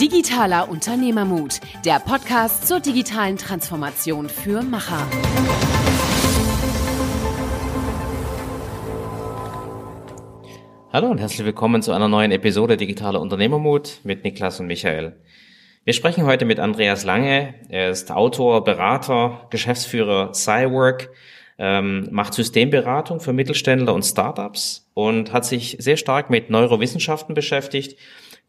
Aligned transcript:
Digitaler 0.00 0.70
Unternehmermut, 0.70 1.60
der 1.84 1.98
Podcast 1.98 2.66
zur 2.66 2.80
digitalen 2.80 3.36
Transformation 3.36 4.30
für 4.30 4.62
Macher. 4.62 5.06
Hallo 10.90 11.08
und 11.10 11.18
herzlich 11.18 11.44
willkommen 11.44 11.82
zu 11.82 11.92
einer 11.92 12.08
neuen 12.08 12.32
Episode 12.32 12.78
Digitaler 12.78 13.20
Unternehmermut 13.20 13.98
mit 14.02 14.24
Niklas 14.24 14.58
und 14.58 14.68
Michael. 14.68 15.20
Wir 15.84 15.92
sprechen 15.92 16.24
heute 16.24 16.46
mit 16.46 16.60
Andreas 16.60 17.04
Lange. 17.04 17.56
Er 17.68 17.90
ist 17.90 18.10
Autor, 18.10 18.64
Berater, 18.64 19.48
Geschäftsführer 19.50 20.32
Cywork, 20.32 21.10
ähm, 21.58 22.08
macht 22.10 22.32
Systemberatung 22.32 23.20
für 23.20 23.34
Mittelständler 23.34 23.92
und 23.92 24.04
Startups 24.04 24.90
und 24.94 25.34
hat 25.34 25.44
sich 25.44 25.76
sehr 25.78 25.98
stark 25.98 26.30
mit 26.30 26.48
Neurowissenschaften 26.48 27.34
beschäftigt 27.34 27.98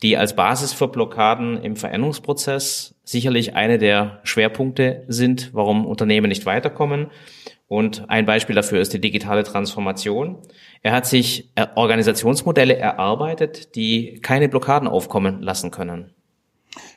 die 0.02 0.18
als 0.18 0.36
Basis 0.36 0.73
für 0.73 0.88
Blockaden 0.88 1.62
im 1.62 1.76
Veränderungsprozess 1.76 2.96
sicherlich 3.04 3.55
eine 3.55 3.78
der 3.78 4.20
Schwerpunkte 4.24 5.04
sind, 5.08 5.54
warum 5.54 5.86
Unternehmen 5.86 6.30
nicht 6.30 6.46
weiterkommen. 6.46 7.12
Und 7.68 8.10
ein 8.10 8.26
Beispiel 8.26 8.55
dafür 8.55 8.82
ist 8.82 8.94
die 8.94 9.00
digitale 9.00 9.44
Transformation. 9.44 10.40
Er 10.82 10.91
hat 10.91 11.05
sich 11.05 11.52
äh, 11.55 11.68
Organisationsmodelle 11.76 12.76
erarbeitet, 12.76 13.76
die 13.76 14.20
keine 14.22 14.50
Blockaden 14.50 14.88
aufkommen 14.88 15.41
lassen 15.41 15.72
können. 15.72 16.13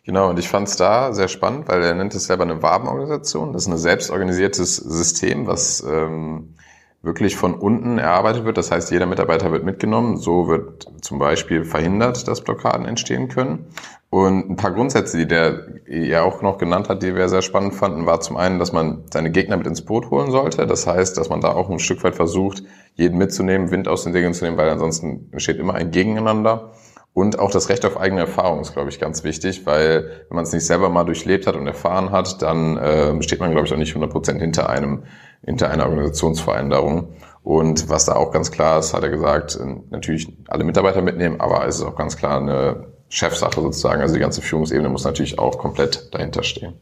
Genau, 0.05 0.31
und 0.31 0.39
ich 0.39 0.49
fand 0.49 0.69
es 0.69 0.77
da 0.77 1.13
sehr 1.13 1.29
spannend, 1.29 1.69
weil 1.69 1.83
er 1.83 1.95
nennt 1.95 2.15
es 2.15 2.27
selber 2.27 2.45
eine 2.45 2.63
Wabenorganisation. 2.63 3.53
Das 3.53 3.63
ist 3.63 3.69
ein 3.69 3.79
selbstorganisiertes 3.79 4.77
System, 4.77 5.47
was 5.47 5.83
ähm, 5.83 6.55
wirklich 7.05 7.37
von 7.37 7.55
unten 7.55 7.99
erarbeitet 7.99 8.45
wird. 8.45 8.57
Das 8.57 8.71
heißt, 8.71 8.91
jeder 8.91 9.07
Mitarbeiter 9.07 9.53
wird 9.53 9.65
mitgenommen. 9.65 10.17
So 10.17 10.49
wird 10.49 10.87
zum 11.03 11.19
Beispiel 11.19 11.65
verhindert, 11.65 12.27
dass 12.27 12.43
Blockaden 12.43 12.87
entstehen 12.87 13.29
können. 13.29 13.67
Und 14.11 14.49
ein 14.49 14.57
paar 14.57 14.73
Grundsätze, 14.73 15.19
die 15.19 15.27
der 15.27 15.67
ja 15.89 16.23
auch 16.23 16.41
noch 16.41 16.59
genannt 16.59 16.89
hat, 16.89 17.03
die 17.03 17.15
wir 17.15 17.29
sehr 17.29 17.43
spannend 17.43 17.75
fanden, 17.75 18.07
war 18.07 18.21
zum 18.21 18.37
einen, 18.37 18.59
dass 18.59 18.73
man 18.73 19.03
seine 19.13 19.31
Gegner 19.33 19.57
mit 19.57 19.67
ins 19.67 19.83
Boot 19.83 20.11
holen 20.11 20.31
sollte. 20.31 20.67
Das 20.67 20.87
heißt, 20.87 21.19
dass 21.19 21.29
man 21.29 21.41
da 21.41 21.53
auch 21.53 21.69
ein 21.69 21.81
Stück 21.81 22.05
weit 22.05 22.15
versucht, 22.15 22.63
jeden 22.95 23.19
mitzunehmen, 23.19 23.71
Wind 23.71 23.89
aus 23.89 24.05
den 24.05 24.13
Segeln 24.13 24.33
zu 24.33 24.45
nehmen, 24.45 24.57
weil 24.57 24.69
ansonsten 24.69 25.29
entsteht 25.33 25.59
immer 25.59 25.75
ein 25.75 25.91
Gegeneinander. 25.91 26.73
Und 27.13 27.39
auch 27.39 27.53
das 27.53 27.69
Recht 27.69 27.85
auf 27.85 27.97
eigene 27.97 28.23
Erfahrung 28.23 28.61
ist, 28.61 28.73
glaube 28.73 28.89
ich, 28.91 28.99
ganz 28.99 29.23
wichtig, 29.23 29.67
weil 29.67 30.25
wenn 30.29 30.35
man 30.35 30.45
es 30.45 30.53
nicht 30.53 30.67
selber 30.67 30.89
mal 30.89 31.05
durchlebt 31.05 31.47
hat 31.47 31.55
und 31.55 31.67
erfahren 31.67 32.11
hat, 32.11 32.43
dann 32.43 32.77
äh, 32.77 33.23
steht 33.23 33.39
man, 33.39 33.53
glaube 33.53 33.67
ich, 33.67 33.73
auch 33.73 33.79
nicht 33.79 33.91
100 33.91 34.11
Prozent 34.11 34.41
hinter 34.41 34.69
einem, 34.69 35.05
hinter 35.45 35.71
einer 35.71 35.85
Organisationsveränderung. 35.85 37.15
Und 37.43 37.89
was 37.89 38.07
da 38.07 38.15
auch 38.15 38.33
ganz 38.33 38.51
klar 38.51 38.79
ist, 38.79 38.95
hat 38.95 39.03
er 39.03 39.11
gesagt, 39.11 39.57
äh, 39.57 39.77
natürlich 39.91 40.29
alle 40.49 40.65
Mitarbeiter 40.65 41.03
mitnehmen, 41.03 41.41
aber 41.41 41.67
es 41.67 41.77
ist 41.77 41.85
auch 41.85 41.97
ganz 41.97 42.17
klar 42.17 42.41
eine 42.41 42.87
Chefsache 43.09 43.61
sozusagen. 43.61 44.01
Also 44.01 44.15
die 44.15 44.21
ganze 44.21 44.41
Führungsebene 44.41 44.89
muss 44.89 45.05
natürlich 45.05 45.39
auch 45.39 45.59
komplett 45.59 46.13
dahinter 46.15 46.43
stehen. 46.43 46.75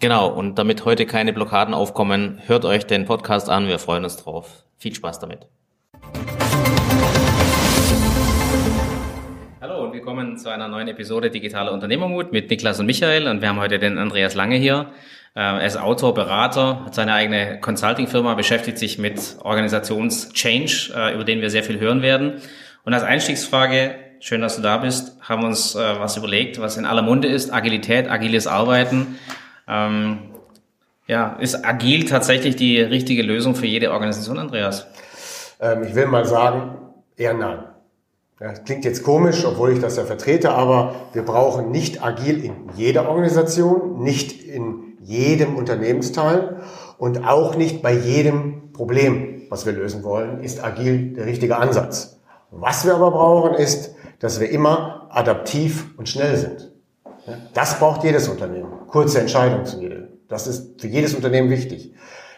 Genau, 0.00 0.28
und 0.28 0.58
damit 0.58 0.84
heute 0.84 1.06
keine 1.06 1.32
Blockaden 1.32 1.74
aufkommen, 1.74 2.40
hört 2.46 2.64
euch 2.64 2.86
den 2.86 3.06
Podcast 3.06 3.48
an, 3.48 3.66
wir 3.66 3.78
freuen 3.78 4.04
uns 4.04 4.16
drauf. 4.16 4.64
Viel 4.76 4.94
Spaß 4.94 5.20
damit. 5.20 5.46
willkommen 10.06 10.38
zu 10.38 10.50
einer 10.50 10.68
neuen 10.68 10.86
Episode 10.86 11.30
Digitaler 11.30 11.72
Unternehmermut 11.72 12.30
mit 12.30 12.48
Niklas 12.48 12.78
und 12.78 12.86
Michael. 12.86 13.26
Und 13.26 13.40
wir 13.40 13.48
haben 13.48 13.58
heute 13.58 13.78
den 13.78 13.98
Andreas 13.98 14.34
Lange 14.34 14.54
hier. 14.54 14.92
Äh, 15.36 15.40
er 15.40 15.66
ist 15.66 15.76
Autor, 15.76 16.14
Berater, 16.14 16.86
hat 16.86 16.94
seine 16.94 17.12
eigene 17.12 17.60
Consulting-Firma, 17.60 18.34
beschäftigt 18.34 18.78
sich 18.78 18.98
mit 18.98 19.36
Organisations-Change, 19.42 20.94
äh, 20.96 21.14
über 21.14 21.24
den 21.24 21.42
wir 21.42 21.50
sehr 21.50 21.62
viel 21.62 21.78
hören 21.78 22.00
werden. 22.00 22.40
Und 22.84 22.94
als 22.94 23.02
Einstiegsfrage, 23.02 23.96
schön, 24.18 24.40
dass 24.40 24.56
du 24.56 24.62
da 24.62 24.78
bist, 24.78 25.12
haben 25.20 25.42
wir 25.42 25.48
uns 25.48 25.74
äh, 25.74 25.78
was 26.00 26.16
überlegt, 26.16 26.58
was 26.58 26.78
in 26.78 26.86
aller 26.86 27.02
Munde 27.02 27.28
ist, 27.28 27.52
Agilität, 27.52 28.10
agiles 28.10 28.46
Arbeiten. 28.46 29.18
Ähm, 29.68 30.20
ja, 31.06 31.36
ist 31.38 31.66
agil 31.66 32.06
tatsächlich 32.06 32.56
die 32.56 32.80
richtige 32.80 33.22
Lösung 33.22 33.54
für 33.54 33.66
jede 33.66 33.92
Organisation, 33.92 34.38
Andreas? 34.38 34.86
Ähm, 35.60 35.82
ich 35.82 35.94
will 35.94 36.06
mal 36.06 36.24
sagen, 36.24 36.78
eher 37.14 37.34
nein. 37.34 37.58
Ja, 38.40 38.52
klingt 38.52 38.86
jetzt 38.86 39.02
komisch, 39.02 39.44
obwohl 39.44 39.72
ich 39.72 39.80
das 39.80 39.96
ja 39.96 40.04
vertrete, 40.04 40.50
aber 40.50 40.94
wir 41.12 41.22
brauchen 41.22 41.70
nicht 41.70 42.02
agil 42.02 42.42
in 42.42 42.70
jeder 42.74 43.08
Organisation, 43.08 44.02
nicht 44.02 44.42
in 44.42 44.85
jedem 45.06 45.56
Unternehmensteil 45.56 46.60
und 46.98 47.26
auch 47.26 47.54
nicht 47.56 47.82
bei 47.82 47.92
jedem 47.92 48.72
Problem, 48.72 49.42
was 49.48 49.64
wir 49.64 49.72
lösen 49.72 50.02
wollen, 50.02 50.42
ist 50.42 50.62
agil 50.62 51.14
der 51.14 51.26
richtige 51.26 51.56
Ansatz. 51.56 52.20
Was 52.50 52.84
wir 52.84 52.94
aber 52.94 53.10
brauchen, 53.12 53.54
ist, 53.54 53.94
dass 54.18 54.40
wir 54.40 54.50
immer 54.50 55.08
adaptiv 55.10 55.96
und 55.96 56.08
schnell 56.08 56.36
sind. 56.36 56.72
Das 57.54 57.78
braucht 57.78 58.04
jedes 58.04 58.28
Unternehmen. 58.28 58.70
Kurze 58.88 59.20
Entscheidungswege. 59.20 60.08
Das 60.28 60.46
ist 60.46 60.80
für 60.80 60.88
jedes 60.88 61.14
Unternehmen 61.14 61.50
wichtig. 61.50 61.94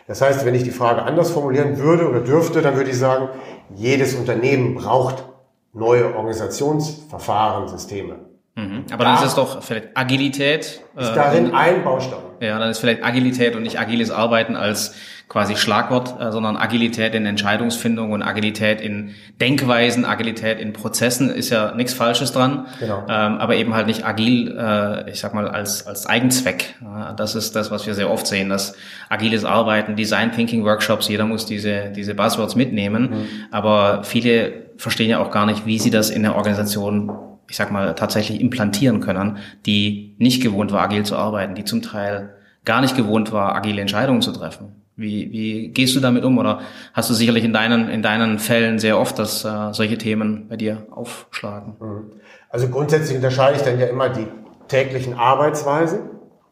Das 0.07 0.21
heißt, 0.21 0.45
wenn 0.45 0.55
ich 0.55 0.63
die 0.63 0.71
Frage 0.71 1.03
anders 1.03 1.31
formulieren 1.31 1.79
würde 1.79 2.09
oder 2.09 2.21
dürfte, 2.21 2.63
dann 2.63 2.77
würde 2.77 2.91
ich 2.91 2.99
sagen, 2.99 3.29
jedes 3.75 4.15
Unternehmen 4.15 4.75
braucht 4.75 5.25
neue 5.73 6.15
Organisationsverfahren, 6.17 7.69
Systeme. 7.69 8.28
Mhm. 8.59 8.87
Aber 8.91 9.05
dann 9.05 9.15
ist 9.15 9.25
es 9.25 9.35
doch 9.37 9.63
vielleicht 9.63 9.97
Agilität. 9.97 10.81
Ist 10.97 11.15
darin 11.15 11.53
äh, 11.53 11.57
ein 11.57 11.85
Baustein. 11.85 12.19
Ja, 12.41 12.59
dann 12.59 12.71
ist 12.71 12.81
vielleicht 12.81 13.05
Agilität 13.05 13.55
und 13.55 13.63
nicht 13.63 13.79
agiles 13.79 14.11
Arbeiten 14.11 14.57
als 14.57 14.97
quasi 15.29 15.55
Schlagwort, 15.55 16.21
äh, 16.21 16.33
sondern 16.33 16.57
Agilität 16.57 17.15
in 17.15 17.25
Entscheidungsfindung 17.25 18.11
und 18.11 18.23
Agilität 18.23 18.81
in 18.81 19.15
Denkweisen, 19.41 20.05
Agilität 20.05 20.59
in 20.59 20.73
Prozessen 20.73 21.31
ist 21.31 21.51
ja 21.51 21.73
nichts 21.77 21.93
Falsches 21.93 22.33
dran, 22.33 22.67
genau. 22.81 23.05
ähm, 23.09 23.39
aber 23.39 23.55
eben 23.55 23.75
halt 23.75 23.87
nicht 23.87 24.05
agil, 24.05 24.57
äh, 24.59 25.09
ich 25.09 25.21
sag 25.21 25.35
mal, 25.35 25.47
als, 25.47 25.87
als 25.87 26.07
Eigenzweck. 26.07 26.75
das 27.17 27.37
ist 27.37 27.55
das, 27.55 27.71
was 27.71 27.87
wir 27.87 27.95
sehr 27.95 28.11
oft 28.11 28.27
sehen, 28.27 28.49
dass 28.49 28.75
agiles 29.09 29.45
Arbeiten, 29.45 29.95
Design 29.95 30.33
Thinking 30.33 30.65
Workshops, 30.65 31.09
jeder 31.09 31.27
muss 31.27 31.47
diese, 31.47 31.93
diese 31.95 32.15
Buzzwords 32.15 32.57
mitnehmen, 32.57 33.03
mhm. 33.03 33.27
aber 33.53 34.03
viele 34.03 34.67
verstehen 34.79 35.11
ja 35.11 35.21
auch 35.21 35.31
gar 35.31 35.47
nicht, 35.47 35.65
wie 35.67 35.79
sie 35.79 35.91
das 35.91 36.11
in 36.11 36.23
der 36.23 36.35
Organisation 36.35 37.38
ich 37.49 37.57
sag 37.57 37.71
mal, 37.71 37.95
tatsächlich 37.95 38.41
implantieren 38.41 39.01
können, 39.01 39.39
die 39.67 40.15
nicht 40.19 40.43
gewohnt 40.43 40.73
war, 40.73 40.83
agil 40.83 41.05
zu 41.05 41.17
arbeiten, 41.17 41.55
die 41.55 41.65
zum 41.65 41.83
Teil 41.83 42.35
gar 42.65 42.81
nicht 42.81 42.97
gewohnt 42.97 43.33
war, 43.33 43.55
agile 43.55 43.81
Entscheidungen 43.81 44.23
zu 44.23 44.33
treffen. 44.33 44.83
Wie, 44.97 45.31
wie 45.31 45.69
gehst 45.69 45.95
du 45.95 46.01
damit 46.01 46.25
um? 46.25 46.39
Oder 46.39 46.61
hast 46.93 47.09
du 47.09 47.15
sicherlich 47.15 47.45
in 47.45 47.53
deinen, 47.53 47.89
in 47.89 48.03
deinen 48.03 48.41
Fällen 48.41 48.81
sehr 48.81 48.99
oft, 48.99 49.19
dass 49.19 49.45
äh, 49.45 49.73
solche 49.73 49.97
Themen 49.97 50.49
bei 50.49 50.57
dir 50.57 50.87
aufschlagen? 50.91 51.77
Mhm. 51.81 52.13
Also 52.51 52.69
grundsätzlich 52.69 53.17
unterscheide 53.17 53.57
ich 53.57 53.63
dann 53.63 53.79
ja 53.79 53.87
immer 53.87 54.09
die 54.09 54.27
täglichen 54.67 55.15
Arbeitsweisen 55.15 56.01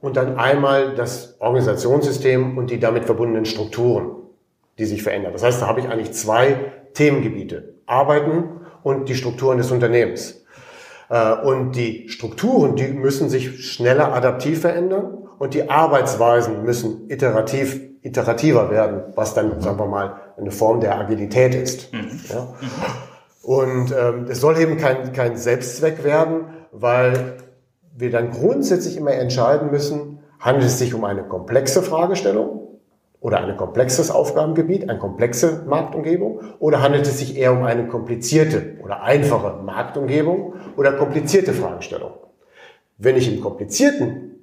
und 0.01 0.17
dann 0.17 0.37
einmal 0.37 0.95
das 0.95 1.41
Organisationssystem 1.41 2.57
und 2.57 2.71
die 2.71 2.78
damit 2.78 3.05
verbundenen 3.05 3.45
Strukturen, 3.45 4.13
die 4.78 4.84
sich 4.84 5.03
verändern. 5.03 5.33
Das 5.33 5.43
heißt, 5.43 5.61
da 5.61 5.67
habe 5.67 5.81
ich 5.81 5.89
eigentlich 5.89 6.13
zwei 6.13 6.73
Themengebiete. 6.95 7.75
Arbeiten 7.87 8.61
und 8.83 9.09
die 9.09 9.15
Strukturen 9.15 9.59
des 9.59 9.73
Unternehmens. 9.73 10.46
Äh, 11.09 11.33
und 11.34 11.72
die 11.72 12.09
Strukturen, 12.09 12.77
die 12.77 12.89
müssen 12.89 13.28
sich 13.28 13.72
schneller 13.72 14.12
adaptiv 14.12 14.61
verändern 14.61 15.19
und 15.39 15.55
die 15.55 15.69
Arbeitsweisen 15.69 16.65
müssen 16.65 17.09
iterativ 17.11 17.81
iterativer 18.03 18.71
werden, 18.71 19.03
was 19.16 19.34
dann, 19.34 19.61
sagen 19.61 19.78
wir 19.78 19.87
mal, 19.87 20.21
eine 20.37 20.53
Form 20.53 20.81
der 20.81 20.97
Agilität 20.99 21.55
ist. 21.55 21.93
Mhm. 21.93 22.21
Ja? 22.28 22.55
Und 23.43 23.93
ähm, 23.97 24.27
es 24.28 24.41
soll 24.41 24.59
eben 24.59 24.77
kein, 24.77 25.12
kein 25.12 25.37
Selbstzweck 25.37 26.05
werden, 26.05 26.47
weil 26.71 27.39
wir 27.97 28.11
dann 28.11 28.31
grundsätzlich 28.31 28.97
immer 28.97 29.12
entscheiden 29.12 29.71
müssen, 29.71 30.21
handelt 30.39 30.66
es 30.66 30.78
sich 30.78 30.95
um 30.95 31.05
eine 31.05 31.25
komplexe 31.25 31.83
Fragestellung 31.83 32.66
oder 33.21 33.38
ein 33.38 33.56
komplexes 33.56 34.10
Aufgabengebiet, 34.10 34.88
eine 34.88 34.99
komplexe 34.99 35.65
Marktumgebung 35.66 36.41
oder 36.59 36.82
handelt 36.82 37.06
es 37.06 37.19
sich 37.19 37.37
eher 37.37 37.53
um 37.53 37.65
eine 37.65 37.88
komplizierte 37.88 38.77
oder 38.82 39.03
einfache 39.03 39.62
Marktumgebung 39.62 40.54
oder 40.77 40.92
komplizierte 40.92 41.53
Fragestellung? 41.53 42.13
Wenn 42.98 43.16
ich 43.16 43.33
im 43.33 43.41
komplizierten, 43.41 44.39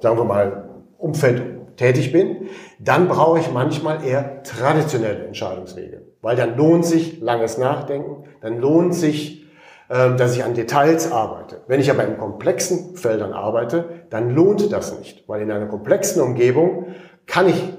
sagen 0.00 0.16
wir 0.16 0.24
mal, 0.24 0.70
Umfeld 0.98 1.76
tätig 1.76 2.12
bin, 2.12 2.48
dann 2.78 3.08
brauche 3.08 3.40
ich 3.40 3.50
manchmal 3.50 4.04
eher 4.04 4.42
traditionelle 4.42 5.26
Entscheidungswege, 5.26 6.02
weil 6.20 6.36
dann 6.36 6.56
lohnt 6.56 6.84
sich 6.84 7.20
langes 7.20 7.58
Nachdenken, 7.58 8.24
dann 8.42 8.58
lohnt 8.58 8.94
sich, 8.94 9.46
ähm, 9.88 10.16
dass 10.16 10.36
ich 10.36 10.44
an 10.44 10.54
Details 10.54 11.10
arbeite. 11.10 11.62
Wenn 11.66 11.80
ich 11.80 11.90
aber 11.90 12.04
in 12.04 12.18
komplexen 12.18 12.96
Feldern 12.96 13.32
arbeite, 13.32 14.04
dann 14.10 14.30
lohnt 14.30 14.70
das 14.72 14.98
nicht, 14.98 15.26
weil 15.26 15.42
in 15.42 15.50
einer 15.50 15.66
komplexen 15.66 16.22
Umgebung 16.22 16.86
kann 17.30 17.48
ich 17.48 17.72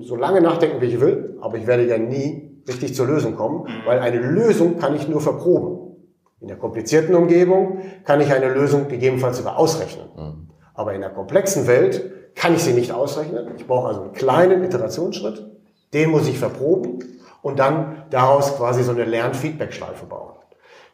so 0.00 0.16
lange 0.16 0.40
nachdenken, 0.40 0.80
wie 0.80 0.86
ich 0.86 1.00
will, 1.00 1.38
aber 1.40 1.56
ich 1.56 1.66
werde 1.66 1.86
ja 1.86 1.98
nie 1.98 2.62
richtig 2.66 2.94
zur 2.94 3.06
Lösung 3.06 3.36
kommen, 3.36 3.62
mhm. 3.62 3.86
weil 3.86 4.00
eine 4.00 4.18
Lösung 4.18 4.78
kann 4.78 4.94
ich 4.94 5.08
nur 5.08 5.20
verproben. 5.20 5.96
In 6.40 6.48
der 6.48 6.56
komplizierten 6.56 7.14
Umgebung 7.14 7.78
kann 8.04 8.20
ich 8.20 8.32
eine 8.32 8.52
Lösung 8.52 8.88
gegebenenfalls 8.88 9.38
sogar 9.38 9.56
ausrechnen. 9.56 10.08
Mhm. 10.16 10.48
Aber 10.74 10.94
in 10.94 11.00
der 11.00 11.10
komplexen 11.10 11.66
Welt 11.66 12.34
kann 12.34 12.54
ich 12.54 12.62
sie 12.62 12.72
nicht 12.72 12.92
ausrechnen. 12.92 13.48
Ich 13.56 13.66
brauche 13.66 13.88
also 13.88 14.02
einen 14.02 14.12
kleinen 14.12 14.64
Iterationsschritt, 14.64 15.46
den 15.94 16.10
muss 16.10 16.28
ich 16.28 16.38
verproben 16.38 16.98
und 17.42 17.58
dann 17.58 18.04
daraus 18.10 18.56
quasi 18.56 18.82
so 18.82 18.92
eine 18.92 19.04
Lernfeedback-Schleife 19.04 20.06
bauen. 20.06 20.34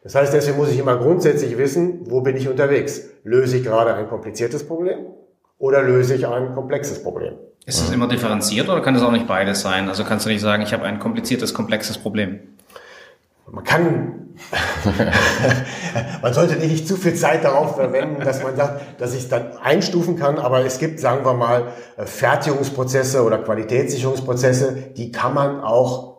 Das 0.03 0.13
heißt, 0.13 0.33
deswegen 0.33 0.57
muss 0.57 0.71
ich 0.71 0.77
immer 0.77 0.97
grundsätzlich 0.97 1.57
wissen, 1.57 2.01
wo 2.09 2.21
bin 2.21 2.37
ich 2.37 2.47
unterwegs? 2.47 3.09
Löse 3.23 3.57
ich 3.57 3.63
gerade 3.63 3.95
ein 3.95 4.07
kompliziertes 4.07 4.65
Problem 4.67 5.07
oder 5.57 5.81
löse 5.81 6.13
ich 6.13 6.27
ein 6.27 6.53
komplexes 6.53 7.01
Problem? 7.01 7.33
Ist 7.67 7.81
das 7.81 7.89
immer 7.89 8.07
differenziert 8.07 8.69
oder 8.69 8.81
kann 8.81 8.93
das 8.93 9.01
auch 9.01 9.11
nicht 9.11 9.27
beides 9.27 9.61
sein? 9.61 9.89
Also 9.89 10.03
kannst 10.03 10.25
du 10.25 10.29
nicht 10.29 10.41
sagen, 10.41 10.61
ich 10.61 10.71
habe 10.71 10.83
ein 10.83 10.99
kompliziertes, 10.99 11.53
komplexes 11.53 11.97
Problem? 11.97 12.39
Man 13.49 13.63
kann, 13.63 14.35
man 16.21 16.33
sollte 16.33 16.55
nicht 16.57 16.87
zu 16.87 16.95
viel 16.95 17.15
Zeit 17.15 17.43
darauf 17.43 17.75
verwenden, 17.75 18.23
dass 18.23 18.43
man 18.43 18.55
sagt, 18.55 19.01
dass 19.01 19.13
ich 19.13 19.21
es 19.21 19.29
dann 19.29 19.57
einstufen 19.57 20.15
kann, 20.15 20.37
aber 20.37 20.63
es 20.63 20.77
gibt, 20.77 20.99
sagen 20.99 21.25
wir 21.25 21.33
mal, 21.33 21.67
Fertigungsprozesse 21.97 23.23
oder 23.23 23.39
Qualitätssicherungsprozesse, 23.39 24.91
die 24.95 25.11
kann 25.11 25.33
man 25.33 25.61
auch 25.61 26.14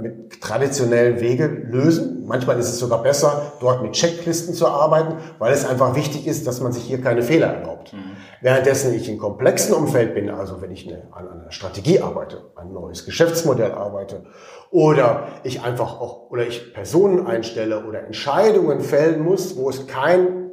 mit 0.00 0.40
traditionellen 0.40 1.20
Wege 1.20 1.46
lösen. 1.46 2.24
Manchmal 2.26 2.58
ist 2.58 2.70
es 2.70 2.78
sogar 2.78 3.02
besser, 3.02 3.52
dort 3.60 3.82
mit 3.82 3.92
Checklisten 3.92 4.54
zu 4.54 4.66
arbeiten, 4.66 5.18
weil 5.38 5.52
es 5.52 5.66
einfach 5.66 5.94
wichtig 5.94 6.26
ist, 6.26 6.46
dass 6.46 6.62
man 6.62 6.72
sich 6.72 6.84
hier 6.84 7.02
keine 7.02 7.22
Fehler 7.22 7.48
erlaubt. 7.48 7.92
Mhm. 7.92 8.16
Währenddessen 8.40 8.94
ich 8.94 9.10
in 9.10 9.18
komplexen 9.18 9.74
Umfeld 9.74 10.14
bin, 10.14 10.30
also 10.30 10.62
wenn 10.62 10.70
ich 10.70 10.88
eine, 10.88 11.02
an 11.12 11.28
einer 11.28 11.52
Strategie 11.52 12.00
arbeite, 12.00 12.50
ein 12.56 12.72
neues 12.72 13.04
Geschäftsmodell 13.04 13.72
arbeite 13.72 14.24
oder 14.70 15.28
ich 15.44 15.62
einfach 15.62 16.00
auch, 16.00 16.30
oder 16.30 16.46
ich 16.46 16.72
Personen 16.72 17.26
einstelle 17.26 17.84
oder 17.84 18.04
Entscheidungen 18.04 18.80
fällen 18.80 19.22
muss, 19.22 19.56
wo 19.56 19.68
es 19.68 19.86
kein 19.86 20.50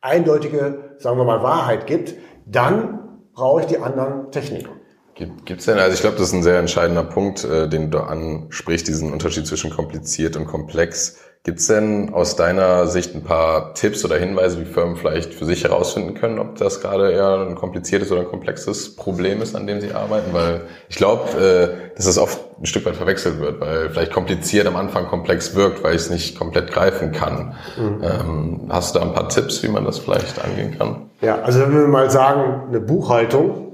eindeutige, 0.00 0.94
sagen 0.96 1.18
wir 1.18 1.24
mal, 1.24 1.42
Wahrheit 1.42 1.86
gibt, 1.86 2.14
dann 2.46 3.20
brauche 3.34 3.60
ich 3.60 3.66
die 3.66 3.78
anderen 3.78 4.32
Techniken. 4.32 4.77
Gibt 5.18 5.60
es 5.60 5.66
denn, 5.66 5.78
also 5.78 5.94
ich 5.94 6.00
glaube, 6.00 6.16
das 6.16 6.28
ist 6.28 6.34
ein 6.34 6.42
sehr 6.44 6.58
entscheidender 6.58 7.02
Punkt, 7.02 7.44
äh, 7.44 7.68
den 7.68 7.90
du 7.90 7.98
ansprichst, 7.98 8.86
diesen 8.86 9.12
Unterschied 9.12 9.46
zwischen 9.46 9.70
kompliziert 9.70 10.36
und 10.36 10.46
komplex. 10.46 11.18
Gibt 11.44 11.60
es 11.60 11.66
denn 11.66 12.12
aus 12.12 12.36
deiner 12.36 12.86
Sicht 12.88 13.14
ein 13.14 13.24
paar 13.24 13.72
Tipps 13.74 14.04
oder 14.04 14.16
Hinweise, 14.16 14.60
wie 14.60 14.64
Firmen 14.64 14.96
vielleicht 14.96 15.32
für 15.32 15.44
sich 15.44 15.64
herausfinden 15.64 16.14
können, 16.14 16.38
ob 16.38 16.56
das 16.56 16.80
gerade 16.80 17.10
eher 17.10 17.46
ein 17.48 17.54
kompliziertes 17.54 18.12
oder 18.12 18.20
ein 18.20 18.28
komplexes 18.28 18.96
Problem 18.96 19.40
ist, 19.40 19.56
an 19.56 19.66
dem 19.66 19.80
sie 19.80 19.92
arbeiten? 19.92 20.32
Weil 20.32 20.62
ich 20.88 20.96
glaube, 20.96 21.30
äh, 21.38 21.96
dass 21.96 22.06
das 22.06 22.18
oft 22.18 22.38
ein 22.60 22.66
Stück 22.66 22.84
weit 22.86 22.96
verwechselt 22.96 23.40
wird, 23.40 23.60
weil 23.60 23.90
vielleicht 23.90 24.12
kompliziert 24.12 24.66
am 24.66 24.76
Anfang 24.76 25.06
komplex 25.06 25.54
wirkt, 25.54 25.82
weil 25.82 25.94
ich 25.94 26.02
es 26.02 26.10
nicht 26.10 26.38
komplett 26.38 26.70
greifen 26.70 27.12
kann. 27.12 27.54
Mhm. 27.76 28.02
Ähm, 28.02 28.60
hast 28.68 28.94
du 28.94 28.98
da 28.98 29.06
ein 29.06 29.14
paar 29.14 29.28
Tipps, 29.28 29.62
wie 29.62 29.68
man 29.68 29.84
das 29.84 29.98
vielleicht 29.98 30.44
angehen 30.44 30.76
kann? 30.76 31.08
Ja, 31.20 31.40
also 31.40 31.60
wenn 31.60 31.72
wir 31.72 31.88
mal 31.88 32.10
sagen, 32.10 32.68
eine 32.68 32.80
Buchhaltung, 32.80 33.67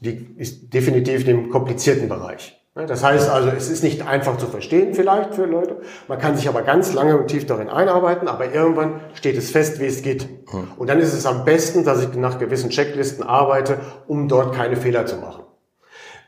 die 0.00 0.34
ist 0.36 0.72
definitiv 0.72 1.26
im 1.26 1.50
komplizierten 1.50 2.08
Bereich. 2.08 2.54
Das 2.86 3.02
heißt 3.02 3.28
also, 3.28 3.48
es 3.48 3.68
ist 3.68 3.82
nicht 3.82 4.06
einfach 4.06 4.36
zu 4.36 4.46
verstehen 4.46 4.94
vielleicht 4.94 5.34
für 5.34 5.46
Leute. 5.46 5.78
Man 6.06 6.18
kann 6.18 6.36
sich 6.36 6.48
aber 6.48 6.62
ganz 6.62 6.92
lange 6.92 7.18
und 7.18 7.26
tief 7.26 7.44
darin 7.44 7.68
einarbeiten, 7.68 8.28
aber 8.28 8.52
irgendwann 8.54 9.00
steht 9.14 9.36
es 9.36 9.50
fest, 9.50 9.80
wie 9.80 9.86
es 9.86 10.02
geht. 10.02 10.28
Hm. 10.50 10.68
Und 10.76 10.88
dann 10.88 11.00
ist 11.00 11.12
es 11.12 11.26
am 11.26 11.44
besten, 11.44 11.84
dass 11.84 12.04
ich 12.04 12.14
nach 12.14 12.38
gewissen 12.38 12.70
Checklisten 12.70 13.24
arbeite, 13.24 13.80
um 14.06 14.28
dort 14.28 14.54
keine 14.54 14.76
Fehler 14.76 15.06
zu 15.06 15.16
machen. 15.16 15.42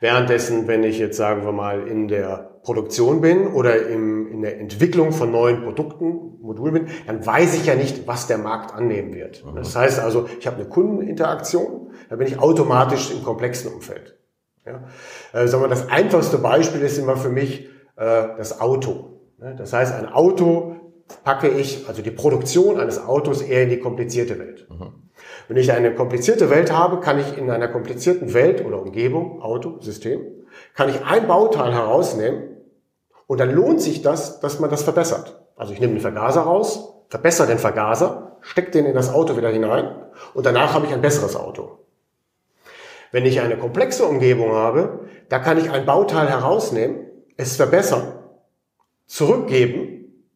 Währenddessen, 0.00 0.66
wenn 0.66 0.82
ich 0.82 0.98
jetzt 0.98 1.16
sagen 1.16 1.44
wir 1.44 1.52
mal 1.52 1.86
in 1.86 2.08
der 2.08 2.49
Produktion 2.62 3.20
bin 3.20 3.46
oder 3.48 3.86
im, 3.86 4.30
in 4.30 4.42
der 4.42 4.60
Entwicklung 4.60 5.12
von 5.12 5.30
neuen 5.30 5.62
Produkten, 5.62 6.38
Modulen 6.42 6.74
bin, 6.74 6.86
dann 7.06 7.24
weiß 7.24 7.54
ich 7.54 7.66
ja 7.66 7.74
nicht, 7.74 8.06
was 8.06 8.26
der 8.26 8.38
Markt 8.38 8.74
annehmen 8.74 9.14
wird. 9.14 9.44
Mhm. 9.44 9.56
Das 9.56 9.74
heißt 9.74 9.98
also, 9.98 10.28
ich 10.38 10.46
habe 10.46 10.56
eine 10.56 10.66
Kundeninteraktion, 10.66 11.90
da 12.08 12.16
bin 12.16 12.26
ich 12.26 12.38
automatisch 12.38 13.10
im 13.12 13.22
komplexen 13.24 13.72
Umfeld. 13.72 14.18
Ja? 14.66 14.84
Äh, 15.32 15.48
sagen 15.48 15.62
wir, 15.62 15.68
das 15.68 15.88
einfachste 15.88 16.38
Beispiel 16.38 16.82
ist 16.82 16.98
immer 16.98 17.16
für 17.16 17.30
mich 17.30 17.68
äh, 17.96 18.28
das 18.36 18.60
Auto. 18.60 19.20
Ne? 19.38 19.54
Das 19.56 19.72
heißt, 19.72 19.94
ein 19.94 20.06
Auto 20.06 20.76
packe 21.24 21.48
ich, 21.48 21.88
also 21.88 22.02
die 22.02 22.10
Produktion 22.10 22.78
eines 22.78 23.02
Autos 23.04 23.42
eher 23.42 23.64
in 23.64 23.70
die 23.70 23.80
komplizierte 23.80 24.38
Welt. 24.38 24.66
Mhm. 24.70 24.92
Wenn 25.48 25.56
ich 25.56 25.72
eine 25.72 25.94
komplizierte 25.94 26.50
Welt 26.50 26.72
habe, 26.72 27.00
kann 27.00 27.18
ich 27.18 27.36
in 27.36 27.50
einer 27.50 27.68
komplizierten 27.68 28.34
Welt 28.34 28.64
oder 28.64 28.80
Umgebung, 28.80 29.42
Auto, 29.42 29.80
System, 29.80 30.20
kann 30.74 30.88
ich 30.88 31.04
ein 31.04 31.26
Bauteil 31.26 31.72
herausnehmen 31.72 32.49
und 33.30 33.38
dann 33.38 33.54
lohnt 33.54 33.80
sich 33.80 34.02
das, 34.02 34.40
dass 34.40 34.58
man 34.58 34.70
das 34.70 34.82
verbessert. 34.82 35.40
Also 35.54 35.72
ich 35.72 35.78
nehme 35.78 35.92
den 35.92 36.00
Vergaser 36.00 36.40
raus, 36.40 36.94
verbessere 37.10 37.46
den 37.46 37.60
Vergaser, 37.60 38.38
stecke 38.40 38.72
den 38.72 38.86
in 38.86 38.94
das 38.96 39.14
Auto 39.14 39.36
wieder 39.36 39.50
hinein 39.50 39.94
und 40.34 40.46
danach 40.46 40.74
habe 40.74 40.86
ich 40.86 40.92
ein 40.92 41.00
besseres 41.00 41.36
Auto. 41.36 41.78
Wenn 43.12 43.24
ich 43.24 43.40
eine 43.40 43.56
komplexe 43.56 44.04
Umgebung 44.04 44.50
habe, 44.50 45.08
da 45.28 45.38
kann 45.38 45.58
ich 45.58 45.70
ein 45.70 45.86
Bauteil 45.86 46.28
herausnehmen, 46.28 47.06
es 47.36 47.54
verbessern, 47.54 48.14
zurückgeben, 49.06 50.26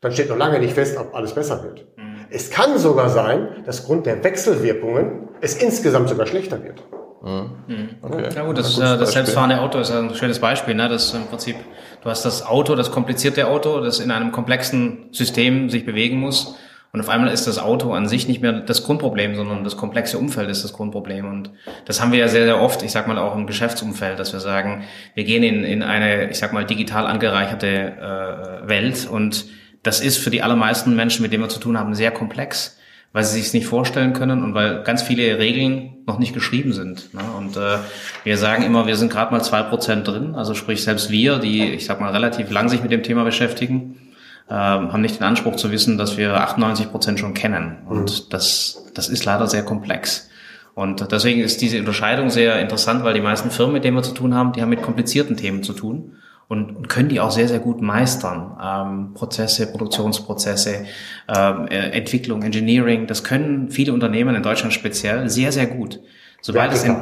dann 0.00 0.12
steht 0.12 0.28
noch 0.28 0.38
lange 0.38 0.60
nicht 0.60 0.74
fest, 0.74 0.96
ob 0.98 1.16
alles 1.16 1.34
besser 1.34 1.64
wird. 1.64 1.84
Mhm. 1.96 2.26
Es 2.30 2.50
kann 2.50 2.78
sogar 2.78 3.10
sein, 3.10 3.64
dass 3.66 3.86
Grund 3.86 4.06
der 4.06 4.22
Wechselwirkungen 4.22 5.30
es 5.40 5.60
insgesamt 5.60 6.10
sogar 6.10 6.26
schlechter 6.26 6.62
wird. 6.62 6.84
Mhm. 7.22 7.96
Okay. 8.02 8.28
Ja 8.34 8.44
gut, 8.44 8.58
das, 8.58 8.76
das 8.76 9.12
selbstfahrende 9.12 9.60
Auto 9.60 9.78
ist 9.78 9.90
ein 9.90 10.14
schönes 10.14 10.38
Beispiel. 10.38 10.74
Ne? 10.74 10.88
Das 10.88 11.12
im 11.14 11.26
Prinzip, 11.26 11.56
du 12.02 12.10
hast 12.10 12.24
das 12.24 12.44
Auto, 12.44 12.74
das 12.74 12.90
komplizierte 12.90 13.48
Auto, 13.48 13.80
das 13.80 14.00
in 14.00 14.10
einem 14.10 14.32
komplexen 14.32 15.08
System 15.12 15.70
sich 15.70 15.84
bewegen 15.84 16.18
muss. 16.18 16.56
Und 16.92 17.00
auf 17.00 17.08
einmal 17.08 17.30
ist 17.30 17.46
das 17.46 17.58
Auto 17.58 17.92
an 17.92 18.08
sich 18.08 18.26
nicht 18.26 18.40
mehr 18.40 18.52
das 18.52 18.84
Grundproblem, 18.84 19.34
sondern 19.34 19.64
das 19.64 19.76
komplexe 19.76 20.18
Umfeld 20.18 20.48
ist 20.48 20.64
das 20.64 20.72
Grundproblem. 20.72 21.28
Und 21.28 21.50
das 21.84 22.00
haben 22.00 22.10
wir 22.12 22.18
ja 22.18 22.28
sehr, 22.28 22.44
sehr 22.44 22.60
oft, 22.60 22.82
ich 22.82 22.92
sag 22.92 23.06
mal 23.06 23.18
auch 23.18 23.36
im 23.36 23.46
Geschäftsumfeld, 23.46 24.18
dass 24.18 24.32
wir 24.32 24.40
sagen, 24.40 24.84
wir 25.14 25.24
gehen 25.24 25.42
in, 25.42 25.64
in 25.64 25.82
eine, 25.82 26.30
ich 26.30 26.38
sag 26.38 26.52
mal, 26.52 26.64
digital 26.64 27.06
angereicherte 27.06 27.66
äh, 27.66 28.68
Welt 28.68 29.06
und 29.10 29.46
das 29.82 30.00
ist 30.00 30.16
für 30.16 30.30
die 30.30 30.42
allermeisten 30.42 30.96
Menschen, 30.96 31.22
mit 31.22 31.32
denen 31.32 31.44
wir 31.44 31.48
zu 31.48 31.60
tun 31.60 31.78
haben, 31.78 31.94
sehr 31.94 32.10
komplex 32.10 32.75
weil 33.16 33.24
sie 33.24 33.38
sich 33.38 33.46
es 33.46 33.54
nicht 33.54 33.66
vorstellen 33.66 34.12
können 34.12 34.44
und 34.44 34.52
weil 34.52 34.82
ganz 34.82 35.00
viele 35.00 35.38
Regeln 35.38 35.94
noch 36.06 36.18
nicht 36.18 36.34
geschrieben 36.34 36.74
sind. 36.74 37.14
Ne? 37.14 37.22
Und 37.38 37.56
äh, 37.56 37.78
wir 38.24 38.36
sagen 38.36 38.62
immer, 38.62 38.86
wir 38.86 38.96
sind 38.96 39.10
gerade 39.10 39.32
mal 39.32 39.40
zwei 39.40 39.62
Prozent 39.62 40.06
drin. 40.06 40.34
Also 40.34 40.52
sprich, 40.52 40.84
selbst 40.84 41.08
wir, 41.08 41.38
die, 41.38 41.64
ich 41.64 41.86
sag 41.86 41.98
mal, 41.98 42.12
relativ 42.12 42.50
lang 42.50 42.68
sich 42.68 42.82
mit 42.82 42.90
dem 42.90 43.02
Thema 43.02 43.24
beschäftigen, 43.24 44.12
äh, 44.50 44.52
haben 44.52 45.00
nicht 45.00 45.18
den 45.18 45.24
Anspruch 45.24 45.56
zu 45.56 45.72
wissen, 45.72 45.96
dass 45.96 46.18
wir 46.18 46.34
98 46.34 46.90
Prozent 46.90 47.18
schon 47.18 47.32
kennen. 47.32 47.78
Und 47.88 48.26
mhm. 48.26 48.28
das, 48.28 48.84
das 48.92 49.08
ist 49.08 49.24
leider 49.24 49.46
sehr 49.46 49.62
komplex. 49.62 50.28
Und 50.74 51.10
deswegen 51.10 51.40
ist 51.40 51.62
diese 51.62 51.78
Unterscheidung 51.78 52.28
sehr 52.28 52.60
interessant, 52.60 53.02
weil 53.02 53.14
die 53.14 53.22
meisten 53.22 53.50
Firmen, 53.50 53.72
mit 53.72 53.84
denen 53.84 53.96
wir 53.96 54.02
zu 54.02 54.12
tun 54.12 54.34
haben, 54.34 54.52
die 54.52 54.60
haben 54.60 54.68
mit 54.68 54.82
komplizierten 54.82 55.38
Themen 55.38 55.62
zu 55.62 55.72
tun 55.72 56.18
und, 56.48 56.76
und 56.76 56.88
können 56.88 57.08
die 57.08 57.20
auch 57.20 57.30
sehr, 57.30 57.48
sehr 57.48 57.58
gut 57.58 57.80
meistern. 57.80 58.56
Ähm, 58.62 59.14
Prozesse, 59.14 59.70
Produktionsprozesse, 59.70 60.86
ähm, 61.34 61.66
äh, 61.68 61.90
Entwicklung, 61.90 62.42
Engineering, 62.42 63.06
das 63.06 63.24
können 63.24 63.70
viele 63.70 63.92
Unternehmen 63.92 64.34
in 64.34 64.42
Deutschland 64.42 64.72
speziell 64.72 65.28
sehr, 65.28 65.52
sehr 65.52 65.66
gut. 65.66 66.00
Sobald 66.40 66.70
ja, 66.70 66.76
es 66.76 66.84
in, 66.84 66.96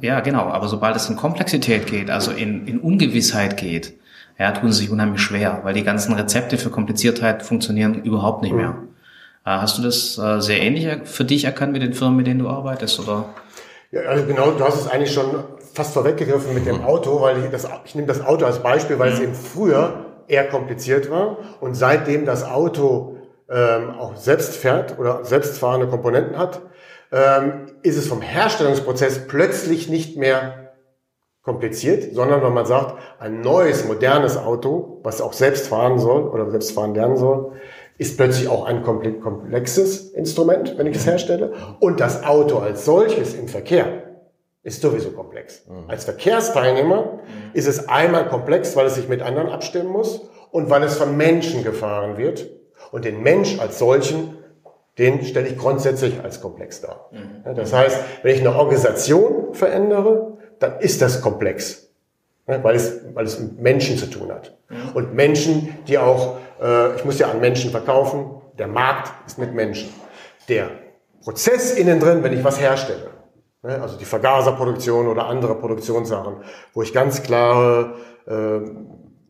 ja, 0.00 0.20
genau, 0.20 0.44
aber 0.44 0.68
sobald 0.68 0.96
es 0.96 1.08
in 1.08 1.16
Komplexität 1.16 1.86
geht, 1.86 2.10
also 2.10 2.32
in, 2.32 2.66
in 2.66 2.80
Ungewissheit 2.80 3.56
geht, 3.56 3.94
ja, 4.38 4.52
tun 4.52 4.72
sie 4.72 4.82
sich 4.82 4.90
unheimlich 4.90 5.20
schwer, 5.20 5.60
weil 5.62 5.74
die 5.74 5.84
ganzen 5.84 6.14
Rezepte 6.14 6.58
für 6.58 6.70
Kompliziertheit 6.70 7.42
funktionieren 7.42 8.02
überhaupt 8.02 8.42
nicht 8.42 8.54
mehr. 8.54 8.70
Mhm. 8.70 8.88
Äh, 9.44 9.50
hast 9.50 9.78
du 9.78 9.82
das 9.82 10.18
äh, 10.18 10.40
sehr 10.40 10.60
ähnlich 10.60 10.88
für 11.04 11.24
dich 11.24 11.44
erkannt 11.44 11.72
mit 11.72 11.82
den 11.82 11.94
Firmen, 11.94 12.16
mit 12.16 12.26
denen 12.26 12.40
du 12.40 12.48
arbeitest, 12.48 13.00
oder? 13.00 13.26
Ja, 13.90 14.02
also 14.02 14.26
genau, 14.26 14.50
du 14.50 14.64
hast 14.64 14.80
es 14.80 14.88
eigentlich 14.88 15.12
schon 15.12 15.26
fast 15.74 15.94
vorweggegriffen 15.94 16.54
mit 16.54 16.66
dem 16.66 16.84
Auto, 16.84 17.20
weil 17.20 17.44
ich, 17.44 17.50
das, 17.50 17.68
ich 17.84 17.94
nehme 17.94 18.06
das 18.06 18.24
Auto 18.24 18.44
als 18.44 18.60
Beispiel, 18.60 18.98
weil 18.98 19.12
es 19.12 19.20
eben 19.20 19.34
früher 19.34 20.06
eher 20.26 20.46
kompliziert 20.48 21.10
war 21.10 21.38
und 21.60 21.74
seitdem 21.74 22.24
das 22.26 22.44
Auto 22.44 23.16
ähm, 23.50 23.90
auch 23.98 24.16
selbst 24.16 24.56
fährt 24.56 24.98
oder 24.98 25.24
selbstfahrende 25.24 25.88
Komponenten 25.88 26.36
hat, 26.36 26.60
ähm, 27.10 27.66
ist 27.82 27.96
es 27.96 28.06
vom 28.06 28.20
Herstellungsprozess 28.20 29.26
plötzlich 29.26 29.88
nicht 29.88 30.16
mehr 30.16 30.72
kompliziert, 31.42 32.14
sondern 32.14 32.42
wenn 32.42 32.52
man 32.52 32.66
sagt, 32.66 32.98
ein 33.18 33.40
neues, 33.40 33.86
modernes 33.86 34.36
Auto, 34.36 35.00
was 35.02 35.22
auch 35.22 35.32
selbst 35.32 35.68
fahren 35.68 35.98
soll 35.98 36.28
oder 36.28 36.50
selbst 36.50 36.72
fahren 36.72 36.94
lernen 36.94 37.16
soll, 37.16 37.52
ist 37.96 38.18
plötzlich 38.18 38.48
auch 38.48 38.66
ein 38.66 38.82
komplexes 38.82 40.10
Instrument, 40.10 40.76
wenn 40.76 40.86
ich 40.86 40.96
es 40.96 41.06
herstelle. 41.06 41.52
Und 41.80 42.00
das 42.00 42.24
Auto 42.24 42.58
als 42.58 42.84
solches 42.84 43.34
im 43.34 43.48
Verkehr 43.48 44.07
ist 44.62 44.82
sowieso 44.82 45.10
komplex. 45.10 45.66
Mhm. 45.66 45.88
Als 45.88 46.04
Verkehrsteilnehmer 46.04 47.20
ist 47.52 47.66
es 47.66 47.88
einmal 47.88 48.28
komplex, 48.28 48.76
weil 48.76 48.86
es 48.86 48.96
sich 48.96 49.08
mit 49.08 49.22
anderen 49.22 49.48
abstimmen 49.48 49.88
muss 49.88 50.28
und 50.50 50.70
weil 50.70 50.82
es 50.82 50.96
von 50.96 51.16
Menschen 51.16 51.64
gefahren 51.64 52.16
wird. 52.16 52.46
Und 52.90 53.04
den 53.04 53.22
Mensch 53.22 53.58
als 53.60 53.78
solchen, 53.78 54.36
den 54.98 55.24
stelle 55.24 55.48
ich 55.48 55.58
grundsätzlich 55.58 56.20
als 56.22 56.40
komplex 56.40 56.80
dar. 56.80 57.10
Mhm. 57.12 57.54
Das 57.54 57.72
heißt, 57.72 58.00
wenn 58.22 58.34
ich 58.34 58.40
eine 58.40 58.54
Organisation 58.54 59.54
verändere, 59.54 60.38
dann 60.58 60.80
ist 60.80 61.02
das 61.02 61.20
komplex 61.20 61.88
weil 62.48 62.76
es, 62.76 63.00
weil 63.14 63.26
es 63.26 63.38
mit 63.38 63.60
Menschen 63.60 63.98
zu 63.98 64.06
tun 64.06 64.32
hat. 64.32 64.56
Mhm. 64.68 64.76
Und 64.94 65.14
Menschen, 65.14 65.76
die 65.86 65.98
auch, 65.98 66.38
äh, 66.60 66.96
ich 66.96 67.04
muss 67.04 67.18
ja 67.18 67.30
an 67.30 67.40
Menschen 67.40 67.70
verkaufen, 67.70 68.30
der 68.58 68.68
Markt 68.68 69.12
ist 69.26 69.38
mit 69.38 69.54
Menschen. 69.54 69.92
Der 70.48 70.70
Prozess 71.22 71.74
innen 71.74 72.00
drin, 72.00 72.22
wenn 72.22 72.32
ich 72.32 72.42
was 72.42 72.58
herstelle, 72.58 73.10
also 73.62 73.96
die 73.96 74.04
Vergaserproduktion 74.04 75.08
oder 75.08 75.26
andere 75.26 75.54
Produktionssachen, 75.56 76.36
wo 76.74 76.82
ich 76.82 76.92
ganz 76.92 77.22
klare 77.22 77.94
äh, 78.26 78.60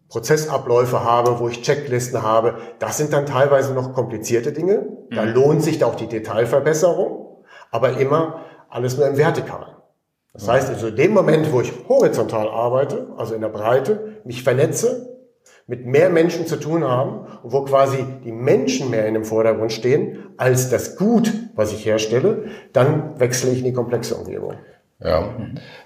Prozessabläufe 0.09 1.03
habe, 1.03 1.39
wo 1.39 1.49
ich 1.49 1.63
Checklisten 1.63 2.23
habe. 2.23 2.57
Das 2.79 2.97
sind 2.97 3.13
dann 3.13 3.27
teilweise 3.27 3.75
noch 3.75 3.93
komplizierte 3.93 4.53
Dinge. 4.53 4.87
Da 5.11 5.25
mhm. 5.25 5.35
lohnt 5.35 5.63
sich 5.63 5.83
auch 5.85 5.95
die 5.95 6.09
Detailverbesserung, 6.09 7.45
aber 7.71 7.99
immer 7.99 8.45
alles 8.71 8.97
nur 8.97 9.07
im 9.07 9.17
Vertikalen. 9.17 9.75
Das 10.33 10.47
heißt, 10.47 10.69
also 10.69 10.89
in 10.89 10.97
dem 10.97 11.13
Moment, 11.13 11.53
wo 11.53 11.61
ich 11.61 11.73
horizontal 11.89 12.49
arbeite, 12.49 13.09
also 13.17 13.35
in 13.35 13.41
der 13.41 13.49
Breite, 13.49 14.21
mich 14.25 14.43
vernetze, 14.43 15.18
mit 15.67 15.87
mehr 15.87 16.11
Menschen 16.11 16.47
zu 16.47 16.57
tun 16.57 16.85
haben 16.85 17.27
und 17.43 17.53
wo 17.53 17.63
quasi 17.63 18.05
die 18.25 18.33
Menschen 18.33 18.91
mehr 18.91 19.07
in 19.07 19.15
dem 19.15 19.25
Vordergrund 19.25 19.73
stehen 19.73 20.27
als 20.37 20.71
das 20.71 20.97
Gut, 20.97 21.33
was 21.55 21.73
ich 21.73 21.85
herstelle, 21.85 22.47
dann 22.73 23.19
wechsle 23.21 23.51
ich 23.51 23.59
in 23.59 23.65
die 23.65 23.73
komplexe 23.73 24.15
Umgebung. 24.15 24.55
Ja, 25.01 25.33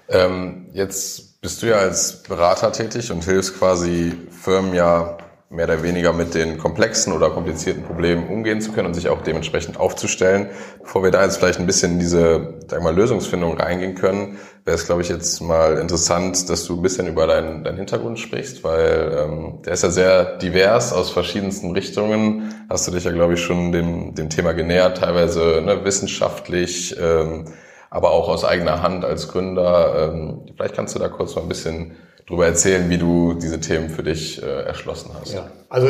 ähm, 0.09 0.69
jetzt 0.73 1.41
bist 1.41 1.61
du 1.61 1.67
ja 1.67 1.75
als 1.75 2.23
Berater 2.23 2.71
tätig 2.71 3.11
und 3.11 3.23
hilfst 3.23 3.59
quasi 3.59 4.13
Firmen 4.31 4.73
ja 4.73 5.17
mehr 5.53 5.65
oder 5.65 5.83
weniger 5.83 6.13
mit 6.13 6.33
den 6.33 6.57
komplexen 6.57 7.13
oder 7.13 7.29
komplizierten 7.29 7.83
Problemen 7.83 8.27
umgehen 8.27 8.59
zu 8.59 8.71
können 8.71 8.87
und 8.87 8.95
sich 8.95 9.09
auch 9.09 9.21
dementsprechend 9.21 9.79
aufzustellen. 9.79 10.47
Bevor 10.81 11.03
wir 11.03 11.11
da 11.11 11.23
jetzt 11.23 11.37
vielleicht 11.37 11.59
ein 11.59 11.67
bisschen 11.67 11.93
in 11.93 11.99
diese 11.99 12.55
sag 12.67 12.81
mal, 12.81 12.95
Lösungsfindung 12.95 13.55
reingehen 13.55 13.93
können, 13.93 14.39
wäre 14.65 14.75
es, 14.75 14.87
glaube 14.87 15.03
ich, 15.03 15.09
jetzt 15.09 15.41
mal 15.41 15.77
interessant, 15.77 16.49
dass 16.49 16.65
du 16.65 16.75
ein 16.77 16.81
bisschen 16.81 17.07
über 17.07 17.27
deinen, 17.27 17.63
deinen 17.63 17.77
Hintergrund 17.77 18.17
sprichst, 18.17 18.63
weil 18.63 19.15
ähm, 19.15 19.59
der 19.63 19.73
ist 19.73 19.83
ja 19.83 19.91
sehr 19.91 20.37
divers 20.37 20.91
aus 20.91 21.11
verschiedensten 21.11 21.71
Richtungen. 21.71 22.55
Hast 22.67 22.87
du 22.87 22.91
dich 22.91 23.03
ja, 23.03 23.11
glaube 23.11 23.35
ich, 23.35 23.41
schon 23.41 23.71
dem, 23.71 24.15
dem 24.15 24.29
Thema 24.31 24.53
genähert, 24.53 24.97
teilweise 24.97 25.61
ne, 25.63 25.85
wissenschaftlich, 25.85 26.97
ähm, 26.99 27.45
aber 27.91 28.09
auch 28.09 28.27
aus 28.27 28.43
eigener 28.43 28.81
Hand 28.81 29.05
als 29.05 29.27
Gründer. 29.27 30.13
Ähm, 30.13 30.47
vielleicht 30.55 30.73
kannst 30.75 30.95
du 30.95 30.99
da 30.99 31.09
kurz 31.09 31.35
mal 31.35 31.43
ein 31.43 31.49
bisschen 31.49 31.91
drüber 32.27 32.45
erzählen, 32.45 32.89
wie 32.89 32.97
du 32.97 33.33
diese 33.33 33.59
Themen 33.59 33.89
für 33.89 34.03
dich 34.03 34.41
äh, 34.41 34.45
erschlossen 34.45 35.11
hast. 35.19 35.33
Ja, 35.33 35.47
also 35.69 35.89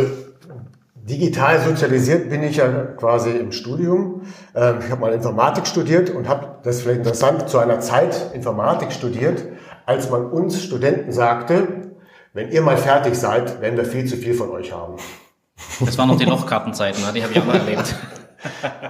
digital 0.95 1.61
sozialisiert 1.61 2.29
bin 2.29 2.43
ich 2.43 2.57
ja 2.57 2.67
quasi 2.97 3.31
im 3.31 3.51
Studium. 3.51 4.21
Ähm, 4.55 4.77
ich 4.83 4.91
habe 4.91 5.01
mal 5.01 5.13
Informatik 5.13 5.67
studiert 5.67 6.09
und 6.09 6.27
habe, 6.27 6.57
das 6.63 6.77
ist 6.77 6.81
vielleicht 6.83 6.99
interessant, 6.99 7.49
zu 7.49 7.59
einer 7.59 7.79
Zeit 7.79 8.33
Informatik 8.33 8.91
studiert, 8.91 9.43
als 9.85 10.09
man 10.09 10.25
uns 10.27 10.61
Studenten 10.61 11.11
sagte, 11.11 11.67
wenn 12.33 12.49
ihr 12.49 12.61
mal 12.61 12.77
fertig 12.77 13.15
seid, 13.15 13.61
werden 13.61 13.77
wir 13.77 13.85
viel 13.85 14.05
zu 14.05 14.17
viel 14.17 14.33
von 14.33 14.49
euch 14.49 14.71
haben. 14.71 14.95
Das 15.79 15.97
waren 15.97 16.07
noch 16.07 16.17
die 16.17 16.25
Lochkartenzeiten, 16.25 17.03
ne? 17.03 17.13
die 17.13 17.23
habe 17.23 17.31
ich 17.33 17.39
auch 17.39 17.45
mal 17.45 17.57
erlebt. 17.57 17.95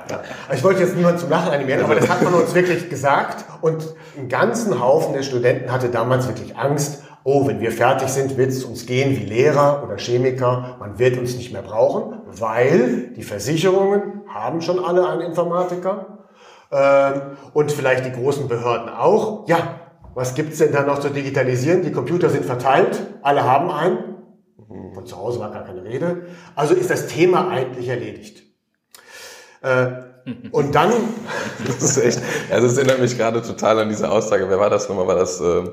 Ja. 0.10 0.24
Ich 0.54 0.64
wollte 0.64 0.82
jetzt 0.82 0.96
niemand 0.96 1.20
zum 1.20 1.30
Lachen 1.30 1.52
animieren, 1.52 1.84
aber 1.84 1.94
das 1.94 2.10
hat 2.10 2.24
man 2.24 2.34
uns 2.34 2.56
wirklich 2.56 2.90
gesagt. 2.90 3.46
Und 3.62 3.86
ein 4.18 4.28
ganzen 4.28 4.80
Haufen 4.80 5.14
der 5.14 5.22
Studenten 5.24 5.72
hatte 5.72 5.90
damals 5.90 6.28
wirklich 6.28 6.58
Angst, 6.58 7.04
oh, 7.24 7.48
wenn 7.48 7.60
wir 7.62 7.72
fertig 7.72 8.10
sind, 8.10 8.38
wird 8.38 8.50
es 8.50 8.64
uns 8.64 8.86
gehen 8.86 9.12
wie 9.12 9.26
Lehrer 9.26 9.84
oder 9.84 9.98
Chemiker, 9.98 10.78
man 10.80 11.00
wird 11.00 11.18
uns 11.18 11.36
nicht 11.36 11.54
mehr 11.54 11.62
brauchen, 11.62 12.22
weil 12.26 13.14
die 13.16 13.24
Versicherungen 13.24 14.22
haben 14.28 14.62
schon 14.62 14.84
alle 14.84 15.08
einen 15.08 15.22
Informatiker 15.22 16.28
ähm, 16.72 17.38
und 17.54 17.72
vielleicht 17.72 18.06
die 18.06 18.12
großen 18.12 18.48
Behörden 18.48 18.90
auch. 18.90 19.48
Ja, 19.48 19.80
was 20.16 20.36
gibt's 20.36 20.60
denn 20.60 20.72
da 20.72 20.84
noch 20.84 21.00
zu 21.00 21.10
digitalisieren? 21.10 21.82
Die 21.84 21.92
Computer 21.92 22.30
sind 22.30 22.46
verteilt, 22.46 23.02
alle 23.22 23.44
haben 23.44 23.72
einen. 23.72 24.16
Von 24.94 25.06
zu 25.06 25.18
Hause 25.18 25.40
war 25.40 25.52
gar 25.52 25.64
keine 25.64 25.84
Rede. 25.84 26.28
Also 26.56 26.74
ist 26.74 26.90
das 26.90 27.08
Thema 27.08 27.50
eigentlich 27.50 27.88
erledigt. 27.88 28.44
Äh, 29.62 30.13
und 30.52 30.74
dann. 30.74 30.92
Das 31.66 31.84
ist 31.84 31.98
echt, 31.98 32.20
also 32.52 32.68
das 32.68 32.78
erinnert 32.78 33.00
mich 33.00 33.18
gerade 33.18 33.42
total 33.42 33.80
an 33.80 33.90
diese 33.90 34.10
Aussage. 34.10 34.46
Wer 34.50 34.60
war 34.60 34.70
das 34.70 34.88
nochmal? 34.88 35.08
War 35.08 35.16
das 35.16 35.42
äh, 35.42 35.64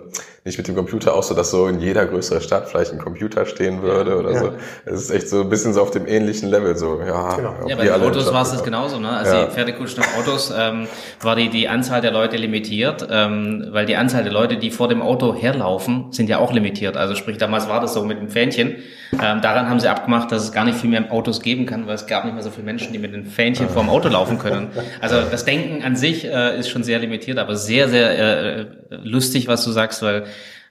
nicht 0.45 0.59
mit 0.59 0.67
dem 0.67 0.75
Computer 0.75 1.15
auch 1.15 1.23
so, 1.23 1.35
dass 1.35 1.51
so 1.51 1.67
in 1.67 1.81
jeder 1.81 2.07
größeren 2.07 2.41
Stadt 2.41 2.69
vielleicht 2.69 2.93
ein 2.93 2.99
Computer 2.99 3.47
stehen 3.47 3.83
würde 3.83 4.19
oder 4.19 4.33
ja. 4.33 4.39
so? 4.41 4.53
Es 4.87 5.03
ist 5.03 5.11
echt 5.11 5.29
so 5.29 5.43
ein 5.43 5.49
bisschen 5.49 5.73
so 5.73 5.83
auf 5.83 5.91
dem 5.91 6.07
ähnlichen 6.07 6.49
Level. 6.49 6.77
So, 6.77 7.01
ja, 7.01 7.37
genau. 7.37 7.55
ja 7.69 7.77
bei 7.77 7.85
den 7.85 8.03
Autos 8.03 8.33
war 8.33 8.43
es 8.43 8.51
das 8.51 8.65
genauso. 8.65 8.99
Ne? 8.99 9.11
Also 9.11 9.35
ja. 9.35 9.45
die 9.45 9.53
Pferdekutschen 9.53 10.03
Autos 10.19 10.53
ähm, 10.57 10.89
war 11.21 11.37
die, 11.37 11.49
die 11.49 11.69
Anzahl 11.69 12.01
der 12.01 12.11
Leute 12.11 12.37
limitiert, 12.37 13.07
ähm, 13.11 13.69
weil 13.71 13.87
die 13.87 13.97
Anzahl 13.97 14.25
der 14.25 14.33
Leute, 14.33 14.57
die 14.57 14.71
vor 14.71 14.89
dem 14.89 15.03
Auto 15.03 15.35
herlaufen, 15.35 16.13
sind 16.13 16.29
ja 16.29 16.39
auch 16.39 16.53
limitiert. 16.53 16.97
Also 16.97 17.15
sprich, 17.15 17.39
damals 17.39 17.69
war 17.69 17.81
das 17.81 17.95
so 17.95 18.05
mit 18.05 18.19
dem 18.19 18.31
Fähnchen. 18.31 18.77
Ähm, 19.13 19.41
daran 19.41 19.69
haben 19.69 19.81
sie 19.81 19.89
abgemacht, 19.89 20.31
dass 20.31 20.43
es 20.45 20.53
gar 20.53 20.65
nicht 20.65 20.79
viel 20.79 20.91
mehr 20.91 21.13
Autos 21.13 21.41
geben 21.41 21.67
kann, 21.67 21.87
weil 21.87 21.95
es 21.95 22.07
gab 22.07 22.25
nicht 22.25 22.35
mehr 22.35 22.43
so 22.43 22.51
viele 22.51 22.65
Menschen, 22.65 22.93
die 22.93 22.99
mit 22.99 23.13
den 23.13 23.27
Fähnchen 23.27 23.69
vor 23.69 23.83
dem 23.83 23.91
Auto 23.91 24.09
laufen 24.09 24.39
können. 24.39 24.69
Also 25.01 25.21
das 25.23 25.45
Denken 25.45 25.83
an 25.83 25.97
sich 25.97 26.25
äh, 26.25 26.59
ist 26.59 26.69
schon 26.69 26.85
sehr 26.85 26.99
limitiert, 27.01 27.39
aber 27.39 27.57
sehr, 27.57 27.89
sehr 27.89 28.19
äh, 28.19 28.67
lustig, 29.03 29.49
was 29.49 29.65
du 29.65 29.73
sagst, 29.73 30.03
weil 30.03 30.25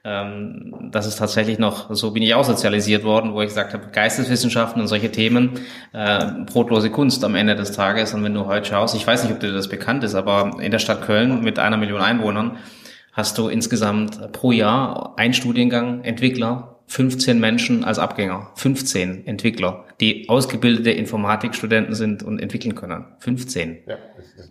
ähm, 0.05 0.89
das 0.91 1.05
ist 1.05 1.17
tatsächlich 1.17 1.59
noch, 1.59 1.93
so 1.93 2.11
bin 2.11 2.23
ich 2.23 2.33
auch 2.33 2.45
sozialisiert 2.45 3.03
worden, 3.03 3.33
wo 3.33 3.41
ich 3.41 3.49
gesagt 3.49 3.73
habe, 3.73 3.87
Geisteswissenschaften 3.91 4.81
und 4.81 4.87
solche 4.87 5.11
Themen, 5.11 5.59
äh, 5.91 6.25
brotlose 6.45 6.89
Kunst 6.89 7.23
am 7.25 7.35
Ende 7.35 7.55
des 7.55 7.73
Tages. 7.73 8.13
Und 8.13 8.23
wenn 8.23 8.33
du 8.33 8.45
heute 8.45 8.69
schaust, 8.69 8.95
ich 8.95 9.05
weiß 9.05 9.23
nicht, 9.23 9.33
ob 9.33 9.41
dir 9.41 9.51
das 9.51 9.67
bekannt 9.67 10.03
ist, 10.05 10.15
aber 10.15 10.57
in 10.61 10.71
der 10.71 10.79
Stadt 10.79 11.01
Köln 11.01 11.41
mit 11.41 11.59
einer 11.59 11.75
Million 11.75 12.01
Einwohnern 12.01 12.57
hast 13.11 13.37
du 13.37 13.49
insgesamt 13.49 14.31
pro 14.31 14.53
Jahr 14.53 15.15
ein 15.17 15.33
Studiengang 15.33 16.03
Entwickler 16.03 16.78
15 16.89 17.39
Menschen 17.39 17.83
als 17.83 17.99
Abgänger, 17.99 18.49
15 18.55 19.27
Entwickler, 19.27 19.85
die 20.01 20.27
ausgebildete 20.27 20.89
Informatikstudenten 20.89 21.93
sind 21.93 22.23
und 22.23 22.39
entwickeln 22.39 22.73
können. 22.73 23.05
15. 23.19 23.77
Ja, 23.87 23.95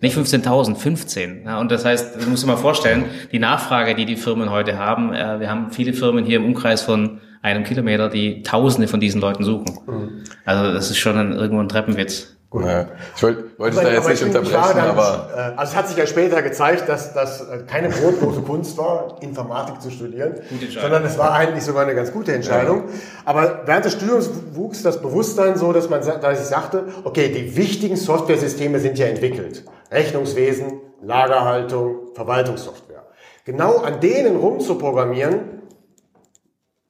Nicht 0.00 0.16
15.000, 0.16 0.76
15. 0.76 1.42
Ja, 1.45 1.59
und 1.59 1.73
das 1.73 1.85
heißt, 1.85 2.23
du 2.23 2.30
musst 2.30 2.45
dir 2.45 2.47
mal 2.47 2.57
vorstellen, 2.57 3.07
die 3.33 3.40
Nachfrage, 3.40 3.97
die 3.97 4.04
die 4.04 4.14
Firmen 4.14 4.50
heute 4.50 4.78
haben, 4.78 5.12
äh, 5.12 5.40
wir 5.40 5.50
haben 5.50 5.73
viele 5.73 5.92
Firmen 5.92 6.25
hier 6.25 6.37
im 6.37 6.45
Umkreis 6.45 6.80
von 6.80 7.21
einem 7.42 7.64
Kilometer, 7.64 8.09
die 8.09 8.42
Tausende 8.42 8.87
von 8.87 9.00
diesen 9.00 9.21
Leuten 9.21 9.42
suchen. 9.42 9.76
Mhm. 9.87 10.25
Also 10.45 10.73
das 10.73 10.90
ist 10.90 10.99
schon 10.99 11.18
ein, 11.18 11.33
irgendwo 11.33 11.61
ein 11.61 11.68
Treppenwitz. 11.68 12.38
Gut. 12.50 12.64
Ja. 12.64 12.87
Ich 13.14 13.23
wollte, 13.23 13.59
wollte 13.59 13.78
aber, 13.78 13.90
da 13.90 13.95
jetzt 13.95 14.09
nicht 14.09 14.23
unterbrechen, 14.23 14.76
dann, 14.76 14.88
aber... 14.88 15.28
Äh, 15.37 15.59
also 15.59 15.73
es 15.73 15.76
hat 15.76 15.88
sich 15.88 15.99
ja 15.99 16.07
später 16.07 16.40
gezeigt, 16.40 16.88
dass 16.88 17.12
das 17.12 17.43
äh, 17.43 17.59
keine 17.67 17.90
brotlose 17.90 18.40
Kunst 18.40 18.78
war, 18.78 19.17
Informatik 19.21 19.83
zu 19.83 19.90
studieren, 19.90 20.37
sondern 20.81 21.05
es 21.05 21.19
war 21.19 21.35
eigentlich 21.35 21.64
sogar 21.64 21.83
eine 21.83 21.95
ganz 21.95 22.11
gute 22.11 22.33
Entscheidung. 22.33 22.85
Ja. 22.88 22.95
Aber 23.26 23.62
während 23.67 23.85
des 23.85 23.93
Studiums 23.93 24.31
wuchs 24.52 24.83
das 24.83 25.02
Bewusstsein 25.02 25.59
so, 25.59 25.75
dass 25.75 25.90
man 25.90 26.00
dass 26.00 26.40
ich 26.40 26.47
sagte, 26.47 26.85
okay, 27.05 27.28
die 27.28 27.55
wichtigen 27.55 27.97
Softwaresysteme 27.97 28.78
sind 28.81 28.97
ja 28.99 29.07
entwickelt. 29.07 29.64
Rechnungswesen, 29.90 30.81
Lagerhaltung, 31.02 32.14
Verwaltungssoftware. 32.14 33.05
Genau 33.45 33.76
an 33.78 34.00
denen 34.00 34.37
rumzuprogrammieren, 34.37 35.61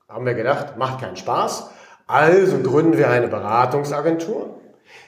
haben 0.08 0.24
wir 0.24 0.34
gedacht, 0.34 0.76
macht 0.76 1.00
keinen 1.00 1.16
Spaß. 1.16 1.70
Also 2.06 2.58
gründen 2.58 2.96
wir 2.96 3.10
eine 3.10 3.26
Beratungsagentur 3.26 4.54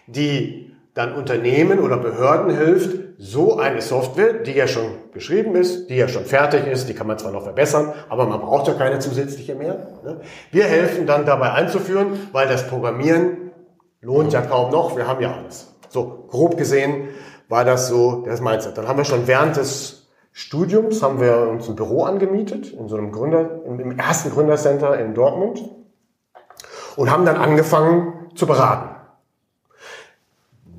die 0.07 0.71
dann 0.95 1.15
Unternehmen 1.15 1.81
oder 1.81 1.97
Behörden 1.97 2.57
hilft, 2.57 2.99
so 3.17 3.59
eine 3.59 3.81
Software, 3.81 4.33
die 4.33 4.53
ja 4.53 4.67
schon 4.67 4.93
geschrieben 5.13 5.55
ist, 5.55 5.89
die 5.89 5.97
ja 5.97 6.09
schon 6.09 6.25
fertig 6.25 6.67
ist, 6.67 6.89
die 6.89 6.95
kann 6.95 7.07
man 7.07 7.19
zwar 7.19 7.33
noch 7.33 7.43
verbessern, 7.43 7.93
aber 8.09 8.27
man 8.27 8.41
braucht 8.41 8.67
ja 8.67 8.75
keine 8.75 8.99
zusätzliche 8.99 9.55
mehr. 9.55 9.89
Ne? 10.03 10.21
Wir 10.51 10.65
helfen 10.65 11.07
dann 11.07 11.27
dabei 11.27 11.53
einzuführen, 11.53 12.29
weil 12.33 12.49
das 12.49 12.67
Programmieren 12.67 13.53
lohnt 14.01 14.33
ja 14.33 14.41
kaum 14.41 14.71
noch, 14.71 14.97
wir 14.97 15.07
haben 15.07 15.21
ja 15.21 15.35
alles. 15.35 15.75
So, 15.91 16.27
grob 16.29 16.57
gesehen 16.57 17.09
war 17.49 17.65
das 17.65 17.89
so 17.89 18.25
das 18.25 18.41
Mindset. 18.41 18.79
Dann 18.79 18.89
haben 18.89 18.97
wir 18.97 19.05
schon 19.05 19.27
während 19.27 19.57
des 19.57 20.09
Studiums 20.33 21.03
haben 21.03 21.21
wir 21.21 21.49
uns 21.49 21.69
ein 21.69 21.77
Büro 21.77 22.05
angemietet 22.05 22.73
in 22.73 22.89
so 22.89 22.97
einem 22.97 23.13
Gründer, 23.13 23.61
im 23.67 23.99
ersten 23.99 24.31
Gründercenter 24.31 24.99
in 24.99 25.15
Dortmund 25.15 25.63
und 26.97 27.11
haben 27.11 27.27
dann 27.27 27.37
angefangen 27.37 28.31
zu 28.35 28.47
beraten 28.47 29.00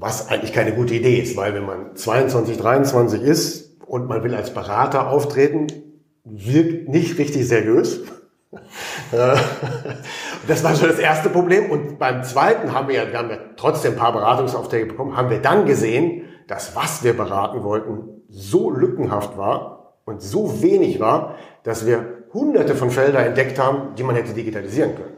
was 0.01 0.29
eigentlich 0.29 0.51
keine 0.51 0.74
gute 0.74 0.96
Idee 0.96 1.20
ist, 1.20 1.38
weil 1.38 1.53
wenn 1.53 1.65
man 1.65 1.96
22, 1.96 2.58
23 2.58 3.22
ist 3.22 3.79
und 3.86 4.10
man 4.10 4.24
will 4.24 4.34
als 4.34 4.51
Berater 4.51 5.10
auftreten, 5.12 5.67
wirkt 6.24 6.89
nicht 6.89 7.20
richtig 7.20 7.48
seriös. 7.48 8.01
das 9.12 10.63
war 10.63 10.75
schon 10.75 10.89
das 10.89 10.98
erste 10.98 11.29
Problem. 11.29 11.70
Und 11.70 12.00
beim 12.00 12.24
zweiten 12.24 12.74
haben 12.74 12.88
wir 12.88 12.96
ja, 12.96 13.12
wir 13.12 13.20
haben 13.20 13.29
ja 13.29 13.38
trotzdem 13.55 13.93
ein 13.93 13.98
paar 14.00 14.12
Beratungsaufträge 14.12 14.88
bekommen, 14.88 15.15
haben 15.15 15.29
wir 15.29 15.39
dann 15.39 15.67
gesehen, 15.67 16.24
dass 16.48 16.75
was 16.75 17.03
wir 17.03 17.15
beraten 17.15 17.63
wollten 17.63 18.24
so 18.27 18.72
lückenhaft 18.72 19.38
war 19.38 19.98
und 20.05 20.20
so 20.24 20.63
wenig 20.63 21.00
war, 21.00 21.36
dass 21.63 21.86
wir 21.86 22.24
hunderte 22.34 22.74
von 22.74 22.89
Feldern 22.89 23.24
entdeckt 23.24 23.60
haben, 23.60 23.93
die 23.96 24.03
man 24.03 24.15
hätte 24.15 24.34
digitalisieren 24.34 24.96
können. 24.96 25.10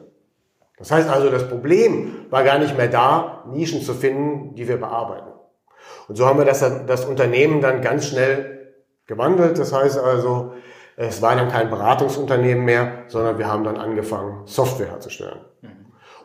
Das 0.83 0.91
heißt 0.91 1.09
also, 1.09 1.29
das 1.29 1.47
Problem 1.47 2.25
war 2.29 2.43
gar 2.43 2.59
nicht 2.59 2.75
mehr 2.75 2.89
da, 2.89 3.45
Nischen 3.47 3.81
zu 3.81 3.93
finden, 3.93 4.53
die 4.55 4.67
wir 4.67 4.75
bearbeiten. 4.75 5.29
Und 6.09 6.17
so 6.17 6.25
haben 6.25 6.37
wir 6.37 6.43
das, 6.43 6.59
das 6.59 7.05
Unternehmen 7.05 7.61
dann 7.61 7.81
ganz 7.81 8.07
schnell 8.07 8.73
gewandelt. 9.07 9.57
Das 9.57 9.71
heißt 9.71 9.97
also, 9.97 10.51
es 10.97 11.21
war 11.21 11.37
dann 11.37 11.47
kein 11.47 11.69
Beratungsunternehmen 11.69 12.65
mehr, 12.65 13.05
sondern 13.07 13.37
wir 13.37 13.47
haben 13.47 13.63
dann 13.63 13.77
angefangen, 13.77 14.41
Software 14.43 14.89
herzustellen. 14.89 15.39
Mhm. 15.61 15.69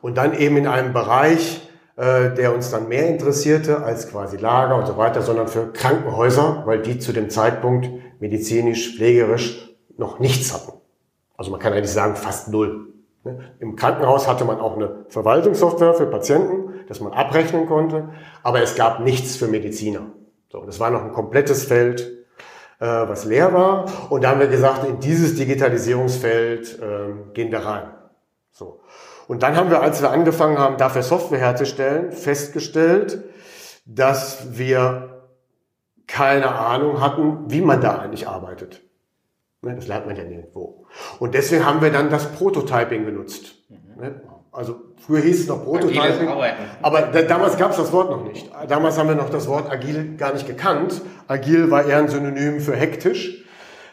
Und 0.01 0.19
dann 0.19 0.37
eben 0.37 0.57
in 0.57 0.67
einem 0.67 0.93
Bereich, 0.93 1.71
äh, 1.95 2.35
der 2.35 2.53
uns 2.53 2.73
dann 2.73 2.89
mehr 2.89 3.09
interessierte 3.09 3.85
als 3.85 4.11
quasi 4.11 4.39
Lager 4.39 4.75
und 4.75 4.89
so 4.89 4.97
weiter, 4.97 5.23
sondern 5.23 5.47
für 5.47 5.73
Krankenhäuser, 5.73 6.65
weil 6.67 6.83
die 6.83 6.99
zu 6.99 7.13
dem 7.13 7.31
Zeitpunkt 7.31 7.89
medizinisch, 8.19 8.97
pflegerisch 8.97 9.73
noch 9.97 10.19
nichts 10.19 10.53
hatten. 10.53 10.73
Also 11.37 11.53
man 11.53 11.61
kann 11.61 11.73
eigentlich 11.75 11.93
sagen, 11.93 12.17
fast 12.17 12.49
null. 12.49 12.88
Ne? 13.25 13.53
Im 13.59 13.77
Krankenhaus 13.77 14.29
hatte 14.29 14.45
man 14.45 14.61
auch 14.61 14.77
eine 14.77 15.05
Verwaltungssoftware 15.09 15.95
für 15.95 16.07
Patienten, 16.07 16.87
dass 16.89 17.01
man 17.01 17.13
abrechnen 17.13 17.67
konnte, 17.67 18.11
aber 18.43 18.63
es 18.63 18.77
gab 18.77 19.01
nichts 19.01 19.37
für 19.37 19.49
Mediziner. 19.49 20.07
So, 20.51 20.65
das 20.65 20.81
war 20.81 20.91
noch 20.91 21.05
ein 21.05 21.13
komplettes 21.13 21.65
Feld, 21.65 22.01
äh, 22.81 22.87
was 22.87 23.25
leer 23.25 23.53
war. 23.53 23.87
Und 24.11 24.25
da 24.25 24.31
haben 24.31 24.41
wir 24.41 24.49
gesagt, 24.49 24.85
in 24.87 25.01
dieses 25.01 25.35
Digitalisierungsfeld 25.35 26.81
äh, 26.81 27.33
gehen 27.35 27.53
wir 27.53 27.61
rein. 27.61 27.91
So. 28.51 28.81
Und 29.27 29.43
dann 29.43 29.57
haben 29.57 29.71
wir, 29.71 29.83
als 29.83 30.01
wir 30.01 30.11
angefangen 30.11 30.59
haben, 30.59 30.79
dafür 30.79 31.03
Software 31.03 31.39
herzustellen, 31.39 32.13
festgestellt, 32.13 33.25
dass 33.85 34.59
wir 34.59 35.27
keine 36.07 36.55
Ahnung 36.55 37.03
hatten, 37.03 37.51
wie 37.51 37.61
man 37.61 37.81
da 37.83 37.99
eigentlich 37.99 38.27
arbeitet. 38.27 38.83
Ne, 39.63 39.75
das 39.75 39.89
lernt 39.89 40.07
man 40.07 40.17
ja 40.17 40.25
nirgendwo. 40.25 40.87
Und 41.19 41.35
deswegen 41.35 41.67
haben 41.67 41.83
wir 41.83 41.91
dann 41.91 42.11
das 42.11 42.31
Prototyping 42.33 43.05
genutzt. 43.05 43.55
Mhm. 43.69 44.21
Also 44.53 44.77
früher 45.05 45.21
hieß 45.21 45.41
es 45.41 45.49
noch 45.49 45.65
Prototyping, 45.65 46.29
aber 46.83 47.03
da, 47.03 47.23
damals 47.23 47.57
gab 47.57 47.73
es 47.73 47.77
das 47.77 47.93
Wort 47.93 48.11
noch 48.11 48.25
nicht. 48.25 48.51
Damals 48.69 48.99
haben 48.99 49.09
wir 49.09 49.17
noch 49.17 49.31
das 49.31 49.47
Wort 49.49 49.71
agil 49.71 50.17
gar 50.17 50.33
nicht 50.33 50.47
gekannt. 50.47 51.03
Agil 51.27 51.71
war 51.71 51.85
eher 51.85 51.99
ein 51.99 52.09
Synonym 52.09 52.61
für 52.61 52.75
hektisch 52.75 53.45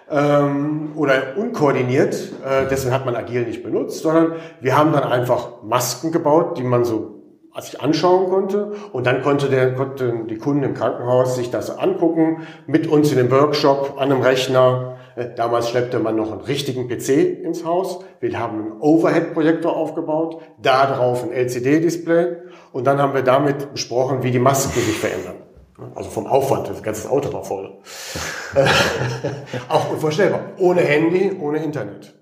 ähm, 0.10 0.94
oder 0.96 1.36
unkoordiniert. 1.36 2.16
Äh, 2.44 2.68
deswegen 2.70 2.94
hat 2.94 3.06
man 3.06 3.16
agil 3.16 3.44
nicht 3.44 3.64
benutzt, 3.64 4.02
sondern 4.02 4.36
wir 4.62 4.78
haben 4.78 4.94
dann 4.94 5.04
einfach 5.04 5.64
Masken 5.64 6.12
gebaut, 6.12 6.58
die 6.58 6.64
man 6.64 6.86
so 6.86 7.16
sich 7.62 7.82
anschauen 7.82 8.30
konnte 8.30 8.74
und 8.92 9.08
dann 9.08 9.22
konnte 9.22 9.48
der, 9.48 9.76
konnten 9.76 10.28
die 10.28 10.38
Kunden 10.38 10.64
im 10.64 10.74
Krankenhaus 10.74 11.38
sich 11.38 11.52
das 11.52 11.78
angucken, 11.78 12.46
mit 12.68 12.88
uns 12.88 13.12
in 13.12 13.18
dem 13.18 13.32
Workshop 13.32 13.96
an 13.98 14.12
einem 14.12 14.22
Rechner. 14.22 14.95
Damals 15.38 15.70
schleppte 15.70 16.00
man 16.00 16.18
noch 16.18 16.32
einen 16.32 16.42
richtigen 16.42 16.90
PC 16.90 17.42
ins 17.42 17.64
Haus. 17.64 18.00
Wir 18.20 18.38
haben 18.38 18.60
einen 18.60 18.82
Overhead-Projektor 18.82 19.76
aufgebaut, 19.76 20.42
da 20.62 20.86
drauf 20.88 21.24
ein 21.24 21.32
LCD-Display 21.32 22.36
und 22.74 22.86
dann 22.86 23.02
haben 23.02 23.14
wir 23.14 23.22
damit 23.22 23.72
besprochen, 23.72 24.24
wie 24.24 24.32
die 24.32 24.40
Masken 24.40 24.80
sich 24.80 25.00
verändern. 25.00 25.36
Also 25.94 26.10
vom 26.10 26.28
Aufwand, 26.28 26.70
das 26.70 26.84
ganze 26.84 27.10
Auto 27.10 27.32
war 27.34 27.44
voll. 27.44 27.78
Äh, 28.56 28.66
auch 29.70 29.92
unvorstellbar. 29.92 30.42
Ohne 30.58 30.82
Handy, 30.82 31.38
ohne 31.40 31.64
Internet. 31.64 32.16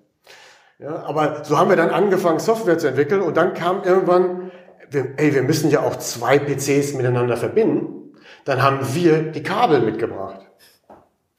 Ja, 0.80 1.04
aber 1.04 1.44
so 1.44 1.58
haben 1.58 1.70
wir 1.70 1.76
dann 1.76 1.90
angefangen, 1.90 2.40
Software 2.40 2.78
zu 2.78 2.88
entwickeln 2.88 3.22
und 3.22 3.38
dann 3.38 3.54
kam 3.54 3.84
irgendwann, 3.84 4.52
wir, 4.90 5.14
ey, 5.18 5.34
wir 5.34 5.44
müssen 5.44 5.70
ja 5.70 5.82
auch 5.82 5.96
zwei 5.98 6.40
PCs 6.40 6.94
miteinander 6.94 7.38
verbinden. 7.38 8.14
Dann 8.44 8.62
haben 8.62 8.80
wir 8.94 9.32
die 9.32 9.44
Kabel 9.44 9.82
mitgebracht, 9.82 10.42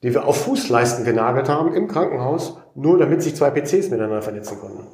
die 0.05 0.13
wir 0.13 0.27
auf 0.27 0.43
Fußleisten 0.43 1.03
genagelt 1.03 1.49
haben 1.49 1.73
im 1.73 1.87
Krankenhaus, 1.87 2.59
nur 2.75 2.99
damit 2.99 3.23
sich 3.23 3.35
zwei 3.35 3.49
PCs 3.49 3.89
miteinander 3.89 4.21
vernetzen 4.21 4.59
konnten. 4.59 4.85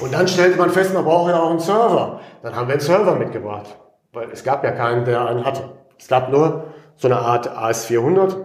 Und 0.00 0.14
dann 0.14 0.26
stellte 0.26 0.56
man 0.56 0.70
fest, 0.70 0.94
man 0.94 1.04
braucht 1.04 1.30
ja 1.30 1.38
auch 1.38 1.50
einen 1.50 1.58
Server. 1.58 2.20
Dann 2.42 2.56
haben 2.56 2.66
wir 2.66 2.72
einen 2.72 2.80
Server 2.80 3.14
mitgebracht, 3.14 3.76
weil 4.14 4.30
es 4.30 4.42
gab 4.42 4.64
ja 4.64 4.70
keinen, 4.70 5.04
der 5.04 5.26
einen 5.26 5.44
hatte. 5.44 5.64
Es 5.98 6.08
gab 6.08 6.30
nur 6.30 6.64
so 6.96 7.08
eine 7.08 7.18
Art 7.18 7.50
AS400 7.50 8.36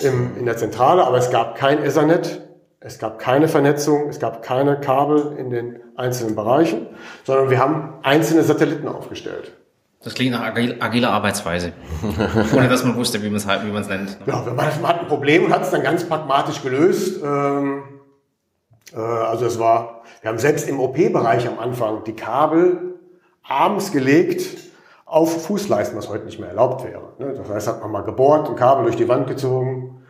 im, 0.00 0.36
in 0.36 0.44
der 0.44 0.56
Zentrale, 0.56 1.06
aber 1.06 1.18
es 1.18 1.30
gab 1.30 1.54
kein 1.54 1.80
Ethernet, 1.80 2.42
es 2.80 2.98
gab 2.98 3.20
keine 3.20 3.46
Vernetzung, 3.46 4.08
es 4.08 4.18
gab 4.18 4.42
keine 4.42 4.80
Kabel 4.80 5.36
in 5.38 5.50
den 5.50 5.78
einzelnen 5.94 6.34
Bereichen, 6.34 6.88
sondern 7.22 7.48
wir 7.48 7.60
haben 7.60 7.94
einzelne 8.02 8.42
Satelliten 8.42 8.88
aufgestellt. 8.88 9.52
Das 10.02 10.14
klingt 10.14 10.32
nach 10.32 10.42
agil, 10.42 10.76
agiler 10.80 11.10
Arbeitsweise. 11.10 11.72
Ohne 12.56 12.68
dass 12.68 12.84
man 12.84 12.96
wusste, 12.96 13.22
wie 13.22 13.28
man 13.28 13.36
es 13.36 13.46
halt, 13.46 13.64
wie 13.64 13.70
man 13.70 13.82
es 13.82 13.88
nennt. 13.88 14.18
Ja, 14.26 14.44
man 14.54 14.66
hat 14.66 15.00
ein 15.00 15.06
Problem 15.06 15.44
und 15.44 15.52
hat 15.52 15.62
es 15.62 15.70
dann 15.70 15.82
ganz 15.82 16.04
pragmatisch 16.04 16.60
gelöst. 16.62 17.22
Ähm, 17.22 17.84
äh, 18.94 18.98
also 18.98 19.46
es 19.46 19.58
war, 19.58 20.02
wir 20.20 20.30
haben 20.30 20.38
selbst 20.38 20.68
im 20.68 20.80
OP-Bereich 20.80 21.46
am 21.46 21.58
Anfang 21.58 22.02
die 22.04 22.16
Kabel 22.16 22.98
abends 23.48 23.92
gelegt 23.92 24.58
auf 25.06 25.46
Fußleisten, 25.46 25.96
was 25.96 26.08
heute 26.08 26.24
nicht 26.24 26.40
mehr 26.40 26.48
erlaubt 26.48 26.84
wäre. 26.84 27.12
Ne? 27.18 27.34
Das 27.36 27.48
heißt, 27.48 27.68
hat 27.68 27.80
man 27.82 27.92
mal 27.92 28.02
gebohrt, 28.02 28.48
ein 28.48 28.56
Kabel 28.56 28.84
durch 28.84 28.96
die 28.96 29.08
Wand 29.08 29.28
gezogen. 29.28 30.02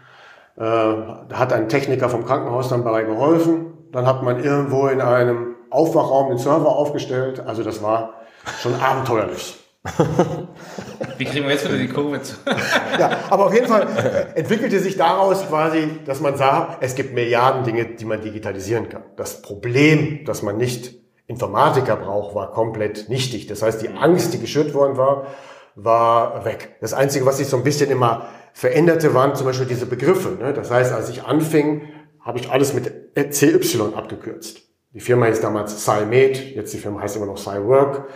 Äh, 0.57 0.63
hat 0.65 1.53
ein 1.53 1.69
Techniker 1.69 2.09
vom 2.09 2.25
Krankenhaus 2.25 2.69
dann 2.69 2.85
dabei 2.85 3.03
geholfen. 3.03 3.73
Dann 3.93 4.07
hat 4.07 4.23
man 4.23 4.43
irgendwo 4.43 4.87
in 4.87 5.03
einem 5.03 5.55
Aufwachraum 5.69 6.29
den 6.29 6.39
Server 6.39 6.69
aufgestellt. 6.69 7.43
Also 7.47 7.63
das 7.63 7.83
war 7.83 8.15
schon 8.61 8.75
abenteuerlich. 8.81 9.62
Wie 11.19 11.25
kriegen 11.25 11.45
wir 11.45 11.55
jetzt 11.55 11.65
wieder 11.65 11.79
die 11.79 11.89
Kurve 11.89 12.23
zu? 12.23 12.37
ja, 12.99 13.19
aber 13.31 13.47
auf 13.47 13.55
jeden 13.55 13.67
Fall 13.67 13.89
äh, 14.35 14.39
entwickelte 14.39 14.79
sich 14.79 14.97
daraus 14.97 15.47
quasi, 15.49 15.99
dass 16.05 16.21
man 16.21 16.37
sah, 16.37 16.77
es 16.81 16.95
gibt 16.95 17.15
Milliarden 17.15 17.65
Dinge, 17.65 17.87
die 17.87 18.05
man 18.05 18.21
digitalisieren 18.21 18.89
kann. 18.89 19.03
Das 19.17 19.43
Problem, 19.43 20.25
dass 20.25 20.43
man 20.43 20.57
nicht 20.57 20.95
Informatiker 21.27 21.97
braucht, 21.97 22.35
war 22.35 22.53
komplett 22.53 23.09
nichtig. 23.09 23.49
Das 23.49 23.63
heißt, 23.63 23.83
die 23.83 23.89
Angst, 23.89 24.33
die 24.33 24.39
geschürt 24.39 24.73
worden 24.73 24.97
war, 24.97 25.27
war 25.75 26.45
weg. 26.45 26.77
Das 26.81 26.95
Einzige, 26.95 27.27
was 27.27 27.39
sich 27.39 27.49
so 27.49 27.57
ein 27.57 27.65
bisschen 27.65 27.91
immer 27.91 28.29
veränderte, 28.53 29.15
waren 29.15 29.35
zum 29.35 29.47
Beispiel 29.47 29.67
diese 29.67 29.87
Begriffe. 29.87 30.37
Ne? 30.39 30.53
Das 30.53 30.71
heißt, 30.71 30.93
als 30.93 31.09
ich 31.09 31.25
anfing, 31.25 31.89
habe 32.21 32.39
ich 32.39 32.51
alles 32.51 32.73
mit 32.73 32.93
CY 33.17 33.95
abgekürzt. 33.97 34.61
Die 34.95 35.01
Firma 35.01 35.27
hieß 35.27 35.41
damals 35.41 35.83
SciMate, 35.83 36.41
jetzt 36.55 36.73
die 36.73 36.79
Firma 36.79 37.01
heißt 37.01 37.17
immer 37.17 37.27
noch 37.27 37.39
SciWork. 37.39 38.09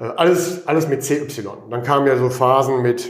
Äh, 0.00 0.04
alles, 0.16 0.66
alles 0.66 0.88
mit 0.88 1.04
CY. 1.04 1.46
Dann 1.70 1.82
kamen 1.82 2.06
ja 2.06 2.16
so 2.16 2.30
Phasen 2.30 2.82
mit 2.82 3.08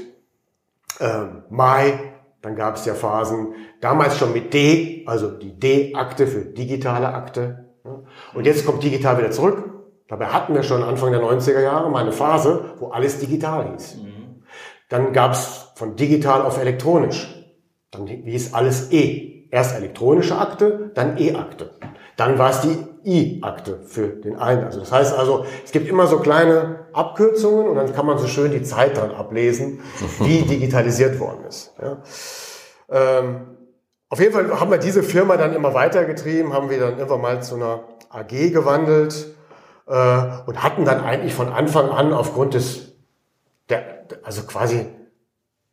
äh, 0.98 1.24
Mai, 1.48 2.12
dann 2.42 2.56
gab 2.56 2.76
es 2.76 2.84
ja 2.84 2.94
Phasen, 2.94 3.54
damals 3.80 4.18
schon 4.18 4.32
mit 4.32 4.52
D, 4.52 5.04
also 5.06 5.30
die 5.30 5.58
D-Akte 5.58 6.26
für 6.26 6.44
digitale 6.44 7.14
Akte. 7.14 7.70
Und 8.34 8.44
jetzt 8.46 8.66
kommt 8.66 8.82
digital 8.82 9.18
wieder 9.18 9.30
zurück. 9.30 9.64
Dabei 10.08 10.26
hatten 10.26 10.54
wir 10.54 10.62
schon 10.62 10.82
Anfang 10.82 11.12
der 11.12 11.22
90er 11.22 11.60
Jahre 11.60 11.90
mal 11.90 12.02
eine 12.02 12.12
Phase, 12.12 12.74
wo 12.78 12.88
alles 12.88 13.20
digital 13.20 13.70
hieß. 13.70 13.98
Mhm. 13.98 14.42
Dann 14.88 15.12
gab 15.12 15.32
es 15.32 15.72
von 15.76 15.96
digital 15.96 16.42
auf 16.42 16.60
elektronisch. 16.60 17.32
Dann 17.90 18.06
hieß 18.06 18.54
alles 18.54 18.92
E. 18.92 19.48
Erst 19.50 19.76
elektronische 19.76 20.36
Akte, 20.36 20.90
dann 20.94 21.16
E-Akte. 21.16 21.70
Dann 22.16 22.38
war 22.38 22.50
es 22.50 22.60
die 22.60 22.76
I-Akte 23.04 23.80
für 23.84 24.08
den 24.08 24.36
einen. 24.36 24.64
Also 24.64 24.80
das 24.80 24.92
heißt 24.92 25.16
also, 25.16 25.44
es 25.64 25.72
gibt 25.72 25.88
immer 25.88 26.06
so 26.06 26.18
kleine 26.18 26.86
Abkürzungen 26.92 27.68
und 27.68 27.76
dann 27.76 27.92
kann 27.94 28.06
man 28.06 28.18
so 28.18 28.26
schön 28.26 28.50
die 28.50 28.62
Zeit 28.62 28.96
dran 28.96 29.12
ablesen, 29.12 29.80
wie 30.20 30.42
digitalisiert 30.42 31.18
worden 31.20 31.44
ist. 31.48 31.72
Ja. 31.80 31.98
Ähm, 32.90 33.56
auf 34.08 34.18
jeden 34.18 34.32
Fall 34.32 34.58
haben 34.58 34.70
wir 34.70 34.78
diese 34.78 35.02
Firma 35.02 35.36
dann 35.36 35.54
immer 35.54 35.72
weitergetrieben, 35.72 36.52
haben 36.52 36.68
wir 36.68 36.80
dann 36.80 36.98
irgendwann 36.98 37.20
mal 37.20 37.42
zu 37.42 37.54
einer 37.54 37.84
AG 38.10 38.50
gewandelt 38.52 39.36
äh, 39.86 40.22
und 40.46 40.62
hatten 40.62 40.84
dann 40.84 41.00
eigentlich 41.04 41.34
von 41.34 41.48
Anfang 41.48 41.90
an 41.90 42.12
aufgrund 42.12 42.54
des, 42.54 42.96
der, 43.68 44.06
also 44.24 44.42
quasi 44.42 44.86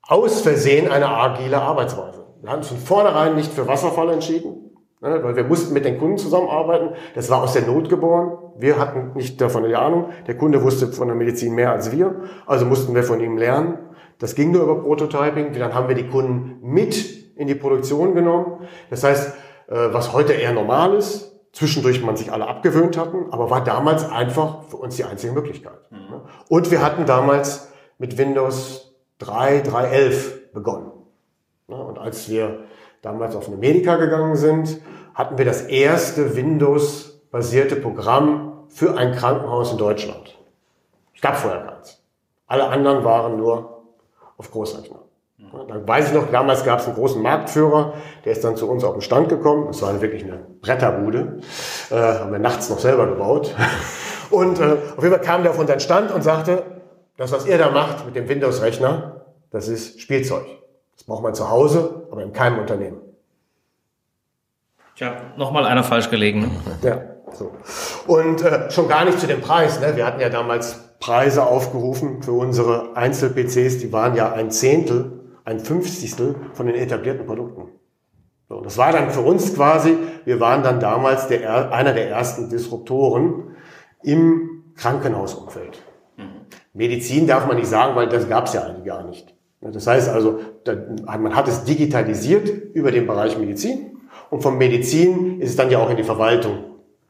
aus 0.07 0.41
Versehen 0.41 0.89
eine 0.89 1.09
agile 1.09 1.61
Arbeitsweise. 1.61 2.25
Wir 2.41 2.51
haben 2.51 2.59
uns 2.59 2.67
von 2.67 2.77
vornherein 2.77 3.35
nicht 3.35 3.51
für 3.51 3.67
Wasserfall 3.67 4.11
entschieden, 4.11 4.66
ne, 5.01 5.23
weil 5.23 5.35
wir 5.35 5.43
mussten 5.43 5.73
mit 5.73 5.85
den 5.85 5.97
Kunden 5.97 6.17
zusammenarbeiten. 6.17 6.91
Das 7.15 7.29
war 7.29 7.43
aus 7.43 7.53
der 7.53 7.63
Not 7.63 7.89
geboren. 7.89 8.37
Wir 8.57 8.79
hatten 8.79 9.11
nicht 9.15 9.39
davon 9.41 9.65
eine 9.65 9.77
Ahnung. 9.77 10.09
Der 10.27 10.37
Kunde 10.37 10.63
wusste 10.63 10.87
von 10.87 11.07
der 11.07 11.15
Medizin 11.15 11.55
mehr 11.55 11.71
als 11.71 11.91
wir, 11.91 12.21
also 12.45 12.65
mussten 12.65 12.95
wir 12.95 13.03
von 13.03 13.19
ihm 13.19 13.37
lernen. 13.37 13.77
Das 14.19 14.35
ging 14.35 14.51
nur 14.51 14.63
über 14.63 14.81
Prototyping. 14.81 15.53
Dann 15.53 15.73
haben 15.73 15.87
wir 15.87 15.95
die 15.95 16.07
Kunden 16.07 16.59
mit 16.61 17.35
in 17.35 17.47
die 17.47 17.55
Produktion 17.55 18.15
genommen. 18.15 18.67
Das 18.89 19.03
heißt, 19.03 19.33
äh, 19.67 19.75
was 19.91 20.13
heute 20.13 20.33
eher 20.33 20.53
normal 20.53 20.95
ist, 20.95 21.35
zwischendurch 21.53 22.03
man 22.03 22.15
sich 22.15 22.31
alle 22.31 22.47
abgewöhnt 22.47 22.97
hatten, 22.97 23.31
aber 23.31 23.49
war 23.49 23.63
damals 23.63 24.09
einfach 24.09 24.63
für 24.63 24.77
uns 24.77 24.95
die 24.95 25.03
einzige 25.03 25.33
Möglichkeit. 25.33 25.79
Mhm. 25.91 26.21
Und 26.49 26.71
wir 26.71 26.83
hatten 26.83 27.05
damals 27.05 27.71
mit 27.97 28.17
Windows 28.17 28.95
3, 29.19 29.61
3.11 29.61 30.53
begonnen. 30.53 30.91
Und 31.67 31.97
als 31.97 32.29
wir 32.29 32.59
damals 33.01 33.35
auf 33.35 33.47
eine 33.47 33.57
Medica 33.57 33.95
gegangen 33.95 34.35
sind, 34.35 34.81
hatten 35.13 35.37
wir 35.37 35.45
das 35.45 35.63
erste 35.63 36.35
Windows-basierte 36.35 37.75
Programm 37.75 38.65
für 38.69 38.97
ein 38.97 39.13
Krankenhaus 39.13 39.71
in 39.71 39.77
Deutschland. 39.77 40.37
Es 41.15 41.21
gab 41.21 41.37
vorher 41.37 41.61
keins. 41.61 42.01
Alle 42.45 42.67
anderen 42.67 43.03
waren 43.03 43.37
nur 43.37 43.83
auf 44.37 44.51
Großrechner. 44.51 44.99
Dann 45.67 45.87
weiß 45.87 46.09
ich 46.09 46.13
noch, 46.13 46.31
damals 46.31 46.63
gab 46.63 46.79
es 46.79 46.87
einen 46.87 46.95
großen 46.95 47.21
Marktführer, 47.21 47.93
der 48.25 48.31
ist 48.31 48.43
dann 48.43 48.55
zu 48.55 48.69
uns 48.69 48.83
auf 48.83 48.93
den 48.93 49.01
Stand 49.01 49.29
gekommen. 49.29 49.67
Das 49.67 49.81
war 49.81 49.99
wirklich 50.01 50.23
eine 50.23 50.39
Bretterbude. 50.61 51.39
Äh, 51.91 51.95
haben 51.95 52.31
wir 52.31 52.39
nachts 52.39 52.69
noch 52.69 52.79
selber 52.79 53.07
gebaut. 53.07 53.55
Und 54.29 54.59
äh, 54.59 54.77
auf 54.95 55.03
jeden 55.03 55.15
Fall 55.15 55.21
kam 55.21 55.43
der 55.43 55.51
auf 55.51 55.59
unseren 55.59 55.79
Stand 55.79 56.11
und 56.11 56.21
sagte, 56.21 56.63
das, 57.15 57.31
was 57.31 57.45
ihr 57.45 57.57
da 57.57 57.71
macht 57.71 58.05
mit 58.05 58.15
dem 58.15 58.27
Windows-Rechner, 58.27 59.25
das 59.51 59.69
ist 59.69 60.01
Spielzeug. 60.01 60.45
Braucht 61.07 61.23
man 61.23 61.33
zu 61.33 61.49
Hause, 61.49 62.07
aber 62.11 62.21
in 62.21 62.31
keinem 62.31 62.59
Unternehmen. 62.59 62.99
Tja, 64.95 65.15
nochmal 65.37 65.65
einer 65.65 65.83
falsch 65.83 66.11
gelegen. 66.11 66.51
Ja, 66.83 67.01
so. 67.33 67.51
Und 68.05 68.43
äh, 68.43 68.69
schon 68.69 68.87
gar 68.87 69.05
nicht 69.05 69.19
zu 69.19 69.25
dem 69.25 69.41
Preis. 69.41 69.79
Ne? 69.79 69.95
Wir 69.95 70.05
hatten 70.05 70.19
ja 70.19 70.29
damals 70.29 70.97
Preise 70.99 71.43
aufgerufen 71.45 72.21
für 72.21 72.33
unsere 72.33 72.95
Einzel-PCs, 72.95 73.79
die 73.79 73.91
waren 73.91 74.15
ja 74.15 74.33
ein 74.33 74.51
Zehntel 74.51 75.17
ein 75.47 75.61
Fünfzigstel 75.61 76.35
von 76.51 76.67
den 76.67 76.75
etablierten 76.75 77.25
Produkten. 77.25 77.69
So, 78.49 78.59
das 78.59 78.77
war 78.77 78.91
dann 78.91 79.11
für 79.11 79.21
uns 79.21 79.55
quasi, 79.55 79.97
wir 80.25 80.41
waren 80.41 80.61
dann 80.61 80.81
damals 80.81 81.27
der, 81.27 81.71
einer 81.71 81.93
der 81.93 82.09
ersten 82.09 82.49
Disruptoren 82.49 83.55
im 84.03 84.73
Krankenhausumfeld. 84.75 85.81
Mhm. 86.17 86.41
Medizin 86.73 87.27
darf 87.27 87.47
man 87.47 87.55
nicht 87.55 87.69
sagen, 87.69 87.95
weil 87.95 88.09
das 88.09 88.27
gab 88.27 88.47
es 88.47 88.53
ja 88.53 88.63
eigentlich 88.63 88.85
gar 88.85 89.03
nicht. 89.03 89.36
Das 89.61 89.87
heißt 89.87 90.09
also, 90.09 90.39
man 91.05 91.35
hat 91.35 91.47
es 91.47 91.63
digitalisiert 91.63 92.47
über 92.73 92.91
den 92.91 93.07
Bereich 93.07 93.37
Medizin 93.37 93.97
und 94.29 94.41
vom 94.41 94.57
Medizin 94.57 95.41
ist 95.41 95.51
es 95.51 95.55
dann 95.55 95.71
ja 95.71 95.79
auch 95.79 95.89
in 95.89 95.97
die 95.97 96.03
Verwaltung 96.03 96.63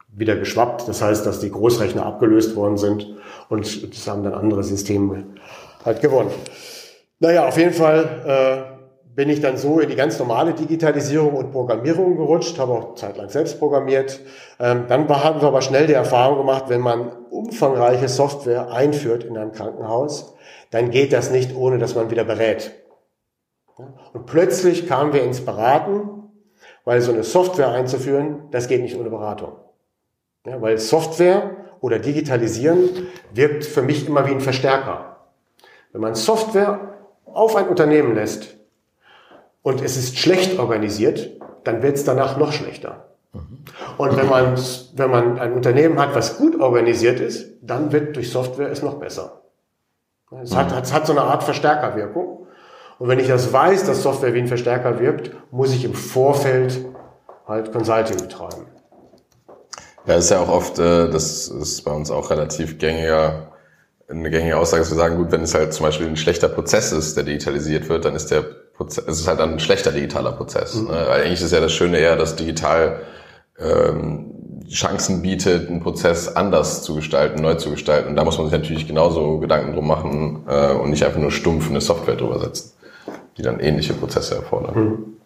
wieder 0.08 0.36
geschwappt. 0.36 0.88
Das 0.88 1.02
heißt, 1.02 1.26
dass 1.26 1.40
die 1.40 1.50
Großrechner 1.50 2.04
abgelöst 2.04 2.56
worden 2.56 2.78
sind 2.78 3.16
und 3.48 3.94
das 3.94 4.08
haben 4.08 4.22
dann 4.22 4.34
andere 4.34 4.64
Systeme 4.64 5.24
halt 5.84 6.00
gewonnen. 6.00 6.30
Naja, 7.20 7.46
auf 7.48 7.58
jeden 7.58 7.74
Fall 7.74 8.68
äh, 8.72 8.77
bin 9.18 9.30
ich 9.30 9.40
dann 9.40 9.56
so 9.56 9.80
in 9.80 9.88
die 9.88 9.96
ganz 9.96 10.16
normale 10.20 10.54
Digitalisierung 10.54 11.34
und 11.34 11.50
Programmierung 11.50 12.16
gerutscht, 12.16 12.56
habe 12.60 12.70
auch 12.74 12.94
zeitlang 12.94 13.28
selbst 13.28 13.58
programmiert. 13.58 14.20
Ähm, 14.60 14.84
dann 14.86 15.08
haben 15.08 15.40
wir 15.40 15.48
aber 15.48 15.60
schnell 15.60 15.88
die 15.88 15.92
Erfahrung 15.94 16.38
gemacht, 16.38 16.66
wenn 16.68 16.80
man 16.80 17.10
umfangreiche 17.28 18.08
Software 18.08 18.70
einführt 18.70 19.24
in 19.24 19.36
einem 19.36 19.50
Krankenhaus, 19.50 20.36
dann 20.70 20.92
geht 20.92 21.12
das 21.12 21.32
nicht, 21.32 21.56
ohne 21.56 21.78
dass 21.78 21.96
man 21.96 22.12
wieder 22.12 22.22
berät. 22.22 22.70
Und 24.12 24.26
plötzlich 24.26 24.86
kamen 24.86 25.12
wir 25.12 25.24
ins 25.24 25.44
Beraten, 25.44 26.30
weil 26.84 27.00
so 27.00 27.10
eine 27.10 27.24
Software 27.24 27.72
einzuführen, 27.72 28.44
das 28.52 28.68
geht 28.68 28.82
nicht 28.82 28.96
ohne 28.96 29.10
Beratung. 29.10 29.54
Weil 30.44 30.78
Software 30.78 31.56
oder 31.80 31.98
Digitalisieren 31.98 33.08
wirkt 33.34 33.64
für 33.64 33.82
mich 33.82 34.06
immer 34.06 34.28
wie 34.28 34.30
ein 34.30 34.40
Verstärker. 34.40 35.16
Wenn 35.90 36.02
man 36.02 36.14
Software 36.14 36.94
auf 37.24 37.56
ein 37.56 37.66
Unternehmen 37.66 38.14
lässt, 38.14 38.57
und 39.62 39.82
es 39.82 39.96
ist 39.96 40.18
schlecht 40.18 40.58
organisiert, 40.58 41.30
dann 41.64 41.82
wird 41.82 41.96
es 41.96 42.04
danach 42.04 42.36
noch 42.36 42.52
schlechter. 42.52 43.08
Und 43.98 44.16
wenn 44.16 44.28
man, 44.28 44.58
wenn 44.94 45.10
man 45.10 45.38
ein 45.38 45.52
Unternehmen 45.52 45.98
hat, 46.00 46.14
was 46.14 46.38
gut 46.38 46.58
organisiert 46.60 47.20
ist, 47.20 47.46
dann 47.62 47.92
wird 47.92 48.16
durch 48.16 48.30
Software 48.30 48.70
es 48.70 48.82
noch 48.82 48.94
besser. 48.94 49.42
Es 50.42 50.54
hat, 50.54 50.72
es 50.82 50.92
hat 50.92 51.06
so 51.06 51.12
eine 51.12 51.22
Art 51.22 51.42
Verstärkerwirkung. 51.42 52.46
Und 52.98 53.08
wenn 53.08 53.18
ich 53.18 53.28
das 53.28 53.52
weiß, 53.52 53.84
dass 53.84 54.02
Software 54.02 54.34
wie 54.34 54.40
ein 54.40 54.48
Verstärker 54.48 54.98
wirkt, 54.98 55.30
muss 55.50 55.72
ich 55.72 55.84
im 55.84 55.94
Vorfeld 55.94 56.84
halt 57.46 57.72
Consulting 57.72 58.16
betreiben. 58.16 58.66
Ja, 60.06 60.14
ist 60.14 60.30
ja 60.30 60.40
auch 60.40 60.48
oft, 60.48 60.78
äh, 60.78 61.10
das 61.10 61.48
ist 61.48 61.82
bei 61.82 61.92
uns 61.92 62.10
auch 62.10 62.30
relativ 62.30 62.78
gängiger, 62.78 63.52
eine 64.08 64.30
gängige 64.30 64.56
Aussage, 64.56 64.82
dass 64.82 64.90
wir 64.90 64.96
sagen, 64.96 65.16
gut, 65.16 65.30
wenn 65.32 65.42
es 65.42 65.54
halt 65.54 65.72
zum 65.72 65.84
Beispiel 65.84 66.06
ein 66.06 66.16
schlechter 66.16 66.48
Prozess 66.48 66.92
ist, 66.92 67.16
der 67.16 67.24
digitalisiert 67.24 67.88
wird, 67.88 68.04
dann 68.04 68.14
ist 68.14 68.30
der 68.30 68.44
Prozess, 68.78 69.04
es 69.06 69.20
ist 69.20 69.28
halt 69.28 69.40
ein 69.40 69.60
schlechter 69.60 69.92
digitaler 69.92 70.32
Prozess. 70.32 70.76
Mhm. 70.76 70.88
Ne? 70.88 71.08
Eigentlich 71.08 71.42
ist 71.42 71.52
ja 71.52 71.60
das 71.60 71.72
Schöne 71.72 71.98
eher, 71.98 72.16
dass 72.16 72.36
digital 72.36 73.02
ähm, 73.58 74.62
Chancen 74.70 75.20
bietet, 75.20 75.68
einen 75.68 75.80
Prozess 75.80 76.34
anders 76.34 76.82
zu 76.82 76.94
gestalten, 76.94 77.42
neu 77.42 77.54
zu 77.54 77.70
gestalten. 77.70 78.10
Und 78.10 78.16
da 78.16 78.24
muss 78.24 78.38
man 78.38 78.46
sich 78.46 78.58
natürlich 78.58 78.86
genauso 78.86 79.38
Gedanken 79.38 79.74
drum 79.74 79.86
machen 79.86 80.44
äh, 80.48 80.72
und 80.72 80.90
nicht 80.90 81.04
einfach 81.04 81.20
nur 81.20 81.32
stumpf 81.32 81.68
eine 81.68 81.80
Software 81.80 82.16
drüber 82.16 82.38
setzen, 82.38 82.72
die 83.36 83.42
dann 83.42 83.60
ähnliche 83.60 83.94
Prozesse 83.94 84.36
erfordern. 84.36 84.74
Mhm. 84.74 85.16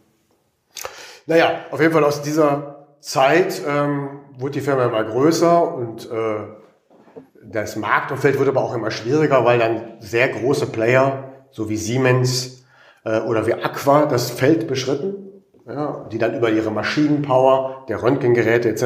Naja, 1.26 1.66
auf 1.70 1.80
jeden 1.80 1.92
Fall 1.92 2.04
aus 2.04 2.22
dieser 2.22 2.86
Zeit 3.00 3.60
ähm, 3.68 4.20
wurde 4.38 4.52
die 4.52 4.60
Firma 4.60 4.86
immer 4.86 5.04
größer 5.04 5.74
und 5.74 6.10
äh, 6.10 6.36
das 7.44 7.76
Marktumfeld 7.76 8.38
wurde 8.38 8.50
aber 8.50 8.62
auch 8.62 8.74
immer 8.74 8.90
schwieriger, 8.90 9.44
weil 9.44 9.58
dann 9.58 9.94
sehr 10.00 10.28
große 10.28 10.66
Player, 10.66 11.32
so 11.50 11.68
wie 11.68 11.76
Siemens, 11.76 12.51
äh, 13.04 13.20
oder 13.20 13.46
wie 13.46 13.54
Aqua 13.54 14.06
das 14.06 14.30
Feld 14.30 14.68
beschritten, 14.68 15.42
ja, 15.66 16.06
die 16.10 16.18
dann 16.18 16.34
über 16.36 16.50
ihre 16.50 16.70
Maschinenpower, 16.70 17.86
der 17.88 18.02
Röntgengeräte 18.02 18.68
etc. 18.68 18.84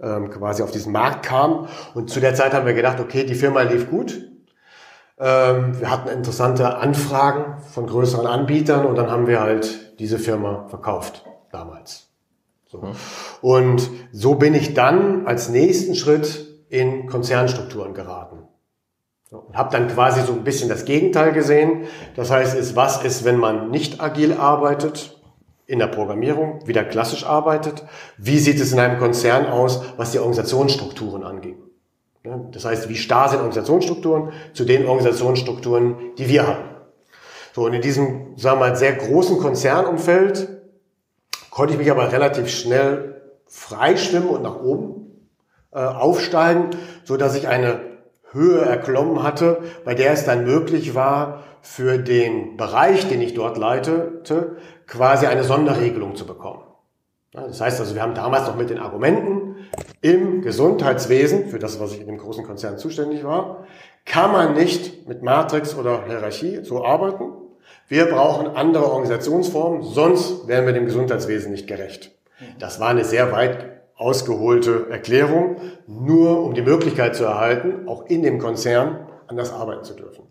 Ähm, 0.00 0.30
quasi 0.30 0.62
auf 0.62 0.70
diesen 0.70 0.92
Markt 0.92 1.24
kamen. 1.26 1.68
Und 1.94 2.10
zu 2.10 2.20
der 2.20 2.34
Zeit 2.34 2.54
haben 2.54 2.66
wir 2.66 2.74
gedacht, 2.74 3.00
okay, 3.00 3.24
die 3.24 3.34
Firma 3.34 3.62
lief 3.62 3.90
gut. 3.90 4.28
Ähm, 5.18 5.80
wir 5.80 5.90
hatten 5.90 6.08
interessante 6.08 6.76
Anfragen 6.76 7.60
von 7.62 7.86
größeren 7.86 8.26
Anbietern 8.26 8.86
und 8.86 8.96
dann 8.96 9.10
haben 9.10 9.26
wir 9.26 9.40
halt 9.40 9.98
diese 9.98 10.18
Firma 10.18 10.66
verkauft 10.68 11.24
damals. 11.50 12.08
So. 12.66 12.78
Mhm. 12.78 12.92
Und 13.40 13.90
so 14.12 14.36
bin 14.36 14.54
ich 14.54 14.74
dann 14.74 15.26
als 15.26 15.48
nächsten 15.48 15.94
Schritt 15.94 16.46
in 16.68 17.06
Konzernstrukturen 17.08 17.94
geraten. 17.94 18.46
Und 19.30 19.56
habe 19.56 19.70
dann 19.70 19.88
quasi 19.88 20.22
so 20.22 20.32
ein 20.32 20.44
bisschen 20.44 20.70
das 20.70 20.86
Gegenteil 20.86 21.32
gesehen. 21.32 21.84
Das 22.16 22.30
heißt, 22.30 22.56
ist, 22.56 22.76
was 22.76 23.04
ist, 23.04 23.24
wenn 23.24 23.36
man 23.36 23.70
nicht 23.70 24.00
agil 24.00 24.32
arbeitet, 24.32 25.18
in 25.66 25.78
der 25.78 25.86
Programmierung, 25.86 26.66
wieder 26.66 26.82
klassisch 26.82 27.26
arbeitet? 27.26 27.84
Wie 28.16 28.38
sieht 28.38 28.58
es 28.58 28.72
in 28.72 28.80
einem 28.80 28.98
Konzern 28.98 29.46
aus, 29.46 29.82
was 29.98 30.12
die 30.12 30.18
Organisationsstrukturen 30.18 31.24
angeht? 31.24 31.58
Das 32.52 32.64
heißt, 32.64 32.88
wie 32.88 32.96
starr 32.96 33.28
sind 33.28 33.38
Organisationsstrukturen 33.38 34.32
zu 34.54 34.64
den 34.64 34.86
Organisationsstrukturen, 34.86 35.96
die 36.16 36.28
wir 36.28 36.46
haben? 36.46 36.64
So, 37.54 37.66
und 37.66 37.74
in 37.74 37.82
diesem, 37.82 38.36
sagen 38.36 38.60
wir 38.60 38.68
mal, 38.68 38.76
sehr 38.76 38.94
großen 38.94 39.38
Konzernumfeld 39.38 40.48
konnte 41.50 41.74
ich 41.74 41.78
mich 41.78 41.90
aber 41.90 42.12
relativ 42.12 42.48
schnell 42.48 43.20
freischwimmen 43.46 44.28
und 44.28 44.42
nach 44.42 44.60
oben 44.60 45.28
äh, 45.72 45.78
aufsteigen, 45.80 46.70
so 47.04 47.16
dass 47.16 47.34
ich 47.34 47.48
eine 47.48 47.87
Höhe 48.38 48.62
erklommen 48.62 49.22
hatte, 49.22 49.60
bei 49.84 49.94
der 49.94 50.12
es 50.12 50.24
dann 50.24 50.44
möglich 50.44 50.94
war, 50.94 51.44
für 51.60 51.98
den 51.98 52.56
Bereich, 52.56 53.08
den 53.08 53.20
ich 53.20 53.34
dort 53.34 53.58
leitete, 53.58 54.56
quasi 54.86 55.26
eine 55.26 55.44
Sonderregelung 55.44 56.16
zu 56.16 56.26
bekommen. 56.26 56.62
Das 57.32 57.60
heißt 57.60 57.80
also, 57.80 57.94
wir 57.94 58.02
haben 58.02 58.14
damals 58.14 58.46
noch 58.46 58.56
mit 58.56 58.70
den 58.70 58.78
Argumenten 58.78 59.56
im 60.00 60.40
Gesundheitswesen, 60.42 61.48
für 61.48 61.58
das, 61.58 61.78
was 61.78 61.92
ich 61.92 62.00
in 62.00 62.06
dem 62.06 62.18
großen 62.18 62.44
Konzern 62.44 62.78
zuständig 62.78 63.24
war, 63.24 63.66
kann 64.04 64.32
man 64.32 64.54
nicht 64.54 65.06
mit 65.06 65.22
Matrix 65.22 65.76
oder 65.76 66.06
Hierarchie 66.06 66.60
so 66.62 66.84
arbeiten. 66.84 67.32
Wir 67.86 68.06
brauchen 68.06 68.46
andere 68.48 68.90
Organisationsformen, 68.90 69.82
sonst 69.82 70.48
wären 70.48 70.66
wir 70.66 70.72
dem 70.72 70.86
Gesundheitswesen 70.86 71.52
nicht 71.52 71.66
gerecht. 71.66 72.12
Das 72.58 72.80
war 72.80 72.88
eine 72.88 73.04
sehr 73.04 73.32
weit 73.32 73.77
ausgeholte 73.98 74.88
Erklärung, 74.90 75.56
nur 75.86 76.44
um 76.44 76.54
die 76.54 76.62
Möglichkeit 76.62 77.16
zu 77.16 77.24
erhalten, 77.24 77.88
auch 77.88 78.06
in 78.06 78.22
dem 78.22 78.38
Konzern 78.38 79.06
anders 79.26 79.52
arbeiten 79.52 79.84
zu 79.84 79.94
dürfen. 79.94 80.24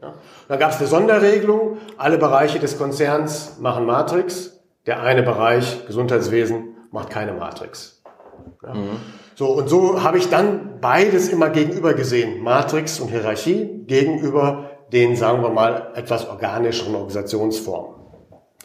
Ja. 0.00 0.14
Dann 0.48 0.58
gab 0.58 0.70
es 0.70 0.78
eine 0.78 0.86
Sonderregelung, 0.86 1.78
alle 1.96 2.18
Bereiche 2.18 2.58
des 2.58 2.76
Konzerns 2.76 3.58
machen 3.60 3.86
Matrix, 3.86 4.60
der 4.86 5.02
eine 5.02 5.22
Bereich 5.22 5.86
Gesundheitswesen 5.86 6.76
macht 6.90 7.10
keine 7.10 7.32
Matrix. 7.32 8.02
Ja. 8.62 8.74
Mhm. 8.74 9.00
So, 9.34 9.46
und 9.46 9.68
so 9.68 10.02
habe 10.02 10.18
ich 10.18 10.28
dann 10.28 10.80
beides 10.80 11.30
immer 11.30 11.48
gegenüber 11.48 11.94
gesehen, 11.94 12.42
Matrix 12.42 13.00
und 13.00 13.08
Hierarchie, 13.08 13.84
gegenüber 13.86 14.70
den, 14.92 15.16
sagen 15.16 15.42
wir 15.42 15.48
mal, 15.48 15.92
etwas 15.94 16.28
organischeren 16.28 16.94
Organisationsformen. 16.94 18.01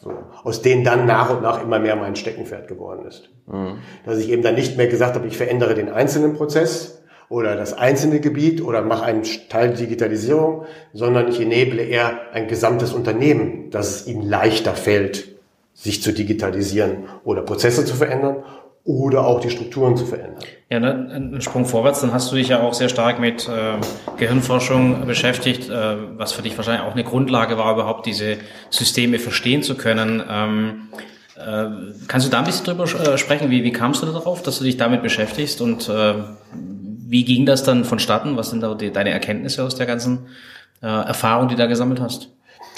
So, 0.02 0.14
aus 0.44 0.62
denen 0.62 0.84
dann 0.84 1.06
nach 1.06 1.30
und 1.30 1.42
nach 1.42 1.64
immer 1.64 1.80
mehr 1.80 1.96
mein 1.96 2.16
Steckenpferd 2.16 2.68
geworden 2.68 3.06
ist. 3.08 3.30
Mhm. 3.48 3.80
Dass 4.06 4.20
ich 4.20 4.30
eben 4.30 4.44
dann 4.44 4.56
nicht 4.56 4.78
mehr 4.78 4.88
gesagt 4.88 5.16
habe, 5.16 5.28
ich 5.28 5.38
verändere 5.38 5.74
den 5.74 5.90
einzelnen 5.90 6.36
Prozess 6.36 7.02
oder 7.30 7.56
das 7.56 7.74
einzelne 7.74 8.20
Gebiet 8.20 8.62
oder 8.64 8.82
mache 8.82 9.06
einen 9.06 9.24
Teil 9.50 9.74
Digitalisierung, 9.74 10.66
sondern 10.94 11.28
ich 11.28 11.42
eneble 11.42 11.82
eher 11.82 12.32
ein 12.32 12.48
gesamtes 12.48 12.94
Unternehmen, 12.94 13.70
dass 13.72 13.90
es 13.90 14.08
ihm 14.08 14.22
leichter 14.22 14.76
fällt, 14.76 15.36
sich 15.74 16.02
zu 16.02 16.12
digitalisieren 16.12 17.04
oder 17.24 17.42
Prozesse 17.42 17.86
zu 17.86 17.96
verändern 17.96 18.44
oder 18.88 19.28
auch 19.28 19.42
die 19.42 19.50
Strukturen 19.50 19.98
zu 19.98 20.06
verändern. 20.06 20.42
Ja, 20.70 20.80
ne, 20.80 21.10
ein 21.14 21.42
Sprung 21.42 21.66
vorwärts, 21.66 22.00
dann 22.00 22.14
hast 22.14 22.32
du 22.32 22.38
dich 22.38 22.48
ja 22.48 22.62
auch 22.62 22.74
sehr 22.74 22.88
stark 22.88 23.20
mit 23.20 23.48
äh, 23.48 23.74
Gehirnforschung 24.18 25.06
beschäftigt, 25.06 25.70
äh, 25.70 25.96
was 26.18 26.32
für 26.32 26.42
dich 26.42 26.56
wahrscheinlich 26.56 26.84
auch 26.84 26.94
eine 26.94 27.04
Grundlage 27.04 27.58
war, 27.58 27.74
überhaupt 27.74 28.06
diese 28.06 28.38
Systeme 28.70 29.20
verstehen 29.20 29.62
zu 29.62 29.76
können. 29.76 30.24
Ähm, 30.30 30.88
äh, 31.36 31.66
kannst 32.08 32.28
du 32.28 32.32
da 32.32 32.40
ein 32.40 32.46
bisschen 32.46 32.66
drüber 32.66 32.86
äh, 32.86 33.18
sprechen? 33.18 33.50
Wie, 33.50 33.66
wie 33.66 33.74
kamst 33.74 34.02
du 34.02 34.06
darauf, 34.06 34.42
dass 34.42 34.58
du 34.58 34.64
dich 34.64 34.78
damit 34.78 35.04
beschäftigst 35.04 35.60
und 35.60 35.90
äh, 35.90 36.14
wie 37.10 37.26
ging 37.26 37.46
das 37.46 37.64
dann 37.64 37.84
vonstatten? 37.84 38.38
Was 38.38 38.52
sind 38.52 38.64
da 38.64 38.74
die, 38.74 38.92
deine 38.92 39.10
Erkenntnisse 39.10 39.66
aus 39.66 39.76
der 39.76 39.86
ganzen 39.86 40.28
äh, 40.82 40.88
Erfahrung, 40.88 41.50
die 41.50 41.56
du 41.56 41.62
da 41.62 41.68
gesammelt 41.68 42.00
hast? 42.00 42.30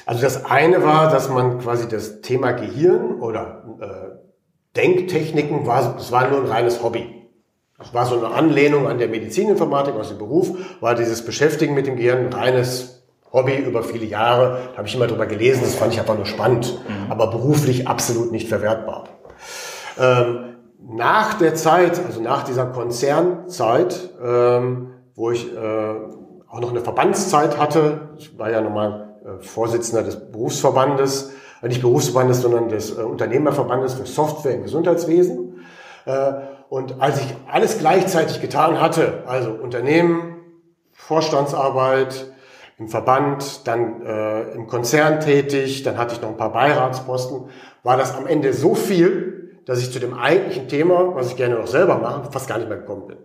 Also 0.08 0.24
das 0.24 0.44
eine 0.44 0.84
war, 0.84 1.12
dass 1.12 1.30
man 1.30 1.60
quasi 1.60 1.88
das 1.88 2.22
Thema 2.22 2.54
Gehirn 2.54 3.20
oder 3.20 4.19
Denktechniken 4.80 5.68
war, 5.68 5.96
das 5.98 6.12
war 6.12 6.30
nur 6.30 6.40
ein 6.40 6.46
reines 6.46 6.82
Hobby. 6.82 7.06
Das 7.78 7.94
war 7.94 8.06
so 8.06 8.18
eine 8.18 8.34
Anlehnung 8.34 8.88
an 8.88 8.98
der 8.98 9.10
Medizininformatik 9.10 9.96
aus 9.96 10.10
dem 10.10 10.18
Beruf, 10.18 10.52
war 10.80 10.96
dieses 10.96 11.24
Beschäftigen 11.26 11.74
mit 11.74 11.86
dem 11.86 11.98
Gehirn 11.98 12.28
ein 12.28 12.34
reines 12.34 13.04
Hobby 13.34 13.58
über 13.58 13.84
viele 13.84 14.06
Jahre. 14.06 14.70
Da 14.72 14.78
habe 14.78 14.88
ich 14.88 14.96
immer 14.96 15.08
drüber 15.08 15.26
gelesen, 15.26 15.62
das 15.64 15.76
fand 15.76 15.94
ich 15.94 16.00
einfach 16.00 16.16
nur 16.16 16.26
spannend, 16.26 16.80
mhm. 16.88 17.12
aber 17.12 17.28
beruflich 17.28 17.88
absolut 17.88 18.32
nicht 18.32 18.48
verwertbar. 18.48 19.10
Ähm, 20.00 20.56
nach 20.88 21.34
der 21.34 21.56
Zeit, 21.56 22.00
also 22.06 22.22
nach 22.22 22.44
dieser 22.44 22.66
Konzernzeit, 22.68 24.10
ähm, 24.24 24.92
wo 25.16 25.32
ich 25.32 25.54
äh, 25.54 25.96
auch 26.48 26.62
noch 26.62 26.72
eine 26.72 26.82
Verbandszeit 26.82 27.58
hatte, 27.58 28.10
ich 28.18 28.40
war 28.40 28.50
ja 28.50 28.62
nochmal 28.62 29.10
äh, 29.24 29.44
Vorsitzender 29.44 30.04
des 30.04 30.32
Berufsverbandes, 30.32 31.32
nicht 31.68 31.82
Berufsverbandes, 31.82 32.42
sondern 32.42 32.70
des 32.70 32.98
äh, 32.98 33.02
Unternehmerverbandes 33.02 33.96
für 33.96 34.06
Software 34.06 34.56
im 34.56 34.64
Gesundheitswesen. 34.64 35.62
Äh, 36.06 36.34
und 36.70 37.02
als 37.02 37.20
ich 37.20 37.36
alles 37.52 37.80
gleichzeitig 37.80 38.42
getan 38.42 38.80
hatte, 38.80 39.24
also 39.26 39.52
Unternehmen, 39.52 40.38
Vorstandsarbeit, 40.92 42.32
im 42.80 42.88
Verband, 42.88 43.68
dann 43.68 44.06
äh, 44.06 44.52
im 44.54 44.68
Konzern 44.68 45.20
tätig, 45.20 45.84
dann 45.84 45.98
hatte 45.98 46.16
ich 46.16 46.22
noch 46.22 46.30
ein 46.30 46.38
paar 46.38 46.54
Beiratsposten, 46.54 47.50
war 47.84 47.98
das 47.98 48.16
am 48.16 48.26
Ende 48.26 48.54
so 48.54 48.74
viel, 48.74 49.60
dass 49.66 49.80
ich 49.80 49.92
zu 49.92 50.00
dem 50.00 50.14
eigentlichen 50.14 50.70
Thema, 50.70 51.14
was 51.14 51.28
ich 51.28 51.36
gerne 51.36 51.56
noch 51.56 51.68
selber 51.68 51.98
mache, 51.98 52.32
fast 52.32 52.48
gar 52.48 52.58
nicht 52.58 52.70
mehr 52.70 52.78
gekommen 52.78 53.08
bin. 53.08 53.18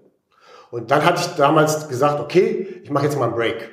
Und 0.71 0.91
dann 0.91 1.05
hatte 1.05 1.21
ich 1.21 1.37
damals 1.37 1.89
gesagt, 1.89 2.21
okay, 2.21 2.81
ich 2.83 2.91
mache 2.91 3.05
jetzt 3.05 3.17
mal 3.17 3.27
einen 3.27 3.37
Break. 3.37 3.71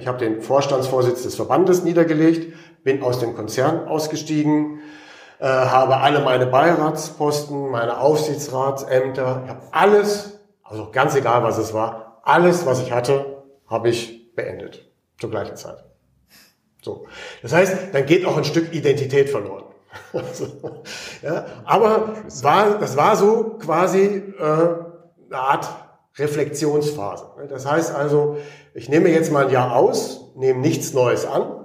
Ich 0.00 0.08
habe 0.08 0.18
den 0.18 0.42
Vorstandsvorsitz 0.42 1.22
des 1.22 1.36
Verbandes 1.36 1.84
niedergelegt, 1.84 2.52
bin 2.84 3.02
aus 3.02 3.18
dem 3.20 3.34
Konzern 3.34 3.86
ausgestiegen, 3.88 4.80
äh, 5.38 5.46
habe 5.46 5.98
alle 5.98 6.20
meine 6.20 6.46
Beiratsposten, 6.46 7.70
meine 7.70 8.00
Aufsichtsratsämter, 8.00 9.42
ich 9.44 9.50
habe 9.50 9.62
alles, 9.72 10.40
also 10.62 10.90
ganz 10.90 11.14
egal 11.14 11.42
was 11.42 11.58
es 11.58 11.72
war, 11.72 12.20
alles, 12.24 12.66
was 12.66 12.80
ich 12.82 12.92
hatte, 12.92 13.44
habe 13.66 13.88
ich 13.88 14.34
beendet 14.34 14.84
zur 15.18 15.30
gleichen 15.30 15.56
Zeit. 15.56 15.84
So, 16.82 17.06
das 17.42 17.52
heißt, 17.52 17.76
dann 17.92 18.06
geht 18.06 18.24
auch 18.24 18.36
ein 18.36 18.44
Stück 18.44 18.72
Identität 18.72 19.28
verloren. 19.30 19.64
also, 20.12 20.46
ja, 21.22 21.46
aber 21.64 22.14
war, 22.42 22.78
das 22.78 22.96
war 22.96 23.16
so 23.16 23.58
quasi 23.58 24.04
äh, 24.06 24.42
eine 24.42 25.32
Art 25.32 25.68
Reflexionsphase. 26.16 27.26
Das 27.48 27.66
heißt 27.66 27.94
also, 27.94 28.38
ich 28.74 28.88
nehme 28.88 29.08
jetzt 29.08 29.32
mal 29.32 29.46
ein 29.46 29.52
Jahr 29.52 29.76
aus, 29.76 30.32
nehme 30.36 30.60
nichts 30.60 30.92
Neues 30.92 31.26
an, 31.26 31.57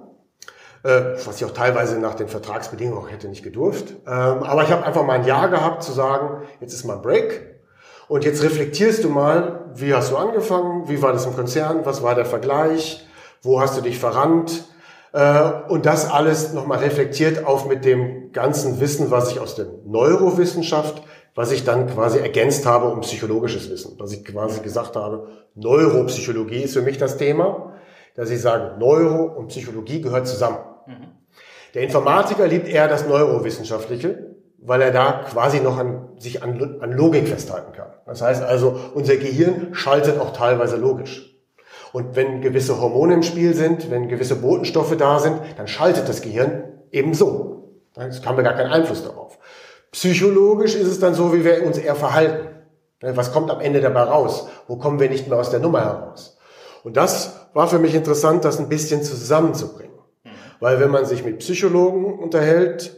was 0.89 1.37
ich 1.37 1.45
auch 1.45 1.53
teilweise 1.53 1.97
nach 1.99 2.13
den 2.13 2.27
Vertragsbedingungen 2.27 3.01
auch 3.01 3.09
hätte 3.09 3.29
nicht 3.29 3.43
gedurft. 3.43 3.91
Ähm, 4.05 4.43
aber 4.43 4.63
ich 4.63 4.71
habe 4.71 4.85
einfach 4.85 5.03
mal 5.05 5.13
ein 5.13 5.25
Jahr 5.25 5.49
gehabt 5.49 5.83
zu 5.83 5.93
sagen, 5.93 6.43
jetzt 6.59 6.73
ist 6.73 6.83
mal 6.83 6.97
Break. 6.97 7.53
Und 8.09 8.25
jetzt 8.25 8.43
reflektierst 8.43 9.03
du 9.03 9.09
mal, 9.09 9.71
wie 9.75 9.93
hast 9.93 10.11
du 10.11 10.17
angefangen, 10.17 10.89
wie 10.89 11.01
war 11.01 11.13
das 11.13 11.25
im 11.25 11.35
Konzern, 11.35 11.85
was 11.85 12.03
war 12.03 12.15
der 12.15 12.25
Vergleich, 12.25 13.07
wo 13.41 13.61
hast 13.61 13.77
du 13.77 13.81
dich 13.81 13.97
verrannt 13.97 14.65
äh, 15.13 15.51
und 15.69 15.85
das 15.85 16.09
alles 16.09 16.53
nochmal 16.53 16.79
reflektiert 16.79 17.45
auf 17.45 17.65
mit 17.65 17.85
dem 17.85 18.31
ganzen 18.31 18.79
Wissen, 18.79 19.09
was 19.09 19.31
ich 19.31 19.39
aus 19.39 19.55
der 19.55 19.67
Neurowissenschaft, 19.85 21.01
was 21.35 21.51
ich 21.51 21.63
dann 21.63 21.87
quasi 21.87 22.19
ergänzt 22.19 22.65
habe 22.65 22.89
um 22.89 23.01
psychologisches 23.01 23.69
Wissen, 23.69 23.95
was 23.99 24.11
ich 24.11 24.25
quasi 24.25 24.61
gesagt 24.61 24.95
habe, 24.95 25.27
Neuropsychologie 25.55 26.63
ist 26.63 26.73
für 26.73 26.81
mich 26.81 26.97
das 26.97 27.17
Thema, 27.17 27.73
dass 28.15 28.29
ich 28.29 28.41
sage, 28.41 28.77
Neuro 28.79 29.23
und 29.23 29.47
Psychologie 29.47 30.01
gehört 30.01 30.27
zusammen. 30.27 30.57
Mhm. 30.87 31.07
Der 31.73 31.81
Informatiker 31.81 32.47
liebt 32.47 32.67
eher 32.67 32.87
das 32.87 33.07
Neurowissenschaftliche, 33.07 34.35
weil 34.59 34.81
er 34.81 34.91
da 34.91 35.23
quasi 35.29 35.59
noch 35.59 35.77
an, 35.77 36.09
sich 36.17 36.43
an, 36.43 36.79
an 36.81 36.91
Logik 36.91 37.27
festhalten 37.27 37.73
kann. 37.73 37.93
Das 38.05 38.21
heißt 38.21 38.43
also, 38.43 38.79
unser 38.93 39.17
Gehirn 39.17 39.73
schaltet 39.73 40.19
auch 40.19 40.33
teilweise 40.33 40.77
logisch. 40.77 41.33
Und 41.91 42.15
wenn 42.15 42.41
gewisse 42.41 42.79
Hormone 42.79 43.15
im 43.15 43.23
Spiel 43.23 43.53
sind, 43.53 43.91
wenn 43.91 44.07
gewisse 44.07 44.35
Botenstoffe 44.35 44.95
da 44.97 45.19
sind, 45.19 45.39
dann 45.57 45.67
schaltet 45.67 46.07
das 46.09 46.21
Gehirn 46.21 46.63
ebenso. 46.91 47.73
Es 47.95 48.25
haben 48.25 48.37
wir 48.37 48.43
gar 48.43 48.55
keinen 48.55 48.71
Einfluss 48.71 49.03
darauf. 49.03 49.37
Psychologisch 49.91 50.75
ist 50.75 50.87
es 50.87 50.99
dann 50.99 51.13
so, 51.13 51.33
wie 51.33 51.45
wir 51.45 51.63
uns 51.65 51.77
eher 51.77 51.95
verhalten. 51.95 52.49
Was 53.01 53.31
kommt 53.31 53.51
am 53.51 53.59
Ende 53.59 53.81
dabei 53.81 54.03
raus? 54.03 54.47
Wo 54.67 54.77
kommen 54.77 54.99
wir 54.99 55.09
nicht 55.09 55.27
mehr 55.27 55.37
aus 55.37 55.51
der 55.51 55.59
Nummer 55.59 55.81
heraus? 55.81 56.37
Und 56.83 56.97
das 56.97 57.47
war 57.53 57.67
für 57.67 57.79
mich 57.79 57.93
interessant, 57.93 58.43
das 58.43 58.59
ein 58.59 58.69
bisschen 58.69 59.03
zusammenzubringen. 59.03 59.92
Weil 60.63 60.79
wenn 60.79 60.91
man 60.91 61.03
sich 61.03 61.25
mit 61.25 61.39
Psychologen 61.39 62.17
unterhält, 62.19 62.95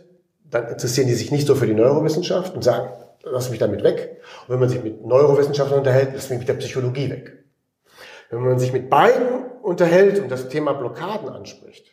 dann 0.51 0.67
interessieren 0.67 1.07
die 1.07 1.15
sich 1.15 1.31
nicht 1.31 1.47
so 1.47 1.55
für 1.55 1.65
die 1.65 1.73
Neurowissenschaft 1.73 2.53
und 2.53 2.63
sagen, 2.63 2.89
lass 3.23 3.49
mich 3.49 3.57
damit 3.57 3.83
weg. 3.83 4.21
Und 4.43 4.53
wenn 4.53 4.59
man 4.59 4.69
sich 4.69 4.83
mit 4.83 5.03
Neurowissenschaftlern 5.03 5.79
unterhält, 5.79 6.11
lass 6.13 6.29
mich 6.29 6.37
mit 6.37 6.47
der 6.47 6.53
Psychologie 6.53 7.09
weg. 7.09 7.43
Wenn 8.29 8.41
man 8.41 8.59
sich 8.59 8.71
mit 8.71 8.91
beiden 8.91 9.45
unterhält 9.63 10.19
und 10.19 10.29
das 10.29 10.47
Thema 10.47 10.73
Blockaden 10.73 11.27
anspricht, 11.27 11.87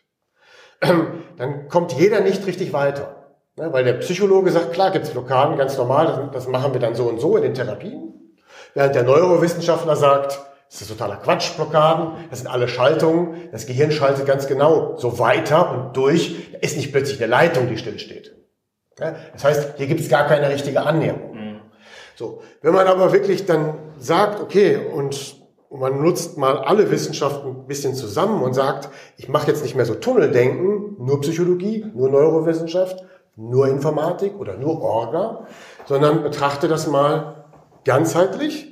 dann 1.39 1.69
kommt 1.69 1.95
jeder 1.95 2.21
nicht 2.21 2.47
richtig 2.47 2.75
weiter. 2.75 3.33
Weil 3.57 3.85
der 3.85 3.95
Psychologe 3.95 4.51
sagt, 4.51 4.75
klar 4.75 4.91
gibt 4.91 5.07
es 5.07 5.13
Blockaden, 5.13 5.57
ganz 5.57 5.79
normal, 5.79 6.29
das 6.35 6.49
machen 6.49 6.75
wir 6.75 6.81
dann 6.81 6.95
so 6.95 7.05
und 7.05 7.19
so 7.19 7.39
in 7.39 7.45
den 7.45 7.55
Therapien. 7.55 8.35
Während 8.75 8.95
der 8.95 9.05
Neurowissenschaftler 9.05 9.97
sagt, 9.97 10.39
das 10.73 10.83
ist 10.83 10.89
totaler 10.89 11.17
Quatsch, 11.17 11.55
Blockaden, 11.57 12.15
das 12.31 12.41
sind 12.41 12.49
alle 12.49 12.67
Schaltungen, 12.67 13.49
das 13.53 13.67
Gehirn 13.67 13.93
schaltet 13.93 14.27
ganz 14.27 14.47
genau 14.47 14.97
so 14.97 15.19
weiter 15.19 15.71
und 15.71 15.97
durch, 15.97 16.51
da 16.53 16.59
ist 16.59 16.77
nicht 16.77 16.93
plötzlich 16.93 17.23
eine 17.23 17.31
Leitung, 17.31 17.69
die 17.69 17.77
stillsteht. 17.77 18.35
Das 18.97 19.45
heißt, 19.45 19.75
hier 19.77 19.87
gibt 19.87 20.01
es 20.01 20.09
gar 20.09 20.27
keine 20.27 20.49
richtige 20.49 20.83
Annäherung. 20.83 21.35
Mhm. 21.35 21.61
So, 22.15 22.43
wenn 22.63 22.73
man 22.73 22.87
aber 22.87 23.13
wirklich 23.13 23.47
dann 23.47 23.75
sagt, 23.99 24.41
okay, 24.41 24.77
und 24.77 25.43
und 25.73 25.81
man 25.81 26.03
nutzt 26.03 26.37
mal 26.37 26.59
alle 26.59 26.91
Wissenschaften 26.91 27.49
ein 27.49 27.67
bisschen 27.67 27.95
zusammen 27.95 28.43
und 28.43 28.53
sagt, 28.53 28.91
ich 29.17 29.31
mache 29.31 29.47
jetzt 29.47 29.63
nicht 29.63 29.75
mehr 29.75 29.87
so 29.87 29.95
Tunneldenken, 29.95 30.97
nur 30.99 31.23
Psychologie, 31.23 31.87
nur 31.95 32.11
Neurowissenschaft, 32.11 33.03
nur 33.37 33.69
Informatik 33.69 34.39
oder 34.39 34.59
nur 34.59 34.83
Orga, 34.83 35.47
sondern 35.87 36.23
betrachte 36.23 36.69
das 36.69 36.87
mal 36.89 37.47
ganzheitlich, 37.87 38.72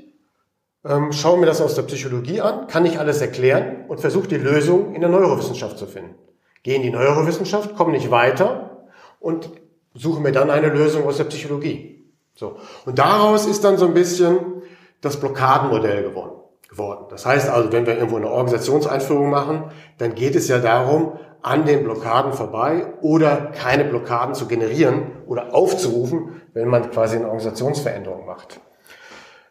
ähm, 0.85 1.13
schaue 1.13 1.39
mir 1.39 1.47
das 1.47 1.61
aus 1.61 1.75
der 1.75 1.83
Psychologie 1.83 2.41
an, 2.41 2.67
kann 2.67 2.87
ich 2.87 2.99
alles 2.99 3.21
erklären 3.21 3.85
und 3.89 4.01
versuche 4.01 4.29
die 4.29 4.37
Lösung 4.37 4.95
in 4.95 5.01
der 5.01 5.11
Neurowissenschaft 5.11 5.79
zu 5.79 5.87
finden. 5.87 6.15
Gehe 6.63 6.77
in 6.77 6.83
die 6.83 6.91
Neurowissenschaft, 6.91 7.77
komme 7.77 7.93
nicht 7.93 8.11
weiter 8.11 8.89
und 9.19 9.51
suche 9.95 10.21
mir 10.21 10.33
dann 10.33 10.51
eine 10.51 10.69
Lösung 10.69 11.07
aus 11.07 11.17
der 11.17 11.25
Psychologie. 11.25 12.05
So. 12.35 12.57
Und 12.87 12.99
daraus 12.99 13.47
ist 13.47 13.65
dann 13.65 13.77
so 13.77 13.87
ein 13.87 13.95
bisschen 13.95 14.63
das 15.01 15.19
Blockadenmodell 15.19 16.03
geworden 16.03 16.41
geworden. 16.71 17.07
Das 17.11 17.27
heißt 17.27 17.51
also, 17.51 17.73
wenn 17.73 17.85
wir 17.85 17.97
irgendwo 17.97 18.17
eine 18.17 18.31
Organisationseinführung 18.31 19.29
machen, 19.29 19.65
dann 19.99 20.15
geht 20.15 20.37
es 20.37 20.49
ja 20.49 20.59
darum, 20.59 21.19
an 21.43 21.65
den 21.65 21.85
Blockaden 21.85 22.33
vorbei 22.33 22.87
oder 23.01 23.51
keine 23.53 23.85
Blockaden 23.85 24.35
zu 24.35 24.47
generieren 24.47 25.13
oder 25.27 25.55
aufzurufen, 25.55 26.43
wenn 26.53 26.69
man 26.69 26.91
quasi 26.91 27.17
eine 27.17 27.27
Organisationsveränderung 27.27 28.27
macht. 28.27 28.61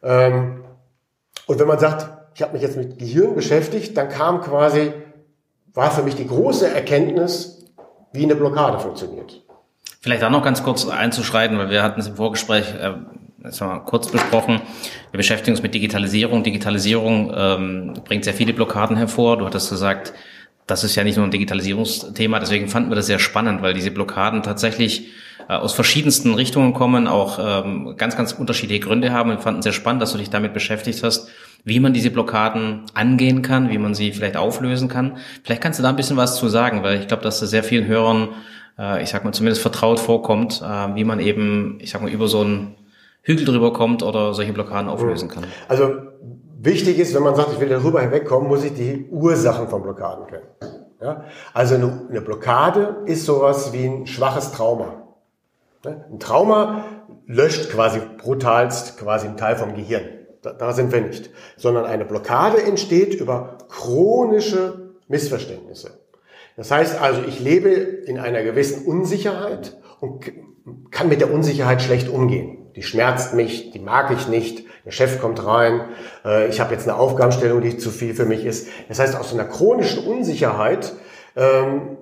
Ähm, 0.01 0.63
und 1.49 1.57
wenn 1.57 1.67
man 1.67 1.79
sagt, 1.79 2.07
ich 2.35 2.43
habe 2.43 2.53
mich 2.53 2.61
jetzt 2.61 2.77
mit 2.77 2.99
Gehirn 2.99 3.33
beschäftigt, 3.33 3.97
dann 3.97 4.07
kam 4.07 4.39
quasi, 4.41 4.93
war 5.73 5.89
für 5.89 6.03
mich 6.03 6.13
die 6.13 6.27
große 6.27 6.71
Erkenntnis, 6.71 7.65
wie 8.13 8.23
eine 8.23 8.35
Blockade 8.35 8.77
funktioniert. 8.77 9.41
Vielleicht 9.99 10.23
auch 10.23 10.29
noch 10.29 10.43
ganz 10.43 10.61
kurz 10.61 10.87
einzuschreiten, 10.87 11.57
weil 11.57 11.71
wir 11.71 11.81
hatten 11.81 12.01
es 12.01 12.05
im 12.05 12.17
Vorgespräch 12.17 12.75
äh, 12.79 12.93
wir 13.39 13.79
kurz 13.83 14.09
besprochen. 14.09 14.61
Wir 15.09 15.17
beschäftigen 15.17 15.55
uns 15.55 15.63
mit 15.63 15.73
Digitalisierung. 15.73 16.43
Digitalisierung 16.43 17.33
ähm, 17.35 17.93
bringt 18.05 18.25
sehr 18.25 18.35
viele 18.35 18.53
Blockaden 18.53 18.95
hervor. 18.95 19.37
Du 19.37 19.47
hattest 19.47 19.71
gesagt, 19.71 20.13
das 20.67 20.83
ist 20.83 20.95
ja 20.95 21.03
nicht 21.03 21.15
nur 21.15 21.25
ein 21.25 21.31
Digitalisierungsthema. 21.31 22.39
Deswegen 22.39 22.67
fanden 22.67 22.91
wir 22.91 22.95
das 22.95 23.07
sehr 23.07 23.17
spannend, 23.17 23.63
weil 23.63 23.73
diese 23.73 23.89
Blockaden 23.89 24.43
tatsächlich 24.43 25.07
aus 25.53 25.73
verschiedensten 25.73 26.35
Richtungen 26.35 26.73
kommen, 26.73 27.07
auch 27.07 27.39
ähm, 27.41 27.95
ganz, 27.97 28.15
ganz 28.15 28.33
unterschiedliche 28.33 28.81
Gründe 28.81 29.11
haben. 29.11 29.31
Wir 29.31 29.39
fanden 29.39 29.61
sehr 29.61 29.71
spannend, 29.71 30.01
dass 30.01 30.11
du 30.11 30.17
dich 30.17 30.29
damit 30.29 30.53
beschäftigt 30.53 31.03
hast, 31.03 31.29
wie 31.63 31.79
man 31.79 31.93
diese 31.93 32.11
Blockaden 32.11 32.83
angehen 32.93 33.41
kann, 33.41 33.69
wie 33.69 33.77
man 33.77 33.93
sie 33.93 34.11
vielleicht 34.11 34.37
auflösen 34.37 34.87
kann. 34.87 35.17
Vielleicht 35.43 35.61
kannst 35.61 35.79
du 35.79 35.83
da 35.83 35.89
ein 35.89 35.95
bisschen 35.95 36.17
was 36.17 36.35
zu 36.35 36.47
sagen, 36.47 36.83
weil 36.83 36.99
ich 36.99 37.07
glaube, 37.07 37.23
dass 37.23 37.39
das 37.39 37.49
sehr 37.49 37.63
vielen 37.63 37.87
Hörern, 37.87 38.29
äh, 38.77 39.01
ich 39.01 39.09
sag 39.09 39.25
mal, 39.25 39.33
zumindest 39.33 39.61
vertraut 39.61 39.99
vorkommt, 39.99 40.61
äh, 40.61 40.95
wie 40.95 41.03
man 41.03 41.19
eben, 41.19 41.79
ich 41.81 41.89
sag 41.91 42.01
mal, 42.01 42.11
über 42.11 42.27
so 42.27 42.43
ein 42.43 42.75
Hügel 43.23 43.45
drüber 43.45 43.73
kommt 43.73 44.03
oder 44.03 44.33
solche 44.33 44.53
Blockaden 44.53 44.89
auflösen 44.89 45.29
kann. 45.29 45.45
Also 45.67 45.93
wichtig 46.59 46.99
ist, 46.99 47.13
wenn 47.15 47.23
man 47.23 47.35
sagt, 47.35 47.53
ich 47.53 47.59
will 47.59 47.69
darüber 47.69 48.01
hinwegkommen, 48.01 48.47
muss 48.47 48.63
ich 48.63 48.73
die 48.73 49.07
Ursachen 49.09 49.67
von 49.67 49.81
Blockaden 49.81 50.27
kennen. 50.27 50.47
Ja? 51.01 51.25
Also 51.53 51.75
eine, 51.75 52.07
eine 52.09 52.21
Blockade 52.21 52.97
ist 53.05 53.25
sowas 53.25 53.73
wie 53.73 53.85
ein 53.85 54.07
schwaches 54.07 54.51
Trauma. 54.51 54.98
Ein 55.85 56.19
Trauma 56.19 56.85
löscht 57.25 57.69
quasi 57.71 58.01
brutalst 58.17 58.97
quasi 58.97 59.27
einen 59.27 59.37
Teil 59.37 59.55
vom 59.55 59.75
Gehirn. 59.75 60.03
Da, 60.41 60.53
da 60.53 60.73
sind 60.73 60.91
wir 60.91 61.01
nicht. 61.01 61.29
Sondern 61.57 61.85
eine 61.85 62.05
Blockade 62.05 62.61
entsteht 62.61 63.13
über 63.13 63.57
chronische 63.69 64.91
Missverständnisse. 65.07 65.99
Das 66.57 66.71
heißt 66.71 66.99
also, 66.99 67.21
ich 67.27 67.39
lebe 67.39 67.69
in 67.69 68.19
einer 68.19 68.43
gewissen 68.43 68.85
Unsicherheit 68.85 69.77
und 70.01 70.31
kann 70.91 71.07
mit 71.07 71.21
der 71.21 71.33
Unsicherheit 71.33 71.81
schlecht 71.81 72.09
umgehen 72.09 72.59
die 72.79 72.83
schmerzt 72.83 73.33
mich, 73.33 73.71
die 73.71 73.79
mag 73.79 74.11
ich 74.11 74.27
nicht, 74.27 74.65
der 74.85 74.91
Chef 74.91 75.19
kommt 75.19 75.45
rein, 75.45 75.81
äh, 76.23 76.47
ich 76.47 76.59
habe 76.59 76.73
jetzt 76.73 76.87
eine 76.87 76.97
Aufgabenstellung, 76.97 77.61
die 77.61 77.77
zu 77.77 77.89
viel 77.89 78.13
für 78.13 78.25
mich 78.25 78.45
ist. 78.45 78.69
Das 78.87 78.99
heißt, 78.99 79.17
aus 79.17 79.33
einer 79.33 79.43
chronischen 79.43 80.05
Unsicherheit 80.05 80.93
ähm, 81.35 81.97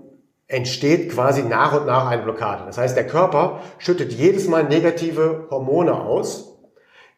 entsteht 0.48 1.12
quasi 1.12 1.44
nach 1.44 1.80
und 1.80 1.86
nach 1.86 2.08
eine 2.08 2.24
Blockade. 2.24 2.64
Das 2.66 2.78
heißt, 2.78 2.96
der 2.96 3.08
Körper 3.08 3.62
schüttet 3.78 4.14
jedes 4.14 4.48
Mal 4.48 4.64
negative 4.64 5.48
Hormone 5.50 5.94
aus, 5.94 6.58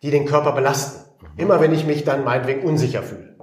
die 0.02 0.12
den 0.12 0.26
Körper 0.26 0.54
belasten. 0.54 1.06
Immer 1.38 1.62
wenn 1.62 1.74
ich 1.74 1.86
mich 1.86 2.04
dann 2.04 2.24
meinetwegen 2.24 2.64
unsicher 2.64 3.04
fühle. 3.04 3.38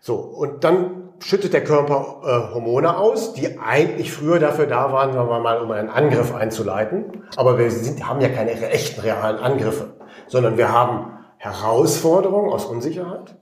So, 0.00 0.16
und 0.16 0.64
dann 0.64 1.12
schüttet 1.20 1.52
der 1.52 1.64
Körper 1.64 2.20
äh, 2.24 2.54
Hormone 2.54 2.96
aus, 2.96 3.34
die 3.34 3.58
eigentlich 3.58 4.12
früher 4.12 4.38
dafür 4.38 4.66
da 4.66 4.92
waren, 4.92 5.12
sagen 5.12 5.28
wir 5.28 5.40
mal, 5.40 5.60
um 5.60 5.70
einen 5.70 5.88
Angriff 5.88 6.34
einzuleiten. 6.34 7.24
Aber 7.36 7.58
wir 7.58 7.70
sind, 7.70 8.06
haben 8.08 8.20
ja 8.20 8.28
keine 8.28 8.52
echten 8.70 9.00
realen 9.00 9.38
Angriffe, 9.38 9.96
sondern 10.26 10.56
wir 10.56 10.72
haben 10.72 11.18
Herausforderungen 11.38 12.52
aus 12.52 12.64
Unsicherheit. 12.64 13.36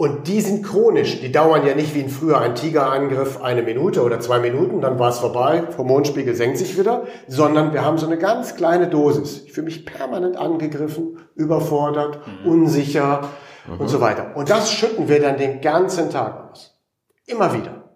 Und 0.00 0.28
die 0.28 0.40
sind 0.40 0.64
chronisch. 0.64 1.20
Die 1.20 1.30
dauern 1.30 1.66
ja 1.66 1.74
nicht 1.74 1.94
wie 1.94 2.00
in 2.00 2.08
früher 2.08 2.40
ein 2.40 2.54
Tigerangriff 2.54 3.42
eine 3.42 3.60
Minute 3.60 4.02
oder 4.02 4.18
zwei 4.18 4.38
Minuten, 4.38 4.80
dann 4.80 4.98
war 4.98 5.10
es 5.10 5.18
vorbei, 5.18 5.62
Hormonspiegel 5.76 6.34
senkt 6.34 6.56
sich 6.56 6.78
wieder, 6.78 7.06
sondern 7.28 7.74
wir 7.74 7.84
haben 7.84 7.98
so 7.98 8.06
eine 8.06 8.16
ganz 8.16 8.56
kleine 8.56 8.88
Dosis. 8.88 9.42
Ich 9.44 9.52
fühle 9.52 9.66
mich 9.66 9.84
permanent 9.84 10.38
angegriffen, 10.38 11.18
überfordert, 11.34 12.18
mhm. 12.26 12.50
unsicher 12.50 13.28
mhm. 13.66 13.78
und 13.78 13.88
so 13.88 14.00
weiter. 14.00 14.34
Und 14.36 14.48
das 14.48 14.72
schütten 14.72 15.06
wir 15.10 15.20
dann 15.20 15.36
den 15.36 15.60
ganzen 15.60 16.08
Tag 16.08 16.50
aus. 16.50 16.80
Immer 17.26 17.52
wieder. 17.52 17.90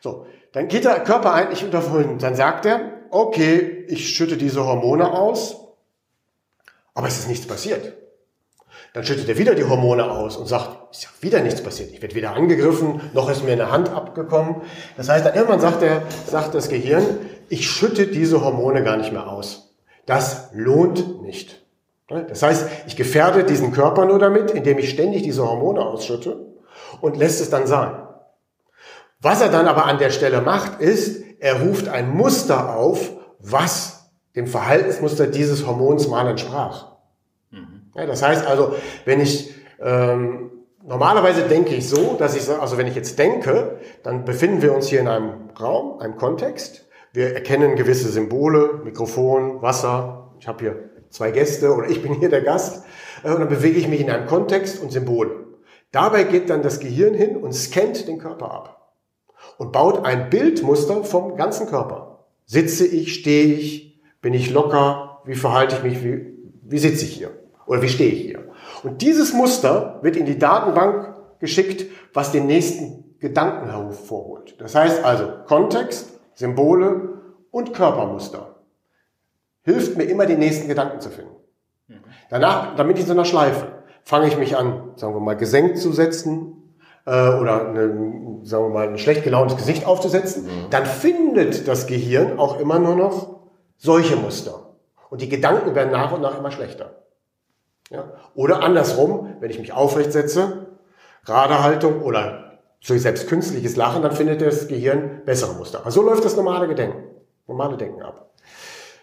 So, 0.00 0.24
dann 0.52 0.68
geht 0.68 0.86
der 0.86 1.00
Körper 1.00 1.34
eigentlich 1.34 1.62
unter 1.62 1.82
Vollen. 1.82 2.16
Dann 2.16 2.36
sagt 2.36 2.64
er, 2.64 2.80
okay, 3.10 3.84
ich 3.88 4.16
schütte 4.16 4.38
diese 4.38 4.64
Hormone 4.64 5.12
aus, 5.12 5.58
aber 6.94 7.06
es 7.06 7.18
ist 7.18 7.28
nichts 7.28 7.46
passiert. 7.46 7.92
Dann 8.94 9.04
schüttet 9.04 9.28
er 9.28 9.36
wieder 9.36 9.56
die 9.56 9.64
Hormone 9.64 10.08
aus 10.08 10.36
und 10.36 10.46
sagt, 10.46 10.94
ist 10.94 11.02
ja 11.02 11.08
wieder 11.20 11.40
nichts 11.40 11.60
passiert. 11.60 11.90
Ich 11.90 12.00
werde 12.00 12.14
weder 12.14 12.32
angegriffen, 12.36 13.00
noch 13.12 13.28
ist 13.28 13.44
mir 13.44 13.52
eine 13.52 13.72
Hand 13.72 13.88
abgekommen. 13.88 14.62
Das 14.96 15.08
heißt, 15.08 15.26
dann 15.26 15.34
irgendwann 15.34 15.58
sagt, 15.58 15.82
er, 15.82 16.02
sagt 16.28 16.54
das 16.54 16.68
Gehirn, 16.68 17.04
ich 17.48 17.68
schütte 17.68 18.06
diese 18.06 18.44
Hormone 18.44 18.84
gar 18.84 18.96
nicht 18.96 19.12
mehr 19.12 19.28
aus. 19.28 19.74
Das 20.06 20.50
lohnt 20.52 21.22
nicht. 21.22 21.60
Das 22.06 22.42
heißt, 22.42 22.68
ich 22.86 22.94
gefährde 22.94 23.42
diesen 23.42 23.72
Körper 23.72 24.04
nur 24.04 24.20
damit, 24.20 24.52
indem 24.52 24.78
ich 24.78 24.90
ständig 24.90 25.24
diese 25.24 25.42
Hormone 25.42 25.80
ausschütte 25.80 26.54
und 27.00 27.16
lässt 27.16 27.40
es 27.40 27.50
dann 27.50 27.66
sein. 27.66 27.96
Was 29.20 29.40
er 29.40 29.48
dann 29.48 29.66
aber 29.66 29.86
an 29.86 29.98
der 29.98 30.10
Stelle 30.10 30.40
macht, 30.40 30.80
ist, 30.80 31.20
er 31.40 31.62
ruft 31.62 31.88
ein 31.88 32.10
Muster 32.14 32.76
auf, 32.76 33.10
was 33.40 34.10
dem 34.36 34.46
Verhaltensmuster 34.46 35.26
dieses 35.26 35.66
Hormons 35.66 36.06
mal 36.06 36.28
entsprach. 36.28 36.93
Ja, 37.94 38.06
das 38.06 38.22
heißt 38.22 38.46
also, 38.46 38.74
wenn 39.04 39.20
ich 39.20 39.54
ähm, 39.80 40.50
normalerweise 40.82 41.42
denke 41.42 41.74
ich 41.74 41.88
so, 41.88 42.16
dass 42.18 42.36
ich 42.36 42.48
also 42.48 42.76
wenn 42.78 42.86
ich 42.86 42.94
jetzt 42.94 43.18
denke, 43.18 43.78
dann 44.02 44.24
befinden 44.24 44.62
wir 44.62 44.74
uns 44.74 44.88
hier 44.88 45.00
in 45.00 45.08
einem 45.08 45.50
Raum, 45.60 46.00
einem 46.00 46.16
Kontext. 46.16 46.86
Wir 47.12 47.34
erkennen 47.34 47.76
gewisse 47.76 48.08
Symbole, 48.08 48.80
Mikrofon, 48.82 49.62
Wasser. 49.62 50.32
Ich 50.40 50.48
habe 50.48 50.58
hier 50.60 50.90
zwei 51.10 51.30
Gäste 51.30 51.72
oder 51.72 51.88
ich 51.88 52.02
bin 52.02 52.14
hier 52.14 52.28
der 52.28 52.42
Gast. 52.42 52.84
Äh, 53.22 53.30
und 53.30 53.40
dann 53.40 53.48
bewege 53.48 53.78
ich 53.78 53.88
mich 53.88 54.00
in 54.00 54.10
einem 54.10 54.26
Kontext 54.26 54.82
und 54.82 54.90
Symbole. 54.90 55.44
Dabei 55.92 56.24
geht 56.24 56.50
dann 56.50 56.62
das 56.62 56.80
Gehirn 56.80 57.14
hin 57.14 57.36
und 57.36 57.52
scannt 57.52 58.08
den 58.08 58.18
Körper 58.18 58.50
ab 58.50 58.92
und 59.58 59.70
baut 59.70 60.04
ein 60.04 60.28
Bildmuster 60.28 61.04
vom 61.04 61.36
ganzen 61.36 61.68
Körper. 61.68 62.26
Sitze 62.46 62.84
ich, 62.84 63.14
stehe 63.14 63.54
ich, 63.54 64.02
bin 64.20 64.34
ich 64.34 64.50
locker, 64.50 65.22
wie 65.24 65.36
verhalte 65.36 65.76
ich 65.76 65.82
mich, 65.84 66.04
wie, 66.04 66.34
wie 66.62 66.78
sitze 66.78 67.04
ich 67.04 67.12
hier? 67.12 67.30
Oder 67.66 67.82
wie 67.82 67.88
stehe 67.88 68.10
ich 68.10 68.22
hier? 68.22 68.44
Und 68.82 69.02
dieses 69.02 69.32
Muster 69.32 69.98
wird 70.02 70.16
in 70.16 70.26
die 70.26 70.38
Datenbank 70.38 71.14
geschickt, 71.40 71.86
was 72.12 72.32
den 72.32 72.46
nächsten 72.46 73.16
Gedanken 73.18 73.70
hervorholt. 73.70 74.60
Das 74.60 74.74
heißt 74.74 75.04
also 75.04 75.30
Kontext, 75.46 76.20
Symbole 76.34 77.20
und 77.50 77.72
Körpermuster. 77.72 78.56
Hilft 79.62 79.96
mir 79.96 80.04
immer, 80.04 80.26
den 80.26 80.40
nächsten 80.40 80.68
Gedanken 80.68 81.00
zu 81.00 81.08
finden. 81.08 81.34
Danach, 82.30 82.74
damit 82.76 82.98
ich 82.98 83.06
so 83.06 83.12
einer 83.12 83.24
Schleife, 83.24 83.66
fange 84.02 84.28
ich 84.28 84.36
mich 84.36 84.56
an, 84.56 84.92
sagen 84.96 85.14
wir 85.14 85.20
mal, 85.20 85.36
gesenkt 85.36 85.78
zu 85.78 85.92
setzen 85.92 86.74
äh, 87.06 87.10
oder 87.10 87.68
eine, 87.68 88.40
sagen 88.42 88.64
wir 88.64 88.70
mal, 88.70 88.88
ein 88.88 88.98
schlecht 88.98 89.24
gelauntes 89.24 89.56
Gesicht 89.56 89.86
aufzusetzen. 89.86 90.44
Mhm. 90.44 90.70
Dann 90.70 90.86
findet 90.86 91.68
das 91.68 91.86
Gehirn 91.86 92.38
auch 92.38 92.60
immer 92.60 92.78
nur 92.78 92.96
noch 92.96 93.40
solche 93.76 94.16
Muster. 94.16 94.74
Und 95.10 95.20
die 95.22 95.28
Gedanken 95.28 95.74
werden 95.74 95.92
nach 95.92 96.12
und 96.12 96.22
nach 96.22 96.38
immer 96.38 96.50
schlechter. 96.50 97.03
Ja? 97.94 98.12
Oder 98.34 98.62
andersrum, 98.62 99.36
wenn 99.40 99.50
ich 99.50 99.58
mich 99.58 99.72
aufrecht 99.72 100.12
setze, 100.12 100.66
gerade 101.24 101.62
Haltung 101.62 102.02
oder 102.02 102.58
so 102.80 102.96
selbst 102.98 103.28
künstliches 103.28 103.76
Lachen, 103.76 104.02
dann 104.02 104.12
findet 104.12 104.42
das 104.42 104.68
Gehirn 104.68 105.22
bessere 105.24 105.54
Muster. 105.54 105.84
Also 105.84 106.02
so 106.02 106.06
läuft 106.06 106.24
das 106.24 106.36
normale 106.36 106.68
Gedenken, 106.68 107.04
normale 107.46 107.76
Denken 107.76 108.02
ab. 108.02 108.30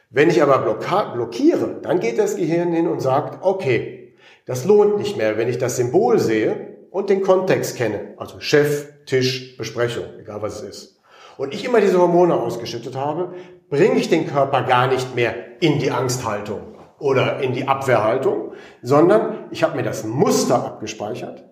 Wenn 0.10 0.30
ich 0.30 0.44
aber 0.44 0.60
blockiere, 0.60 1.80
dann 1.82 2.00
geht 2.00 2.20
das 2.20 2.36
Gehirn 2.36 2.74
hin 2.74 2.88
und 2.88 3.00
sagt, 3.00 3.44
okay, 3.44 4.14
das 4.46 4.66
lohnt 4.66 4.98
nicht 4.98 5.18
mehr, 5.18 5.38
wenn 5.38 5.48
ich 5.48 5.58
das 5.58 5.78
Symbol 5.78 6.20
sehe 6.20 6.78
und 6.92 7.10
den 7.10 7.22
Kontext 7.22 7.78
kenne, 7.78 8.14
also 8.18 8.40
Chef, 8.40 9.06
Tisch, 9.06 9.58
Besprechung, 9.58 10.04
egal 10.20 10.42
was 10.42 10.62
es 10.62 10.70
ist. 10.70 11.00
Und 11.38 11.54
ich 11.54 11.64
immer 11.64 11.80
diese 11.80 11.98
Hormone 11.98 12.36
ausgeschüttet 12.36 12.96
habe, 12.96 13.34
bringe 13.70 13.96
ich 13.96 14.10
den 14.10 14.28
Körper 14.28 14.64
gar 14.64 14.88
nicht 14.88 15.16
mehr 15.16 15.34
in 15.62 15.80
die 15.80 15.92
Angsthaltung 15.92 16.71
oder 17.02 17.40
in 17.40 17.54
die 17.54 17.68
Abwehrhaltung, 17.68 18.54
sondern 18.82 19.46
ich 19.50 19.64
habe 19.64 19.76
mir 19.76 19.84
das 19.84 20.04
Muster 20.04 20.64
abgespeichert. 20.64 21.44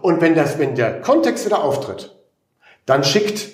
Und 0.00 0.20
wenn, 0.20 0.34
das, 0.34 0.58
wenn 0.58 0.74
der 0.74 1.00
Kontext 1.00 1.44
wieder 1.44 1.62
auftritt, 1.62 2.16
dann 2.86 3.04
schickt 3.04 3.50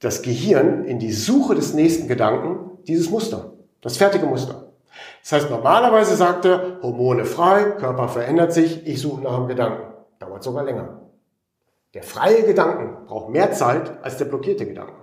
das 0.00 0.22
Gehirn 0.22 0.84
in 0.84 0.98
die 0.98 1.12
Suche 1.12 1.54
des 1.54 1.72
nächsten 1.72 2.08
Gedanken 2.08 2.78
dieses 2.86 3.10
Muster, 3.10 3.52
das 3.80 3.96
fertige 3.96 4.26
Muster. 4.26 4.72
Das 5.22 5.32
heißt, 5.32 5.50
normalerweise 5.50 6.16
sagt 6.16 6.44
er, 6.44 6.78
Hormone 6.82 7.24
frei, 7.24 7.62
Körper 7.78 8.08
verändert 8.08 8.52
sich, 8.52 8.86
ich 8.86 9.00
suche 9.00 9.22
nach 9.22 9.34
einem 9.34 9.48
Gedanken. 9.48 9.94
Dauert 10.18 10.42
sogar 10.42 10.64
länger. 10.64 11.00
Der 11.94 12.02
freie 12.02 12.42
Gedanken 12.42 13.06
braucht 13.06 13.30
mehr 13.30 13.52
Zeit 13.52 14.02
als 14.02 14.16
der 14.16 14.24
blockierte 14.24 14.66
Gedanken. 14.66 15.00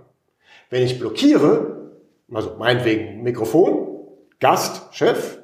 Wenn 0.70 0.84
ich 0.84 1.00
blockiere, 1.00 1.92
also 2.34 2.56
meinetwegen 2.58 3.24
Mikrofon, 3.24 3.91
Gast, 4.42 4.82
Chef, 4.92 5.38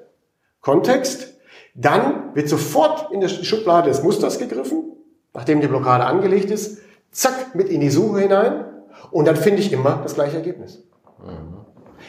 Kontext. 0.59 1.35
Dann 1.73 2.35
wird 2.35 2.49
sofort 2.49 3.11
in 3.13 3.21
die 3.21 3.29
Schublade 3.29 3.89
des 3.89 4.03
Musters 4.03 4.39
gegriffen, 4.39 4.91
nachdem 5.33 5.61
die 5.61 5.67
Blockade 5.67 6.03
angelegt 6.03 6.51
ist, 6.51 6.79
zack, 7.11 7.55
mit 7.55 7.69
in 7.69 7.79
die 7.79 7.89
Suche 7.89 8.19
hinein 8.19 8.65
und 9.11 9.25
dann 9.25 9.37
finde 9.37 9.61
ich 9.61 9.71
immer 9.71 9.99
das 10.03 10.15
gleiche 10.15 10.37
Ergebnis. 10.37 10.83
Mhm. 11.19 11.57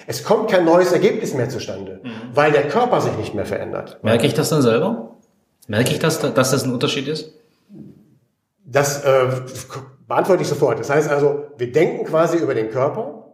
Es 0.07 0.24
kommt 0.24 0.51
kein 0.51 0.64
neues 0.64 0.92
Ergebnis 0.92 1.35
mehr 1.35 1.51
zustande, 1.51 2.01
mhm. 2.03 2.11
weil 2.35 2.51
der 2.51 2.66
Körper 2.68 3.01
sich 3.01 3.16
nicht 3.18 3.35
mehr 3.35 3.44
verändert. 3.44 4.03
Merke 4.03 4.27
ich 4.27 4.35
das 4.35 4.48
dann 4.48 4.62
selber? 4.62 5.16
Merke 5.66 5.90
ich, 5.92 5.98
dass, 5.98 6.18
dass 6.20 6.51
das 6.51 6.64
ein 6.64 6.72
Unterschied 6.72 7.09
ist? 7.09 7.35
Das 8.64 9.05
äh, 9.05 9.29
beantworte 10.07 10.42
ich 10.42 10.48
sofort. 10.48 10.81
Das 10.81 10.88
heißt 10.88 11.11
also, 11.11 11.44
wir 11.59 11.70
denken 11.70 12.07
quasi 12.07 12.38
über 12.38 12.55
den 12.55 12.70
Körper 12.70 13.27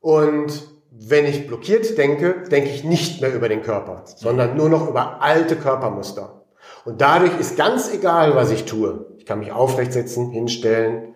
und 0.00 0.75
wenn 0.98 1.26
ich 1.26 1.46
blockiert 1.46 1.98
denke, 1.98 2.44
denke 2.50 2.70
ich 2.70 2.84
nicht 2.84 3.20
mehr 3.20 3.34
über 3.34 3.48
den 3.48 3.62
Körper, 3.62 4.02
sondern 4.04 4.56
nur 4.56 4.68
noch 4.68 4.88
über 4.88 5.22
alte 5.22 5.56
Körpermuster. 5.56 6.42
Und 6.84 7.00
dadurch 7.00 7.38
ist 7.38 7.56
ganz 7.56 7.92
egal, 7.92 8.34
was 8.34 8.50
ich 8.50 8.64
tue. 8.64 9.06
Ich 9.18 9.26
kann 9.26 9.40
mich 9.40 9.52
aufrecht 9.52 9.92
setzen, 9.92 10.30
hinstellen. 10.30 11.14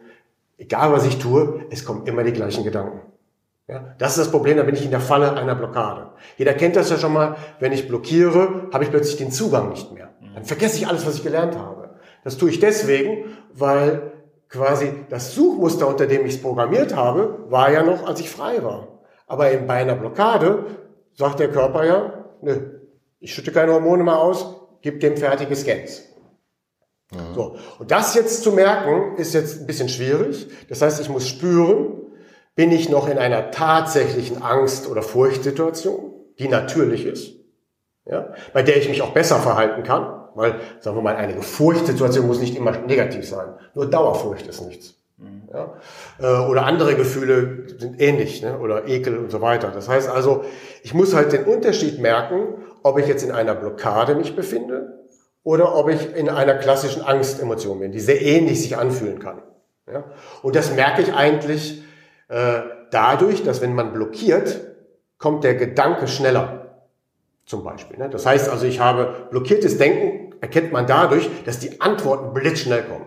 Egal, 0.58 0.92
was 0.92 1.06
ich 1.06 1.18
tue, 1.18 1.64
es 1.70 1.84
kommen 1.84 2.06
immer 2.06 2.24
die 2.24 2.32
gleichen 2.32 2.64
Gedanken. 2.64 3.00
Ja, 3.68 3.94
das 3.98 4.12
ist 4.12 4.18
das 4.18 4.30
Problem, 4.30 4.56
da 4.56 4.64
bin 4.64 4.74
ich 4.74 4.84
in 4.84 4.90
der 4.90 5.00
Falle 5.00 5.32
einer 5.34 5.54
Blockade. 5.54 6.10
Jeder 6.36 6.54
kennt 6.54 6.76
das 6.76 6.90
ja 6.90 6.98
schon 6.98 7.12
mal, 7.12 7.36
wenn 7.60 7.72
ich 7.72 7.88
blockiere, 7.88 8.68
habe 8.72 8.84
ich 8.84 8.90
plötzlich 8.90 9.16
den 9.16 9.30
Zugang 9.30 9.70
nicht 9.70 9.92
mehr. 9.92 10.10
Dann 10.34 10.44
vergesse 10.44 10.76
ich 10.76 10.88
alles, 10.88 11.06
was 11.06 11.16
ich 11.16 11.22
gelernt 11.22 11.56
habe. 11.56 11.90
Das 12.24 12.36
tue 12.36 12.50
ich 12.50 12.60
deswegen, 12.60 13.36
weil 13.54 14.12
quasi 14.48 14.92
das 15.08 15.34
Suchmuster, 15.34 15.86
unter 15.86 16.06
dem 16.06 16.26
ich 16.26 16.34
es 16.34 16.42
programmiert 16.42 16.96
habe, 16.96 17.44
war 17.48 17.70
ja 17.70 17.82
noch, 17.84 18.06
als 18.06 18.20
ich 18.20 18.28
frei 18.28 18.62
war. 18.62 18.88
Aber 19.30 19.48
in, 19.52 19.68
bei 19.68 19.74
einer 19.74 19.94
Blockade 19.94 20.66
sagt 21.14 21.38
der 21.38 21.52
Körper 21.52 21.84
ja, 21.84 22.24
nö, 22.42 22.80
ich 23.20 23.32
schütte 23.32 23.52
keine 23.52 23.72
Hormone 23.72 24.02
mehr 24.02 24.18
aus, 24.18 24.56
gib 24.82 24.98
dem 24.98 25.16
fertige 25.16 25.54
Scans. 25.54 26.02
Mhm. 27.12 27.34
So. 27.36 27.56
Und 27.78 27.92
das 27.92 28.16
jetzt 28.16 28.42
zu 28.42 28.50
merken, 28.50 29.16
ist 29.18 29.32
jetzt 29.32 29.60
ein 29.60 29.66
bisschen 29.68 29.88
schwierig. 29.88 30.48
Das 30.68 30.82
heißt, 30.82 31.00
ich 31.00 31.08
muss 31.08 31.28
spüren, 31.28 32.02
bin 32.56 32.72
ich 32.72 32.88
noch 32.88 33.08
in 33.08 33.18
einer 33.18 33.52
tatsächlichen 33.52 34.42
Angst- 34.42 34.90
oder 34.90 35.02
Furchtsituation, 35.02 36.12
die 36.40 36.48
natürlich 36.48 37.06
ist, 37.06 37.36
ja, 38.06 38.34
bei 38.52 38.64
der 38.64 38.78
ich 38.78 38.88
mich 38.88 39.00
auch 39.00 39.12
besser 39.12 39.36
verhalten 39.36 39.84
kann, 39.84 40.24
weil, 40.34 40.56
sagen 40.80 40.96
wir 40.96 41.02
mal, 41.02 41.14
eine 41.14 41.40
Furchtsituation 41.40 42.26
muss 42.26 42.40
nicht 42.40 42.56
immer 42.56 42.72
negativ 42.72 43.28
sein. 43.28 43.54
Nur 43.74 43.88
Dauerfurcht 43.88 44.48
ist 44.48 44.60
nichts. 44.62 44.99
Ja? 45.52 45.74
Äh, 46.20 46.48
oder 46.48 46.64
andere 46.66 46.94
Gefühle 46.94 47.64
sind 47.78 48.00
ähnlich, 48.00 48.42
ne? 48.42 48.58
oder 48.58 48.86
Ekel 48.86 49.18
und 49.18 49.30
so 49.30 49.40
weiter. 49.40 49.70
Das 49.72 49.88
heißt 49.88 50.08
also, 50.08 50.44
ich 50.82 50.94
muss 50.94 51.14
halt 51.14 51.32
den 51.32 51.44
Unterschied 51.44 51.98
merken, 51.98 52.54
ob 52.82 52.98
ich 52.98 53.06
jetzt 53.06 53.22
in 53.24 53.32
einer 53.32 53.54
Blockade 53.54 54.14
mich 54.14 54.36
befinde 54.36 55.00
oder 55.42 55.74
ob 55.74 55.88
ich 55.88 56.14
in 56.14 56.28
einer 56.28 56.54
klassischen 56.54 57.02
Angstemotion 57.02 57.80
bin, 57.80 57.92
die 57.92 58.00
sehr 58.00 58.22
ähnlich 58.22 58.62
sich 58.62 58.76
anfühlen 58.76 59.18
kann. 59.18 59.42
Ja? 59.90 60.04
Und 60.42 60.56
das 60.56 60.74
merke 60.74 61.02
ich 61.02 61.12
eigentlich 61.12 61.82
äh, 62.28 62.60
dadurch, 62.90 63.42
dass 63.42 63.60
wenn 63.60 63.74
man 63.74 63.92
blockiert, 63.92 64.60
kommt 65.18 65.44
der 65.44 65.54
Gedanke 65.54 66.08
schneller. 66.08 66.56
Zum 67.44 67.64
Beispiel. 67.64 67.98
Ne? 67.98 68.08
Das 68.08 68.26
heißt 68.26 68.48
also, 68.48 68.64
ich 68.64 68.78
habe 68.78 69.26
blockiertes 69.30 69.76
Denken, 69.76 70.34
erkennt 70.40 70.72
man 70.72 70.86
dadurch, 70.86 71.28
dass 71.44 71.58
die 71.58 71.80
Antworten 71.80 72.32
blitzschnell 72.32 72.84
kommen. 72.84 73.06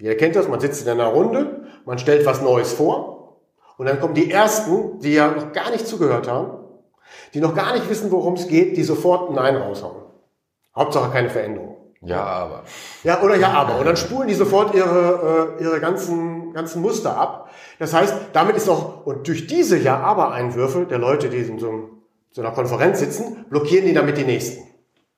Ihr 0.00 0.16
kennt 0.16 0.36
das, 0.36 0.48
man 0.48 0.60
sitzt 0.60 0.82
in 0.82 0.88
einer 0.88 1.06
Runde, 1.06 1.64
man 1.84 1.98
stellt 1.98 2.24
was 2.26 2.40
Neues 2.40 2.72
vor 2.72 3.40
und 3.76 3.86
dann 3.86 4.00
kommen 4.00 4.14
die 4.14 4.30
Ersten, 4.30 4.98
die 5.00 5.14
ja 5.14 5.30
noch 5.30 5.52
gar 5.52 5.70
nicht 5.70 5.86
zugehört 5.86 6.28
haben, 6.28 6.58
die 7.34 7.40
noch 7.40 7.54
gar 7.54 7.74
nicht 7.74 7.88
wissen, 7.88 8.10
worum 8.10 8.34
es 8.34 8.48
geht, 8.48 8.76
die 8.76 8.82
sofort 8.82 9.30
ein 9.30 9.34
Nein 9.34 9.56
raushauen. 9.56 10.02
Hauptsache 10.74 11.10
keine 11.10 11.30
Veränderung. 11.30 11.76
Ja, 12.02 12.24
aber. 12.24 12.64
Ja, 13.04 13.20
oder 13.22 13.36
ja, 13.36 13.48
aber. 13.52 13.78
Und 13.78 13.84
dann 13.84 13.96
spulen 13.96 14.28
die 14.28 14.34
sofort 14.34 14.74
ihre, 14.74 15.56
äh, 15.58 15.62
ihre 15.62 15.80
ganzen, 15.80 16.54
ganzen 16.54 16.80
Muster 16.80 17.16
ab. 17.16 17.50
Das 17.78 17.92
heißt, 17.92 18.14
damit 18.32 18.56
ist 18.56 18.68
auch, 18.70 19.04
und 19.04 19.28
durch 19.28 19.46
diese 19.46 19.76
Ja, 19.76 19.98
aber 19.98 20.32
Einwürfe 20.32 20.86
der 20.86 20.98
Leute, 20.98 21.28
die 21.28 21.38
in 21.38 21.58
so, 21.58 21.68
einem, 21.68 22.02
so 22.30 22.40
einer 22.40 22.52
Konferenz 22.52 23.00
sitzen, 23.00 23.44
blockieren 23.50 23.84
die 23.84 23.92
damit 23.92 24.16
die 24.16 24.24
nächsten. 24.24 24.66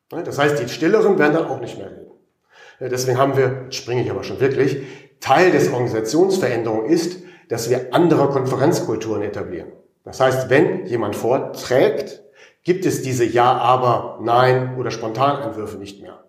Das 0.09 0.39
heißt, 0.39 0.59
die 0.59 0.69
Stilleren 0.69 1.19
werden 1.19 1.35
dann 1.35 1.47
auch 1.47 1.61
nicht 1.61 1.79
mehr 1.79 1.91
reden. 1.91 2.12
Deswegen 2.91 3.19
haben 3.19 3.37
wir, 3.37 3.67
springe 3.71 4.03
ich 4.03 4.11
aber 4.11 4.25
schon 4.25 4.41
wirklich, 4.41 4.83
Teil 5.21 5.53
des 5.53 5.73
Organisationsveränderung 5.73 6.87
ist, 6.87 7.23
dass 7.49 7.71
wir 7.71 7.95
andere 7.95 8.29
Konferenzkulturen 8.29 9.23
etablieren. 9.23 9.73
Das 10.05 10.21
heißt, 10.21 10.51
wenn 10.51 10.87
jemand 10.87 11.15
vorträgt, 11.15 12.23
gibt 12.65 12.87
es 12.87 13.03
diese 13.03 13.25
Ja, 13.25 13.53
aber, 13.53 14.19
Nein 14.23 14.77
oder 14.79 14.91
Spontaneinwürfe 14.91 15.77
nicht 15.79 16.03
mehr. 16.03 16.25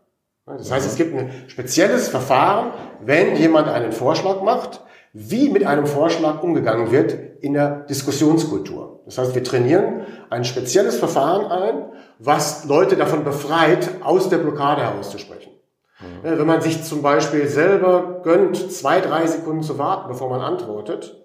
Das 0.45 0.71
heißt, 0.71 0.85
es 0.85 0.97
gibt 0.97 1.15
ein 1.15 1.31
spezielles 1.47 2.09
Verfahren, 2.09 2.73
wenn 3.01 3.35
jemand 3.35 3.69
einen 3.69 3.93
Vorschlag 3.93 4.41
macht, 4.41 4.81
wie 5.13 5.49
mit 5.49 5.65
einem 5.65 5.85
Vorschlag 5.85 6.43
umgegangen 6.43 6.91
wird 6.91 7.15
in 7.41 7.53
der 7.53 7.81
Diskussionskultur. 7.85 9.01
Das 9.05 9.17
heißt, 9.17 9.35
wir 9.35 9.43
trainieren 9.43 10.01
ein 10.29 10.43
spezielles 10.43 10.97
Verfahren 10.97 11.45
ein, 11.45 11.85
was 12.19 12.65
Leute 12.65 12.97
davon 12.97 13.23
befreit, 13.23 13.89
aus 14.03 14.29
der 14.29 14.37
Blockade 14.37 14.81
herauszusprechen. 14.81 15.51
Mhm. 16.23 16.37
Wenn 16.39 16.47
man 16.47 16.61
sich 16.61 16.83
zum 16.83 17.01
Beispiel 17.01 17.47
selber 17.47 18.21
gönnt, 18.23 18.71
zwei, 18.71 18.99
drei 19.01 19.25
Sekunden 19.27 19.63
zu 19.63 19.77
warten, 19.77 20.07
bevor 20.07 20.29
man 20.29 20.41
antwortet, 20.41 21.23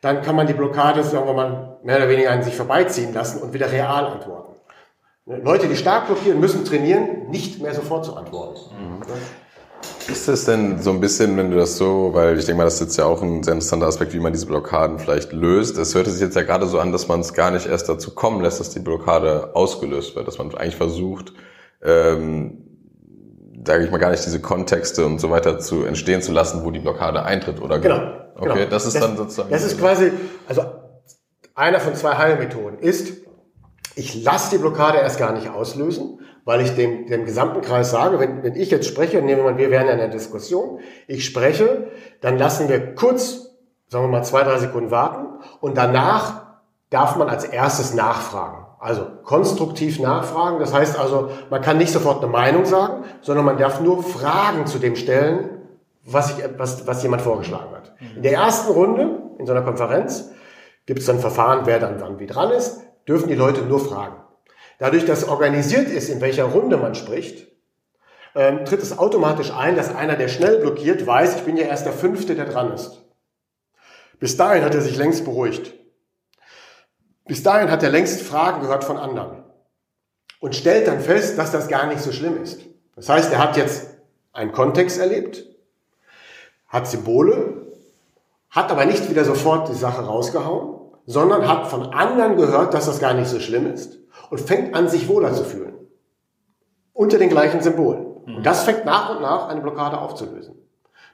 dann 0.00 0.22
kann 0.22 0.36
man 0.36 0.46
die 0.46 0.52
Blockade, 0.52 1.02
sagen 1.02 1.26
wir 1.26 1.34
mal, 1.34 1.78
mehr 1.82 1.96
oder 1.96 2.08
weniger 2.08 2.30
an 2.30 2.42
sich 2.42 2.54
vorbeiziehen 2.54 3.12
lassen 3.12 3.42
und 3.42 3.52
wieder 3.52 3.70
real 3.72 4.06
antworten. 4.06 4.54
Leute, 5.26 5.68
die 5.68 5.76
stark 5.76 6.06
blockieren, 6.06 6.40
müssen 6.40 6.64
trainieren, 6.64 7.28
nicht 7.28 7.60
mehr 7.60 7.74
sofort 7.74 8.04
zu 8.04 8.16
antworten. 8.16 8.60
Mhm. 8.74 9.02
Ist 10.10 10.26
es 10.26 10.46
denn 10.46 10.80
so 10.80 10.90
ein 10.90 11.00
bisschen, 11.00 11.36
wenn 11.36 11.50
du 11.50 11.58
das 11.58 11.76
so, 11.76 12.10
weil 12.14 12.38
ich 12.38 12.46
denke 12.46 12.58
mal, 12.58 12.64
das 12.64 12.74
ist 12.74 12.80
jetzt 12.80 12.96
ja 12.96 13.04
auch 13.04 13.20
ein 13.20 13.42
sehr 13.42 13.52
interessanter 13.52 13.86
Aspekt, 13.86 14.14
wie 14.14 14.20
man 14.20 14.32
diese 14.32 14.46
Blockaden 14.46 14.98
vielleicht 14.98 15.32
löst. 15.32 15.76
Es 15.76 15.94
hört 15.94 16.06
sich 16.06 16.20
jetzt 16.20 16.34
ja 16.34 16.42
gerade 16.42 16.66
so 16.66 16.78
an, 16.78 16.92
dass 16.92 17.08
man 17.08 17.20
es 17.20 17.34
gar 17.34 17.50
nicht 17.50 17.66
erst 17.66 17.88
dazu 17.88 18.14
kommen 18.14 18.40
lässt, 18.40 18.58
dass 18.58 18.70
die 18.70 18.80
Blockade 18.80 19.54
ausgelöst 19.54 20.16
wird, 20.16 20.26
dass 20.26 20.38
man 20.38 20.54
eigentlich 20.54 20.76
versucht, 20.76 21.34
ähm, 21.82 22.67
sage 23.64 23.84
ich 23.84 23.90
mal, 23.90 23.98
gar 23.98 24.10
nicht 24.10 24.24
diese 24.24 24.40
Kontexte 24.40 25.04
und 25.04 25.20
so 25.20 25.30
weiter 25.30 25.58
zu 25.58 25.84
entstehen 25.84 26.22
zu 26.22 26.32
lassen, 26.32 26.64
wo 26.64 26.70
die 26.70 26.80
Blockade 26.80 27.22
eintritt, 27.22 27.60
oder? 27.60 27.78
Genau. 27.78 28.12
Okay, 28.36 28.54
genau. 28.54 28.70
das 28.70 28.86
ist 28.86 28.94
das, 28.94 29.02
dann 29.02 29.16
sozusagen. 29.16 29.50
Das 29.50 29.64
ist 29.64 29.78
quasi, 29.78 30.12
also 30.46 30.62
einer 31.54 31.80
von 31.80 31.94
zwei 31.94 32.16
Heilmethoden 32.16 32.78
ist, 32.78 33.12
ich 33.96 34.22
lasse 34.22 34.56
die 34.56 34.58
Blockade 34.58 34.98
erst 34.98 35.18
gar 35.18 35.32
nicht 35.32 35.50
auslösen, 35.50 36.20
weil 36.44 36.60
ich 36.60 36.74
dem, 36.74 37.06
dem 37.06 37.24
gesamten 37.24 37.62
Kreis 37.62 37.90
sage, 37.90 38.20
wenn, 38.20 38.42
wenn 38.42 38.54
ich 38.54 38.70
jetzt 38.70 38.86
spreche, 38.86 39.20
nehmen 39.20 39.38
wir 39.38 39.50
mal, 39.50 39.58
wir 39.58 39.70
wären 39.70 39.88
in 39.88 39.94
einer 39.94 40.08
Diskussion, 40.08 40.80
ich 41.08 41.24
spreche, 41.24 41.88
dann 42.20 42.38
lassen 42.38 42.68
wir 42.68 42.94
kurz, 42.94 43.50
sagen 43.88 44.04
wir 44.04 44.08
mal, 44.08 44.22
zwei, 44.22 44.44
drei 44.44 44.58
Sekunden 44.58 44.90
warten 44.90 45.40
und 45.60 45.76
danach 45.76 46.46
darf 46.90 47.16
man 47.16 47.28
als 47.28 47.44
erstes 47.44 47.92
nachfragen. 47.92 48.67
Also 48.78 49.06
konstruktiv 49.24 49.98
nachfragen, 49.98 50.60
das 50.60 50.72
heißt 50.72 50.98
also, 50.98 51.30
man 51.50 51.60
kann 51.62 51.78
nicht 51.78 51.92
sofort 51.92 52.22
eine 52.22 52.30
Meinung 52.30 52.64
sagen, 52.64 53.04
sondern 53.22 53.44
man 53.44 53.58
darf 53.58 53.80
nur 53.80 54.04
Fragen 54.04 54.66
zu 54.66 54.78
dem 54.78 54.94
stellen, 54.94 55.50
was, 56.04 56.38
ich, 56.38 56.44
was, 56.56 56.86
was 56.86 57.02
jemand 57.02 57.22
vorgeschlagen 57.22 57.74
hat. 57.74 57.92
In 58.14 58.22
der 58.22 58.32
ersten 58.32 58.72
Runde, 58.72 59.20
in 59.38 59.46
so 59.46 59.52
einer 59.52 59.62
Konferenz, 59.62 60.30
gibt 60.86 61.00
es 61.00 61.06
dann 61.06 61.18
Verfahren, 61.18 61.62
wer 61.64 61.80
dann 61.80 62.00
wann 62.00 62.18
wie 62.18 62.26
dran 62.26 62.52
ist, 62.52 62.80
dürfen 63.06 63.28
die 63.28 63.34
Leute 63.34 63.62
nur 63.62 63.80
fragen. 63.80 64.16
Dadurch, 64.78 65.04
dass 65.04 65.28
organisiert 65.28 65.88
ist, 65.88 66.08
in 66.08 66.20
welcher 66.20 66.44
Runde 66.44 66.76
man 66.76 66.94
spricht, 66.94 67.48
ähm, 68.34 68.64
tritt 68.64 68.82
es 68.82 68.98
automatisch 68.98 69.52
ein, 69.52 69.74
dass 69.74 69.94
einer, 69.94 70.14
der 70.14 70.28
schnell 70.28 70.60
blockiert, 70.60 71.04
weiß, 71.04 71.36
ich 71.36 71.42
bin 71.42 71.56
ja 71.56 71.64
erst 71.66 71.84
der 71.84 71.92
Fünfte, 71.92 72.36
der 72.36 72.44
dran 72.44 72.72
ist. 72.72 73.02
Bis 74.20 74.36
dahin 74.36 74.64
hat 74.64 74.74
er 74.74 74.80
sich 74.80 74.96
längst 74.96 75.24
beruhigt. 75.24 75.74
Bis 77.28 77.42
dahin 77.42 77.70
hat 77.70 77.82
er 77.82 77.90
längst 77.90 78.22
Fragen 78.22 78.62
gehört 78.62 78.84
von 78.84 78.96
anderen 78.96 79.44
und 80.40 80.56
stellt 80.56 80.88
dann 80.88 81.00
fest, 81.00 81.38
dass 81.38 81.52
das 81.52 81.68
gar 81.68 81.86
nicht 81.86 82.00
so 82.00 82.10
schlimm 82.10 82.42
ist. 82.42 82.62
Das 82.96 83.08
heißt, 83.10 83.32
er 83.32 83.38
hat 83.38 83.56
jetzt 83.56 83.98
einen 84.32 84.50
Kontext 84.50 84.98
erlebt, 84.98 85.44
hat 86.68 86.88
Symbole, 86.88 87.66
hat 88.48 88.70
aber 88.72 88.86
nicht 88.86 89.10
wieder 89.10 89.24
sofort 89.24 89.68
die 89.68 89.74
Sache 89.74 90.02
rausgehauen, 90.02 90.80
sondern 91.04 91.46
hat 91.46 91.66
von 91.66 91.92
anderen 91.92 92.36
gehört, 92.36 92.72
dass 92.72 92.86
das 92.86 92.98
gar 92.98 93.12
nicht 93.12 93.28
so 93.28 93.40
schlimm 93.40 93.72
ist 93.72 93.98
und 94.30 94.40
fängt 94.40 94.74
an, 94.74 94.88
sich 94.88 95.06
wohler 95.06 95.34
zu 95.34 95.44
fühlen. 95.44 95.74
Unter 96.94 97.18
den 97.18 97.28
gleichen 97.28 97.60
Symbolen. 97.60 98.06
Und 98.24 98.44
das 98.44 98.64
fängt 98.64 98.86
nach 98.86 99.14
und 99.14 99.22
nach 99.22 99.48
eine 99.48 99.60
Blockade 99.60 99.98
aufzulösen. 99.98 100.54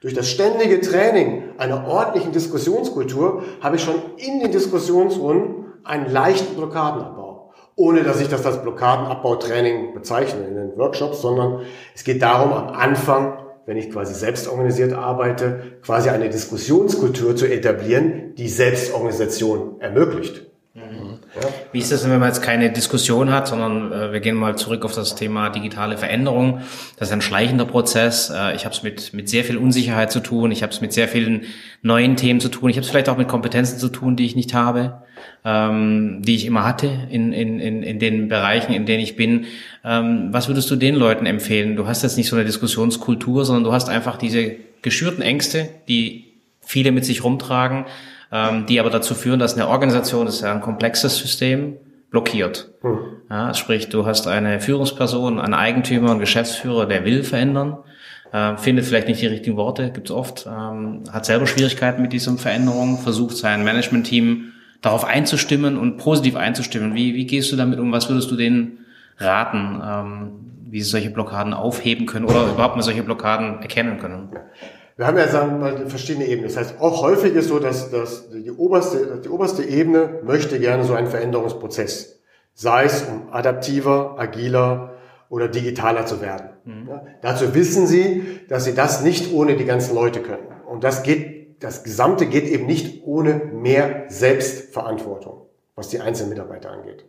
Durch 0.00 0.14
das 0.14 0.28
ständige 0.28 0.80
Training 0.80 1.58
einer 1.58 1.88
ordentlichen 1.88 2.32
Diskussionskultur 2.32 3.42
habe 3.60 3.76
ich 3.76 3.82
schon 3.82 4.00
in 4.16 4.40
den 4.40 4.52
Diskussionsrunden 4.52 5.63
einen 5.84 6.10
leichten 6.10 6.56
Blockadenabbau. 6.56 7.52
Ohne 7.76 8.04
dass 8.04 8.20
ich 8.20 8.28
das 8.28 8.46
als 8.46 8.62
Blockadenabbautraining 8.62 9.94
bezeichne 9.94 10.46
in 10.46 10.54
den 10.54 10.76
Workshops, 10.76 11.20
sondern 11.20 11.62
es 11.94 12.04
geht 12.04 12.22
darum, 12.22 12.52
am 12.52 12.68
Anfang 12.68 13.44
wenn 13.66 13.76
ich 13.76 13.90
quasi 13.90 14.14
selbst 14.14 14.48
organisiert 14.48 14.92
arbeite, 14.92 15.78
quasi 15.82 16.10
eine 16.10 16.28
Diskussionskultur 16.28 17.34
zu 17.36 17.46
etablieren, 17.46 18.34
die 18.36 18.48
Selbstorganisation 18.48 19.80
ermöglicht. 19.80 20.42
Mhm. 20.74 21.18
Wie 21.72 21.78
ist 21.78 21.92
das 21.92 22.02
denn, 22.02 22.10
wenn 22.10 22.18
man 22.18 22.28
jetzt 22.28 22.42
keine 22.42 22.70
Diskussion 22.70 23.32
hat, 23.32 23.46
sondern 23.46 23.92
äh, 23.92 24.12
wir 24.12 24.20
gehen 24.20 24.34
mal 24.34 24.56
zurück 24.56 24.84
auf 24.84 24.92
das 24.92 25.14
Thema 25.14 25.50
digitale 25.50 25.96
Veränderung. 25.96 26.60
Das 26.96 27.08
ist 27.08 27.12
ein 27.12 27.22
schleichender 27.22 27.64
Prozess. 27.64 28.30
Äh, 28.30 28.56
ich 28.56 28.64
habe 28.64 28.74
es 28.74 28.82
mit, 28.82 29.14
mit 29.14 29.28
sehr 29.28 29.44
viel 29.44 29.56
Unsicherheit 29.56 30.10
zu 30.10 30.20
tun. 30.20 30.50
Ich 30.50 30.62
habe 30.62 30.72
es 30.72 30.80
mit 30.80 30.92
sehr 30.92 31.06
vielen 31.06 31.44
neuen 31.82 32.16
Themen 32.16 32.40
zu 32.40 32.48
tun. 32.48 32.70
Ich 32.70 32.76
habe 32.76 32.84
es 32.84 32.90
vielleicht 32.90 33.08
auch 33.08 33.16
mit 33.16 33.28
Kompetenzen 33.28 33.78
zu 33.78 33.88
tun, 33.88 34.16
die 34.16 34.26
ich 34.26 34.34
nicht 34.34 34.52
habe, 34.52 35.03
ähm, 35.44 36.22
die 36.22 36.34
ich 36.34 36.46
immer 36.46 36.64
hatte 36.64 36.90
in, 37.10 37.32
in, 37.32 37.60
in, 37.60 37.82
in 37.82 37.98
den 37.98 38.28
Bereichen, 38.28 38.72
in 38.72 38.86
denen 38.86 39.02
ich 39.02 39.16
bin. 39.16 39.46
Ähm, 39.84 40.28
was 40.32 40.48
würdest 40.48 40.70
du 40.70 40.76
den 40.76 40.94
Leuten 40.94 41.26
empfehlen? 41.26 41.76
Du 41.76 41.86
hast 41.86 42.02
jetzt 42.02 42.16
nicht 42.16 42.28
so 42.28 42.36
eine 42.36 42.44
Diskussionskultur, 42.44 43.44
sondern 43.44 43.64
du 43.64 43.72
hast 43.72 43.88
einfach 43.88 44.16
diese 44.16 44.56
geschürten 44.82 45.22
Ängste, 45.22 45.68
die 45.88 46.24
viele 46.60 46.92
mit 46.92 47.04
sich 47.04 47.24
rumtragen 47.24 47.84
ähm, 48.34 48.66
die 48.66 48.80
aber 48.80 48.90
dazu 48.90 49.14
führen, 49.14 49.38
dass 49.38 49.54
eine 49.54 49.68
Organisation, 49.68 50.26
das 50.26 50.36
ist 50.36 50.40
ja 50.42 50.52
ein 50.52 50.60
komplexes 50.60 51.16
System, 51.18 51.76
blockiert. 52.10 52.68
Hm. 52.82 52.98
Ja, 53.30 53.54
sprich, 53.54 53.88
du 53.88 54.06
hast 54.06 54.26
eine 54.26 54.60
Führungsperson, 54.60 55.40
einen 55.40 55.54
Eigentümer, 55.54 56.10
einen 56.10 56.20
Geschäftsführer, 56.20 56.86
der 56.86 57.04
will 57.04 57.22
verändern, 57.22 57.78
äh, 58.32 58.56
findet 58.56 58.86
vielleicht 58.86 59.06
nicht 59.06 59.22
die 59.22 59.28
richtigen 59.28 59.56
Worte, 59.56 59.90
gibt's 59.92 60.10
oft, 60.10 60.46
ähm, 60.46 61.04
hat 61.12 61.26
selber 61.26 61.46
Schwierigkeiten 61.46 62.02
mit 62.02 62.12
diesen 62.12 62.38
Veränderungen, 62.38 62.98
versucht 62.98 63.36
sein 63.36 63.62
Management-Team 63.62 64.52
darauf 64.80 65.04
einzustimmen 65.04 65.76
und 65.76 65.96
positiv 65.96 66.36
einzustimmen. 66.36 66.94
Wie, 66.94 67.14
wie 67.14 67.26
gehst 67.26 67.50
du 67.52 67.56
damit 67.56 67.78
um? 67.78 67.92
Was 67.92 68.08
würdest 68.08 68.30
du 68.30 68.36
denen 68.36 68.84
raten, 69.18 69.80
ähm, 69.84 70.32
wie 70.70 70.80
sie 70.80 70.90
solche 70.90 71.10
Blockaden 71.10 71.54
aufheben 71.54 72.06
können 72.06 72.24
oder 72.24 72.48
überhaupt 72.48 72.76
mal 72.76 72.82
solche 72.82 73.02
Blockaden 73.02 73.60
erkennen 73.60 73.98
können? 73.98 74.30
Wir 74.96 75.06
haben 75.06 75.18
ja 75.18 75.26
sagen 75.26 75.52
wir 75.52 75.58
mal 75.58 75.86
verschiedene 75.88 76.26
Ebenen. 76.26 76.44
Das 76.44 76.56
heißt, 76.56 76.80
auch 76.80 77.02
häufig 77.02 77.34
ist 77.34 77.48
so, 77.48 77.58
dass, 77.58 77.90
dass 77.90 78.30
die, 78.30 78.50
oberste, 78.50 79.20
die 79.24 79.28
oberste 79.28 79.64
Ebene 79.64 80.20
möchte 80.22 80.60
gerne 80.60 80.84
so 80.84 80.94
einen 80.94 81.08
Veränderungsprozess. 81.08 82.20
Sei 82.52 82.84
es 82.84 83.02
um 83.02 83.32
adaptiver, 83.32 84.14
agiler 84.18 84.92
oder 85.28 85.48
digitaler 85.48 86.06
zu 86.06 86.20
werden. 86.20 86.50
Mhm. 86.64 86.88
Ja, 86.88 87.02
dazu 87.22 87.54
wissen 87.54 87.88
sie, 87.88 88.40
dass 88.48 88.64
sie 88.64 88.74
das 88.74 89.02
nicht 89.02 89.32
ohne 89.32 89.56
die 89.56 89.64
ganzen 89.64 89.96
Leute 89.96 90.20
können. 90.20 90.46
Und 90.68 90.84
das 90.84 91.02
geht, 91.02 91.43
das 91.64 91.82
Gesamte 91.82 92.26
geht 92.26 92.44
eben 92.44 92.66
nicht 92.66 93.04
ohne 93.06 93.36
mehr 93.36 94.04
Selbstverantwortung, 94.08 95.46
was 95.74 95.88
die 95.88 95.98
einzelnen 95.98 96.28
Mitarbeiter 96.28 96.70
angeht. 96.70 97.06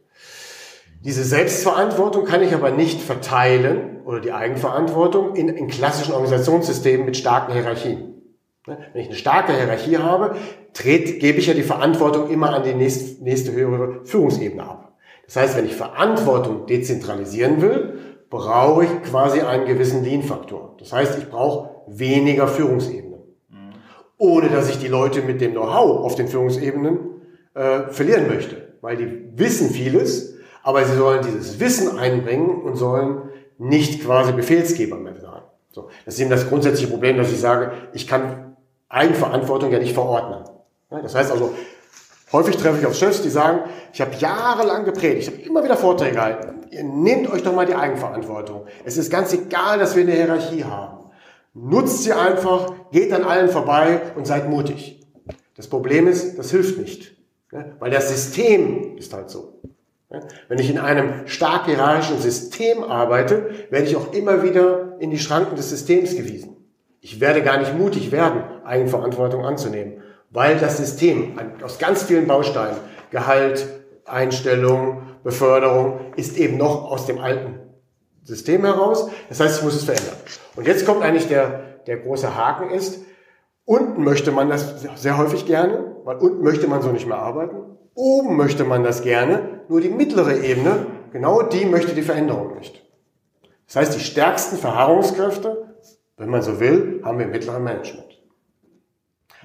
Diese 1.03 1.25
Selbstverantwortung 1.25 2.23
kann 2.23 2.41
ich 2.41 2.53
aber 2.53 2.71
nicht 2.71 3.01
verteilen 3.01 4.01
oder 4.05 4.21
die 4.21 4.31
Eigenverantwortung 4.31 5.35
in, 5.35 5.49
in 5.49 5.67
klassischen 5.67 6.13
Organisationssystemen 6.13 7.05
mit 7.05 7.17
starken 7.17 7.51
Hierarchien. 7.51 8.21
Ne? 8.65 8.77
Wenn 8.93 9.01
ich 9.01 9.07
eine 9.09 9.17
starke 9.17 9.53
Hierarchie 9.53 9.97
habe, 9.97 10.37
dreht, 10.73 11.19
gebe 11.19 11.39
ich 11.39 11.47
ja 11.47 11.53
die 11.53 11.61
Verantwortung 11.61 12.29
immer 12.29 12.51
an 12.53 12.63
die 12.63 12.73
nächste, 12.73 13.21
nächste 13.23 13.51
höhere 13.51 14.05
Führungsebene 14.05 14.63
ab. 14.63 14.93
Das 15.25 15.35
heißt, 15.35 15.57
wenn 15.57 15.65
ich 15.65 15.75
Verantwortung 15.75 16.65
dezentralisieren 16.65 17.61
will, 17.61 17.99
brauche 18.29 18.85
ich 18.85 19.03
quasi 19.03 19.41
einen 19.41 19.65
gewissen 19.65 20.03
Lean-Faktor. 20.03 20.77
Das 20.79 20.93
heißt, 20.93 21.17
ich 21.17 21.29
brauche 21.29 21.71
weniger 21.87 22.47
Führungsebenen. 22.47 23.04
Ohne 24.17 24.49
dass 24.49 24.69
ich 24.69 24.79
die 24.79 24.87
Leute 24.87 25.21
mit 25.21 25.41
dem 25.41 25.51
Know-how 25.51 26.05
auf 26.05 26.15
den 26.15 26.27
Führungsebenen 26.27 26.99
äh, 27.53 27.81
verlieren 27.89 28.27
möchte. 28.27 28.73
Weil 28.81 28.97
die 28.97 29.37
wissen 29.37 29.69
vieles, 29.69 30.35
aber 30.63 30.85
sie 30.85 30.95
sollen 30.95 31.25
dieses 31.25 31.59
Wissen 31.59 31.97
einbringen 31.97 32.61
und 32.61 32.75
sollen 32.75 33.29
nicht 33.57 34.03
quasi 34.03 34.31
Befehlsgeber 34.31 34.97
mehr 34.97 35.19
sein. 35.19 35.41
So, 35.71 35.89
das 36.05 36.15
ist 36.15 36.21
eben 36.21 36.29
das 36.29 36.47
grundsätzliche 36.47 36.89
Problem, 36.89 37.17
dass 37.17 37.31
ich 37.31 37.39
sage, 37.39 37.71
ich 37.93 38.07
kann 38.07 38.55
Eigenverantwortung 38.89 39.71
ja 39.71 39.79
nicht 39.79 39.93
verordnen. 39.93 40.45
Das 40.89 41.15
heißt 41.15 41.31
also, 41.31 41.53
häufig 42.31 42.55
treffe 42.57 42.79
ich 42.79 42.85
auf 42.85 42.95
Chefs, 42.95 43.21
die 43.21 43.29
sagen, 43.29 43.69
ich 43.91 43.99
habe 43.99 44.15
jahrelang 44.15 44.85
gepredigt, 44.85 45.27
ich 45.27 45.33
habe 45.33 45.41
immer 45.45 45.63
wieder 45.63 45.75
Vorträge 45.75 46.13
gehalten. 46.13 46.61
Ihr 46.71 46.83
nehmt 46.83 47.29
euch 47.29 47.43
doch 47.43 47.53
mal 47.53 47.65
die 47.65 47.75
Eigenverantwortung. 47.75 48.65
Es 48.85 48.97
ist 48.97 49.11
ganz 49.11 49.33
egal, 49.33 49.79
dass 49.79 49.95
wir 49.95 50.03
eine 50.03 50.13
Hierarchie 50.13 50.63
haben. 50.63 50.94
Nutzt 51.57 52.03
sie 52.03 52.11
einfach, 52.11 52.73
geht 52.91 53.13
an 53.13 53.23
allen 53.23 53.49
vorbei 53.49 54.01
und 54.15 54.27
seid 54.27 54.49
mutig. 54.49 54.99
Das 55.55 55.67
Problem 55.67 56.05
ist, 56.05 56.37
das 56.37 56.51
hilft 56.51 56.77
nicht. 56.77 57.15
Weil 57.79 57.91
das 57.91 58.09
System 58.09 58.97
ist 58.97 59.13
halt 59.13 59.29
so. 59.29 59.61
Wenn 60.49 60.59
ich 60.59 60.69
in 60.69 60.77
einem 60.77 61.27
stark 61.27 61.65
hierarchischen 61.65 62.19
System 62.19 62.83
arbeite, 62.83 63.49
werde 63.69 63.87
ich 63.87 63.95
auch 63.95 64.13
immer 64.13 64.43
wieder 64.43 64.97
in 64.99 65.11
die 65.11 65.17
Schranken 65.17 65.55
des 65.55 65.69
Systems 65.69 66.15
gewiesen. 66.15 66.57
Ich 66.99 67.21
werde 67.21 67.41
gar 67.41 67.57
nicht 67.57 67.77
mutig 67.77 68.11
werden, 68.11 68.43
Eigenverantwortung 68.65 69.45
anzunehmen, 69.45 70.01
weil 70.31 70.57
das 70.57 70.77
System 70.77 71.39
aus 71.63 71.79
ganz 71.79 72.03
vielen 72.03 72.27
Bausteinen, 72.27 72.77
Gehalt, 73.11 73.65
Einstellung, 74.05 75.03
Beförderung, 75.23 75.99
ist 76.17 76.37
eben 76.37 76.57
noch 76.57 76.91
aus 76.91 77.05
dem 77.05 77.19
alten 77.19 77.59
System 78.23 78.65
heraus. 78.65 79.09
Das 79.29 79.39
heißt, 79.39 79.59
ich 79.59 79.63
muss 79.63 79.75
es 79.75 79.83
verändern. 79.83 80.15
Und 80.55 80.67
jetzt 80.67 80.85
kommt 80.85 81.01
eigentlich 81.01 81.27
der, 81.27 81.79
der 81.87 81.97
große 81.97 82.35
Haken 82.35 82.69
ist, 82.69 83.01
unten 83.65 84.03
möchte 84.03 84.31
man 84.31 84.49
das 84.49 84.85
sehr 84.95 85.17
häufig 85.17 85.45
gerne, 85.45 85.95
weil 86.03 86.17
unten 86.17 86.43
möchte 86.43 86.67
man 86.67 86.81
so 86.81 86.91
nicht 86.91 87.07
mehr 87.07 87.17
arbeiten. 87.17 87.77
Oben 87.93 88.35
möchte 88.35 88.63
man 88.63 88.83
das 88.83 89.01
gerne, 89.01 89.61
nur 89.69 89.81
die 89.81 89.89
mittlere 89.89 90.37
Ebene, 90.43 90.87
genau 91.11 91.41
die 91.41 91.65
möchte 91.65 91.93
die 91.93 92.01
Veränderung 92.01 92.57
nicht. 92.57 92.83
Das 93.67 93.77
heißt, 93.77 93.95
die 93.95 94.03
stärksten 94.03 94.57
Verharrungskräfte, 94.57 95.75
wenn 96.17 96.29
man 96.29 96.41
so 96.41 96.59
will, 96.59 97.01
haben 97.03 97.17
wir 97.17 97.25
im 97.25 97.31
mittleren 97.31 97.63
Management. 97.63 98.21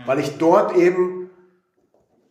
Weil 0.06 0.18
ich 0.18 0.38
dort 0.38 0.76
eben 0.76 1.30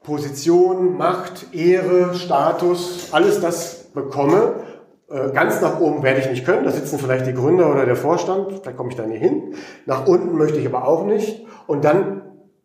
Position, 0.04 0.98
Macht, 0.98 1.54
Ehre, 1.54 2.16
Status, 2.16 3.10
alles 3.12 3.42
das 3.42 3.92
bekomme. 3.94 4.64
Äh, 5.12 5.32
ganz 5.32 5.62
nach 5.62 5.80
oben 5.80 6.04
werde 6.04 6.20
ich 6.20 6.30
nicht 6.30 6.46
können, 6.46 6.66
da 6.66 6.72
sitzen 6.72 7.00
vielleicht 7.00 7.26
die 7.26 7.34
Gründer 7.34 7.72
oder 7.72 7.86
der 7.86 7.96
Vorstand, 7.96 8.66
da 8.66 8.72
komme 8.72 8.90
ich 8.90 8.96
dann 8.96 9.10
nicht 9.10 9.22
hin. 9.22 9.56
Nach 9.86 10.06
unten 10.06 10.38
möchte 10.38 10.60
ich 10.60 10.68
aber 10.68 10.88
auch 10.88 11.06
nicht. 11.06 11.46
Und 11.66 11.84
dann 11.84 12.22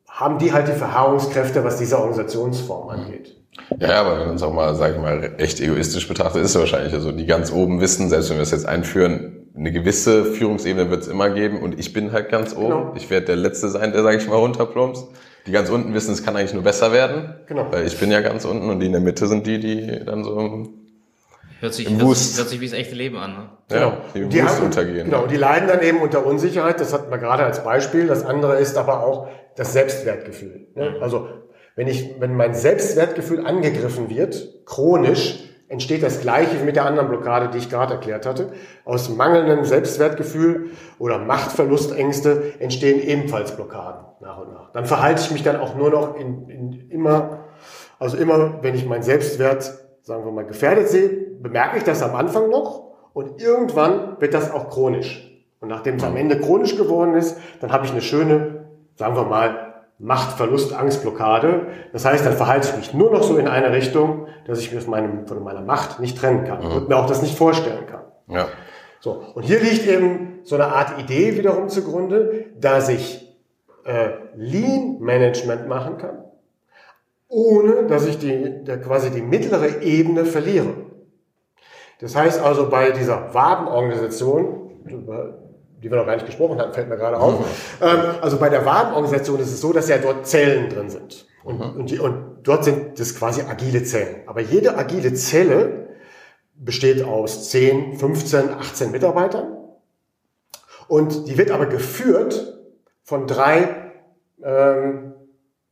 haben 0.09 0.39
die 0.39 0.53
halt 0.53 0.69
die 0.69 0.73
Verharrungskräfte, 0.73 1.65
was 1.65 1.79
diese 1.79 1.97
Organisationsform 1.97 2.89
angeht. 2.89 3.37
Ja, 3.79 4.01
aber 4.01 4.21
wenn 4.21 4.27
man 4.27 4.37
es 4.37 4.43
auch 4.43 4.53
mal, 4.53 4.75
sage 4.75 4.95
ich 4.95 5.01
mal, 5.01 5.35
echt 5.39 5.61
egoistisch 5.61 6.07
betrachtet, 6.07 6.43
ist 6.43 6.51
es 6.51 6.61
wahrscheinlich 6.61 6.93
so. 7.01 7.13
Die 7.13 7.27
ganz 7.27 7.51
oben 7.53 7.81
wissen, 7.81 8.09
selbst 8.09 8.31
wenn 8.31 8.37
wir 8.37 8.43
es 8.43 8.51
jetzt 8.51 8.67
einführen, 8.67 9.49
eine 9.57 9.73
gewisse 9.73 10.25
Führungsebene 10.25 10.91
wird 10.91 11.03
es 11.03 11.09
immer 11.09 11.31
geben 11.31 11.63
und 11.63 11.79
ich 11.79 11.93
bin 11.93 12.13
halt 12.13 12.29
ganz 12.29 12.55
oben. 12.55 12.67
Genau. 12.67 12.93
Ich 12.97 13.09
werde 13.11 13.27
der 13.27 13.37
Letzte 13.37 13.69
sein, 13.69 13.93
der, 13.93 14.03
sage 14.03 14.17
ich 14.17 14.29
mal, 14.29 14.37
runterplumpst. 14.37 15.07
Die 15.47 15.53
ganz 15.53 15.71
unten 15.71 15.95
wissen, 15.95 16.13
es 16.13 16.25
kann 16.25 16.37
eigentlich 16.37 16.55
nur 16.55 16.63
besser 16.63 16.93
werden. 16.93 17.35
Genau. 17.47 17.67
Weil 17.71 17.87
ich 17.87 17.99
bin 17.99 18.11
ja 18.11 18.21
ganz 18.21 18.45
unten 18.45 18.69
und 18.69 18.81
die 18.81 18.87
in 18.87 18.93
der 18.93 19.01
Mitte 19.01 19.27
sind 19.27 19.47
die, 19.47 19.61
die 19.61 20.05
dann 20.05 20.25
so 20.25 20.69
Hört 21.65 21.73
sich, 21.73 21.89
hört 21.89 22.17
sich, 22.17 22.37
hört 22.37 22.49
sich 22.51 22.61
wie 22.61 22.67
das 22.67 22.75
echte 22.75 22.95
Leben 22.95 23.17
an. 23.17 23.33
Ne? 23.33 23.49
Genau. 23.71 23.93
die, 24.15 24.29
die 24.29 24.43
haben, 24.43 24.65
untergehen. 24.65 25.07
Genau, 25.07 25.27
die 25.27 25.37
leiden 25.37 25.67
dann 25.67 25.81
eben 25.81 26.03
unter 26.03 26.27
Unsicherheit. 26.27 26.79
Das 26.79 26.93
hatten 26.93 27.11
wir 27.11 27.17
gerade 27.17 27.43
als 27.43 27.65
Beispiel. 27.65 28.07
Das 28.07 28.23
andere 28.23 28.57
ist 28.57 28.77
aber 28.77 29.03
auch 29.03 29.29
das 29.57 29.73
Selbstwertgefühl. 29.73 30.67
Ne? 30.75 30.91
Mhm. 30.91 31.03
Also 31.03 31.27
wenn 31.75 31.89
ich, 31.89 32.21
wenn 32.21 32.37
mein 32.37 32.53
Selbstwertgefühl 32.53 33.47
angegriffen 33.47 34.11
wird, 34.11 34.67
chronisch, 34.67 35.39
entsteht 35.69 36.03
das 36.03 36.21
Gleiche 36.21 36.61
wie 36.61 36.65
mit 36.65 36.77
der 36.77 36.85
anderen 36.85 37.09
Blockade, 37.09 37.49
die 37.49 37.57
ich 37.57 37.71
gerade 37.71 37.95
erklärt 37.95 38.27
hatte. 38.27 38.53
Aus 38.85 39.09
mangelndem 39.09 39.65
Selbstwertgefühl 39.65 40.73
oder 40.99 41.19
Machtverlustängste 41.19 42.61
entstehen 42.61 43.01
ebenfalls 43.01 43.57
Blockaden 43.57 44.05
nach 44.21 44.37
und 44.37 44.53
nach. 44.53 44.71
Dann 44.73 44.85
verhalte 44.85 45.23
ich 45.23 45.31
mich 45.31 45.43
dann 45.43 45.57
auch 45.57 45.75
nur 45.77 45.89
noch 45.89 46.15
in, 46.17 46.51
in 46.51 46.91
immer, 46.91 47.47
also 47.99 48.19
immer, 48.19 48.63
wenn 48.63 48.75
ich 48.75 48.85
meinen 48.85 49.03
Selbstwert, 49.03 49.73
sagen 50.03 50.27
wir 50.27 50.33
mal, 50.33 50.45
gefährdet 50.45 50.89
sehe, 50.89 51.34
bemerke 51.45 51.79
ich 51.79 51.85
das 51.85 52.03
am 52.03 52.17
Anfang 52.17 52.51
noch 52.51 52.83
und 53.13 53.41
irgendwann 53.41 54.21
wird 54.21 54.35
das 54.35 54.51
auch 54.51 54.71
chronisch. 54.71 55.31
Und 55.61 55.69
nachdem 55.69 55.97
es 55.97 56.05
am 56.05 56.17
Ende 56.17 56.41
chronisch 56.41 56.77
geworden 56.77 57.15
ist, 57.15 57.39
dann 57.61 57.71
habe 57.71 57.87
ich 57.87 57.93
eine 57.93 58.03
schöne, 58.03 58.67
sagen 58.97 59.15
wir 59.15 59.25
mal, 59.25 59.75
Machtverlust, 59.99 60.75
Angstblockade. 60.75 61.69
Das 61.93 62.05
heißt, 62.05 62.27
dann 62.27 62.35
verhalte 62.35 62.69
ich 62.69 62.77
mich 62.77 62.95
nur 62.95 63.13
noch 63.13 63.23
so 63.23 63.39
in 63.39 63.47
eine 63.47 63.73
Richtung, 63.73 64.27
dass 64.47 64.59
ich 64.59 64.73
mich 64.73 64.83
von, 64.83 64.91
meinem, 64.91 65.27
von 65.27 65.43
meiner 65.43 65.63
Macht 65.63 66.01
nicht 66.01 66.19
trennen 66.19 66.45
kann 66.45 66.65
mhm. 66.65 66.73
und 66.73 66.89
mir 66.89 66.97
auch 66.97 67.07
das 67.07 67.23
nicht 67.23 67.39
vorstellen 67.39 67.87
kann. 67.87 68.03
Ja. 68.27 68.49
So. 69.01 69.23
Und 69.35 69.45
hier 69.45 69.61
liegt 69.61 69.87
eben 69.87 70.41
so 70.43 70.57
eine 70.57 70.67
Art 70.67 70.99
Idee 70.99 71.37
wiederum 71.37 71.69
zugrunde, 71.69 72.47
dass 72.59 72.89
ich 72.89 73.25
äh, 73.85 74.11
Lean 74.35 74.99
Management 75.01 75.69
machen 75.69 75.99
kann, 75.99 76.25
ohne 77.29 77.87
dass 77.87 78.07
ich 78.07 78.19
die, 78.19 78.65
der, 78.65 78.81
quasi 78.81 79.11
die 79.11 79.23
mittlere 79.23 79.83
Ebene 79.83 80.25
verliere. 80.25 80.75
Das 82.05 82.15
heißt 82.15 82.39
also 82.43 82.69
bei 82.69 82.91
dieser 82.91 83.33
Wabenorganisation, 83.33 84.73
die 84.85 85.91
wir 85.91 85.97
noch 85.97 86.05
gar 86.05 86.13
nicht 86.17 86.27
gesprochen 86.27 86.59
hatten, 86.59 86.75
fällt 86.75 86.91
mir 86.91 86.99
gerade 86.99 87.19
auf. 87.19 87.41
Mhm. 87.41 87.47
Ähm, 87.81 88.01
also 88.21 88.37
bei 88.37 88.51
der 88.51 88.67
Warenorganisation 88.67 89.41
ist 89.41 89.51
es 89.51 89.63
so, 89.63 89.73
dass 89.73 89.89
ja 89.89 89.97
dort 89.97 90.27
Zellen 90.27 90.69
drin 90.69 90.91
sind. 90.91 91.27
Und, 91.45 91.61
mhm. 91.61 91.81
und, 91.81 91.91
die, 91.91 91.99
und 91.99 92.41
dort 92.43 92.65
sind 92.65 93.01
das 93.01 93.17
quasi 93.17 93.41
agile 93.41 93.85
Zellen. 93.85 94.17
Aber 94.27 94.43
jede 94.43 94.77
agile 94.77 95.15
Zelle 95.15 95.97
besteht 96.55 97.03
aus 97.03 97.49
10, 97.49 97.97
15, 97.97 98.51
18 98.51 98.91
Mitarbeitern. 98.91 99.57
Und 100.89 101.27
die 101.27 101.39
wird 101.39 101.51
aber 101.53 101.65
geführt 101.65 102.61
von 103.03 103.27
drei 103.27 103.93
ähm, 104.43 105.15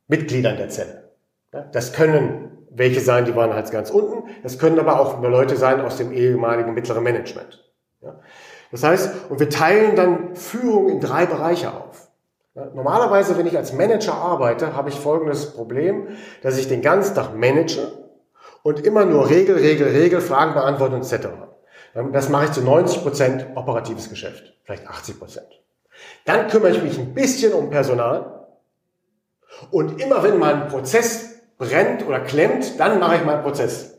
Mitgliedern 0.08 0.56
der 0.56 0.70
Zelle. 0.70 1.10
Das 1.72 1.92
können 1.92 2.51
welche 2.74 3.00
sein, 3.00 3.24
die 3.24 3.36
waren 3.36 3.54
halt 3.54 3.70
ganz 3.70 3.90
unten. 3.90 4.28
Das 4.42 4.58
können 4.58 4.78
aber 4.78 5.00
auch 5.00 5.22
Leute 5.22 5.56
sein 5.56 5.80
aus 5.80 5.96
dem 5.96 6.12
ehemaligen 6.12 6.74
mittleren 6.74 7.02
Management. 7.02 7.62
Das 8.70 8.82
heißt, 8.82 9.30
und 9.30 9.38
wir 9.38 9.50
teilen 9.50 9.96
dann 9.96 10.34
Führung 10.34 10.88
in 10.88 11.00
drei 11.00 11.26
Bereiche 11.26 11.72
auf. 11.72 12.08
Normalerweise, 12.54 13.38
wenn 13.38 13.46
ich 13.46 13.56
als 13.56 13.72
Manager 13.72 14.14
arbeite, 14.14 14.76
habe 14.76 14.90
ich 14.90 14.98
folgendes 14.98 15.54
Problem, 15.54 16.08
dass 16.42 16.58
ich 16.58 16.68
den 16.68 16.82
ganzen 16.82 17.14
Tag 17.14 17.34
manage 17.34 17.92
und 18.62 18.84
immer 18.84 19.04
nur 19.04 19.30
Regel, 19.30 19.56
Regel, 19.56 19.88
Regel, 19.88 20.20
Fragen 20.20 20.54
beantworte 20.54 20.96
etc. 20.96 21.28
Das 22.12 22.28
mache 22.28 22.46
ich 22.46 22.52
zu 22.52 22.62
90 22.62 23.02
Prozent 23.02 23.46
operatives 23.54 24.08
Geschäft, 24.08 24.54
vielleicht 24.64 24.86
80 24.86 25.18
Prozent. 25.18 25.46
Dann 26.24 26.48
kümmere 26.48 26.72
ich 26.72 26.82
mich 26.82 26.98
ein 26.98 27.14
bisschen 27.14 27.52
um 27.52 27.70
Personal 27.70 28.46
und 29.70 30.00
immer 30.00 30.22
wenn 30.22 30.38
mein 30.38 30.68
Prozess 30.68 31.41
brennt 31.58 32.06
oder 32.06 32.20
klemmt, 32.20 32.78
dann 32.78 32.98
mache 32.98 33.16
ich 33.16 33.24
meinen 33.24 33.42
Prozess, 33.42 33.98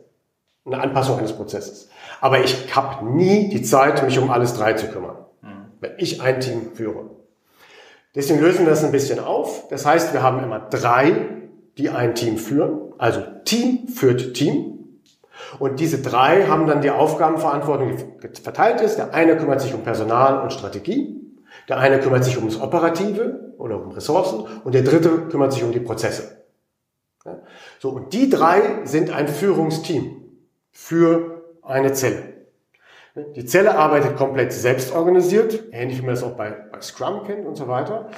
eine 0.64 0.80
Anpassung 0.80 1.18
eines 1.18 1.32
Prozesses. 1.32 1.88
Aber 2.20 2.42
ich 2.42 2.74
habe 2.74 3.06
nie 3.06 3.48
die 3.48 3.62
Zeit, 3.62 4.02
mich 4.04 4.18
um 4.18 4.30
alles 4.30 4.54
drei 4.54 4.74
zu 4.74 4.88
kümmern, 4.88 5.16
mhm. 5.42 5.66
wenn 5.80 5.92
ich 5.98 6.22
ein 6.22 6.40
Team 6.40 6.74
führe. 6.74 7.10
Deswegen 8.14 8.40
lösen 8.40 8.60
wir 8.60 8.70
das 8.70 8.84
ein 8.84 8.92
bisschen 8.92 9.18
auf. 9.18 9.68
Das 9.68 9.84
heißt, 9.84 10.12
wir 10.12 10.22
haben 10.22 10.42
immer 10.42 10.60
drei, 10.60 11.26
die 11.78 11.90
ein 11.90 12.14
Team 12.14 12.38
führen. 12.38 12.92
Also 12.96 13.20
Team 13.44 13.88
führt 13.88 14.34
Team. 14.34 14.70
Und 15.58 15.80
diese 15.80 16.00
drei 16.00 16.46
haben 16.46 16.66
dann 16.66 16.80
die 16.80 16.90
Aufgabenverantwortung, 16.90 17.96
die 17.96 18.40
verteilt 18.40 18.80
ist. 18.80 18.96
Der 18.96 19.14
eine 19.14 19.36
kümmert 19.36 19.60
sich 19.60 19.74
um 19.74 19.82
Personal 19.82 20.40
und 20.42 20.52
Strategie. 20.52 21.20
Der 21.68 21.78
eine 21.78 21.98
kümmert 21.98 22.24
sich 22.24 22.36
ums 22.36 22.60
Operative 22.60 23.54
oder 23.58 23.80
um 23.82 23.90
Ressourcen. 23.90 24.44
Und 24.62 24.74
der 24.74 24.82
dritte 24.82 25.28
kümmert 25.28 25.52
sich 25.52 25.64
um 25.64 25.72
die 25.72 25.80
Prozesse. 25.80 26.33
So, 27.84 27.90
und 27.90 28.14
die 28.14 28.30
drei 28.30 28.62
sind 28.84 29.10
ein 29.10 29.28
Führungsteam 29.28 30.22
für 30.70 31.44
eine 31.60 31.92
Zelle. 31.92 32.46
Die 33.36 33.44
Zelle 33.44 33.76
arbeitet 33.76 34.16
komplett 34.16 34.54
selbstorganisiert, 34.54 35.64
ähnlich 35.70 35.98
wie 35.98 36.06
man 36.06 36.14
das 36.14 36.22
auch 36.22 36.34
bei, 36.34 36.48
bei 36.72 36.80
Scrum 36.80 37.24
kennt 37.24 37.44
und 37.44 37.56
so 37.56 37.68
weiter. 37.68 38.08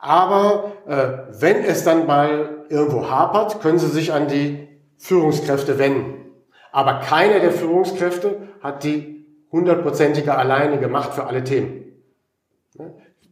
Aber 0.00 0.72
äh, 0.88 1.40
wenn 1.40 1.62
es 1.62 1.84
dann 1.84 2.08
mal 2.08 2.66
irgendwo 2.68 3.08
hapert, 3.08 3.60
können 3.60 3.78
Sie 3.78 3.86
sich 3.86 4.12
an 4.12 4.26
die 4.26 4.66
Führungskräfte 4.98 5.78
wenden. 5.78 6.32
Aber 6.72 6.98
keiner 6.98 7.38
der 7.38 7.52
Führungskräfte 7.52 8.48
hat 8.60 8.82
die 8.82 9.24
hundertprozentige 9.52 10.34
alleinige 10.34 10.88
Macht 10.88 11.14
für 11.14 11.28
alle 11.28 11.44
Themen. 11.44 11.92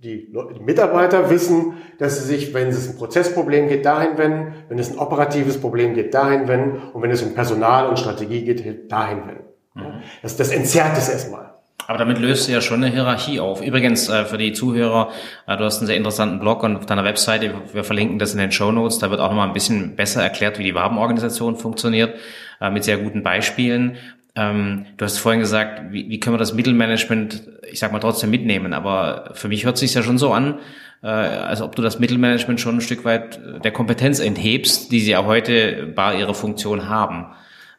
Die 0.02 0.32
Mitarbeiter 0.64 1.28
wissen, 1.28 1.74
dass 1.98 2.18
sie 2.18 2.24
sich, 2.24 2.54
wenn 2.54 2.68
es 2.68 2.88
ein 2.88 2.96
Prozessproblem 2.96 3.68
geht, 3.68 3.84
dahin 3.84 4.16
wenden, 4.16 4.54
wenn 4.70 4.78
es 4.78 4.90
ein 4.90 4.98
operatives 4.98 5.60
Problem 5.60 5.92
geht, 5.92 6.14
dahin 6.14 6.48
wenden 6.48 6.78
und 6.94 7.02
wenn 7.02 7.10
es 7.10 7.22
um 7.22 7.34
Personal 7.34 7.86
und 7.86 7.98
Strategie 7.98 8.42
geht, 8.42 8.90
dahin 8.90 9.18
wenden. 9.26 9.44
Mhm. 9.74 10.02
Das, 10.22 10.36
das 10.38 10.52
entzerrt 10.52 10.96
es 10.96 11.10
erstmal. 11.10 11.50
Aber 11.86 11.98
damit 11.98 12.18
löst 12.18 12.48
du 12.48 12.52
ja 12.52 12.60
schon 12.60 12.82
eine 12.82 12.92
Hierarchie 12.92 13.40
auf. 13.40 13.60
Übrigens, 13.62 14.08
äh, 14.08 14.24
für 14.24 14.38
die 14.38 14.52
Zuhörer, 14.52 15.10
äh, 15.46 15.56
du 15.56 15.64
hast 15.64 15.78
einen 15.78 15.86
sehr 15.86 15.96
interessanten 15.96 16.38
Blog 16.38 16.62
und 16.62 16.76
auf 16.76 16.86
deiner 16.86 17.04
Webseite, 17.04 17.52
wir 17.72 17.84
verlinken 17.84 18.18
das 18.18 18.32
in 18.32 18.38
den 18.38 18.52
Show 18.52 18.72
Notes, 18.72 19.00
da 19.00 19.10
wird 19.10 19.20
auch 19.20 19.28
nochmal 19.28 19.48
ein 19.48 19.52
bisschen 19.52 19.96
besser 19.96 20.22
erklärt, 20.22 20.58
wie 20.58 20.64
die 20.64 20.74
Wabenorganisation 20.74 21.56
funktioniert, 21.56 22.14
äh, 22.60 22.70
mit 22.70 22.84
sehr 22.84 22.96
guten 22.96 23.22
Beispielen. 23.22 23.96
Ähm, 24.36 24.86
du 24.96 25.04
hast 25.04 25.18
vorhin 25.18 25.40
gesagt, 25.40 25.92
wie, 25.92 26.08
wie 26.08 26.20
können 26.20 26.34
wir 26.34 26.38
das 26.38 26.54
Mittelmanagement, 26.54 27.48
ich 27.70 27.78
sag 27.78 27.92
mal, 27.92 27.98
trotzdem 27.98 28.30
mitnehmen. 28.30 28.72
Aber 28.72 29.30
für 29.34 29.48
mich 29.48 29.64
hört 29.64 29.78
sich 29.78 29.94
ja 29.94 30.02
schon 30.02 30.18
so 30.18 30.32
an, 30.32 30.58
äh, 31.02 31.08
als 31.08 31.62
ob 31.62 31.74
du 31.74 31.82
das 31.82 31.98
Mittelmanagement 31.98 32.60
schon 32.60 32.76
ein 32.76 32.80
Stück 32.80 33.04
weit 33.04 33.40
der 33.64 33.72
Kompetenz 33.72 34.20
enthebst, 34.20 34.92
die 34.92 35.00
sie 35.00 35.12
ja 35.12 35.24
heute 35.24 35.92
bei 35.94 36.18
ihrer 36.18 36.34
Funktion 36.34 36.88
haben. 36.88 37.26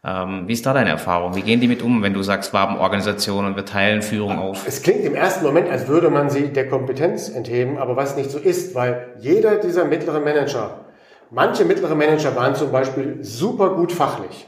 Ähm, 0.04 0.48
wie 0.48 0.54
ist 0.54 0.66
da 0.66 0.74
deine 0.74 0.90
Erfahrung? 0.90 1.36
Wie 1.36 1.44
gehen 1.44 1.62
die 1.62 1.68
mit 1.68 1.84
um, 1.84 2.02
wenn 2.02 2.16
du 2.16 2.24
sagst, 2.24 2.54
Wabenorganisation 2.54 3.46
und 3.46 3.56
wir 3.56 3.66
teilen 3.66 4.02
Führung 4.02 4.40
auf? 4.40 4.68
Es 4.68 4.82
klingt 4.82 5.06
im 5.06 5.14
ersten 5.14 5.46
Moment, 5.46 5.70
als 5.70 5.88
würde 5.88 6.10
man 6.10 6.32
sie 6.32 6.52
der 6.52 6.68
Kompetenz 6.68 7.30
entheben, 7.30 7.78
aber 7.78 7.96
was 7.96 8.18
nicht 8.18 8.32
so 8.32 8.40
ist, 8.40 8.74
weil 8.74 9.14
jeder 9.20 9.58
dieser 9.58 9.86
mittleren 9.86 10.24
Manager, 10.24 10.86
manche 11.30 11.66
mittlere 11.66 11.94
Manager 11.94 12.36
waren 12.36 12.56
zum 12.56 12.72
Beispiel 12.72 13.20
super 13.22 13.76
gut 13.76 13.92
fachlich 13.92 14.48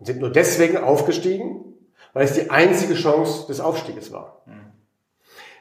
und 0.00 0.06
sind 0.06 0.20
nur 0.20 0.30
deswegen 0.30 0.78
aufgestiegen, 0.78 1.64
weil 2.12 2.24
es 2.24 2.32
die 2.32 2.50
einzige 2.50 2.94
Chance 2.94 3.46
des 3.46 3.60
Aufstieges 3.60 4.10
war. 4.12 4.42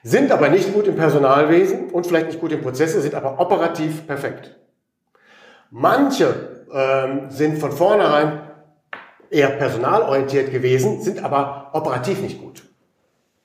Sind 0.02 0.32
aber 0.32 0.50
nicht 0.50 0.74
gut 0.74 0.88
im 0.88 0.96
Personalwesen 0.96 1.90
und 1.90 2.08
vielleicht 2.08 2.28
nicht 2.28 2.40
gut 2.40 2.54
im 2.54 2.62
Prozesse, 2.62 3.02
sind 3.02 3.16
aber 3.16 3.40
operativ 3.40 4.08
perfekt. 4.08 4.56
Manche 5.72 6.66
ähm, 6.74 7.30
sind 7.30 7.60
von 7.60 7.72
vornherein 7.72 8.42
eher 9.30 9.50
personalorientiert 9.50 10.52
gewesen, 10.52 11.02
sind 11.02 11.24
aber 11.24 11.70
operativ 11.74 12.22
nicht 12.22 12.42
gut. 12.42 12.64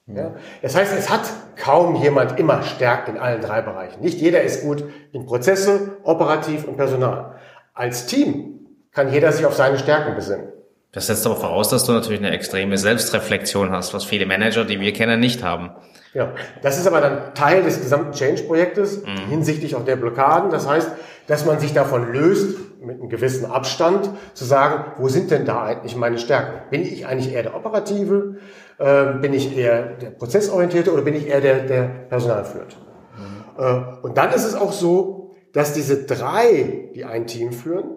Ja? 0.06 0.34
Das 0.62 0.76
heißt, 0.76 0.96
es 0.96 1.10
hat 1.10 1.28
kaum 1.56 1.96
jemand 1.96 2.38
immer 2.38 2.62
Stärken 2.62 3.16
in 3.16 3.20
allen 3.20 3.40
drei 3.42 3.60
Bereichen. 3.60 4.00
Nicht 4.00 4.20
jeder 4.20 4.42
ist 4.42 4.62
gut 4.62 4.84
in 5.12 5.26
Prozesse, 5.26 5.98
operativ 6.04 6.66
und 6.66 6.76
Personal. 6.76 7.34
Als 7.74 8.06
Team 8.06 8.66
kann 8.92 9.12
jeder 9.12 9.32
sich 9.32 9.44
auf 9.44 9.54
seine 9.54 9.78
Stärken 9.78 10.14
besinnen. 10.14 10.53
Das 10.94 11.08
setzt 11.08 11.26
aber 11.26 11.36
voraus, 11.36 11.68
dass 11.68 11.84
du 11.84 11.92
natürlich 11.92 12.20
eine 12.20 12.30
extreme 12.30 12.78
Selbstreflexion 12.78 13.70
hast, 13.70 13.92
was 13.94 14.04
viele 14.04 14.26
Manager, 14.26 14.64
die 14.64 14.78
wir 14.80 14.92
kennen, 14.92 15.18
nicht 15.18 15.42
haben. 15.42 15.70
Ja, 16.14 16.32
das 16.62 16.78
ist 16.78 16.86
aber 16.86 17.00
dann 17.00 17.34
Teil 17.34 17.64
des 17.64 17.80
gesamten 17.80 18.12
Change-Projektes 18.12 19.02
mhm. 19.02 19.28
hinsichtlich 19.28 19.74
auch 19.74 19.84
der 19.84 19.96
Blockaden. 19.96 20.50
Das 20.50 20.68
heißt, 20.68 20.88
dass 21.26 21.44
man 21.44 21.58
sich 21.58 21.74
davon 21.74 22.12
löst, 22.12 22.56
mit 22.80 23.00
einem 23.00 23.08
gewissen 23.08 23.46
Abstand 23.46 24.10
zu 24.34 24.44
sagen, 24.44 24.92
wo 24.98 25.08
sind 25.08 25.32
denn 25.32 25.44
da 25.44 25.64
eigentlich 25.64 25.96
meine 25.96 26.18
Stärken? 26.18 26.70
Bin 26.70 26.82
ich 26.82 27.06
eigentlich 27.06 27.32
eher 27.34 27.42
der 27.42 27.56
Operative? 27.56 28.36
Äh, 28.78 29.14
bin 29.20 29.32
ich 29.32 29.56
eher 29.56 29.96
der 29.96 30.10
Prozessorientierte 30.10 30.92
oder 30.92 31.02
bin 31.02 31.14
ich 31.14 31.26
eher 31.26 31.40
der, 31.40 31.60
der 31.60 31.82
Personal 31.82 32.44
führt? 32.44 32.76
Mhm. 33.16 33.64
Äh, 33.64 34.06
und 34.06 34.16
dann 34.16 34.32
ist 34.32 34.44
es 34.44 34.54
auch 34.54 34.72
so, 34.72 35.34
dass 35.52 35.72
diese 35.72 36.04
drei, 36.04 36.90
die 36.94 37.04
ein 37.04 37.26
Team 37.26 37.52
führen, 37.52 37.90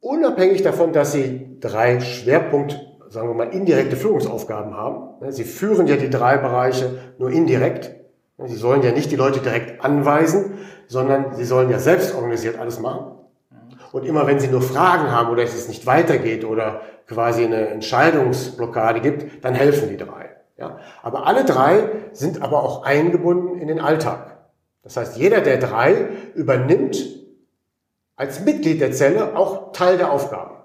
unabhängig 0.00 0.62
davon, 0.62 0.92
dass 0.92 1.12
sie 1.12 1.51
drei 1.62 2.00
Schwerpunkt, 2.00 2.78
sagen 3.08 3.28
wir 3.28 3.34
mal, 3.34 3.54
indirekte 3.54 3.96
Führungsaufgaben 3.96 4.76
haben. 4.76 5.32
Sie 5.32 5.44
führen 5.44 5.86
ja 5.86 5.96
die 5.96 6.10
drei 6.10 6.36
Bereiche 6.36 6.98
nur 7.18 7.30
indirekt. 7.30 7.94
Sie 8.44 8.56
sollen 8.56 8.82
ja 8.82 8.92
nicht 8.92 9.10
die 9.10 9.16
Leute 9.16 9.40
direkt 9.40 9.84
anweisen, 9.84 10.58
sondern 10.88 11.34
sie 11.34 11.44
sollen 11.44 11.70
ja 11.70 11.78
selbst 11.78 12.14
organisiert 12.14 12.58
alles 12.58 12.80
machen. 12.80 13.12
Und 13.92 14.04
immer 14.04 14.26
wenn 14.26 14.40
sie 14.40 14.48
nur 14.48 14.62
Fragen 14.62 15.10
haben 15.10 15.30
oder 15.30 15.42
es 15.42 15.68
nicht 15.68 15.86
weitergeht 15.86 16.44
oder 16.44 16.80
quasi 17.06 17.44
eine 17.44 17.68
Entscheidungsblockade 17.68 19.00
gibt, 19.00 19.44
dann 19.44 19.54
helfen 19.54 19.88
die 19.90 19.98
drei. 19.98 20.30
Ja? 20.56 20.78
Aber 21.02 21.26
alle 21.26 21.44
drei 21.44 21.90
sind 22.12 22.42
aber 22.42 22.62
auch 22.62 22.84
eingebunden 22.84 23.58
in 23.58 23.68
den 23.68 23.80
Alltag. 23.80 24.38
Das 24.82 24.96
heißt, 24.96 25.16
jeder 25.16 25.40
der 25.42 25.58
drei 25.58 26.08
übernimmt 26.34 26.96
als 28.16 28.40
Mitglied 28.40 28.80
der 28.80 28.92
Zelle 28.92 29.36
auch 29.36 29.72
Teil 29.72 29.98
der 29.98 30.10
Aufgaben. 30.10 30.56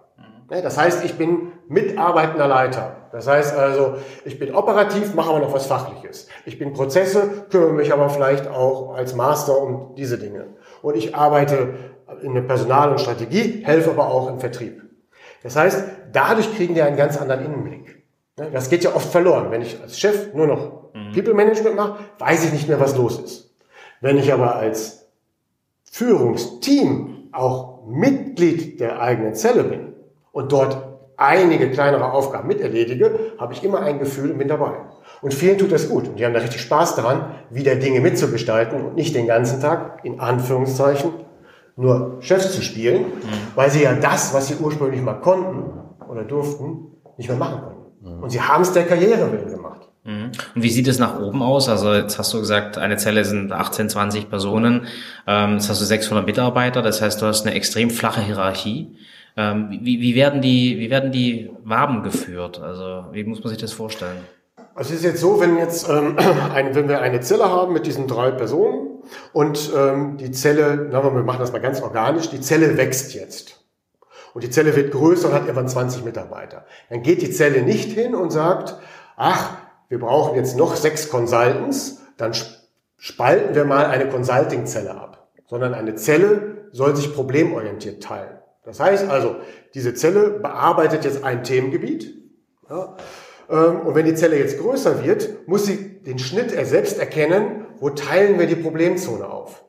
Mhm. 0.50 0.62
Das 0.62 0.78
heißt, 0.78 1.04
ich 1.06 1.18
bin 1.18 1.52
mitarbeitender 1.68 2.48
Leiter. 2.48 3.10
Das 3.12 3.28
heißt 3.28 3.56
also, 3.56 3.96
ich 4.26 4.40
bin 4.40 4.54
operativ, 4.54 5.14
mache 5.14 5.30
aber 5.30 5.40
noch 5.40 5.54
was 5.54 5.66
Fachliches. 5.68 6.28
Ich 6.46 6.60
bin 6.60 6.74
Prozesse, 6.74 7.46
kümmere 7.50 7.74
mich 7.74 7.94
aber 7.94 8.10
vielleicht 8.10 8.48
auch 8.48 8.94
als 8.96 9.16
Master 9.16 9.60
um 9.60 9.96
diese 9.96 10.18
Dinge. 10.18 10.46
Und 10.82 10.96
ich 10.96 11.16
arbeite 11.16 11.76
in 12.22 12.34
der 12.34 12.42
Personal- 12.42 12.92
und 12.92 13.02
Strategie, 13.02 13.64
helfe 13.66 13.92
aber 13.92 14.08
auch 14.10 14.30
im 14.30 14.40
Vertrieb. 14.40 14.84
Das 15.44 15.56
heißt, 15.56 15.84
dadurch 16.12 16.56
kriegen 16.56 16.74
die 16.74 16.82
einen 16.82 16.98
ganz 16.98 17.20
anderen 17.20 17.46
Innenblick. 17.46 18.04
Das 18.36 18.70
geht 18.70 18.84
ja 18.84 18.96
oft 18.96 19.10
verloren. 19.10 19.50
Wenn 19.50 19.62
ich 19.62 19.82
als 19.82 20.00
Chef 20.00 20.34
nur 20.34 20.48
noch 20.48 20.94
mhm. 20.94 21.14
People 21.14 21.34
Management 21.34 21.76
mache, 21.76 22.00
weiß 22.20 22.46
ich 22.46 22.54
nicht 22.54 22.68
mehr, 22.68 22.80
was 22.80 22.96
los 22.96 23.20
ist. 23.20 23.56
Wenn 24.00 24.18
ich 24.18 24.32
aber 24.32 24.56
als 24.56 25.08
Führungsteam 25.92 27.30
auch 27.32 27.86
Mitglied 27.88 28.80
der 28.80 29.02
eigenen 29.02 29.34
Zelle 29.34 29.64
bin 29.64 29.87
und 30.38 30.52
dort 30.52 30.78
einige 31.18 31.72
kleinere 31.72 32.12
Aufgaben 32.12 32.48
miterledige, 32.48 33.34
habe 33.40 33.54
ich 33.54 33.64
immer 33.64 33.80
ein 33.80 33.98
Gefühl 33.98 34.30
und 34.30 34.38
bin 34.38 34.48
dabei. 34.48 34.74
Und 35.24 35.34
vielen 35.34 35.58
tut 35.58 35.72
das 35.72 35.90
gut. 35.90 36.08
Und 36.08 36.20
die 36.20 36.26
haben 36.26 36.36
da 36.36 36.42
richtig 36.42 36.62
Spaß 36.62 36.96
daran, 36.96 37.32
wieder 37.50 37.74
Dinge 37.74 38.02
mitzugestalten 38.02 38.86
und 38.86 38.94
nicht 38.94 39.16
den 39.16 39.26
ganzen 39.26 39.60
Tag, 39.62 40.02
in 40.04 40.20
Anführungszeichen, 40.20 41.10
nur 41.76 42.18
Chefs 42.20 42.54
zu 42.54 42.62
spielen, 42.62 43.02
mhm. 43.06 43.56
weil 43.56 43.72
sie 43.72 43.82
ja 43.82 43.94
das, 43.94 44.32
was 44.36 44.48
sie 44.48 44.58
ursprünglich 44.58 45.02
mal 45.02 45.16
konnten 45.16 45.72
oder 46.08 46.24
durften, 46.24 46.92
nicht 47.18 47.30
mehr 47.30 47.38
machen 47.40 47.62
konnten. 47.64 48.18
Mhm. 48.18 48.22
Und 48.22 48.30
sie 48.30 48.40
haben 48.40 48.62
es 48.62 48.72
der 48.74 48.86
Karriere 48.86 49.32
willen 49.32 49.50
gemacht. 49.50 49.90
Mhm. 50.04 50.32
Und 50.54 50.62
wie 50.62 50.70
sieht 50.70 50.88
es 50.88 51.00
nach 51.00 51.20
oben 51.20 51.42
aus? 51.42 51.68
Also 51.68 51.96
jetzt 51.96 52.20
hast 52.20 52.32
du 52.36 52.40
gesagt, 52.40 52.78
eine 52.78 52.98
Zelle 52.98 53.26
sind 53.26 53.52
18, 53.52 53.90
20 53.90 54.30
Personen, 54.30 54.86
ähm, 55.26 55.54
jetzt 55.54 55.68
hast 55.68 55.82
du 55.82 55.86
600 55.86 56.28
Mitarbeiter, 56.28 56.84
das 56.84 57.02
heißt, 57.02 57.24
du 57.24 57.26
hast 57.26 57.48
eine 57.48 57.56
extrem 57.56 57.90
flache 57.90 58.22
Hierarchie. 58.22 58.96
Ähm, 59.38 59.70
wie, 59.70 60.02
wie, 60.02 60.16
werden 60.16 60.42
die, 60.42 60.80
wie 60.80 60.90
werden 60.90 61.12
die 61.12 61.52
Waben 61.64 62.02
geführt? 62.02 62.60
Also 62.60 63.06
wie 63.12 63.24
muss 63.24 63.44
man 63.44 63.50
sich 63.50 63.60
das 63.60 63.72
vorstellen? 63.72 64.18
Also 64.74 64.94
es 64.94 65.00
ist 65.00 65.06
jetzt 65.06 65.22
so, 65.22 65.40
wenn 65.40 65.58
jetzt 65.58 65.88
ähm, 65.88 66.18
ein, 66.54 66.74
wenn 66.74 66.90
wir 66.90 67.02
eine 67.02 67.22
Zelle 67.22 67.50
haben 67.50 67.72
mit 67.72 67.86
diesen 67.86 68.08
drei 68.08 68.32
Personen 68.32 69.04
und 69.34 69.72
ähm, 69.76 70.18
die 70.18 70.32
Zelle, 70.32 70.90
na, 70.92 71.04
wir 71.04 71.12
machen 71.24 71.40
das 71.40 71.52
mal 71.52 71.62
ganz 71.62 71.82
organisch, 71.82 72.30
die 72.30 72.42
Zelle 72.42 72.78
wächst 72.78 73.14
jetzt. 73.14 73.64
Und 74.34 74.44
die 74.44 74.50
Zelle 74.50 74.76
wird 74.76 74.92
größer 74.92 75.30
und 75.30 75.34
hat 75.34 75.44
irgendwann 75.44 75.68
20 75.68 76.04
Mitarbeiter. 76.04 76.66
Dann 76.90 77.02
geht 77.02 77.22
die 77.22 77.32
Zelle 77.32 77.62
nicht 77.62 77.92
hin 77.92 78.14
und 78.16 78.32
sagt, 78.32 78.76
ach, 79.16 79.58
wir 79.90 80.00
brauchen 80.00 80.36
jetzt 80.36 80.58
noch 80.58 80.76
sechs 80.76 81.10
Consultants, 81.10 82.02
dann 82.18 82.34
spalten 82.98 83.56
wir 83.56 83.66
mal 83.66 83.86
eine 83.86 84.10
Consulting-Zelle 84.10 84.92
ab. 84.92 85.30
Sondern 85.48 85.74
eine 85.74 85.96
Zelle 85.96 86.68
soll 86.72 86.96
sich 86.96 87.14
problemorientiert 87.14 88.04
teilen. 88.04 88.37
Das 88.68 88.82
heißt 88.82 89.10
also, 89.10 89.38
diese 89.74 89.94
Zelle 89.94 90.30
bearbeitet 90.30 91.06
jetzt 91.06 91.24
ein 91.24 91.46
Themengebiet. 91.46 92.14
Ja, 92.70 92.98
ähm, 93.50 93.80
und 93.86 93.96
wenn 93.96 94.06
die 94.06 94.14
Zelle 94.14 94.38
jetzt 94.38 94.60
größer 94.60 95.06
wird, 95.06 95.48
muss 95.48 95.66
sie 95.66 96.02
den 96.02 96.20
Schnitt 96.20 96.52
er 96.52 96.66
selbst 96.66 97.00
erkennen, 97.00 97.66
wo 97.80 97.92
teilen 97.92 98.38
wir 98.38 98.46
die 98.46 98.58
Problemzone 98.58 99.26
auf. 99.26 99.64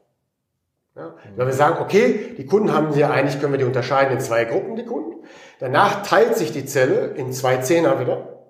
Ja, 0.96 1.14
wenn 1.36 1.46
wir 1.46 1.54
sagen, 1.54 1.76
okay, 1.80 2.34
die 2.36 2.44
Kunden 2.44 2.74
haben 2.74 2.92
ja 2.98 3.10
eigentlich, 3.10 3.40
können 3.40 3.52
wir 3.52 3.58
die 3.60 3.66
unterscheiden 3.66 4.14
in 4.14 4.20
zwei 4.20 4.44
Gruppen, 4.44 4.74
die 4.74 4.84
Kunden. 4.84 5.22
Danach 5.60 6.02
teilt 6.02 6.36
sich 6.36 6.50
die 6.50 6.66
Zelle 6.66 7.12
in 7.14 7.32
zwei 7.32 7.58
Zehner 7.58 8.00
wieder. 8.00 8.48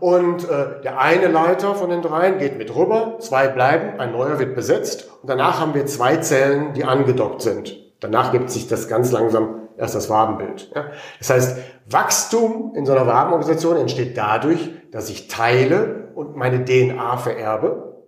Und 0.00 0.48
äh, 0.48 0.80
der 0.84 0.98
eine 0.98 1.28
Leiter 1.28 1.74
von 1.74 1.90
den 1.90 2.00
dreien 2.00 2.38
geht 2.38 2.56
mit 2.56 2.74
rüber, 2.74 3.18
zwei 3.20 3.48
bleiben, 3.48 4.00
ein 4.00 4.12
neuer 4.12 4.38
wird 4.38 4.54
besetzt 4.54 5.10
und 5.20 5.28
danach 5.28 5.60
haben 5.60 5.74
wir 5.74 5.84
zwei 5.84 6.16
Zellen, 6.16 6.72
die 6.72 6.84
angedockt 6.84 7.42
sind. 7.42 7.76
Danach 8.00 8.32
gibt 8.32 8.50
sich 8.50 8.68
das 8.68 8.88
ganz 8.88 9.12
langsam 9.12 9.65
erst 9.78 9.94
das 9.94 10.10
Wabenbild. 10.10 10.70
Ja? 10.74 10.86
Das 11.18 11.30
heißt, 11.30 11.58
Wachstum 11.88 12.72
in 12.74 12.86
so 12.86 12.92
einer 12.92 13.06
Wabenorganisation 13.06 13.76
entsteht 13.76 14.16
dadurch, 14.16 14.70
dass 14.90 15.10
ich 15.10 15.28
teile 15.28 16.08
und 16.14 16.36
meine 16.36 16.64
DNA 16.64 17.16
vererbe, 17.18 18.04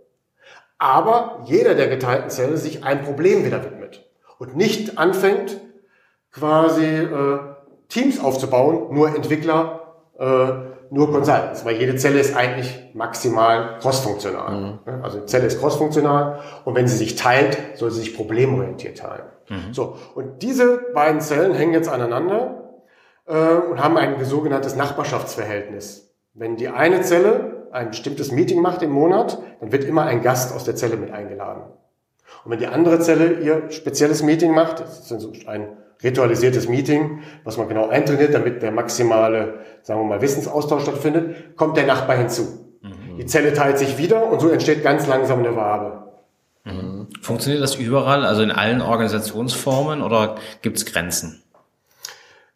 aber 0.78 1.40
jeder 1.44 1.74
der 1.74 1.88
geteilten 1.88 2.30
Zelle 2.30 2.56
sich 2.56 2.84
ein 2.84 3.02
Problem 3.02 3.44
wieder 3.44 3.64
widmet 3.64 4.08
und 4.38 4.56
nicht 4.56 4.98
anfängt, 4.98 5.60
quasi 6.32 6.84
äh, 6.84 7.38
Teams 7.88 8.20
aufzubauen, 8.20 8.94
nur 8.94 9.14
Entwickler, 9.14 9.96
äh, 10.18 10.68
nur 10.90 11.12
Consultants, 11.12 11.64
weil 11.64 11.76
jede 11.76 11.96
Zelle 11.96 12.18
ist 12.20 12.36
eigentlich 12.36 12.90
maximal 12.94 13.78
crossfunktional. 13.78 14.78
Mhm. 14.86 15.02
Also 15.02 15.20
die 15.20 15.26
Zelle 15.26 15.46
ist 15.46 15.60
crossfunktional 15.60 16.40
und 16.64 16.74
wenn 16.74 16.88
sie 16.88 16.96
sich 16.96 17.16
teilt, 17.16 17.58
soll 17.74 17.90
sie 17.90 18.00
sich 18.00 18.16
problemorientiert 18.16 18.98
teilen. 18.98 19.26
Mhm. 19.48 19.72
So, 19.72 19.96
und 20.14 20.42
diese 20.42 20.78
beiden 20.94 21.20
Zellen 21.20 21.54
hängen 21.54 21.72
jetzt 21.72 21.88
aneinander 21.88 22.82
äh, 23.26 23.32
und 23.32 23.82
haben 23.82 23.96
ein 23.96 24.24
sogenanntes 24.24 24.76
Nachbarschaftsverhältnis. 24.76 26.14
Wenn 26.34 26.56
die 26.56 26.68
eine 26.68 27.02
Zelle 27.02 27.68
ein 27.72 27.90
bestimmtes 27.90 28.32
Meeting 28.32 28.60
macht 28.60 28.82
im 28.82 28.90
Monat, 28.90 29.38
dann 29.60 29.72
wird 29.72 29.84
immer 29.84 30.04
ein 30.04 30.22
Gast 30.22 30.54
aus 30.54 30.64
der 30.64 30.76
Zelle 30.76 30.96
mit 30.96 31.10
eingeladen. 31.10 31.62
Und 32.44 32.50
wenn 32.52 32.58
die 32.58 32.66
andere 32.66 33.00
Zelle 33.00 33.40
ihr 33.40 33.70
spezielles 33.70 34.22
Meeting 34.22 34.52
macht, 34.52 34.80
das 34.80 35.10
ist 35.10 35.48
ein 35.48 35.76
ritualisiertes 36.02 36.68
Meeting, 36.68 37.22
was 37.44 37.56
man 37.56 37.68
genau 37.68 37.88
eintrainiert, 37.88 38.32
damit 38.34 38.62
der 38.62 38.70
maximale, 38.70 39.60
sagen 39.82 40.00
wir 40.00 40.04
mal, 40.06 40.20
Wissensaustausch 40.20 40.82
stattfindet, 40.82 41.56
kommt 41.56 41.76
der 41.76 41.86
Nachbar 41.86 42.16
hinzu. 42.16 42.76
Mhm. 42.82 43.18
Die 43.18 43.26
Zelle 43.26 43.52
teilt 43.52 43.78
sich 43.78 43.98
wieder 43.98 44.30
und 44.30 44.40
so 44.40 44.48
entsteht 44.48 44.82
ganz 44.82 45.06
langsam 45.06 45.40
eine 45.40 45.56
Wabe. 45.56 46.07
Mhm. 46.72 47.08
Funktioniert 47.22 47.62
das 47.62 47.74
überall, 47.74 48.24
also 48.24 48.42
in 48.42 48.50
allen 48.50 48.80
Organisationsformen 48.80 50.02
oder 50.02 50.36
gibt 50.62 50.76
es 50.76 50.86
Grenzen? 50.86 51.42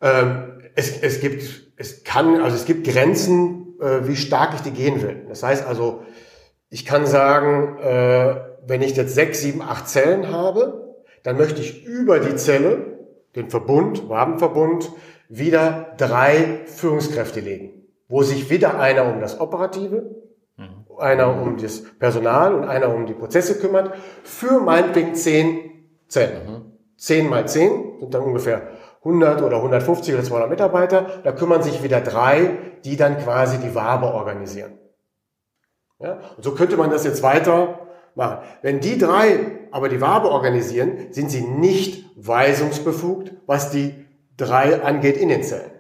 Ähm, 0.01 0.61
es, 0.75 1.01
es 1.01 1.21
gibt, 1.21 1.73
es 1.77 2.05
kann, 2.05 2.41
also 2.41 2.57
es 2.57 2.65
gibt 2.65 2.87
Grenzen, 2.87 3.79
äh, 3.81 4.07
wie 4.07 4.17
stark 4.17 4.55
ich 4.55 4.61
die 4.61 4.71
gehen 4.71 5.03
will. 5.03 5.25
Das 5.29 5.43
heißt 5.43 5.67
also, 5.67 6.03
ich 6.71 6.85
kann 6.85 7.07
sagen, 7.07 7.79
äh, 7.79 8.37
wenn 8.67 8.83
ich 8.83 8.97
jetzt 8.97 9.15
sechs, 9.15 9.41
sieben, 9.41 9.63
acht 9.63 9.89
Zellen 9.89 10.31
habe, 10.31 10.97
dann 11.23 11.37
möchte 11.37 11.61
ich 11.61 11.85
über 11.85 12.19
die 12.19 12.37
Zelle, 12.37 12.99
den 13.37 13.51
Verbund, 13.51 14.09
Wabenverbund, 14.09 14.91
wieder 15.29 15.95
drei 15.97 16.61
Führungskräfte 16.67 17.41
legen, 17.41 17.87
wo 18.09 18.23
sich 18.23 18.51
wieder 18.51 18.79
einer 18.79 19.05
um 19.05 19.21
das 19.21 19.41
Operative. 19.41 20.22
Einer 20.99 21.41
um 21.41 21.57
das 21.57 21.83
Personal 21.99 22.55
und 22.55 22.65
einer 22.65 22.95
um 22.95 23.07
die 23.07 23.15
Prozesse 23.15 23.59
kümmert, 23.59 23.95
für 24.23 24.61
meinetwegen 24.61 25.15
zehn 25.15 25.89
Zellen. 26.09 26.47
Mhm. 26.47 26.73
Zehn 26.97 27.29
mal 27.29 27.49
zehn 27.49 27.99
sind 27.99 28.15
dann 28.15 28.23
ungefähr 28.23 28.69
100 29.05 29.43
oder 29.43 29.57
150 29.57 30.15
oder 30.15 30.23
200 30.23 30.51
Mitarbeiter. 30.51 31.21
Da 31.25 31.33
kümmern 31.33 31.63
sich 31.63 31.83
wieder 31.83 32.01
drei, 32.01 32.59
die 32.85 32.97
dann 32.97 33.19
quasi 33.19 33.59
die 33.59 33.75
Wabe 33.75 34.07
organisieren. 34.07 34.79
Ja? 35.99 36.21
Und 36.37 36.45
so 36.45 36.55
könnte 36.55 36.77
man 36.77 36.91
das 36.91 37.05
jetzt 37.05 37.23
weiter 37.23 37.81
machen. 38.15 38.39
Wenn 38.63 38.81
die 38.81 38.99
drei 38.99 39.59
aber 39.71 39.89
die 39.89 40.01
Wabe 40.01 40.29
organisieren, 40.29 41.09
sind 41.11 41.31
sie 41.31 41.43
nicht 41.43 42.05
weisungsbefugt, 42.17 43.33
was 43.47 43.71
die 43.71 43.95
drei 44.37 44.83
angeht 44.83 45.17
in 45.17 45.29
den 45.29 45.43
Zellen. 45.43 45.73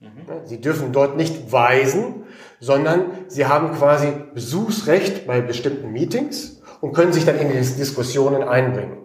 Mhm. 0.00 0.26
Sie 0.44 0.60
dürfen 0.60 0.92
dort 0.92 1.16
nicht 1.16 1.52
weisen, 1.52 2.19
sondern 2.60 3.06
sie 3.28 3.46
haben 3.46 3.72
quasi 3.72 4.08
Besuchsrecht 4.34 5.26
bei 5.26 5.40
bestimmten 5.40 5.92
Meetings 5.92 6.60
und 6.80 6.92
können 6.92 7.12
sich 7.12 7.24
dann 7.24 7.38
in 7.38 7.48
die 7.48 7.58
Diskussionen 7.58 8.42
einbringen. 8.42 8.98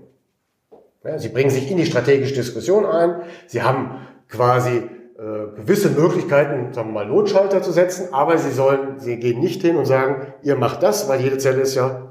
Ja, 1.04 1.20
sie 1.20 1.30
bringen 1.30 1.50
sich 1.50 1.70
in 1.70 1.78
die 1.78 1.86
strategische 1.86 2.34
Diskussion 2.34 2.86
ein. 2.86 3.22
Sie 3.48 3.62
haben 3.62 4.00
quasi 4.28 4.78
äh, 5.18 5.56
gewisse 5.56 5.92
Möglichkeiten, 5.92 6.74
sagen 6.74 6.90
wir 6.90 6.94
mal, 6.94 7.06
Notschalter 7.06 7.62
zu 7.62 7.72
setzen, 7.72 8.14
aber 8.14 8.38
sie 8.38 8.52
sollen, 8.52 9.00
sie 9.00 9.18
gehen 9.18 9.40
nicht 9.40 9.62
hin 9.62 9.78
und 9.78 9.86
sagen, 9.86 10.34
ihr 10.42 10.56
macht 10.56 10.84
das, 10.84 11.08
weil 11.08 11.22
jede 11.22 11.38
Zelle 11.38 11.62
ist 11.62 11.76
ja 11.76 12.06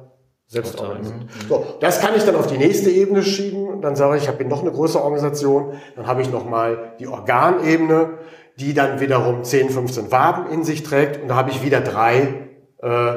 selbst 0.46 0.80
organisiert. 0.80 1.22
So, 1.48 1.64
das 1.80 2.00
kann 2.00 2.14
ich 2.16 2.24
dann 2.24 2.36
auf 2.36 2.46
die 2.46 2.58
nächste 2.58 2.90
Ebene 2.90 3.22
schieben. 3.22 3.80
Dann 3.80 3.96
sage 3.96 4.16
ich, 4.16 4.24
ich 4.24 4.28
habe 4.28 4.44
noch 4.44 4.62
eine 4.62 4.70
größere 4.70 5.02
Organisation. 5.02 5.74
Dann 5.96 6.06
habe 6.06 6.22
ich 6.22 6.30
nochmal 6.30 6.92
die 7.00 7.08
Organebene, 7.08 8.18
die 8.56 8.74
dann 8.74 9.00
wiederum 9.00 9.44
10, 9.44 9.70
15 9.70 10.12
Waben 10.12 10.50
in 10.50 10.64
sich 10.64 10.82
trägt. 10.82 11.22
Und 11.22 11.28
da 11.28 11.34
habe 11.34 11.50
ich 11.50 11.64
wieder 11.64 11.80
drei, 11.80 12.48
äh, 12.78 13.14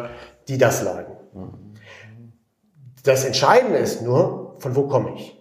die 0.48 0.58
das 0.58 0.82
leiden. 0.82 1.16
Das 3.04 3.24
Entscheidende 3.24 3.78
ist 3.78 4.02
nur, 4.02 4.56
von 4.60 4.76
wo 4.76 4.88
komme 4.88 5.14
ich? 5.16 5.38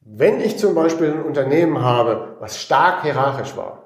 Wenn 0.00 0.40
ich 0.40 0.58
zum 0.58 0.74
Beispiel 0.74 1.12
ein 1.12 1.22
Unternehmen 1.22 1.80
habe, 1.82 2.36
was 2.40 2.60
stark 2.60 3.02
hierarchisch 3.02 3.56
war, 3.56 3.82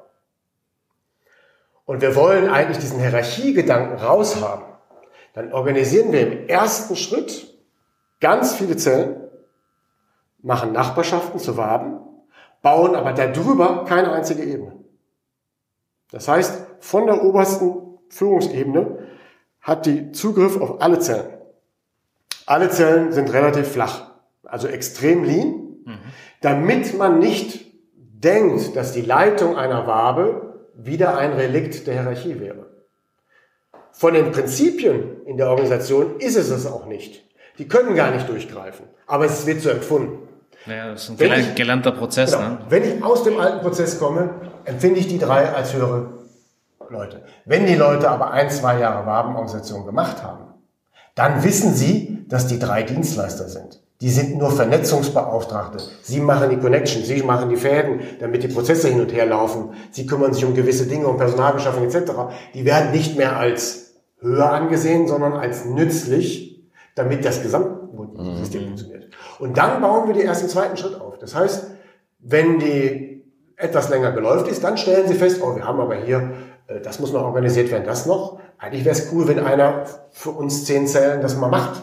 und 1.85 2.01
wir 2.01 2.17
wollen 2.17 2.51
eigentlich 2.51 2.79
diesen 2.79 2.99
Hierarchiegedanken 2.99 3.99
raushaben, 3.99 4.65
dann 5.35 5.53
organisieren 5.53 6.13
wir 6.13 6.21
im 6.27 6.49
ersten 6.49 6.97
Schritt 6.97 7.55
ganz 8.21 8.55
viele 8.55 8.77
Zellen, 8.77 9.21
machen 10.43 10.73
Nachbarschaften 10.73 11.39
zu 11.39 11.57
Waben, 11.57 12.01
bauen 12.63 12.97
aber 12.97 13.13
darüber 13.13 13.85
keine 13.85 14.13
einzige 14.13 14.43
Ebene. 14.43 14.73
Das 16.11 16.29
heißt, 16.29 16.67
von 16.81 17.07
der 17.07 17.23
obersten 17.25 17.99
Führungsebene 18.09 18.99
hat 19.61 19.87
die 19.87 20.13
Zugriff 20.13 20.61
auf 20.61 20.81
alle 20.81 21.01
Zellen. 21.01 21.33
Alle 22.47 22.71
Zellen 22.71 23.13
sind 23.13 23.33
relativ 23.33 23.69
flach, 23.69 24.13
also 24.45 24.69
extrem 24.69 25.25
lean 25.25 25.67
damit 26.41 26.97
man 26.97 27.19
nicht 27.19 27.67
denkt, 27.95 28.77
dass 28.77 28.93
die 28.93 29.03
Leitung 29.03 29.57
einer 29.57 29.87
Wabe 29.87 30.69
wieder 30.75 31.17
ein 31.17 31.33
Relikt 31.33 31.87
der 31.87 31.95
Hierarchie 31.95 32.41
wäre. 32.41 32.67
Von 33.93 34.15
den 34.15 34.31
Prinzipien 34.31 35.25
in 35.25 35.39
der 35.39 35.49
Organisation 35.49 36.19
ist 36.19 36.37
es 36.37 36.51
es 36.51 36.67
auch 36.67 36.87
nicht. 36.87 37.25
Die 37.59 37.69
können 37.69 37.97
gar 37.97 38.11
nicht 38.11 38.29
durchgreifen, 38.29 38.87
aber 39.07 39.25
es 39.25 39.47
wird 39.47 39.63
so 39.63 39.71
empfunden. 39.71 40.29
Naja, 40.67 40.93
das 40.93 41.05
ist 41.05 41.11
ein 41.11 41.19
wenn 41.19 41.55
gelernter 41.55 41.93
Prozess. 41.93 42.33
Genau, 42.33 42.49
ne? 42.49 42.59
Wenn 42.69 42.85
ich 42.85 43.03
aus 43.03 43.23
dem 43.23 43.39
alten 43.39 43.61
Prozess 43.61 43.99
komme, 43.99 44.31
empfinde 44.65 45.01
ich 45.01 45.09
die 45.09 45.19
drei 45.19 45.49
als 45.49 45.75
höhere 45.75 46.11
Leute. 46.89 47.23
Wenn 47.45 47.67
die 47.67 47.75
Leute 47.75 48.11
aber 48.11 48.33
ein, 48.33 48.51
zwei 48.51 48.79
Jahre 48.81 49.07
Wabenorganisation 49.07 49.87
gemacht 49.87 50.23
haben, 50.23 50.45
dann 51.15 51.43
wissen 51.45 51.75
sie, 51.75 52.25
dass 52.29 52.47
die 52.47 52.59
drei 52.59 52.83
Dienstleister 52.83 53.49
sind. 53.49 53.81
Die 54.03 54.11
sind 54.11 54.37
nur 54.37 54.51
Vernetzungsbeauftragte. 54.51 55.83
Sie 56.03 56.21
machen 56.21 56.51
die 56.51 56.59
Connection, 56.59 57.03
sie 57.03 57.23
machen 57.23 57.49
die 57.49 57.57
Fäden, 57.57 58.01
damit 58.21 58.43
die 58.43 58.49
Prozesse 58.49 58.89
hin 58.89 59.01
und 59.01 59.13
her 59.13 59.25
laufen. 59.25 59.71
Sie 59.91 60.07
kümmern 60.07 60.35
sich 60.35 60.45
um 60.45 60.55
gewisse 60.55 60.87
Dinge, 60.87 61.07
um 61.07 61.17
Personalbeschaffung 61.17 61.85
etc. 61.85 62.13
Die 62.53 62.67
werden 62.67 62.91
nicht 62.93 63.17
mehr 63.17 63.39
als 63.39 63.95
höher 64.21 64.53
angesehen, 64.53 65.09
sondern 65.09 65.33
als 65.33 65.65
nützlich, 65.65 66.63
damit 66.95 67.25
das 67.25 67.43
Gesamtsystem 67.43 68.63
mhm. 68.63 68.67
funktioniert. 68.67 68.96
Und 69.39 69.59
dann 69.59 69.81
bauen 69.81 70.07
wir 70.07 70.15
die 70.15 70.23
ersten 70.23 70.49
zweiten 70.49 70.77
Schritt 70.77 71.01
auf. 71.01 71.19
Das 71.19 71.35
heißt, 71.35 71.67
wenn 72.19 72.59
die 72.59 73.25
etwas 73.57 73.89
länger 73.89 74.13
geläuft 74.13 74.49
ist, 74.49 74.63
dann 74.65 74.77
stellen 74.77 75.09
sie 75.09 75.15
fest, 75.15 75.41
oh, 75.43 75.57
wir 75.57 75.65
haben 75.65 75.81
aber 75.81 75.97
hier, 75.97 76.33
äh, 76.67 76.81
das 76.81 76.99
muss 77.01 77.13
noch 77.13 77.23
organisiert 77.23 77.71
werden, 77.71 77.85
das 77.85 78.07
noch. 78.07 78.39
Eigentlich 78.59 78.85
wäre 78.85 78.95
es 78.95 79.13
cool, 79.13 79.29
wenn 79.29 79.39
einer 79.39 79.85
für 80.11 80.31
uns 80.31 80.65
zehn 80.65 80.87
Zellen 80.87 81.21
das 81.21 81.37
mal 81.37 81.49
macht. 81.49 81.83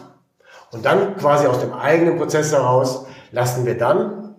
Und 0.72 0.84
dann 0.84 1.16
quasi 1.16 1.46
aus 1.46 1.60
dem 1.60 1.72
eigenen 1.72 2.16
Prozess 2.16 2.52
heraus 2.52 3.06
lassen 3.30 3.64
wir 3.64 3.78
dann 3.78 4.34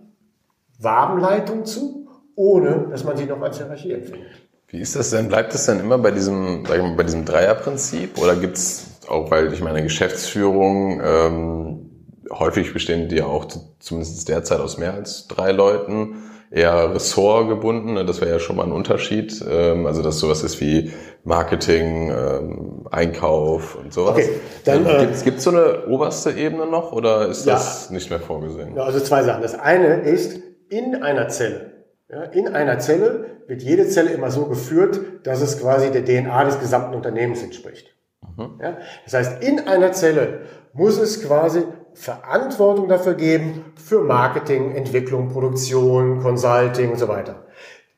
Wabenleitung 0.79 1.65
zu, 1.65 2.07
ohne 2.35 2.87
dass 2.89 3.03
man 3.03 3.15
sie 3.15 3.25
noch 3.25 3.41
als 3.41 3.57
Hierarchie 3.57 3.93
empfindet. 3.93 4.31
Wie 4.67 4.81
ist 4.81 4.95
das 4.95 5.11
denn? 5.11 5.29
Bleibt 5.29 5.53
es 5.53 5.65
denn 5.65 5.79
immer 5.79 5.97
bei 5.97 6.11
diesem, 6.11 6.65
sag 6.65 6.77
ich 6.77 6.83
mal, 6.83 6.95
bei 6.95 7.03
diesem 7.03 7.23
Dreierprinzip? 7.23 8.17
Oder 8.21 8.35
gibt 8.35 8.57
es 8.57 8.87
auch, 9.07 9.31
weil 9.31 9.53
ich 9.53 9.61
meine 9.61 9.83
Geschäftsführung, 9.83 11.01
ähm, 11.01 11.84
häufig 12.31 12.73
bestehen 12.73 13.09
die 13.09 13.17
ja 13.17 13.25
auch 13.25 13.45
zumindest 13.79 14.27
derzeit 14.27 14.59
aus 14.59 14.77
mehr 14.77 14.93
als 14.93 15.27
drei 15.27 15.51
Leuten 15.51 16.23
eher 16.51 16.93
ressortgebunden. 16.93 17.95
Ne? 17.95 18.05
Das 18.05 18.21
wäre 18.21 18.31
ja 18.31 18.39
schon 18.39 18.55
mal 18.55 18.63
ein 18.63 18.71
Unterschied. 18.71 19.43
Ähm, 19.47 19.85
also 19.85 20.01
dass 20.01 20.19
sowas 20.19 20.43
ist 20.43 20.61
wie 20.61 20.91
Marketing, 21.23 22.11
ähm, 22.11 22.87
Einkauf 22.91 23.75
und 23.75 23.93
sowas. 23.93 24.13
Okay, 24.13 24.29
dann 24.63 24.85
ähm, 24.85 25.09
äh, 25.09 25.23
gibt 25.23 25.39
es 25.39 25.43
so 25.43 25.49
eine 25.51 25.87
oberste 25.87 26.31
Ebene 26.31 26.65
noch 26.65 26.91
oder 26.91 27.27
ist 27.27 27.45
das 27.45 27.89
nicht 27.89 28.09
mehr 28.09 28.19
vorgesehen? 28.19 28.75
Ja, 28.75 28.83
also 28.83 28.99
zwei 28.99 29.23
Sachen. 29.23 29.41
Das 29.41 29.57
eine 29.57 30.01
ist 30.01 30.39
in 30.69 30.95
einer 31.03 31.27
Zelle. 31.27 31.85
Ja, 32.09 32.23
in 32.23 32.47
einer 32.47 32.79
Zelle 32.79 33.25
wird 33.47 33.63
jede 33.63 33.87
Zelle 33.87 34.11
immer 34.11 34.31
so 34.31 34.45
geführt, 34.45 34.99
dass 35.23 35.41
es 35.41 35.59
quasi 35.59 35.91
der 35.91 36.05
DNA 36.05 36.43
des 36.45 36.59
gesamten 36.59 36.93
Unternehmens 36.95 37.41
entspricht. 37.41 37.95
Mhm. 38.37 38.59
Ja, 38.61 38.77
das 39.03 39.13
heißt, 39.13 39.43
in 39.43 39.67
einer 39.67 39.91
Zelle 39.91 40.41
muss 40.73 40.99
es 40.99 41.23
quasi 41.23 41.63
Verantwortung 41.95 42.87
dafür 42.87 43.15
geben 43.15 43.73
für 43.75 44.01
Marketing, 44.01 44.75
Entwicklung, 44.75 45.29
Produktion, 45.29 46.21
Consulting 46.21 46.91
und 46.91 46.97
so 46.97 47.07
weiter. 47.07 47.45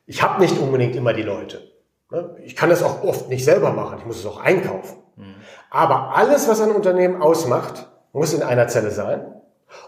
Ich 0.06 0.22
habe 0.22 0.40
nicht 0.42 0.58
unbedingt 0.60 0.96
immer 0.96 1.14
die 1.14 1.24
Leute. 1.24 1.72
Ne? 2.12 2.36
Ich 2.44 2.56
kann 2.56 2.70
das 2.70 2.84
auch 2.84 3.04
oft 3.04 3.28
nicht 3.30 3.44
selber 3.44 3.72
machen. 3.74 3.98
Ich 4.00 4.06
muss 4.06 4.20
es 4.20 4.26
auch 4.26 4.40
einkaufen. 4.40 4.98
Aber 5.70 6.16
alles, 6.16 6.48
was 6.48 6.62
ein 6.62 6.72
Unternehmen 6.72 7.22
ausmacht, 7.22 7.88
muss 8.14 8.34
in 8.34 8.44
einer 8.44 8.68
Zelle 8.68 8.92
sein. 8.92 9.34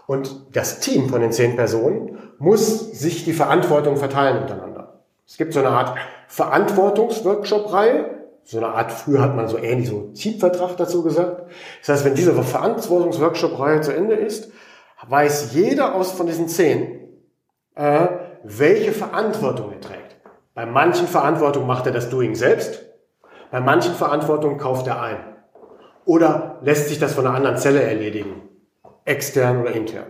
Und 0.06 0.54
das 0.54 0.80
Team 0.80 1.08
von 1.08 1.22
den 1.22 1.32
zehn 1.32 1.56
Personen 1.56 2.18
muss 2.38 2.92
sich 2.92 3.24
die 3.24 3.32
Verantwortung 3.32 3.96
verteilen 3.96 4.42
untereinander. 4.42 5.00
Es 5.26 5.36
gibt 5.36 5.54
so 5.54 5.60
eine 5.60 5.70
Art 5.70 5.96
Verantwortungsworkshop-Reihe, 6.28 8.19
so 8.50 8.58
eine 8.58 8.74
Art, 8.74 8.90
früher 8.90 9.20
hat 9.22 9.36
man 9.36 9.46
so 9.46 9.58
ähnlich 9.58 9.88
so 9.88 10.10
Teamvertrag 10.12 10.76
dazu 10.76 11.04
gesagt. 11.04 11.44
Das 11.80 11.88
heißt, 11.88 12.04
wenn 12.04 12.16
diese 12.16 12.34
Verantwortungsworkshop-Reihe 12.34 13.80
zu 13.80 13.94
Ende 13.94 14.14
ist, 14.14 14.50
weiß 15.06 15.54
jeder 15.54 15.94
aus 15.94 16.10
von 16.10 16.26
diesen 16.26 16.48
zehn, 16.48 17.10
äh, 17.76 18.08
welche 18.42 18.90
Verantwortung 18.90 19.70
er 19.70 19.80
trägt. 19.80 20.16
Bei 20.54 20.66
manchen 20.66 21.06
Verantwortungen 21.06 21.68
macht 21.68 21.86
er 21.86 21.92
das 21.92 22.10
Doing 22.10 22.34
selbst, 22.34 22.86
bei 23.52 23.60
manchen 23.60 23.94
Verantwortungen 23.94 24.58
kauft 24.58 24.88
er 24.88 25.00
ein. 25.00 25.18
Oder 26.04 26.58
lässt 26.62 26.88
sich 26.88 26.98
das 26.98 27.14
von 27.14 27.24
einer 27.26 27.36
anderen 27.36 27.56
Zelle 27.56 27.82
erledigen, 27.82 28.48
extern 29.04 29.60
oder 29.60 29.70
intern. 29.70 30.06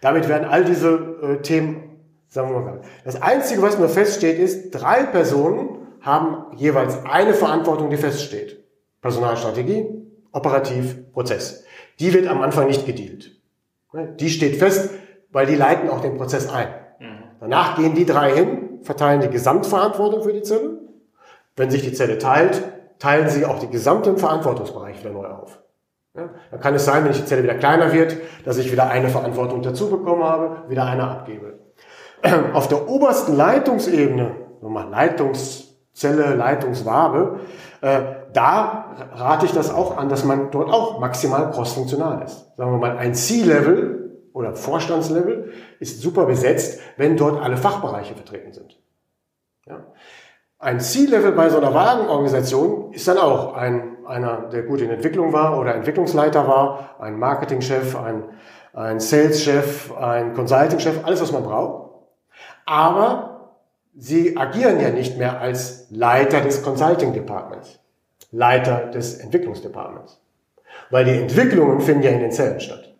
Damit 0.00 0.28
werden 0.28 0.46
all 0.48 0.64
diese 0.64 0.90
äh, 0.90 1.42
Themen, 1.42 2.04
sagen 2.28 2.54
wir 2.54 2.60
mal, 2.60 2.82
das 3.04 3.20
Einzige, 3.20 3.62
was 3.62 3.80
nur 3.80 3.88
feststeht, 3.88 4.38
ist, 4.38 4.70
drei 4.70 5.02
Personen 5.02 5.83
haben 6.04 6.56
jeweils 6.56 7.04
eine 7.04 7.34
Verantwortung, 7.34 7.90
die 7.90 7.96
feststeht. 7.96 8.62
Personalstrategie, 9.00 9.86
operativ, 10.32 11.12
Prozess. 11.12 11.64
Die 11.98 12.12
wird 12.12 12.26
am 12.26 12.42
Anfang 12.42 12.66
nicht 12.66 12.86
gedealt. 12.86 13.32
Die 14.20 14.30
steht 14.30 14.56
fest, 14.56 14.90
weil 15.30 15.46
die 15.46 15.54
leiten 15.54 15.88
auch 15.88 16.00
den 16.00 16.16
Prozess 16.16 16.48
ein. 16.48 16.68
Mhm. 16.98 17.22
Danach 17.40 17.76
gehen 17.76 17.94
die 17.94 18.06
drei 18.06 18.32
hin, 18.32 18.80
verteilen 18.82 19.20
die 19.20 19.28
Gesamtverantwortung 19.28 20.22
für 20.22 20.32
die 20.32 20.42
Zelle. 20.42 20.78
Wenn 21.56 21.70
sich 21.70 21.82
die 21.82 21.92
Zelle 21.92 22.18
teilt, 22.18 22.62
teilen 22.98 23.28
sie 23.28 23.46
auch 23.46 23.58
die 23.58 23.68
gesamten 23.68 24.18
Verantwortungsbereich 24.18 25.00
wieder 25.00 25.12
neu 25.12 25.26
auf. 25.26 25.60
Ja, 26.16 26.30
dann 26.50 26.60
kann 26.60 26.74
es 26.74 26.84
sein, 26.84 27.04
wenn 27.04 27.12
die 27.12 27.24
Zelle 27.24 27.42
wieder 27.42 27.56
kleiner 27.56 27.92
wird, 27.92 28.16
dass 28.44 28.58
ich 28.58 28.70
wieder 28.70 28.88
eine 28.88 29.08
Verantwortung 29.08 29.62
dazu 29.62 29.90
bekommen 29.90 30.22
habe, 30.22 30.68
wieder 30.68 30.84
eine 30.84 31.04
abgebe. 31.04 31.58
Auf 32.52 32.68
der 32.68 32.88
obersten 32.88 33.36
Leitungsebene 33.36 34.36
mal 34.62 34.86
Leitungszelle, 35.94 36.34
Leitungswabe, 36.34 37.40
äh, 37.80 38.00
da 38.32 38.96
rate 39.14 39.46
ich 39.46 39.52
das 39.52 39.72
auch 39.72 39.96
an, 39.96 40.08
dass 40.08 40.24
man 40.24 40.50
dort 40.50 40.70
auch 40.70 40.98
maximal 40.98 41.50
crossfunktional 41.50 42.22
ist. 42.22 42.56
Sagen 42.56 42.72
wir 42.72 42.78
mal, 42.78 42.96
ein 42.98 43.14
C-Level 43.14 44.28
oder 44.32 44.54
Vorstandslevel 44.54 45.52
ist 45.78 46.00
super 46.02 46.26
besetzt, 46.26 46.80
wenn 46.96 47.16
dort 47.16 47.40
alle 47.40 47.56
Fachbereiche 47.56 48.14
vertreten 48.14 48.52
sind. 48.52 48.76
Ja. 49.66 49.86
Ein 50.58 50.80
C-Level 50.80 51.32
bei 51.32 51.48
so 51.48 51.58
einer 51.58 51.72
Wagenorganisation 51.72 52.92
ist 52.92 53.06
dann 53.06 53.18
auch 53.18 53.54
ein, 53.54 53.98
einer, 54.06 54.48
der 54.48 54.62
gut 54.62 54.80
in 54.80 54.90
Entwicklung 54.90 55.32
war 55.32 55.58
oder 55.60 55.74
Entwicklungsleiter 55.74 56.48
war, 56.48 56.96
ein 56.98 57.18
Marketingchef, 57.18 57.96
ein, 57.96 58.24
ein 58.72 58.98
Sales-Chef, 58.98 59.96
ein 59.96 60.34
Consulting-Chef, 60.34 61.04
alles, 61.04 61.20
was 61.20 61.30
man 61.30 61.44
braucht. 61.44 61.92
Aber 62.66 63.33
sie 63.96 64.36
agieren 64.36 64.80
ja 64.80 64.90
nicht 64.90 65.18
mehr 65.18 65.40
als 65.40 65.86
Leiter 65.90 66.40
des 66.40 66.62
Consulting-Departments, 66.62 67.80
Leiter 68.30 68.90
des 68.92 69.18
Entwicklungsdepartments. 69.18 70.20
Weil 70.90 71.04
die 71.04 71.12
Entwicklungen 71.12 71.80
finden 71.80 72.02
ja 72.02 72.10
in 72.10 72.20
den 72.20 72.32
Zellen 72.32 72.60
statt. 72.60 72.94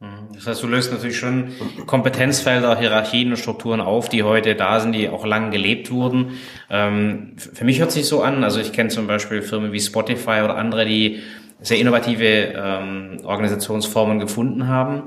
Mhm. 0.00 0.28
Das 0.34 0.46
heißt, 0.46 0.62
du 0.62 0.66
löst 0.66 0.92
natürlich 0.92 1.18
schon 1.18 1.52
Kompetenzfelder, 1.86 2.78
Hierarchien 2.78 3.30
und 3.30 3.36
Strukturen 3.38 3.80
auf, 3.80 4.08
die 4.08 4.22
heute 4.22 4.54
da 4.54 4.80
sind, 4.80 4.92
die 4.92 5.08
auch 5.08 5.24
lang 5.24 5.50
gelebt 5.50 5.90
wurden. 5.90 6.38
Ähm, 6.70 7.32
für 7.36 7.64
mich 7.64 7.80
hört 7.80 7.92
sich 7.92 8.06
so 8.06 8.22
an, 8.22 8.44
also 8.44 8.60
ich 8.60 8.72
kenne 8.72 8.90
zum 8.90 9.06
Beispiel 9.06 9.42
Firmen 9.42 9.72
wie 9.72 9.80
Spotify 9.80 10.42
oder 10.44 10.56
andere, 10.56 10.84
die 10.84 11.20
sehr 11.60 11.78
innovative 11.78 12.54
ähm, 12.54 13.20
Organisationsformen 13.24 14.20
gefunden 14.20 14.68
haben, 14.68 15.04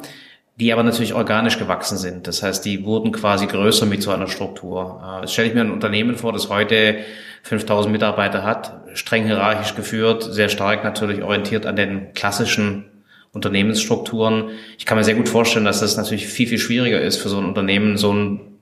die 0.61 0.71
aber 0.71 0.83
natürlich 0.83 1.15
organisch 1.15 1.57
gewachsen 1.57 1.97
sind. 1.97 2.27
Das 2.27 2.43
heißt, 2.43 2.63
die 2.63 2.85
wurden 2.85 3.11
quasi 3.11 3.47
größer 3.47 3.87
mit 3.87 4.03
so 4.03 4.11
einer 4.11 4.27
Struktur. 4.27 5.01
Äh, 5.03 5.21
jetzt 5.21 5.33
stelle 5.33 5.47
ich 5.47 5.55
mir 5.55 5.61
ein 5.61 5.71
Unternehmen 5.71 6.15
vor, 6.15 6.33
das 6.33 6.49
heute 6.49 6.97
5000 7.41 7.91
Mitarbeiter 7.91 8.43
hat, 8.43 8.83
streng 8.93 9.25
hierarchisch 9.25 9.75
geführt, 9.75 10.21
sehr 10.21 10.49
stark 10.49 10.83
natürlich 10.83 11.23
orientiert 11.23 11.65
an 11.65 11.75
den 11.75 12.13
klassischen 12.13 12.85
Unternehmensstrukturen. 13.33 14.49
Ich 14.77 14.85
kann 14.85 14.99
mir 14.99 15.03
sehr 15.03 15.15
gut 15.15 15.29
vorstellen, 15.29 15.65
dass 15.65 15.79
das 15.79 15.97
natürlich 15.97 16.27
viel, 16.27 16.47
viel 16.47 16.59
schwieriger 16.59 17.01
ist 17.01 17.17
für 17.17 17.29
so 17.29 17.39
ein 17.39 17.45
Unternehmen, 17.45 17.97
so 17.97 18.11
einen 18.11 18.59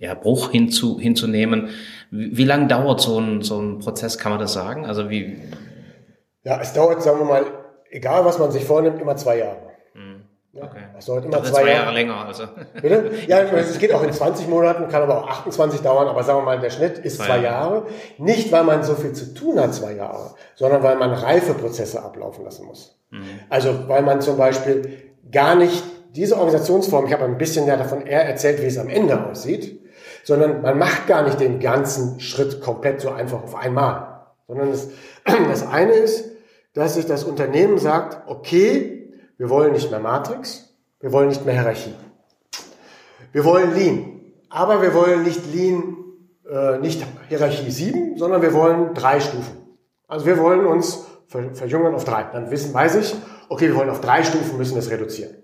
ja, 0.00 0.14
Bruch 0.14 0.50
hinzu, 0.50 0.98
hinzunehmen. 0.98 1.68
Wie, 2.10 2.36
wie 2.36 2.44
lange 2.44 2.66
dauert 2.66 3.00
so 3.00 3.20
ein, 3.20 3.42
so 3.42 3.60
ein 3.60 3.78
Prozess, 3.78 4.18
kann 4.18 4.32
man 4.32 4.40
das 4.40 4.52
sagen? 4.52 4.84
Also 4.84 5.10
wie? 5.10 5.38
Ja, 6.42 6.60
es 6.60 6.72
dauert, 6.72 7.04
sagen 7.04 7.20
wir 7.20 7.24
mal, 7.24 7.44
egal 7.88 8.24
was 8.24 8.40
man 8.40 8.50
sich 8.50 8.64
vornimmt, 8.64 9.00
immer 9.00 9.14
zwei 9.14 9.38
Jahre. 9.38 9.75
Okay. 10.60 10.82
Es 10.98 11.06
dauert 11.06 11.24
immer 11.24 11.38
zwei, 11.38 11.50
zwei 11.50 11.50
zwei 11.50 11.68
Jahre. 11.68 11.82
Jahre 11.82 11.94
länger. 11.94 12.26
Also. 12.26 12.44
Bitte? 12.80 13.10
Ja, 13.26 13.40
es 13.40 13.78
geht 13.78 13.92
auch 13.92 14.02
in 14.02 14.12
20 14.12 14.48
Monaten, 14.48 14.88
kann 14.88 15.02
aber 15.02 15.24
auch 15.24 15.28
28 15.28 15.80
dauern, 15.80 16.08
aber 16.08 16.22
sagen 16.22 16.40
wir 16.40 16.44
mal, 16.44 16.60
der 16.60 16.70
Schnitt 16.70 16.98
ist 16.98 17.16
zwei, 17.16 17.26
Zwei 17.26 17.38
Jahre. 17.40 17.86
Nicht, 18.18 18.52
weil 18.52 18.64
man 18.64 18.82
so 18.82 18.94
viel 18.94 19.12
zu 19.12 19.34
tun 19.34 19.60
hat, 19.60 19.74
zwei 19.74 19.92
Jahre, 19.92 20.34
sondern 20.54 20.82
weil 20.82 20.96
man 20.96 21.12
Reifeprozesse 21.12 22.02
ablaufen 22.02 22.44
lassen 22.44 22.66
muss. 22.66 22.98
Also, 23.48 23.88
weil 23.88 24.02
man 24.02 24.20
zum 24.20 24.36
Beispiel 24.36 25.12
gar 25.30 25.54
nicht 25.54 25.82
diese 26.14 26.36
Organisationsform, 26.36 27.06
ich 27.06 27.12
habe 27.12 27.24
ein 27.24 27.38
bisschen 27.38 27.66
ja 27.66 27.76
davon 27.76 28.06
eher 28.06 28.24
erzählt, 28.26 28.62
wie 28.62 28.66
es 28.66 28.78
am 28.78 28.88
Ende 28.88 29.26
aussieht, 29.26 29.80
sondern 30.24 30.62
man 30.62 30.78
macht 30.78 31.06
gar 31.06 31.22
nicht 31.22 31.38
den 31.40 31.60
ganzen 31.60 32.20
Schritt 32.20 32.60
komplett 32.60 33.00
so 33.00 33.10
einfach 33.10 33.42
auf 33.42 33.54
einmal, 33.54 34.22
sondern 34.48 34.70
das, 34.70 34.88
das 35.24 35.66
eine 35.66 35.92
ist, 35.92 36.30
dass 36.74 36.94
sich 36.94 37.06
das 37.06 37.24
Unternehmen 37.24 37.78
sagt, 37.78 38.28
okay, 38.28 38.95
wir 39.38 39.50
wollen 39.50 39.72
nicht 39.72 39.90
mehr 39.90 40.00
Matrix, 40.00 40.74
wir 41.00 41.12
wollen 41.12 41.28
nicht 41.28 41.44
mehr 41.44 41.54
Hierarchie. 41.54 41.94
Wir 43.32 43.44
wollen 43.44 43.74
Lean, 43.74 44.20
aber 44.48 44.80
wir 44.80 44.94
wollen 44.94 45.22
nicht 45.22 45.52
Lean, 45.52 45.96
äh, 46.50 46.78
nicht 46.78 47.04
Hierarchie 47.28 47.70
7, 47.70 48.16
sondern 48.16 48.40
wir 48.42 48.54
wollen 48.54 48.94
drei 48.94 49.20
Stufen. 49.20 49.76
Also 50.08 50.26
wir 50.26 50.38
wollen 50.38 50.64
uns 50.66 51.06
ver 51.28 51.54
verjüngen 51.54 51.94
auf 51.94 52.04
drei. 52.04 52.24
Dann 52.32 52.50
wissen, 52.50 52.72
weiß 52.72 52.96
ich, 52.96 53.14
okay, 53.48 53.68
wir 53.68 53.76
wollen 53.76 53.90
auf 53.90 54.00
drei 54.00 54.22
Stufen, 54.22 54.56
müssen 54.56 54.76
das 54.76 54.90
reduzieren. 54.90 55.34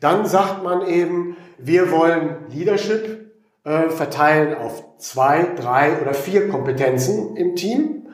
Dann 0.00 0.26
sagt 0.26 0.62
man 0.62 0.86
eben, 0.86 1.36
wir 1.58 1.90
wollen 1.90 2.46
Leadership 2.50 3.32
äh, 3.64 3.88
verteilen 3.88 4.54
auf 4.56 4.98
zwei, 4.98 5.48
drei 5.56 6.00
oder 6.00 6.12
vier 6.12 6.48
Kompetenzen 6.48 7.36
im 7.36 7.56
Team. 7.56 8.08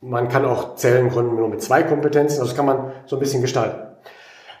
Man 0.00 0.28
kann 0.28 0.44
auch 0.44 0.76
Zellen 0.76 1.08
gründen 1.08 1.36
nur 1.36 1.48
mit 1.48 1.62
zwei 1.62 1.82
Kompetenzen, 1.82 2.40
das 2.40 2.54
kann 2.54 2.66
man 2.66 2.92
so 3.06 3.16
ein 3.16 3.20
bisschen 3.20 3.42
gestalten. 3.42 3.83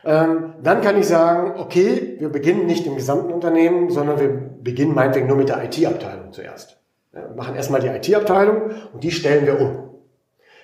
Ähm, 0.04 0.54
dann 0.62 0.80
kann 0.82 0.98
ich 0.98 1.06
sagen, 1.06 1.58
okay, 1.58 2.16
wir 2.18 2.28
beginnen 2.28 2.66
nicht 2.66 2.86
im 2.86 2.96
gesamten 2.96 3.32
Unternehmen, 3.32 3.90
sondern 3.90 4.20
wir 4.20 4.28
beginnen 4.28 4.94
meinetwegen 4.94 5.26
nur 5.26 5.36
mit 5.36 5.48
der 5.48 5.64
IT-Abteilung 5.64 6.32
zuerst. 6.32 6.78
Wir 7.12 7.30
machen 7.36 7.54
erstmal 7.54 7.80
die 7.80 7.88
IT-Abteilung 7.88 8.70
und 8.92 9.02
die 9.02 9.10
stellen 9.10 9.46
wir 9.46 9.60
um 9.60 9.90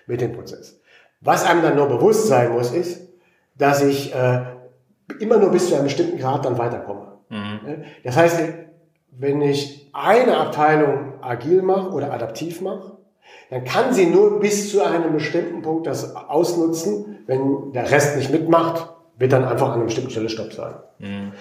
mit 0.06 0.20
dem 0.20 0.32
Prozess. 0.32 0.80
Was 1.20 1.46
einem 1.46 1.62
dann 1.62 1.76
nur 1.76 1.88
bewusst 1.88 2.26
sein 2.26 2.52
muss, 2.52 2.72
ist, 2.72 3.08
dass 3.56 3.82
ich 3.82 4.14
äh, 4.14 4.42
immer 5.20 5.38
nur 5.38 5.50
bis 5.50 5.68
zu 5.68 5.74
einem 5.74 5.84
bestimmten 5.84 6.18
Grad 6.18 6.44
dann 6.44 6.58
weiterkomme. 6.58 7.12
Mhm. 7.28 7.84
Das 8.04 8.16
heißt, 8.16 8.42
wenn 9.12 9.42
ich 9.42 9.90
eine 9.92 10.36
Abteilung 10.38 11.22
agil 11.22 11.62
mache 11.62 11.90
oder 11.90 12.12
adaptiv 12.12 12.60
mache, 12.60 12.96
dann 13.50 13.64
kann 13.64 13.92
sie 13.92 14.06
nur 14.06 14.40
bis 14.40 14.70
zu 14.70 14.82
einem 14.82 15.12
bestimmten 15.12 15.62
Punkt 15.62 15.86
das 15.86 16.14
ausnutzen. 16.16 17.18
Wenn 17.26 17.72
der 17.72 17.90
Rest 17.90 18.16
nicht 18.16 18.30
mitmacht, 18.30 18.88
wird 19.20 19.32
dann 19.32 19.44
einfach 19.44 19.68
an 19.68 19.74
einer 19.74 19.84
bestimmten 19.84 20.10
Stelle 20.10 20.30
Stopp 20.30 20.52
sein. 20.52 20.74
Mhm. 20.98 21.32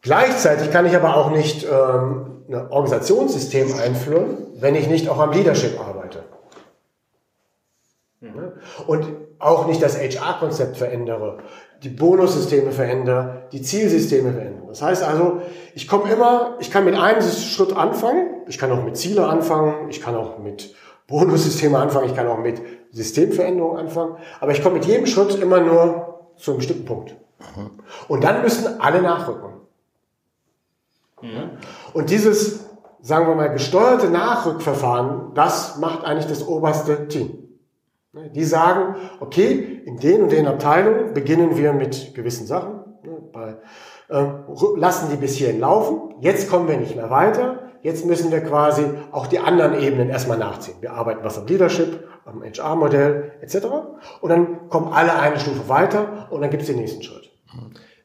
Gleichzeitig 0.00 0.70
kann 0.70 0.86
ich 0.86 0.94
aber 0.94 1.16
auch 1.16 1.30
nicht 1.30 1.64
ähm, 1.64 2.44
ein 2.48 2.70
Organisationssystem 2.70 3.74
einführen, 3.74 4.36
wenn 4.54 4.74
ich 4.76 4.86
nicht 4.86 5.08
auch 5.08 5.18
am 5.18 5.32
Leadership 5.32 5.78
arbeite. 5.80 6.22
Mhm. 8.20 8.52
Und 8.86 9.06
auch 9.40 9.66
nicht 9.66 9.82
das 9.82 9.98
HR-Konzept 9.98 10.76
verändere, 10.76 11.38
die 11.82 11.88
Bonussysteme 11.88 12.70
verändere, 12.70 13.48
die 13.52 13.60
Zielsysteme 13.60 14.32
verändere. 14.32 14.68
Das 14.68 14.80
heißt 14.80 15.02
also, 15.02 15.42
ich 15.74 15.88
komme 15.88 16.10
immer, 16.12 16.56
ich 16.60 16.70
kann 16.70 16.84
mit 16.84 16.94
einem 16.94 17.22
Schritt 17.22 17.76
anfangen, 17.76 18.42
ich 18.46 18.56
kann 18.56 18.70
auch 18.70 18.84
mit 18.84 18.96
Ziele 18.96 19.26
anfangen, 19.26 19.90
ich 19.90 20.00
kann 20.00 20.14
auch 20.14 20.38
mit 20.38 20.74
Bonussysteme 21.08 21.76
anfangen, 21.76 22.08
ich 22.08 22.14
kann 22.14 22.28
auch 22.28 22.38
mit 22.38 22.62
Systemveränderungen 22.92 23.78
anfangen, 23.78 24.16
aber 24.40 24.52
ich 24.52 24.62
komme 24.62 24.76
mit 24.76 24.84
jedem 24.84 25.06
Schritt 25.06 25.34
immer 25.34 25.60
nur 25.60 26.13
zu 26.36 26.50
einem 26.50 26.58
bestimmten 26.58 26.84
Punkt. 26.84 27.16
Und 28.08 28.24
dann 28.24 28.42
müssen 28.42 28.80
alle 28.80 29.02
nachrücken. 29.02 29.50
Und 31.92 32.10
dieses, 32.10 32.66
sagen 33.00 33.26
wir 33.28 33.34
mal, 33.34 33.48
gesteuerte 33.48 34.08
Nachrückverfahren, 34.10 35.34
das 35.34 35.78
macht 35.78 36.04
eigentlich 36.04 36.26
das 36.26 36.46
oberste 36.46 37.08
Team. 37.08 37.38
Die 38.12 38.44
sagen, 38.44 38.96
okay, 39.20 39.82
in 39.84 39.96
den 39.98 40.22
und 40.22 40.32
den 40.32 40.46
Abteilungen 40.46 41.14
beginnen 41.14 41.56
wir 41.56 41.72
mit 41.72 42.14
gewissen 42.14 42.46
Sachen, 42.46 42.80
bei, 43.32 43.56
äh, 44.08 44.24
lassen 44.76 45.10
die 45.10 45.16
bis 45.16 45.34
hierhin 45.34 45.60
laufen, 45.60 46.14
jetzt 46.20 46.48
kommen 46.48 46.68
wir 46.68 46.76
nicht 46.76 46.94
mehr 46.94 47.10
weiter, 47.10 47.70
jetzt 47.82 48.06
müssen 48.06 48.30
wir 48.30 48.40
quasi 48.40 48.84
auch 49.10 49.26
die 49.26 49.40
anderen 49.40 49.74
Ebenen 49.80 50.10
erstmal 50.10 50.38
nachziehen. 50.38 50.76
Wir 50.80 50.92
arbeiten 50.92 51.24
was 51.24 51.38
am 51.38 51.46
Leadership, 51.46 52.06
am 52.26 52.42
HR-Modell 52.42 53.32
etc. 53.40 53.66
Und 54.20 54.30
dann 54.30 54.68
kommen 54.68 54.92
alle 54.92 55.14
eine 55.14 55.38
Stufe 55.38 55.68
weiter 55.68 56.28
und 56.30 56.40
dann 56.40 56.50
gibt 56.50 56.62
es 56.62 56.68
den 56.68 56.78
nächsten 56.78 57.02
Schritt. 57.02 57.30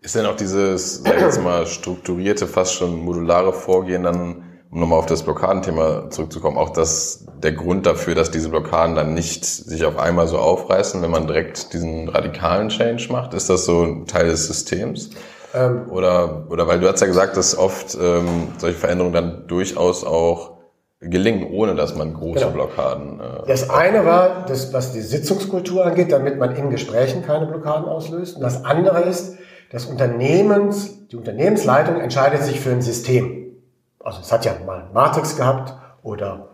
Ist 0.01 0.15
denn 0.15 0.26
auch 0.26 0.36
dieses, 0.36 1.03
sag 1.03 1.15
ich 1.15 1.22
jetzt 1.22 1.43
mal, 1.43 1.65
strukturierte, 1.65 2.47
fast 2.47 2.74
schon 2.74 3.03
modulare 3.03 3.51
Vorgehen 3.53 4.03
dann 4.03 4.43
um 4.72 4.82
nochmal 4.82 4.99
auf 4.99 5.07
das 5.07 5.24
Blockadenthema 5.24 6.11
zurückzukommen, 6.11 6.57
auch 6.57 6.70
das 6.70 7.26
der 7.41 7.53
Grund 7.53 7.86
dafür, 7.86 8.13
dass 8.13 8.30
diese 8.30 8.49
Blockaden 8.49 8.95
dann 8.95 9.13
nicht 9.13 9.43
sich 9.43 9.84
auf 9.84 9.97
einmal 9.97 10.28
so 10.28 10.38
aufreißen, 10.38 11.01
wenn 11.01 11.09
man 11.09 11.26
direkt 11.26 11.74
diesen 11.74 12.07
radikalen 12.07 12.70
Change 12.70 13.07
macht? 13.11 13.34
Ist 13.34 13.49
das 13.49 13.65
so 13.65 13.84
ein 13.84 14.05
Teil 14.05 14.28
des 14.28 14.45
Systems? 14.45 15.09
Ähm, 15.55 15.89
oder, 15.89 16.45
oder 16.49 16.67
weil 16.67 16.80
du 16.80 16.88
hast 16.88 17.01
ja 17.01 17.07
gesagt, 17.07 17.36
dass 17.36 17.57
oft 17.57 17.97
ähm, 17.99 18.49
solche 18.59 18.78
Veränderungen 18.78 19.13
dann 19.13 19.47
durchaus 19.47 20.03
auch 20.03 20.59
gelingen, 21.01 21.51
ohne 21.51 21.75
dass 21.75 21.95
man 21.95 22.13
große 22.13 22.39
genau. 22.39 22.51
Blockaden. 22.51 23.19
Äh, 23.19 23.47
das 23.47 23.69
eine 23.69 24.05
war, 24.05 24.45
das, 24.45 24.73
was 24.73 24.91
die 24.91 25.01
Sitzungskultur 25.01 25.85
angeht, 25.85 26.11
damit 26.11 26.37
man 26.37 26.55
in 26.55 26.69
Gesprächen 26.69 27.25
keine 27.25 27.45
Blockaden 27.45 27.85
auslöst. 27.85 28.35
Und 28.35 28.41
das 28.41 28.65
andere 28.65 29.01
ist, 29.01 29.37
das 29.71 29.85
Unternehmens, 29.85 31.07
die 31.07 31.15
Unternehmensleitung 31.15 31.99
entscheidet 31.99 32.43
sich 32.43 32.59
für 32.59 32.71
ein 32.71 32.81
System. 32.81 33.57
Also 33.99 34.21
es 34.21 34.31
hat 34.31 34.45
ja 34.45 34.53
mal 34.65 34.89
Matrix 34.93 35.37
gehabt 35.37 35.73
oder 36.03 36.49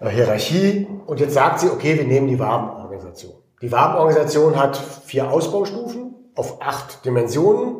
äh, 0.00 0.08
Hierarchie 0.08 0.86
und 1.06 1.20
jetzt 1.20 1.34
sagt 1.34 1.60
sie, 1.60 1.68
okay, 1.68 1.96
wir 1.98 2.04
nehmen 2.04 2.28
die 2.28 2.38
Wabenorganisation. 2.38 3.34
Die 3.62 3.72
Wabenorganisation 3.72 4.58
hat 4.58 4.76
vier 4.76 5.30
Ausbaustufen 5.30 6.14
auf 6.34 6.62
acht 6.62 7.04
Dimensionen 7.04 7.76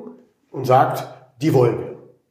und 0.51 0.66
sagt, 0.66 1.07
die 1.42 1.53
wollen 1.53 1.78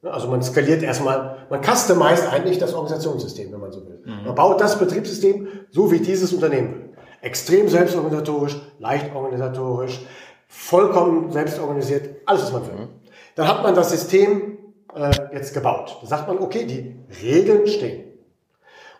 wir. 0.02 0.12
Also 0.12 0.28
man 0.28 0.42
skaliert 0.42 0.82
erstmal, 0.82 1.35
man 1.50 1.62
customized 1.62 2.26
eigentlich 2.32 2.58
das 2.58 2.74
Organisationssystem, 2.74 3.52
wenn 3.52 3.60
man 3.60 3.72
so 3.72 3.86
will. 3.86 4.02
Mhm. 4.04 4.26
Man 4.26 4.34
baut 4.34 4.60
das 4.60 4.78
Betriebssystem 4.78 5.48
so, 5.70 5.90
wie 5.90 6.00
dieses 6.00 6.32
Unternehmen 6.32 6.74
will. 6.74 6.90
Extrem 7.20 7.68
selbstorganisatorisch, 7.68 8.56
leicht 8.78 9.14
organisatorisch, 9.14 10.00
vollkommen 10.48 11.30
selbstorganisiert, 11.30 12.22
alles, 12.26 12.42
was 12.44 12.52
man 12.52 12.66
will. 12.66 12.74
Mhm. 12.74 12.88
Dann 13.34 13.48
hat 13.48 13.62
man 13.62 13.74
das 13.74 13.90
System 13.90 14.58
äh, 14.94 15.10
jetzt 15.32 15.54
gebaut. 15.54 15.98
Da 16.02 16.06
sagt 16.06 16.28
man, 16.28 16.38
okay, 16.38 16.64
die 16.64 16.96
Regeln 17.22 17.66
stehen. 17.66 18.04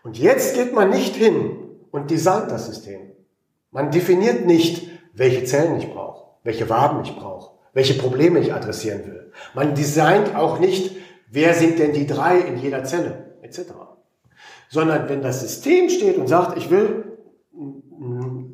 Und 0.03 0.18
jetzt 0.18 0.55
geht 0.55 0.74
man 0.74 0.90
nicht 0.90 1.16
hin 1.16 1.57
und 1.90 2.11
designt 2.11 2.51
das 2.51 2.66
System. 2.66 3.12
Man 3.70 3.90
definiert 3.90 4.47
nicht, 4.47 4.88
welche 5.14 5.44
Zellen 5.44 5.78
ich 5.78 5.92
brauche, 5.92 6.28
welche 6.44 6.68
Waben 6.68 7.03
ich 7.03 7.16
brauche, 7.16 7.57
welche 7.72 7.94
Probleme 7.94 8.38
ich 8.38 8.55
adressieren 8.55 9.07
will. 9.07 9.32
Man 9.55 9.74
designt 9.74 10.34
auch 10.36 10.59
nicht, 10.59 10.94
wer 11.31 11.55
sind 11.55 11.79
denn 11.79 11.93
die 11.93 12.07
drei 12.07 12.39
in 12.39 12.59
jeder 12.59 12.85
Zelle, 12.85 13.37
etc. 13.43 13.72
Sondern 14.68 15.09
wenn 15.09 15.22
das 15.22 15.41
System 15.41 15.89
steht 15.89 16.18
und 16.18 16.29
sagt, 16.29 16.57
ich 16.57 16.70
will 16.70 17.18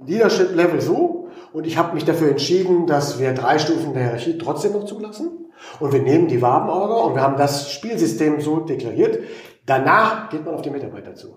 Leadership 0.05 0.55
Level 0.55 0.81
so 0.81 1.29
und 1.53 1.67
ich 1.67 1.77
habe 1.77 1.95
mich 1.95 2.05
dafür 2.05 2.31
entschieden, 2.31 2.87
dass 2.87 3.19
wir 3.19 3.33
drei 3.33 3.59
Stufen 3.59 3.93
der 3.93 4.05
Hierarchie 4.05 4.39
trotzdem 4.39 4.73
noch 4.73 4.85
zulassen 4.85 5.47
und 5.81 5.93
wir 5.93 6.03
nehmen 6.03 6.29
die 6.29 6.43
Wabenorga 6.43 6.95
und 7.03 7.15
wir 7.15 7.23
haben 7.23 7.37
das 7.37 7.71
Spielsystem 7.71 8.41
so 8.41 8.61
deklariert, 8.61 9.21
danach 9.67 10.31
geht 10.31 10.45
man 10.45 10.55
auf 10.55 10.63
die 10.63 10.71
Mitarbeiter 10.71 11.15
zu. 11.15 11.37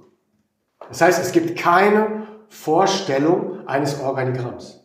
Das 0.87 1.01
heißt, 1.01 1.21
es 1.21 1.31
gibt 1.31 1.57
keine 1.57 2.27
Vorstellung 2.47 3.67
eines 3.67 3.99
Organigramms. 3.99 4.84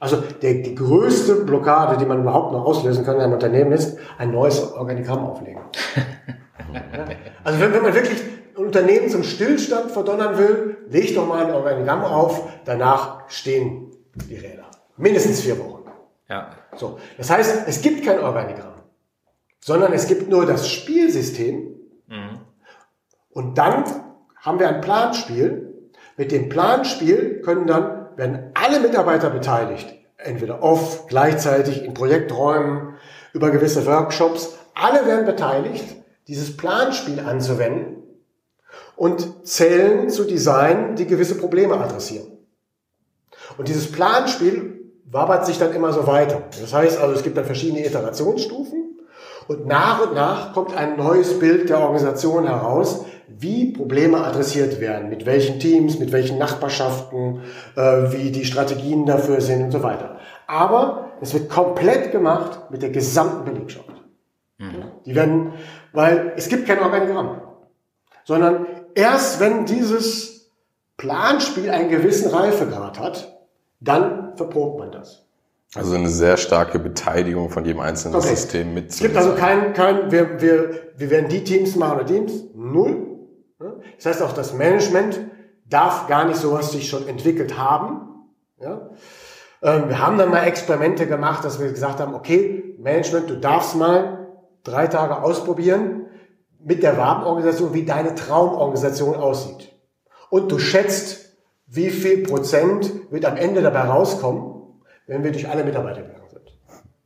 Also 0.00 0.16
der, 0.16 0.54
die 0.54 0.74
größte 0.74 1.44
Blockade, 1.44 1.96
die 1.98 2.06
man 2.06 2.20
überhaupt 2.20 2.52
noch 2.52 2.64
auslösen 2.64 3.04
kann 3.04 3.16
in 3.16 3.22
einem 3.22 3.32
Unternehmen, 3.32 3.72
ist 3.72 3.98
ein 4.16 4.30
neues 4.30 4.72
Organigramm 4.72 5.26
auflegen. 5.26 5.60
also 7.44 7.60
wenn, 7.60 7.72
wenn 7.72 7.82
man 7.82 7.94
wirklich 7.94 8.20
ein 8.56 8.64
Unternehmen 8.64 9.08
zum 9.08 9.24
Stillstand 9.24 9.90
verdonnern 9.90 10.38
will, 10.38 10.76
leg 10.88 11.14
doch 11.14 11.26
mal 11.26 11.44
ein 11.44 11.52
Organigramm 11.52 12.04
auf, 12.04 12.48
danach 12.64 13.28
stehen 13.28 13.90
die 14.28 14.36
Räder. 14.36 14.66
Mindestens 14.96 15.40
vier 15.40 15.58
Wochen. 15.58 15.78
Ja. 16.28 16.50
So. 16.76 16.98
Das 17.16 17.30
heißt, 17.30 17.64
es 17.66 17.80
gibt 17.80 18.04
kein 18.04 18.20
Organigramm, 18.20 18.74
sondern 19.60 19.92
es 19.92 20.06
gibt 20.06 20.28
nur 20.28 20.46
das 20.46 20.68
Spielsystem. 20.68 21.74
Mhm. 22.06 22.40
Und 23.30 23.58
dann 23.58 23.84
haben 24.36 24.60
wir 24.60 24.68
ein 24.68 24.80
Planspiel. 24.80 25.90
Mit 26.16 26.32
dem 26.32 26.48
Planspiel 26.48 27.40
können 27.42 27.66
dann 27.66 27.97
werden 28.18 28.50
alle 28.54 28.80
Mitarbeiter 28.80 29.30
beteiligt, 29.30 29.94
entweder 30.16 30.62
off, 30.62 31.06
gleichzeitig 31.06 31.84
in 31.84 31.94
Projekträumen, 31.94 32.96
über 33.32 33.50
gewisse 33.50 33.86
Workshops. 33.86 34.58
Alle 34.74 35.06
werden 35.06 35.24
beteiligt, 35.24 35.84
dieses 36.26 36.56
Planspiel 36.56 37.20
anzuwenden 37.20 38.02
und 38.96 39.46
Zellen 39.46 40.10
zu 40.10 40.24
designen, 40.24 40.96
die 40.96 41.06
gewisse 41.06 41.36
Probleme 41.36 41.78
adressieren. 41.78 42.26
Und 43.56 43.68
dieses 43.68 43.90
Planspiel 43.90 44.92
wabert 45.04 45.46
sich 45.46 45.58
dann 45.58 45.72
immer 45.72 45.92
so 45.92 46.06
weiter. 46.06 46.42
Das 46.60 46.74
heißt 46.74 46.98
also, 46.98 47.14
es 47.14 47.22
gibt 47.22 47.36
dann 47.36 47.44
verschiedene 47.44 47.86
Iterationsstufen 47.86 48.87
und 49.48 49.66
nach 49.66 50.06
und 50.06 50.14
nach 50.14 50.52
kommt 50.52 50.76
ein 50.76 50.96
neues 50.96 51.38
Bild 51.38 51.70
der 51.70 51.80
Organisation 51.80 52.46
heraus, 52.46 53.04
wie 53.26 53.72
Probleme 53.72 54.18
adressiert 54.24 54.80
werden, 54.80 55.08
mit 55.08 55.26
welchen 55.26 55.58
Teams, 55.58 55.98
mit 55.98 56.12
welchen 56.12 56.38
Nachbarschaften, 56.38 57.40
äh, 57.74 57.80
wie 58.12 58.30
die 58.30 58.44
Strategien 58.44 59.06
dafür 59.06 59.40
sind 59.40 59.64
und 59.64 59.70
so 59.70 59.82
weiter. 59.82 60.18
Aber 60.46 61.12
es 61.20 61.34
wird 61.34 61.48
komplett 61.48 62.12
gemacht 62.12 62.70
mit 62.70 62.82
der 62.82 62.90
gesamten 62.90 63.44
Belegschaft. 63.44 63.88
Mhm. 64.58 64.84
Die 65.06 65.14
werden, 65.14 65.52
weil 65.92 66.32
es 66.36 66.48
gibt 66.48 66.66
kein 66.66 66.80
Organigramm, 66.80 67.40
sondern 68.24 68.66
erst 68.94 69.40
wenn 69.40 69.64
dieses 69.64 70.50
Planspiel 70.98 71.70
einen 71.70 71.88
gewissen 71.88 72.30
Reifegrad 72.30 72.98
hat, 72.98 73.38
dann 73.80 74.36
verprobt 74.36 74.78
man 74.78 74.92
das. 74.92 75.27
Also 75.74 75.94
eine 75.94 76.08
sehr 76.08 76.38
starke 76.38 76.78
Beteiligung 76.78 77.50
von 77.50 77.64
jedem 77.64 77.80
einzelnen 77.80 78.16
okay. 78.16 78.28
System 78.28 78.72
mit. 78.72 78.90
Es 78.90 79.00
gibt 79.00 79.16
also 79.16 79.34
kein, 79.34 79.74
kein 79.74 80.10
wir, 80.10 80.40
wir, 80.40 80.92
wir 80.96 81.10
werden 81.10 81.28
die 81.28 81.44
Teams 81.44 81.76
machen 81.76 81.96
oder 81.96 82.06
Teams, 82.06 82.32
null. 82.54 83.04
Das 83.96 84.06
heißt 84.06 84.22
auch, 84.22 84.32
das 84.32 84.54
Management 84.54 85.20
darf 85.68 86.06
gar 86.06 86.24
nicht 86.24 86.38
sowas 86.38 86.72
sich 86.72 86.88
schon 86.88 87.06
entwickelt 87.06 87.58
haben. 87.58 88.00
Ja? 88.60 88.90
Ähm, 89.62 89.88
wir 89.88 89.98
haben 89.98 90.16
dann 90.16 90.30
mal 90.30 90.44
Experimente 90.44 91.06
gemacht, 91.06 91.44
dass 91.44 91.60
wir 91.60 91.68
gesagt 91.68 92.00
haben, 92.00 92.14
okay, 92.14 92.76
Management, 92.78 93.28
du 93.28 93.36
darfst 93.36 93.76
mal 93.76 94.28
drei 94.64 94.86
Tage 94.86 95.22
ausprobieren 95.22 96.06
mit 96.60 96.82
der 96.82 96.96
Wabenorganisation, 96.96 97.74
wie 97.74 97.84
deine 97.84 98.14
Traumorganisation 98.14 99.16
aussieht. 99.16 99.72
Und 100.30 100.50
du 100.50 100.58
schätzt, 100.58 101.36
wie 101.66 101.90
viel 101.90 102.22
Prozent 102.22 102.90
wird 103.10 103.24
am 103.24 103.36
Ende 103.36 103.62
dabei 103.62 103.82
rauskommen, 103.82 104.57
wenn 105.08 105.24
wir 105.24 105.32
durch 105.32 105.48
alle 105.48 105.64
Mitarbeiter 105.64 106.02
gegangen 106.02 106.28
sind. 106.30 106.52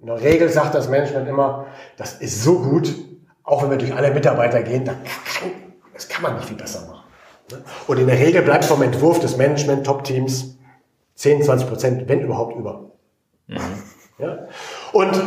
In 0.00 0.06
der 0.06 0.20
Regel 0.20 0.50
sagt 0.50 0.74
das 0.74 0.90
Management 0.90 1.28
immer, 1.28 1.66
das 1.96 2.14
ist 2.14 2.42
so 2.42 2.58
gut, 2.58 2.94
auch 3.44 3.62
wenn 3.62 3.70
wir 3.70 3.78
durch 3.78 3.94
alle 3.94 4.12
Mitarbeiter 4.12 4.62
gehen, 4.62 4.84
dann 4.84 4.96
kann, 5.04 5.50
das 5.94 6.08
kann 6.08 6.22
man 6.22 6.34
nicht 6.34 6.46
viel 6.46 6.56
besser 6.56 6.86
machen. 6.86 7.04
Und 7.86 7.98
in 7.98 8.06
der 8.06 8.18
Regel 8.18 8.42
bleibt 8.42 8.64
vom 8.64 8.82
Entwurf 8.82 9.20
des 9.20 9.36
Management 9.36 9.86
Top-Teams 9.86 10.58
10, 11.14 11.42
20 11.42 11.68
Prozent, 11.68 12.08
wenn 12.08 12.20
überhaupt 12.20 12.56
über. 12.56 12.90
Mhm. 13.46 13.58
Ja? 14.18 14.46
Und 14.92 15.20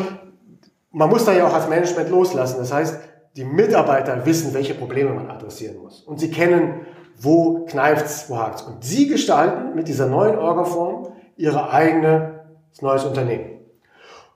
man 0.91 1.09
muss 1.09 1.25
da 1.25 1.33
ja 1.33 1.47
auch 1.47 1.53
als 1.53 1.69
Management 1.69 2.09
loslassen. 2.09 2.57
Das 2.57 2.73
heißt, 2.73 2.99
die 3.35 3.45
Mitarbeiter 3.45 4.25
wissen, 4.25 4.53
welche 4.53 4.73
Probleme 4.73 5.13
man 5.13 5.29
adressieren 5.29 5.77
muss. 5.77 6.01
Und 6.01 6.19
sie 6.19 6.31
kennen, 6.31 6.85
wo 7.17 7.65
kneift's, 7.65 8.29
wo 8.29 8.37
hakt's. 8.37 8.61
Und 8.63 8.83
sie 8.83 9.07
gestalten 9.07 9.75
mit 9.75 9.87
dieser 9.87 10.07
neuen 10.07 10.37
Orgaform 10.37 11.13
ihre 11.37 11.71
eigene 11.71 12.34
neues 12.81 13.03
Unternehmen. 13.03 13.59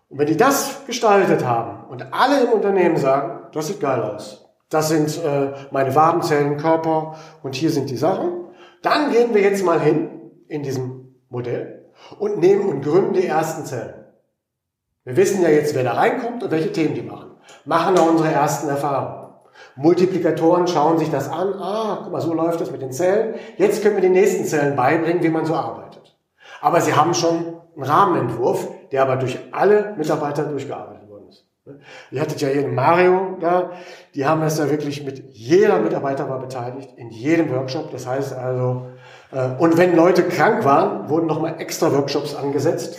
Und 0.09 0.19
wenn 0.19 0.27
die 0.27 0.37
das 0.37 0.85
gestaltet 0.85 1.45
haben 1.45 1.87
und 1.89 2.13
alle 2.13 2.43
im 2.43 2.49
Unternehmen 2.49 2.97
sagen, 2.97 3.47
das 3.53 3.67
sieht 3.67 3.79
geil 3.79 4.01
aus, 4.01 4.49
das 4.69 4.89
sind 4.89 5.23
äh, 5.23 5.53
meine 5.71 5.95
Wabenzellen, 5.95 6.57
Körper 6.57 7.15
und 7.43 7.55
hier 7.55 7.71
sind 7.71 7.89
die 7.89 7.97
Sachen. 7.97 8.45
Dann 8.81 9.11
gehen 9.11 9.33
wir 9.33 9.41
jetzt 9.41 9.63
mal 9.63 9.79
hin 9.79 10.31
in 10.47 10.63
diesem 10.63 11.15
Modell 11.29 11.91
und 12.17 12.39
nehmen 12.39 12.67
und 12.67 12.81
gründen 12.81 13.13
die 13.13 13.25
ersten 13.25 13.65
Zellen. 13.65 14.05
Wir 15.03 15.15
wissen 15.17 15.41
ja 15.41 15.49
jetzt, 15.49 15.75
wer 15.75 15.83
da 15.83 15.93
reinkommt 15.93 16.43
und 16.43 16.51
welche 16.51 16.71
Themen 16.71 16.93
die 16.93 17.01
machen. 17.01 17.31
Machen 17.65 17.95
da 17.95 18.03
unsere 18.03 18.31
ersten 18.31 18.69
Erfahrungen. 18.69 19.33
Multiplikatoren 19.75 20.67
schauen 20.67 20.99
sich 20.99 21.09
das 21.09 21.29
an. 21.29 21.53
Ah, 21.53 21.99
guck 22.03 22.11
mal, 22.11 22.21
so 22.21 22.33
läuft 22.33 22.61
das 22.61 22.71
mit 22.71 22.81
den 22.81 22.91
Zellen. 22.91 23.35
Jetzt 23.57 23.81
können 23.81 23.95
wir 23.95 24.01
den 24.01 24.13
nächsten 24.13 24.45
Zellen 24.45 24.75
beibringen, 24.75 25.23
wie 25.23 25.29
man 25.29 25.45
so 25.45 25.55
arbeitet. 25.55 26.15
Aber 26.61 26.79
sie 26.81 26.93
haben 26.93 27.13
schon 27.13 27.58
einen 27.81 27.89
Rahmenentwurf, 27.89 28.67
der 28.91 29.01
aber 29.03 29.15
durch 29.17 29.39
alle 29.51 29.93
Mitarbeiter 29.97 30.43
durchgearbeitet 30.43 30.99
Ihr 32.11 32.21
hattet 32.21 32.41
ja 32.41 32.49
hier 32.49 32.63
den 32.63 32.75
Mario 32.75 33.37
da, 33.39 33.71
die 34.15 34.25
haben 34.25 34.41
das 34.41 34.57
ja 34.57 34.69
wirklich 34.69 35.03
mit, 35.03 35.23
jeder 35.31 35.79
Mitarbeiter 35.79 36.29
war 36.29 36.39
beteiligt, 36.39 36.89
in 36.97 37.09
jedem 37.09 37.51
Workshop. 37.51 37.91
Das 37.91 38.07
heißt 38.07 38.33
also, 38.33 38.87
äh, 39.31 39.49
und 39.57 39.77
wenn 39.77 39.95
Leute 39.95 40.23
krank 40.23 40.65
waren, 40.65 41.09
wurden 41.09 41.27
nochmal 41.27 41.55
extra 41.59 41.91
Workshops 41.93 42.35
angesetzt, 42.35 42.97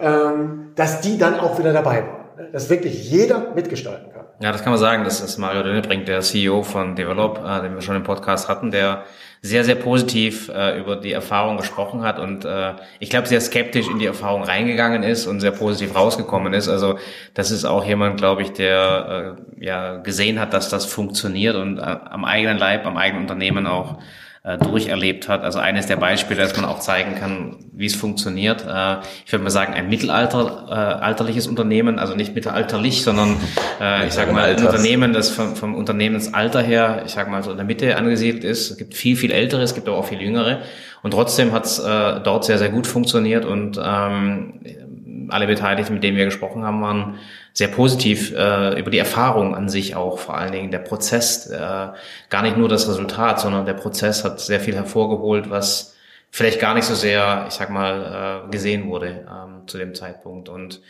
ähm, 0.00 0.72
dass 0.74 1.00
die 1.00 1.18
dann 1.18 1.38
auch 1.38 1.58
wieder 1.58 1.72
dabei 1.72 2.04
waren. 2.06 2.50
Dass 2.52 2.70
wirklich 2.70 3.10
jeder 3.10 3.52
mitgestalten 3.54 4.10
kann. 4.10 4.24
Ja, 4.40 4.50
das 4.50 4.62
kann 4.62 4.72
man 4.72 4.80
sagen. 4.80 5.04
Das 5.04 5.20
ist 5.20 5.38
Mario 5.38 5.62
Dönnebrink, 5.62 6.06
der 6.06 6.20
CEO 6.22 6.62
von 6.62 6.96
Develop, 6.96 7.38
äh, 7.38 7.62
den 7.62 7.74
wir 7.74 7.82
schon 7.82 7.94
im 7.94 8.02
Podcast 8.02 8.48
hatten, 8.48 8.70
der 8.70 9.04
sehr, 9.44 9.64
sehr 9.64 9.74
positiv 9.74 10.48
äh, 10.48 10.78
über 10.78 10.94
die 10.94 11.10
Erfahrung 11.10 11.56
gesprochen 11.56 12.02
hat 12.02 12.20
und 12.20 12.44
äh, 12.44 12.74
ich 13.00 13.10
glaube, 13.10 13.26
sehr 13.26 13.40
skeptisch 13.40 13.88
in 13.88 13.98
die 13.98 14.06
Erfahrung 14.06 14.44
reingegangen 14.44 15.02
ist 15.02 15.26
und 15.26 15.40
sehr 15.40 15.50
positiv 15.50 15.96
rausgekommen 15.96 16.54
ist. 16.54 16.68
Also 16.68 16.96
das 17.34 17.50
ist 17.50 17.64
auch 17.64 17.84
jemand, 17.84 18.18
glaube 18.18 18.42
ich, 18.42 18.52
der 18.52 19.36
äh, 19.58 19.64
ja 19.64 19.96
gesehen 19.96 20.38
hat, 20.38 20.54
dass 20.54 20.68
das 20.68 20.86
funktioniert 20.86 21.56
und 21.56 21.78
äh, 21.78 21.82
am 21.82 22.24
eigenen 22.24 22.56
Leib, 22.56 22.86
am 22.86 22.96
eigenen 22.96 23.22
Unternehmen 23.22 23.66
auch 23.66 23.98
äh, 24.44 24.58
durcherlebt 24.58 25.28
hat. 25.28 25.42
Also 25.42 25.58
eines 25.60 25.86
der 25.86 25.96
Beispiele, 25.96 26.42
dass 26.42 26.56
man 26.56 26.64
auch 26.64 26.80
zeigen 26.80 27.14
kann, 27.14 27.56
wie 27.72 27.86
es 27.86 27.94
funktioniert. 27.94 28.64
Äh, 28.68 28.96
ich 29.24 29.32
würde 29.32 29.44
mal 29.44 29.50
sagen, 29.50 29.74
ein 29.74 29.88
mittelalter, 29.88 30.66
äh, 30.68 30.72
alterliches 30.72 31.46
Unternehmen, 31.46 31.98
also 31.98 32.14
nicht 32.14 32.34
mittelalterlich, 32.34 33.02
sondern 33.02 33.36
äh, 33.80 34.06
ich 34.06 34.12
sage 34.12 34.32
mal 34.32 34.44
ein 34.44 34.64
Unternehmen, 34.64 35.12
das 35.12 35.30
vom, 35.30 35.54
vom 35.54 35.74
Unternehmensalter 35.74 36.60
her, 36.60 37.02
ich 37.06 37.12
sage 37.12 37.30
mal 37.30 37.42
so 37.42 37.52
in 37.52 37.56
der 37.56 37.66
Mitte 37.66 37.96
angesiedelt 37.96 38.42
ist. 38.42 38.72
Es 38.72 38.76
gibt 38.76 38.94
viel, 38.94 39.16
viel 39.16 39.30
ältere, 39.30 39.62
es 39.62 39.74
gibt 39.74 39.86
aber 39.88 39.96
auch 39.96 40.06
viel 40.06 40.20
jüngere. 40.20 40.62
Und 41.02 41.12
trotzdem 41.12 41.52
hat 41.52 41.64
es 41.64 41.78
äh, 41.78 42.20
dort 42.20 42.44
sehr, 42.44 42.58
sehr 42.58 42.70
gut 42.70 42.86
funktioniert 42.86 43.44
und 43.44 43.80
ähm, 43.84 44.60
alle 45.32 45.46
Beteiligten, 45.46 45.94
mit 45.94 46.02
denen 46.02 46.16
wir 46.16 46.24
gesprochen 46.24 46.64
haben, 46.64 46.82
waren 46.82 47.18
sehr 47.52 47.68
positiv 47.68 48.32
äh, 48.32 48.78
über 48.78 48.90
die 48.90 48.98
Erfahrung 48.98 49.54
an 49.54 49.68
sich 49.68 49.96
auch, 49.96 50.18
vor 50.18 50.36
allen 50.36 50.52
Dingen 50.52 50.70
der 50.70 50.78
Prozess, 50.78 51.46
äh, 51.50 51.58
gar 51.58 52.42
nicht 52.42 52.56
nur 52.56 52.68
das 52.68 52.88
Resultat, 52.88 53.40
sondern 53.40 53.66
der 53.66 53.74
Prozess 53.74 54.24
hat 54.24 54.40
sehr 54.40 54.60
viel 54.60 54.74
hervorgeholt, 54.74 55.50
was 55.50 55.96
vielleicht 56.30 56.60
gar 56.60 56.74
nicht 56.74 56.84
so 56.84 56.94
sehr, 56.94 57.44
ich 57.48 57.54
sag 57.54 57.70
mal, 57.70 58.44
äh, 58.46 58.50
gesehen 58.50 58.88
wurde 58.88 59.26
ähm, 59.28 59.66
zu 59.66 59.78
dem 59.78 59.94
Zeitpunkt. 59.94 60.48
Und 60.48 60.80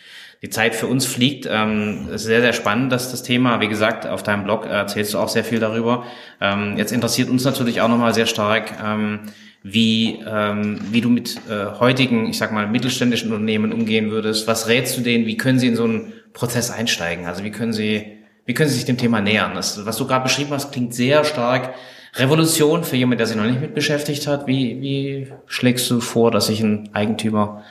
die 0.42 0.50
Zeit 0.50 0.74
für 0.74 0.88
uns 0.88 1.06
fliegt. 1.06 1.46
Ähm, 1.48 2.08
ist 2.12 2.24
sehr, 2.24 2.40
sehr 2.40 2.52
spannend, 2.52 2.92
dass 2.92 3.10
das 3.10 3.22
Thema, 3.22 3.60
wie 3.60 3.68
gesagt, 3.68 4.06
auf 4.06 4.22
deinem 4.22 4.44
Blog 4.44 4.66
erzählst 4.66 5.14
du 5.14 5.18
auch 5.18 5.28
sehr 5.28 5.44
viel 5.44 5.60
darüber. 5.60 6.04
Ähm, 6.40 6.76
jetzt 6.76 6.92
interessiert 6.92 7.30
uns 7.30 7.44
natürlich 7.44 7.80
auch 7.80 7.88
nochmal 7.88 8.12
sehr 8.12 8.26
stark, 8.26 8.72
ähm, 8.84 9.20
wie, 9.62 10.20
ähm, 10.26 10.80
wie 10.90 11.00
du 11.00 11.08
mit 11.08 11.36
äh, 11.48 11.78
heutigen, 11.78 12.28
ich 12.28 12.38
sag 12.38 12.52
mal, 12.52 12.66
mittelständischen 12.66 13.32
Unternehmen 13.32 13.72
umgehen 13.72 14.10
würdest. 14.10 14.46
Was 14.46 14.68
rätst 14.68 14.96
du 14.96 15.02
denen? 15.02 15.26
Wie 15.26 15.36
können 15.36 15.58
sie 15.58 15.68
in 15.68 15.76
so 15.76 15.84
einen 15.84 16.12
Prozess 16.32 16.70
einsteigen? 16.70 17.26
Also 17.26 17.44
wie 17.44 17.50
können 17.50 17.72
sie 17.72 18.22
wie 18.44 18.54
können 18.54 18.68
Sie 18.68 18.74
sich 18.74 18.84
dem 18.84 18.98
Thema 18.98 19.20
nähern? 19.20 19.54
Das, 19.54 19.86
was 19.86 19.96
du 19.96 20.06
gerade 20.06 20.24
beschrieben 20.24 20.50
hast, 20.50 20.72
klingt 20.72 20.94
sehr 20.94 21.24
stark 21.24 21.74
Revolution 22.14 22.84
für 22.84 22.96
jemanden, 22.96 23.18
der 23.18 23.26
sich 23.26 23.36
noch 23.36 23.44
nicht 23.44 23.60
mit 23.60 23.74
beschäftigt 23.74 24.26
hat. 24.26 24.46
Wie, 24.46 24.80
wie 24.80 25.32
schlägst 25.46 25.88
du 25.90 26.00
vor, 26.00 26.30
dass 26.30 26.48
sich 26.48 26.60
ein 26.60 26.90
Eigentümer 26.92 27.62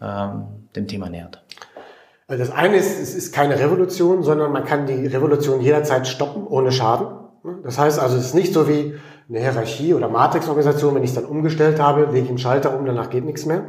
ähm, 0.00 0.44
dem 0.76 0.86
Thema 0.86 1.08
nähert? 1.08 1.42
Also 2.26 2.44
das 2.44 2.52
eine 2.52 2.76
ist, 2.76 3.00
es 3.00 3.14
ist 3.14 3.34
keine 3.34 3.58
Revolution, 3.58 4.22
sondern 4.22 4.52
man 4.52 4.64
kann 4.64 4.86
die 4.86 5.06
Revolution 5.06 5.62
jederzeit 5.62 6.06
stoppen, 6.06 6.46
ohne 6.46 6.72
Schaden. 6.72 7.08
Das 7.64 7.78
heißt 7.78 7.98
also, 7.98 8.18
es 8.18 8.26
ist 8.26 8.34
nicht 8.34 8.52
so 8.52 8.68
wie 8.68 8.94
eine 9.28 9.40
Hierarchie 9.40 9.94
oder 9.94 10.08
Matrix-Organisation, 10.08 10.94
wenn 10.94 11.02
ich 11.02 11.10
es 11.10 11.16
dann 11.16 11.26
umgestellt 11.26 11.80
habe, 11.80 12.06
lege 12.06 12.24
ich 12.24 12.28
einen 12.28 12.38
Schalter 12.38 12.78
um, 12.78 12.86
danach 12.86 13.10
geht 13.10 13.24
nichts 13.24 13.44
mehr. 13.44 13.64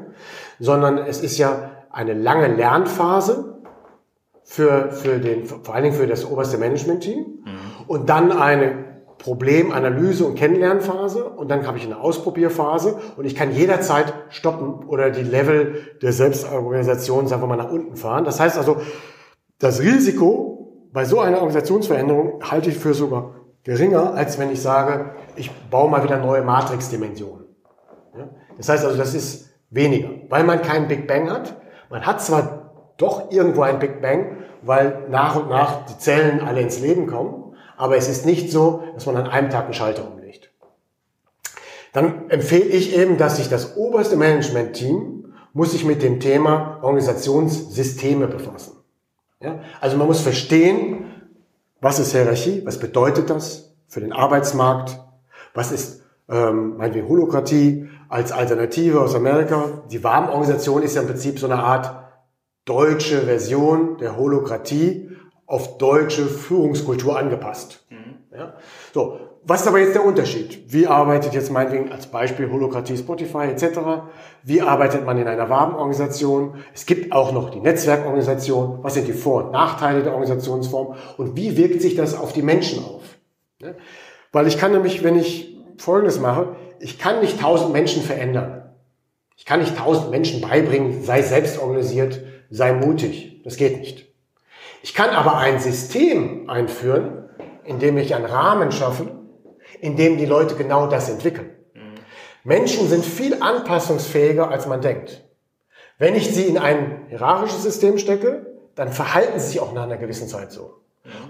Sondern 0.60 0.98
es 0.98 1.22
ist 1.22 1.38
ja 1.38 1.72
eine 1.92 2.14
lange 2.14 2.48
Lernphase 2.48 3.62
für, 4.44 4.92
für 4.92 5.20
den, 5.20 5.46
vor 5.46 5.74
allen 5.74 5.84
Dingen 5.84 5.96
für 5.96 6.08
das 6.08 6.26
oberste 6.26 6.58
Management-Team. 6.58 7.18
Mhm. 7.18 7.86
Und 7.88 8.10
dann 8.10 8.32
eine 8.32 8.90
Problemanalyse 9.20 10.26
und 10.26 10.36
Kennenlernphase 10.36 11.26
und 11.26 11.52
dann 11.52 11.68
habe 11.68 11.78
ich 11.78 11.86
eine 11.86 12.00
Ausprobierphase 12.00 12.98
und 13.18 13.26
ich 13.26 13.36
kann 13.36 13.52
jederzeit 13.54 14.14
stoppen 14.30 14.88
oder 14.88 15.10
die 15.12 15.24
Level 15.24 15.76
der 16.02 16.14
Selbstorganisation, 16.14 17.28
sagen 17.28 17.42
wir 17.44 17.48
mal, 17.48 17.58
nach 17.58 17.70
unten 17.70 17.98
fahren. 17.98 18.24
Das 18.24 18.40
heißt 18.40 18.58
also, 18.58 18.78
das 19.60 19.82
Risiko 19.82 20.88
bei 20.94 21.04
so 21.04 21.20
einer 21.20 21.38
Organisationsveränderung 21.38 22.42
halte 22.50 22.70
ich 22.70 22.78
für 22.78 22.94
sogar 22.94 23.36
geringer, 23.64 24.14
als 24.14 24.40
wenn 24.40 24.52
ich 24.52 24.62
sage, 24.62 25.12
ich 25.36 25.52
baue 25.70 25.90
mal 25.90 26.04
wieder 26.04 26.18
neue 26.18 26.42
Matrix-Dimensionen. 26.42 27.46
Das 28.58 28.70
heißt 28.70 28.86
also, 28.86 28.98
das 28.98 29.14
ist 29.14 29.50
weniger, 29.70 30.10
weil 30.30 30.44
man 30.44 30.62
keinen 30.62 30.88
Big 30.88 31.08
Bang 31.08 31.30
hat. 31.30 31.56
Man 31.90 32.06
hat 32.06 32.22
zwar 32.22 32.94
doch 32.98 33.32
irgendwo 33.32 33.62
ein 33.62 33.80
Big 33.80 34.02
Bang, 34.02 34.38
weil 34.62 35.06
nach 35.10 35.36
und 35.36 35.50
nach 35.50 35.86
die 35.86 35.98
Zellen 35.98 36.42
alle 36.42 36.62
ins 36.62 36.80
Leben 36.80 37.08
kommen, 37.08 37.56
aber 37.78 37.96
es 37.96 38.10
ist 38.10 38.26
nicht 38.26 38.52
so, 38.52 38.84
dass 38.94 39.06
man 39.06 39.16
an 39.16 39.28
einem 39.28 39.50
Tag 39.50 39.66
einen 39.66 39.74
Schalter 39.74 40.06
umlegt. 40.12 40.52
Dann 41.94 42.30
empfehle 42.30 42.66
ich 42.66 42.98
eben, 42.98 43.18
dass 43.18 43.38
sich 43.38 43.50
das 43.50 43.78
oberste 43.78 44.18
Management-Team 44.18 45.34
muss 45.54 45.72
sich 45.72 45.86
mit 45.86 46.04
dem 46.04 46.20
Thema 46.20 46.80
Organisationssysteme 46.82 48.28
befassen. 48.28 48.78
Ja? 49.42 49.60
Also 49.82 49.98
man 49.98 50.08
muss 50.08 50.22
verstehen, 50.22 51.09
was 51.82 52.00
ist 52.00 52.12
Hierarchie, 52.12 52.66
was 52.66 52.80
bedeutet 52.80 53.30
das 53.30 53.76
für 53.88 54.00
den 54.00 54.14
Arbeitsmarkt, 54.14 55.00
was 55.54 55.72
ist 55.72 56.04
ähm, 56.30 56.78
meinetwegen 56.78 57.08
Holokratie 57.08 57.90
als 58.08 58.32
Alternative 58.32 59.02
aus 59.02 59.16
Amerika. 59.16 59.84
Die 59.92 60.04
Warmorganisation 60.04 60.84
ist 60.84 60.96
ja 60.96 61.02
im 61.02 61.08
Prinzip 61.08 61.40
so 61.40 61.48
eine 61.48 61.64
Art 61.64 61.96
deutsche 62.66 63.22
Version 63.22 63.98
der 63.98 64.18
Holokratie, 64.18 65.10
auf 65.48 65.80
deutsche 65.80 66.28
Führungskultur 66.28 67.18
angepasst. 67.18 67.84
Mhm. 67.90 68.38
Ja? 68.38 68.54
So, 68.94 69.20
was 69.44 69.62
ist 69.62 69.68
aber 69.68 69.80
jetzt 69.80 69.96
der 69.96 70.06
Unterschied? 70.06 70.64
Wie 70.68 70.86
arbeitet 70.86 71.34
jetzt 71.34 71.52
meinetwegen 71.52 71.92
als 71.92 72.08
Beispiel 72.08 72.52
Holokratie, 72.52 72.98
Spotify 72.98 73.46
etc.? 73.46 73.80
Wie 74.44 74.62
arbeitet 74.62 75.06
man 75.06 75.18
in 75.18 75.28
einer 75.28 75.50
Wabenorganisation? 75.50 76.56
Es 76.74 76.86
gibt 76.86 77.12
auch 77.12 77.32
noch 77.32 77.50
die 77.50 77.60
Netzwerkorganisation. 77.60 78.80
Was 78.82 78.94
sind 78.94 79.08
die 79.08 79.14
Vor- 79.14 79.46
und 79.46 79.52
Nachteile 79.52 80.04
der 80.04 80.12
Organisationsform? 80.12 80.96
Und 81.18 81.36
wie 81.36 81.58
wirkt 81.58 81.82
sich 81.82 81.96
das 81.96 82.16
auf 82.16 82.34
die 82.34 82.42
Menschen 82.42 82.84
auf? 82.84 83.02
Ja? 83.62 83.70
Weil 84.32 84.48
ich 84.48 84.58
kann 84.58 84.72
nämlich, 84.72 85.04
wenn 85.04 85.18
ich 85.18 85.58
Folgendes 85.78 86.20
mache, 86.20 86.56
ich 86.80 87.00
kann 87.00 87.22
nicht 87.22 87.40
tausend 87.42 87.74
Menschen 87.74 88.04
verändern. 88.04 88.74
Ich 89.36 89.46
kann 89.46 89.62
nicht 89.62 89.78
tausend 89.78 90.12
Menschen 90.12 90.42
beibringen, 90.42 91.02
sei 91.04 91.22
selbst 91.22 91.60
organisiert, 91.60 92.22
sei 92.50 92.74
mutig. 92.74 93.42
Das 93.44 93.56
geht 93.56 93.80
nicht. 93.80 94.08
Ich 94.84 94.94
kann 94.94 95.10
aber 95.10 95.38
ein 95.38 95.60
System 95.60 96.50
einführen, 96.50 97.30
in 97.64 97.80
dem 97.80 97.98
ich 97.98 98.16
einen 98.16 98.26
Rahmen 98.26 98.72
schaffe, 98.72 99.19
in 99.82 99.96
dem 99.96 100.18
die 100.18 100.26
Leute 100.26 100.56
genau 100.56 100.88
das 100.88 101.10
entwickeln. 101.10 101.52
Menschen 102.44 102.88
sind 102.88 103.06
viel 103.06 103.42
anpassungsfähiger, 103.42 104.50
als 104.50 104.66
man 104.66 104.82
denkt. 104.82 105.24
Wenn 105.98 106.16
ich 106.16 106.34
sie 106.34 106.44
in 106.44 106.58
ein 106.58 107.06
hierarchisches 107.10 107.64
System 107.64 107.98
stecke, 107.98 108.46
dann 108.76 108.92
verhalten 108.92 109.40
sie 109.40 109.48
sich 109.48 109.60
auch 109.60 109.74
nach 109.74 109.84
einer 109.84 109.98
gewissen 109.98 110.28
Zeit 110.28 110.52
so. 110.52 110.76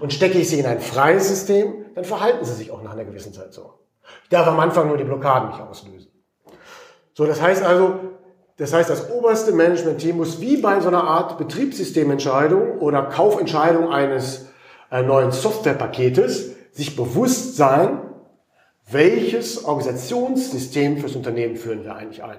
Und 0.00 0.12
stecke 0.12 0.38
ich 0.38 0.48
sie 0.48 0.60
in 0.60 0.66
ein 0.66 0.80
freies 0.80 1.28
System, 1.28 1.86
dann 1.94 2.04
verhalten 2.04 2.44
sie 2.44 2.54
sich 2.54 2.70
auch 2.70 2.82
nach 2.82 2.92
einer 2.92 3.04
gewissen 3.04 3.32
Zeit 3.32 3.52
so. 3.52 3.74
Ich 4.22 4.28
darf 4.28 4.46
am 4.46 4.60
Anfang 4.60 4.88
nur 4.88 4.96
die 4.96 5.04
Blockaden 5.04 5.48
nicht 5.50 5.60
auslösen. 5.60 6.10
So, 7.14 7.26
das 7.26 7.42
heißt 7.42 7.62
also, 7.64 7.98
das 8.56 8.72
heißt, 8.72 8.90
das 8.90 9.10
oberste 9.10 9.52
Management-Team 9.52 10.16
muss 10.16 10.40
wie 10.40 10.58
bei 10.58 10.80
so 10.80 10.88
einer 10.88 11.04
Art 11.04 11.38
Betriebssystementscheidung 11.38 12.78
oder 12.78 13.02
Kaufentscheidung 13.04 13.90
eines 13.90 14.50
äh, 14.90 15.02
neuen 15.02 15.32
Softwarepaketes 15.32 16.50
sich 16.72 16.94
bewusst 16.94 17.56
sein, 17.56 18.00
welches 18.90 19.64
Organisationssystem 19.64 20.98
fürs 20.98 21.16
Unternehmen 21.16 21.56
führen 21.56 21.84
wir 21.84 21.94
eigentlich 21.94 22.22
ein. 22.22 22.38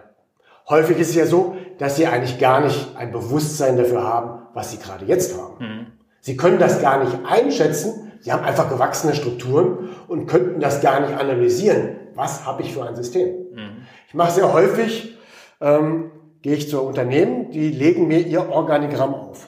Häufig 0.70 1.00
ist 1.00 1.10
es 1.10 1.16
ja 1.16 1.26
so, 1.26 1.56
dass 1.80 1.96
sie 1.96 2.08
eigentlich 2.08 2.40
gar 2.40 2.62
nicht 2.62 2.96
ein 2.96 3.12
Bewusstsein 3.12 3.78
dafür 3.78 4.04
haben, 4.04 4.48
was 4.54 4.72
sie 4.72 4.78
gerade 4.78 5.06
jetzt 5.06 5.38
haben. 5.38 5.56
Mhm. 5.60 5.88
Sie 6.22 6.38
können 6.38 6.60
das 6.60 6.82
gar 6.82 7.04
nicht 7.04 7.18
einschätzen. 7.26 8.12
Sie 8.22 8.32
haben 8.32 8.44
einfach 8.44 8.70
gewachsene 8.70 9.16
Strukturen 9.16 9.90
und 10.08 10.28
könnten 10.28 10.60
das 10.60 10.82
gar 10.82 11.00
nicht 11.00 11.14
analysieren. 11.14 11.98
Was 12.14 12.46
habe 12.46 12.62
ich 12.62 12.74
für 12.74 12.86
ein 12.86 12.96
System? 12.96 13.30
Mhm. 13.54 13.88
Ich 14.08 14.14
mache 14.14 14.32
sehr 14.32 14.54
häufig 14.54 15.18
ähm, 15.62 16.12
gehe 16.42 16.56
ich 16.56 16.70
zu 16.70 16.82
Unternehmen, 16.82 17.52
die 17.52 17.70
legen 17.70 18.08
mir 18.08 18.20
ihr 18.20 18.50
Organigramm 18.50 19.14
auf. 19.14 19.48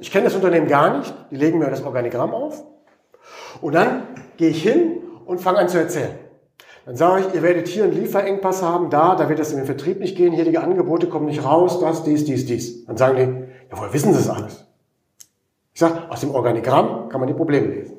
Ich 0.00 0.10
kenne 0.10 0.24
das 0.24 0.34
Unternehmen 0.34 0.66
gar 0.66 0.98
nicht, 0.98 1.14
die 1.30 1.36
legen 1.36 1.58
mir 1.58 1.70
das 1.70 1.84
Organigramm 1.84 2.32
auf. 2.32 2.64
Und 3.60 3.74
dann 3.74 4.02
gehe 4.36 4.50
ich 4.50 4.62
hin 4.62 5.02
und 5.26 5.40
fange 5.40 5.58
an 5.58 5.68
zu 5.68 5.78
erzählen. 5.78 6.18
Dann 6.86 6.96
sage 6.96 7.26
ich, 7.26 7.34
ihr 7.34 7.42
werdet 7.42 7.66
hier 7.66 7.84
einen 7.84 7.94
Lieferengpass 7.94 8.62
haben, 8.62 8.90
da, 8.90 9.16
da 9.16 9.28
wird 9.28 9.40
das 9.40 9.50
in 9.50 9.56
den 9.56 9.66
Vertrieb 9.66 9.98
nicht 9.98 10.16
gehen, 10.16 10.32
hier 10.32 10.44
die 10.44 10.56
Angebote 10.56 11.08
kommen 11.08 11.26
nicht 11.26 11.44
raus, 11.44 11.80
das, 11.80 12.04
dies, 12.04 12.24
dies, 12.24 12.46
dies. 12.46 12.84
Dann 12.86 12.96
sagen 12.96 13.16
die, 13.16 13.22
ja, 13.22 13.78
woher 13.78 13.92
wissen 13.92 14.12
Sie 14.12 14.18
das 14.18 14.28
alles? 14.28 14.66
Ich 15.74 15.80
sage, 15.80 16.08
aus 16.08 16.20
dem 16.20 16.30
Organigramm 16.30 17.08
kann 17.08 17.20
man 17.20 17.26
die 17.26 17.34
Probleme 17.34 17.66
lesen. 17.66 17.96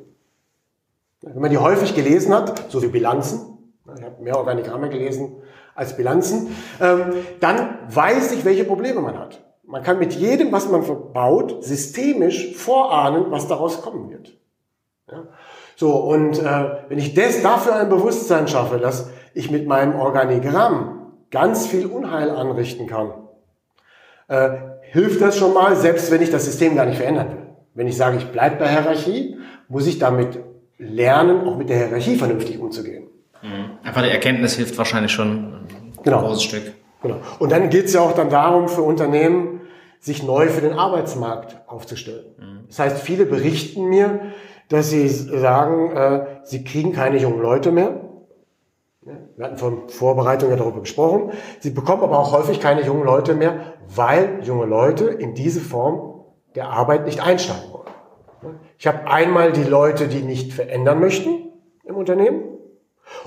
Wenn 1.21 1.41
man 1.41 1.51
die 1.51 1.57
häufig 1.57 1.95
gelesen 1.95 2.33
hat, 2.33 2.71
so 2.71 2.81
wie 2.81 2.87
Bilanzen, 2.87 3.57
ich 3.95 4.03
habe 4.03 4.23
mehr 4.23 4.37
Organigramme 4.37 4.89
gelesen 4.89 5.35
als 5.75 5.95
Bilanzen, 5.97 6.55
ähm, 6.79 7.13
dann 7.39 7.79
weiß 7.89 8.31
ich, 8.31 8.45
welche 8.45 8.63
Probleme 8.63 9.01
man 9.01 9.19
hat. 9.19 9.43
Man 9.65 9.83
kann 9.83 9.99
mit 9.99 10.13
jedem, 10.13 10.51
was 10.53 10.69
man 10.69 10.83
verbaut, 10.83 11.63
systemisch 11.63 12.55
vorahnen, 12.55 13.31
was 13.31 13.47
daraus 13.47 13.81
kommen 13.81 14.09
wird. 14.09 14.37
So, 15.79 15.91
und 15.95 16.39
äh, 16.39 16.69
wenn 16.89 16.97
ich 16.97 17.13
das 17.13 17.43
dafür 17.43 17.75
ein 17.75 17.87
Bewusstsein 17.87 18.47
schaffe, 18.47 18.79
dass 18.79 19.11
ich 19.35 19.51
mit 19.51 19.67
meinem 19.67 19.95
Organigramm 19.95 21.13
ganz 21.29 21.67
viel 21.67 21.85
Unheil 21.85 22.31
anrichten 22.31 22.87
kann, 22.87 23.11
äh, 24.27 24.49
hilft 24.81 25.21
das 25.21 25.37
schon 25.37 25.53
mal, 25.53 25.75
selbst 25.75 26.09
wenn 26.09 26.23
ich 26.23 26.31
das 26.31 26.45
System 26.45 26.75
gar 26.75 26.87
nicht 26.87 26.97
verändern 26.97 27.29
will. 27.29 27.47
Wenn 27.75 27.87
ich 27.87 27.95
sage, 27.95 28.17
ich 28.17 28.25
bleibe 28.25 28.55
bei 28.55 28.69
Hierarchie, 28.69 29.37
muss 29.67 29.85
ich 29.85 29.99
damit 29.99 30.39
lernen, 30.79 31.47
auch 31.47 31.57
mit 31.57 31.69
der 31.69 31.77
Hierarchie 31.77 32.15
vernünftig 32.15 32.57
umzugehen. 32.57 33.03
Mhm. 33.43 33.77
Einfach 33.83 34.01
die 34.01 34.09
Erkenntnis 34.09 34.55
hilft 34.55 34.79
wahrscheinlich 34.79 35.11
schon 35.11 35.27
ein 35.27 35.93
genau. 36.03 36.21
großes 36.21 36.41
Stück. 36.41 36.73
Genau. 37.03 37.17
Und 37.37 37.51
dann 37.51 37.69
geht 37.69 37.85
es 37.85 37.93
ja 37.93 38.01
auch 38.01 38.13
dann 38.13 38.31
darum, 38.31 38.67
für 38.67 38.81
Unternehmen 38.81 39.61
sich 39.99 40.23
neu 40.23 40.47
für 40.47 40.61
den 40.61 40.73
Arbeitsmarkt 40.73 41.57
aufzustellen. 41.67 42.25
Mhm. 42.39 42.67
Das 42.67 42.79
heißt, 42.79 42.97
viele 42.99 43.27
berichten 43.27 43.85
mir, 43.85 44.21
dass 44.69 44.89
sie 44.89 45.07
sagen, 45.07 45.91
äh, 45.91 46.25
sie 46.43 46.63
kriegen 46.63 46.93
keine 46.93 47.17
jungen 47.17 47.41
Leute 47.41 47.71
mehr. 47.71 48.01
Wir 49.37 49.45
hatten 49.45 49.57
von 49.57 49.87
Vorbereitung 49.87 50.49
ja 50.49 50.57
darüber 50.57 50.81
gesprochen. 50.81 51.31
Sie 51.59 51.69
bekommen 51.69 52.03
aber 52.03 52.19
auch 52.19 52.33
häufig 52.33 52.59
keine 52.59 52.81
jungen 52.81 53.05
Leute 53.05 53.35
mehr, 53.35 53.73
weil 53.87 54.39
junge 54.43 54.65
Leute 54.65 55.05
in 55.05 55.33
diese 55.33 55.61
Form 55.61 56.25
der 56.55 56.69
Arbeit 56.69 57.05
nicht 57.05 57.21
einsteigen 57.21 57.71
wollen. 57.71 58.57
Ich 58.77 58.85
habe 58.85 59.07
einmal 59.07 59.53
die 59.53 59.63
Leute, 59.63 60.07
die 60.07 60.21
nicht 60.21 60.53
verändern 60.53 60.99
möchten 60.99 61.51
im 61.85 61.95
Unternehmen. 61.95 62.43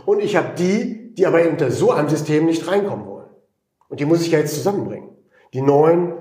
Und 0.04 0.20
ich 0.20 0.36
habe 0.36 0.50
die, 0.58 1.14
die 1.14 1.26
aber 1.26 1.48
unter 1.48 1.70
so 1.70 1.90
einem 1.92 2.08
System 2.08 2.46
nicht 2.46 2.68
reinkommen 2.68 3.06
wollen. 3.06 3.28
Und 3.88 4.00
die 4.00 4.04
muss 4.04 4.22
ich 4.22 4.30
ja 4.30 4.38
jetzt 4.38 4.54
zusammenbringen. 4.54 5.08
Die 5.54 5.62
Neuen, 5.62 6.14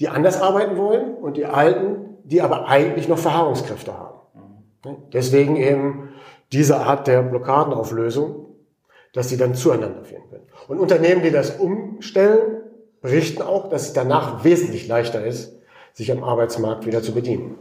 die 0.00 0.08
anders 0.08 0.40
arbeiten 0.40 0.76
wollen 0.76 1.14
und 1.14 1.36
die 1.36 1.44
Alten, 1.44 2.18
die 2.24 2.40
aber 2.40 2.66
eigentlich 2.68 3.08
noch 3.08 3.18
Verharrungskräfte 3.18 3.96
haben. 3.96 4.11
Deswegen 5.12 5.56
eben 5.56 6.10
diese 6.52 6.78
Art 6.78 7.06
der 7.06 7.22
Blockadenauflösung, 7.22 8.46
dass 9.12 9.28
sie 9.28 9.36
dann 9.36 9.54
zueinander 9.54 10.04
führen 10.04 10.28
können. 10.30 10.46
Und 10.68 10.78
Unternehmen, 10.78 11.22
die 11.22 11.30
das 11.30 11.56
umstellen, 11.56 12.62
berichten 13.00 13.42
auch, 13.42 13.68
dass 13.68 13.88
es 13.88 13.92
danach 13.92 14.44
wesentlich 14.44 14.88
leichter 14.88 15.24
ist, 15.24 15.52
sich 15.92 16.10
am 16.10 16.24
Arbeitsmarkt 16.24 16.86
wieder 16.86 17.02
zu 17.02 17.12
bedienen. 17.12 17.56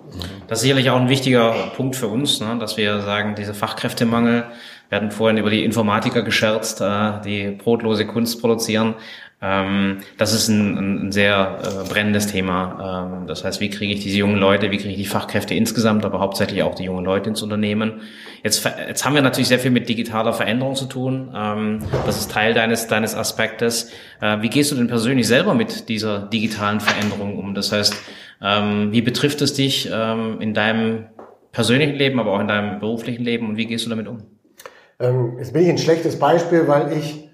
Das 0.48 0.60
ist 0.60 0.64
sicherlich 0.64 0.90
auch 0.90 1.00
ein 1.00 1.10
wichtiger 1.10 1.54
Punkt 1.76 1.98
für 1.98 2.08
uns, 2.08 2.40
ne, 2.40 2.58
dass 2.60 2.78
wir 2.78 3.02
sagen, 3.02 3.36
diese 3.36 3.54
Fachkräftemangel, 3.54 4.46
wir 4.88 4.96
hatten 4.96 5.12
vorhin 5.12 5.38
über 5.38 5.50
die 5.50 5.66
Informatiker 5.66 6.22
gescherzt, 6.22 6.80
äh, 6.80 7.22
die 7.26 7.52
brotlose 7.52 8.08
Kunst 8.08 8.40
produzieren. 8.40 8.96
Ähm, 9.44 9.98
das 10.18 10.34
ist 10.34 10.50
ein, 10.50 11.08
ein 11.08 11.12
sehr 11.12 11.58
äh, 11.64 11.90
brennendes 11.90 12.28
Thema. 12.28 13.16
Ähm, 13.22 13.28
das 13.28 13.44
heißt, 13.44 13.60
wie 13.60 13.72
kriege 13.72 13.94
ich 13.94 14.02
diese 14.02 14.18
jungen 14.18 14.38
Leute, 14.38 14.70
wie 14.70 14.78
kriege 14.78 14.92
ich 14.92 14.98
die 14.98 15.06
Fachkräfte 15.06 15.56
insgesamt, 15.56 16.06
aber 16.06 16.20
hauptsächlich 16.20 16.62
auch 16.62 16.76
die 16.76 16.84
jungen 16.84 17.04
Leute 17.04 17.30
ins 17.30 17.42
Unternehmen. 17.42 18.02
Jetzt, 18.44 18.64
jetzt 18.88 19.04
haben 19.04 19.16
wir 19.16 19.24
natürlich 19.24 19.48
sehr 19.48 19.58
viel 19.58 19.72
mit 19.72 19.90
digitaler 19.90 20.34
Veränderung 20.34 20.76
zu 20.76 20.86
tun. 20.86 21.34
Ähm, 21.36 21.80
das 22.06 22.20
ist 22.20 22.32
Teil 22.32 22.54
deines, 22.54 22.86
deines 22.86 23.16
Aspektes. 23.16 23.92
Äh, 24.22 24.42
wie 24.42 24.50
gehst 24.50 24.72
du 24.72 24.76
denn 24.76 24.88
persönlich 24.88 25.28
selber 25.28 25.56
mit 25.56 25.90
dieser 25.90 26.20
digitalen 26.20 26.80
Veränderung 26.80 27.40
um? 27.40 27.56
Das 27.56 27.72
heißt, 27.72 27.96
ähm, 28.44 28.92
wie 28.92 29.02
betrifft 29.02 29.42
es 29.42 29.56
dich 29.56 29.90
ähm, 29.92 30.40
in 30.40 30.54
deinem 30.54 31.06
persönlichen 31.52 31.96
Leben, 31.96 32.20
aber 32.20 32.34
auch 32.34 32.40
in 32.40 32.48
deinem 32.48 32.80
beruflichen 32.80 33.24
Leben 33.24 33.50
und 33.50 33.58
wie 33.58 33.66
gehst 33.66 33.86
du 33.88 33.90
damit 33.90 34.08
um? 34.08 34.24
Ähm, 35.00 35.38
jetzt 35.40 35.52
bin 35.52 35.64
ich 35.64 35.70
ein 35.70 35.80
schlechtes 35.80 36.20
Beispiel, 36.20 36.68
weil 36.68 36.96
ich, 36.96 37.28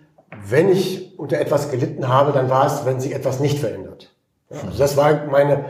wenn 0.50 0.72
ich 0.72 1.07
unter 1.18 1.40
etwas 1.40 1.72
gelitten 1.72 2.08
habe, 2.08 2.32
dann 2.32 2.50
war 2.50 2.68
es, 2.68 2.86
wenn 2.86 3.00
sich 3.00 3.14
etwas 3.14 3.40
nicht 3.40 3.60
verändert. 3.60 4.14
also 4.50 4.78
das 4.78 4.96
war 4.96 5.26
meine 5.26 5.66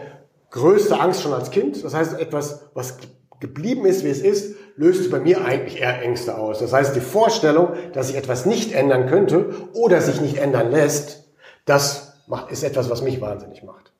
größte 0.52 1.00
Angst 1.00 1.22
schon 1.22 1.34
als 1.34 1.52
Kind. 1.52 1.84
Das 1.84 1.94
heißt, 1.94 2.20
etwas, 2.20 2.70
was 2.74 2.98
geblieben 3.40 3.86
ist, 3.86 4.04
wie 4.04 4.10
es 4.10 4.22
ist, 4.22 4.56
löst 4.76 5.10
bei 5.12 5.20
mir 5.20 5.44
eigentlich 5.44 5.82
eher 5.82 6.02
Ängste 6.02 6.38
aus. 6.38 6.60
Das 6.60 6.74
heißt, 6.74 6.96
die 6.96 7.02
Vorstellung, 7.02 7.70
dass 7.94 8.08
sich 8.08 8.16
etwas 8.16 8.46
nicht 8.46 8.74
ändern 8.74 9.08
könnte 9.08 9.50
oder 9.74 10.02
sich 10.02 10.22
nicht 10.22 10.38
ändern 10.38 10.72
lässt, 10.72 11.28
das 11.66 12.22
macht, 12.28 12.52
ist 12.52 12.64
etwas, 12.64 12.90
was 12.90 13.02
mich 13.02 13.22
wahnsinnig 13.22 13.64
macht. 13.64 13.92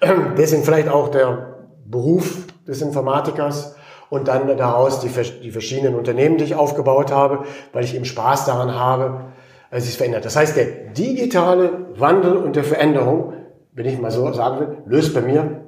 Deswegen 0.36 0.64
vielleicht 0.64 0.88
auch 0.88 1.08
der 1.08 1.56
Beruf 1.86 2.38
des 2.66 2.82
Informatikers 2.82 3.76
und 4.10 4.28
dann 4.28 4.56
daraus 4.56 5.00
die, 5.00 5.10
die 5.42 5.50
verschiedenen 5.50 5.94
Unternehmen, 5.94 6.38
die 6.38 6.44
ich 6.44 6.54
aufgebaut 6.54 7.12
habe, 7.12 7.44
weil 7.72 7.84
ich 7.84 7.94
eben 7.94 8.04
Spaß 8.04 8.46
daran 8.46 8.74
habe, 8.74 9.32
als 9.70 9.84
sich 9.84 9.96
verändert. 9.96 10.24
Das 10.24 10.36
heißt, 10.36 10.56
der 10.56 10.66
digitale 10.92 11.86
Wandel 11.96 12.36
und 12.36 12.56
der 12.56 12.64
Veränderung, 12.64 13.34
wenn 13.72 13.86
ich 13.86 13.98
mal 13.98 14.10
so 14.10 14.32
sagen 14.32 14.60
will, 14.60 14.78
löst 14.86 15.14
bei 15.14 15.20
mir 15.20 15.62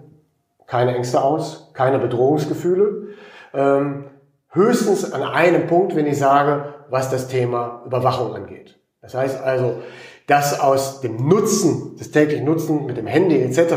keine 0.66 0.94
Ängste 0.94 1.22
aus, 1.22 1.70
keine 1.74 1.98
Bedrohungsgefühle. 1.98 3.08
Ähm, 3.52 4.04
höchstens 4.50 5.12
an 5.12 5.22
einem 5.22 5.66
Punkt, 5.66 5.96
wenn 5.96 6.06
ich 6.06 6.18
sage, 6.18 6.74
was 6.88 7.10
das 7.10 7.28
Thema 7.28 7.82
Überwachung 7.86 8.34
angeht. 8.34 8.78
Das 9.02 9.14
heißt 9.14 9.42
also, 9.42 9.74
dass 10.26 10.60
aus 10.60 11.00
dem 11.00 11.28
Nutzen, 11.28 11.96
des 11.96 12.12
täglichen 12.12 12.44
Nutzen 12.44 12.86
mit 12.86 12.96
dem 12.96 13.06
Handy 13.06 13.42
etc. 13.42 13.74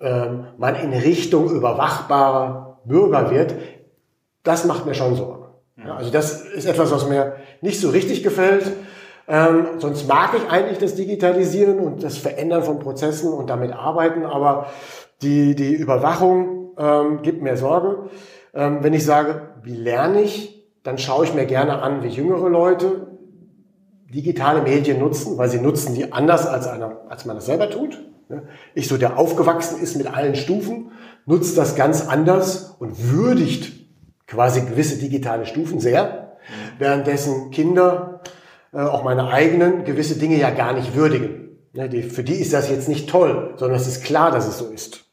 Ähm, 0.00 0.46
man 0.58 0.76
in 0.76 0.92
Richtung 0.92 1.50
überwachbarer 1.50 2.78
Bürger 2.84 3.30
wird, 3.30 3.54
das 4.44 4.64
macht 4.64 4.86
mir 4.86 4.94
schon 4.94 5.16
Sorgen. 5.16 5.46
Ja, 5.84 5.96
also 5.96 6.10
das 6.10 6.42
ist 6.42 6.66
etwas, 6.66 6.92
was 6.92 7.08
mir 7.08 7.36
nicht 7.60 7.80
so 7.80 7.90
richtig 7.90 8.22
gefällt. 8.22 8.70
Ähm, 9.28 9.66
sonst 9.78 10.06
mag 10.06 10.30
ich 10.36 10.50
eigentlich 10.50 10.78
das 10.78 10.94
Digitalisieren 10.94 11.80
und 11.80 12.02
das 12.02 12.16
Verändern 12.16 12.62
von 12.62 12.78
Prozessen 12.78 13.32
und 13.32 13.50
damit 13.50 13.72
arbeiten, 13.72 14.24
aber 14.24 14.66
die, 15.22 15.54
die 15.54 15.74
Überwachung 15.74 16.70
ähm, 16.78 17.22
gibt 17.22 17.42
mir 17.42 17.56
Sorge. 17.56 18.10
Ähm, 18.54 18.78
wenn 18.82 18.94
ich 18.94 19.04
sage, 19.04 19.48
wie 19.62 19.74
lerne 19.74 20.22
ich, 20.22 20.64
dann 20.82 20.98
schaue 20.98 21.24
ich 21.24 21.34
mir 21.34 21.46
gerne 21.46 21.82
an, 21.82 22.02
wie 22.02 22.08
jüngere 22.08 22.48
Leute 22.48 23.08
digitale 24.14 24.62
Medien 24.62 25.00
nutzen, 25.00 25.36
weil 25.36 25.48
sie 25.48 25.60
nutzen 25.60 25.94
die 25.94 26.12
anders, 26.12 26.46
als, 26.46 26.68
einer, 26.68 27.00
als 27.08 27.24
man 27.24 27.36
das 27.36 27.46
selber 27.46 27.68
tut. 27.70 28.00
Ich 28.74 28.88
so, 28.88 28.96
der 28.96 29.18
aufgewachsen 29.18 29.80
ist 29.80 29.96
mit 29.96 30.12
allen 30.12 30.34
Stufen, 30.36 30.92
nutzt 31.26 31.58
das 31.58 31.76
ganz 31.76 32.06
anders 32.06 32.76
und 32.78 33.12
würdigt 33.12 33.72
quasi 34.26 34.60
gewisse 34.62 34.98
digitale 34.98 35.46
Stufen 35.46 35.80
sehr, 35.80 36.36
währenddessen 36.78 37.50
Kinder, 37.50 38.20
auch 38.82 39.04
meine 39.04 39.28
eigenen, 39.28 39.84
gewisse 39.84 40.18
Dinge 40.18 40.36
ja 40.36 40.50
gar 40.50 40.72
nicht 40.72 40.94
würdigen. 40.94 41.58
Ne, 41.72 42.02
für 42.02 42.24
die 42.24 42.34
ist 42.34 42.52
das 42.52 42.70
jetzt 42.70 42.88
nicht 42.88 43.08
toll, 43.08 43.54
sondern 43.56 43.78
es 43.78 43.86
ist 43.86 44.04
klar, 44.04 44.30
dass 44.30 44.46
es 44.46 44.58
so 44.58 44.66
ist. 44.66 45.04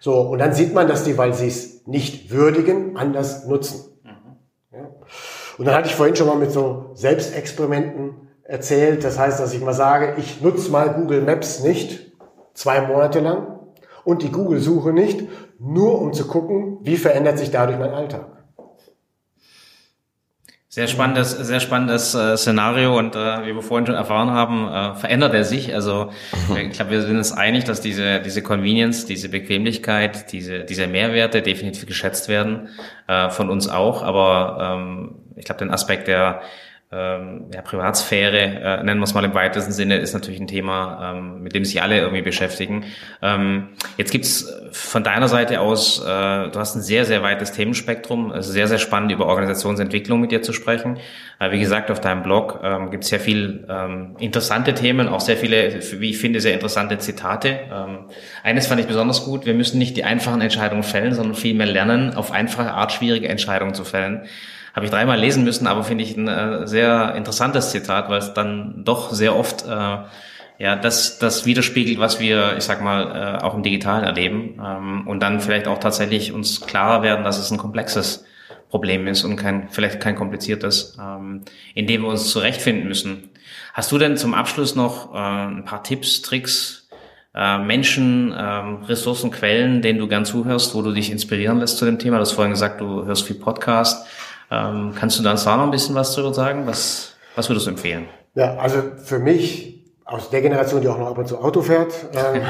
So, 0.00 0.20
und 0.20 0.38
dann 0.38 0.52
sieht 0.54 0.74
man, 0.74 0.88
dass 0.88 1.04
die, 1.04 1.18
weil 1.18 1.34
sie 1.34 1.48
es 1.48 1.86
nicht 1.86 2.30
würdigen, 2.30 2.96
anders 2.96 3.46
nutzen. 3.46 3.98
Mhm. 4.04 4.78
Ja. 4.78 4.90
Und 5.58 5.64
dann 5.66 5.74
hatte 5.74 5.88
ich 5.88 5.94
vorhin 5.94 6.16
schon 6.16 6.28
mal 6.28 6.36
mit 6.36 6.52
so 6.52 6.90
Selbstexperimenten 6.94 8.28
erzählt. 8.44 9.04
Das 9.04 9.18
heißt, 9.18 9.40
dass 9.40 9.52
ich 9.52 9.60
mal 9.60 9.74
sage, 9.74 10.14
ich 10.18 10.40
nutze 10.40 10.70
mal 10.70 10.94
Google 10.94 11.22
Maps 11.22 11.62
nicht 11.62 12.12
zwei 12.54 12.80
Monate 12.80 13.20
lang 13.20 13.58
und 14.04 14.22
die 14.22 14.32
Google-Suche 14.32 14.92
nicht, 14.92 15.28
nur 15.58 16.00
um 16.00 16.12
zu 16.12 16.26
gucken, 16.26 16.78
wie 16.82 16.96
verändert 16.96 17.38
sich 17.38 17.50
dadurch 17.50 17.78
mein 17.78 17.90
Alltag. 17.90 18.37
Sehr 20.78 20.86
spannendes, 20.86 21.32
sehr 21.32 21.58
spannendes 21.58 22.14
äh, 22.14 22.36
Szenario 22.36 22.96
und 22.96 23.16
äh, 23.16 23.44
wie 23.44 23.52
wir 23.52 23.62
vorhin 23.62 23.84
schon 23.84 23.96
erfahren 23.96 24.30
haben, 24.30 24.68
äh, 24.68 24.94
verändert 24.94 25.34
er 25.34 25.42
sich. 25.42 25.74
Also 25.74 26.12
ich 26.56 26.70
glaube, 26.70 26.92
wir 26.92 27.02
sind 27.02 27.16
uns 27.16 27.32
einig, 27.32 27.64
dass 27.64 27.80
diese 27.80 28.20
diese 28.20 28.44
Convenience, 28.44 29.04
diese 29.04 29.28
Bequemlichkeit, 29.28 30.30
diese 30.30 30.60
diese 30.60 30.86
Mehrwerte 30.86 31.42
definitiv 31.42 31.86
geschätzt 31.86 32.28
werden 32.28 32.68
äh, 33.08 33.28
von 33.28 33.50
uns 33.50 33.68
auch. 33.68 34.04
Aber 34.04 34.76
ähm, 34.78 35.16
ich 35.34 35.46
glaube, 35.46 35.58
den 35.58 35.72
Aspekt 35.72 36.06
der 36.06 36.42
ähm, 36.90 37.50
ja, 37.52 37.60
Privatsphäre, 37.60 38.38
äh, 38.38 38.82
nennen 38.82 38.98
wir 38.98 39.04
es 39.04 39.12
mal 39.12 39.24
im 39.24 39.34
weitesten 39.34 39.72
Sinne, 39.72 39.98
ist 39.98 40.14
natürlich 40.14 40.40
ein 40.40 40.46
Thema, 40.46 41.12
ähm, 41.12 41.42
mit 41.42 41.54
dem 41.54 41.66
sich 41.66 41.82
alle 41.82 41.98
irgendwie 41.98 42.22
beschäftigen. 42.22 42.84
Ähm, 43.20 43.68
jetzt 43.98 44.10
gibt's 44.10 44.50
von 44.72 45.04
deiner 45.04 45.28
Seite 45.28 45.60
aus, 45.60 46.00
äh, 46.00 46.04
du 46.04 46.52
hast 46.54 46.76
ein 46.76 46.80
sehr, 46.80 47.04
sehr 47.04 47.22
weites 47.22 47.52
Themenspektrum. 47.52 48.32
Es 48.32 48.46
ist 48.46 48.54
sehr, 48.54 48.68
sehr 48.68 48.78
spannend, 48.78 49.12
über 49.12 49.26
Organisationsentwicklung 49.26 50.18
mit 50.18 50.32
dir 50.32 50.40
zu 50.40 50.54
sprechen. 50.54 50.98
Äh, 51.38 51.50
wie 51.50 51.60
gesagt, 51.60 51.90
auf 51.90 52.00
deinem 52.00 52.22
Blog 52.22 52.60
ähm, 52.62 52.90
gibt 52.90 53.04
es 53.04 53.10
sehr 53.10 53.20
viel 53.20 53.66
ähm, 53.68 54.16
interessante 54.18 54.72
Themen, 54.72 55.08
auch 55.08 55.20
sehr 55.20 55.36
viele, 55.36 55.80
wie 56.00 56.10
ich 56.10 56.18
finde, 56.18 56.40
sehr 56.40 56.54
interessante 56.54 56.96
Zitate. 56.96 57.60
Ähm, 57.70 58.06
eines 58.42 58.66
fand 58.66 58.80
ich 58.80 58.86
besonders 58.86 59.26
gut, 59.26 59.44
wir 59.44 59.54
müssen 59.54 59.78
nicht 59.78 59.94
die 59.98 60.04
einfachen 60.04 60.40
Entscheidungen 60.40 60.82
fällen, 60.82 61.12
sondern 61.12 61.34
vielmehr 61.34 61.66
lernen, 61.66 62.14
auf 62.14 62.32
einfache 62.32 62.72
Art 62.72 62.92
schwierige 62.92 63.28
Entscheidungen 63.28 63.74
zu 63.74 63.84
fällen 63.84 64.26
habe 64.78 64.86
ich 64.86 64.92
dreimal 64.92 65.18
lesen 65.18 65.42
müssen, 65.42 65.66
aber 65.66 65.82
finde 65.82 66.04
ich 66.04 66.16
ein 66.16 66.28
äh, 66.28 66.64
sehr 66.68 67.16
interessantes 67.16 67.72
Zitat, 67.72 68.08
weil 68.08 68.20
es 68.20 68.32
dann 68.32 68.84
doch 68.84 69.12
sehr 69.12 69.34
oft 69.34 69.66
äh, 69.66 69.96
ja 70.58 70.76
das 70.80 71.18
das 71.18 71.44
widerspiegelt, 71.46 71.98
was 71.98 72.20
wir, 72.20 72.56
ich 72.56 72.62
sag 72.62 72.80
mal, 72.80 73.40
äh, 73.40 73.44
auch 73.44 73.54
im 73.54 73.64
Digitalen 73.64 74.04
erleben 74.04 74.62
ähm, 74.64 75.08
und 75.08 75.18
dann 75.18 75.40
vielleicht 75.40 75.66
auch 75.66 75.78
tatsächlich 75.78 76.32
uns 76.32 76.60
klarer 76.60 77.02
werden, 77.02 77.24
dass 77.24 77.40
es 77.40 77.50
ein 77.50 77.58
komplexes 77.58 78.24
Problem 78.68 79.08
ist 79.08 79.24
und 79.24 79.34
kein 79.34 79.68
vielleicht 79.68 79.98
kein 79.98 80.14
kompliziertes, 80.14 80.96
ähm, 81.00 81.42
in 81.74 81.88
dem 81.88 82.02
wir 82.02 82.08
uns 82.08 82.30
zurechtfinden 82.30 82.86
müssen. 82.86 83.30
Hast 83.74 83.90
du 83.90 83.98
denn 83.98 84.16
zum 84.16 84.32
Abschluss 84.32 84.76
noch 84.76 85.12
äh, 85.12 85.18
ein 85.18 85.64
paar 85.64 85.82
Tipps, 85.82 86.22
Tricks, 86.22 86.88
äh, 87.34 87.58
Menschen, 87.58 88.32
ähm, 88.38 88.84
Ressourcen, 88.84 89.32
Quellen, 89.32 89.82
denen 89.82 89.98
du 89.98 90.06
gern 90.06 90.24
zuhörst, 90.24 90.76
wo 90.76 90.82
du 90.82 90.92
dich 90.92 91.10
inspirieren 91.10 91.58
lässt 91.58 91.78
zu 91.78 91.84
dem 91.84 91.98
Thema? 91.98 92.18
Du 92.18 92.20
hast 92.20 92.32
vorhin 92.32 92.52
gesagt, 92.52 92.80
du 92.80 93.04
hörst 93.06 93.26
viel 93.26 93.36
Podcast. 93.36 94.06
Ähm, 94.50 94.92
kannst 94.98 95.18
du 95.18 95.22
da 95.22 95.34
noch 95.34 95.64
ein 95.64 95.70
bisschen 95.70 95.94
was 95.94 96.14
darüber 96.14 96.34
sagen? 96.34 96.66
Was, 96.66 97.16
was 97.36 97.48
würdest 97.48 97.66
du 97.66 97.70
empfehlen? 97.70 98.06
Ja, 98.34 98.56
also 98.56 98.82
für 99.02 99.18
mich 99.18 99.84
aus 100.04 100.30
der 100.30 100.40
Generation, 100.40 100.80
die 100.80 100.88
auch 100.88 100.98
noch 100.98 101.08
ab 101.08 101.18
und 101.18 101.28
zu 101.28 101.38
Auto 101.38 101.60
fährt 101.60 101.92
ähm, 102.14 102.42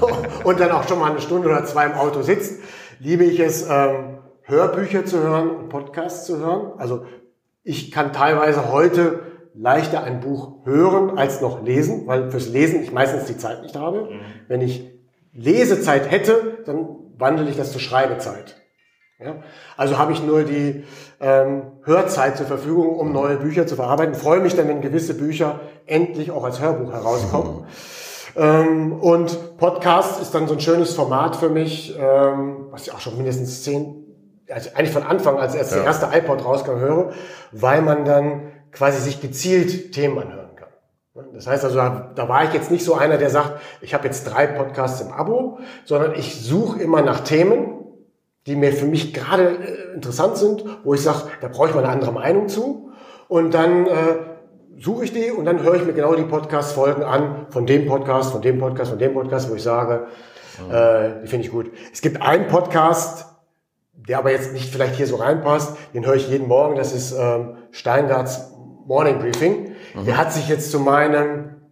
und 0.44 0.60
dann 0.60 0.72
auch 0.72 0.88
schon 0.88 0.98
mal 0.98 1.10
eine 1.10 1.20
Stunde 1.20 1.48
oder 1.48 1.64
zwei 1.64 1.86
im 1.86 1.92
Auto 1.92 2.22
sitzt, 2.22 2.60
liebe 2.98 3.24
ich 3.24 3.38
es, 3.40 3.68
ähm, 3.68 4.18
Hörbücher 4.42 5.06
zu 5.06 5.22
hören 5.22 5.50
und 5.50 5.68
Podcasts 5.70 6.26
zu 6.26 6.38
hören. 6.38 6.72
Also 6.76 7.06
ich 7.62 7.90
kann 7.90 8.12
teilweise 8.12 8.70
heute 8.70 9.20
leichter 9.54 10.02
ein 10.02 10.20
Buch 10.20 10.66
hören 10.66 11.16
als 11.16 11.40
noch 11.40 11.62
lesen, 11.62 12.06
weil 12.06 12.30
fürs 12.30 12.48
Lesen 12.48 12.82
ich 12.82 12.92
meistens 12.92 13.24
die 13.24 13.38
Zeit 13.38 13.62
nicht 13.62 13.76
habe. 13.76 14.10
Mhm. 14.10 14.20
Wenn 14.48 14.60
ich 14.60 14.90
Lesezeit 15.32 16.10
hätte, 16.10 16.58
dann 16.66 16.88
wandle 17.16 17.48
ich 17.48 17.56
das 17.56 17.72
zur 17.72 17.80
Schreibezeit. 17.80 18.56
Ja? 19.24 19.36
Also 19.76 19.98
habe 19.98 20.12
ich 20.12 20.22
nur 20.22 20.42
die 20.42 20.84
ähm, 21.20 21.62
Hörzeit 21.84 22.36
zur 22.36 22.46
Verfügung, 22.46 22.98
um 22.98 23.12
neue 23.12 23.36
Bücher 23.36 23.66
zu 23.66 23.76
verarbeiten. 23.76 24.14
Freue 24.14 24.40
mich 24.40 24.54
dann, 24.54 24.68
wenn 24.68 24.80
gewisse 24.80 25.14
Bücher 25.14 25.60
endlich 25.86 26.30
auch 26.30 26.44
als 26.44 26.60
Hörbuch 26.60 26.92
herauskommen. 26.92 27.66
ähm, 28.36 28.92
und 28.92 29.56
Podcast 29.56 30.20
ist 30.20 30.34
dann 30.34 30.46
so 30.46 30.54
ein 30.54 30.60
schönes 30.60 30.94
Format 30.94 31.36
für 31.36 31.48
mich, 31.48 31.96
ähm, 31.98 32.66
was 32.70 32.86
ich 32.86 32.92
auch 32.92 33.00
schon 33.00 33.16
mindestens 33.16 33.62
zehn, 33.62 34.04
also 34.50 34.70
eigentlich 34.74 34.92
von 34.92 35.02
Anfang, 35.02 35.38
als 35.38 35.54
erst 35.54 35.72
ja. 35.72 35.78
der 35.78 35.86
erste 35.86 36.08
iPod 36.12 36.44
rauskam, 36.44 36.76
höre, 36.78 37.12
weil 37.52 37.80
man 37.82 38.04
dann 38.04 38.52
quasi 38.72 39.00
sich 39.00 39.20
gezielt 39.20 39.92
Themen 39.92 40.18
anhören 40.18 40.50
kann. 40.56 40.68
Das 41.32 41.46
heißt 41.46 41.64
also, 41.64 41.76
da 41.78 42.28
war 42.28 42.44
ich 42.44 42.52
jetzt 42.52 42.70
nicht 42.70 42.84
so 42.84 42.94
einer, 42.94 43.18
der 43.18 43.30
sagt, 43.30 43.60
ich 43.80 43.94
habe 43.94 44.04
jetzt 44.04 44.24
drei 44.24 44.46
Podcasts 44.46 45.00
im 45.00 45.12
Abo, 45.12 45.58
sondern 45.84 46.14
ich 46.16 46.44
suche 46.44 46.82
immer 46.82 47.02
nach 47.02 47.20
Themen, 47.20 47.73
die 48.46 48.56
mir 48.56 48.72
für 48.72 48.86
mich 48.86 49.14
gerade 49.14 49.48
äh, 49.48 49.94
interessant 49.94 50.36
sind, 50.36 50.64
wo 50.84 50.94
ich 50.94 51.02
sage, 51.02 51.22
da 51.40 51.48
brauche 51.48 51.68
ich 51.68 51.74
mal 51.74 51.84
eine 51.84 51.92
andere 51.92 52.12
Meinung 52.12 52.48
zu. 52.48 52.92
Und 53.28 53.54
dann 53.54 53.86
äh, 53.86 53.90
suche 54.78 55.04
ich 55.04 55.12
die 55.12 55.30
und 55.30 55.44
dann 55.44 55.62
höre 55.62 55.74
ich 55.74 55.84
mir 55.84 55.92
genau 55.92 56.14
die 56.14 56.24
Podcast-Folgen 56.24 57.02
an, 57.02 57.46
von 57.50 57.66
dem 57.66 57.86
Podcast, 57.86 58.32
von 58.32 58.42
dem 58.42 58.58
Podcast, 58.58 58.90
von 58.90 58.98
dem 58.98 59.14
Podcast, 59.14 59.50
wo 59.50 59.54
ich 59.54 59.62
sage, 59.62 60.06
äh, 60.70 61.22
die 61.22 61.28
finde 61.28 61.46
ich 61.46 61.50
gut. 61.50 61.72
Es 61.92 62.02
gibt 62.02 62.20
einen 62.20 62.48
Podcast, 62.48 63.26
der 63.92 64.18
aber 64.18 64.30
jetzt 64.32 64.52
nicht 64.52 64.70
vielleicht 64.70 64.96
hier 64.96 65.06
so 65.06 65.16
reinpasst, 65.16 65.76
den 65.94 66.04
höre 66.04 66.16
ich 66.16 66.28
jeden 66.28 66.48
Morgen, 66.48 66.76
das 66.76 66.92
ist 66.92 67.12
ähm, 67.12 67.56
Steingarts 67.70 68.52
Morning 68.86 69.18
Briefing. 69.18 69.74
Mhm. 69.94 70.04
Der 70.04 70.18
hat 70.18 70.32
sich 70.32 70.48
jetzt 70.48 70.70
zu 70.70 70.80
meinem 70.80 71.62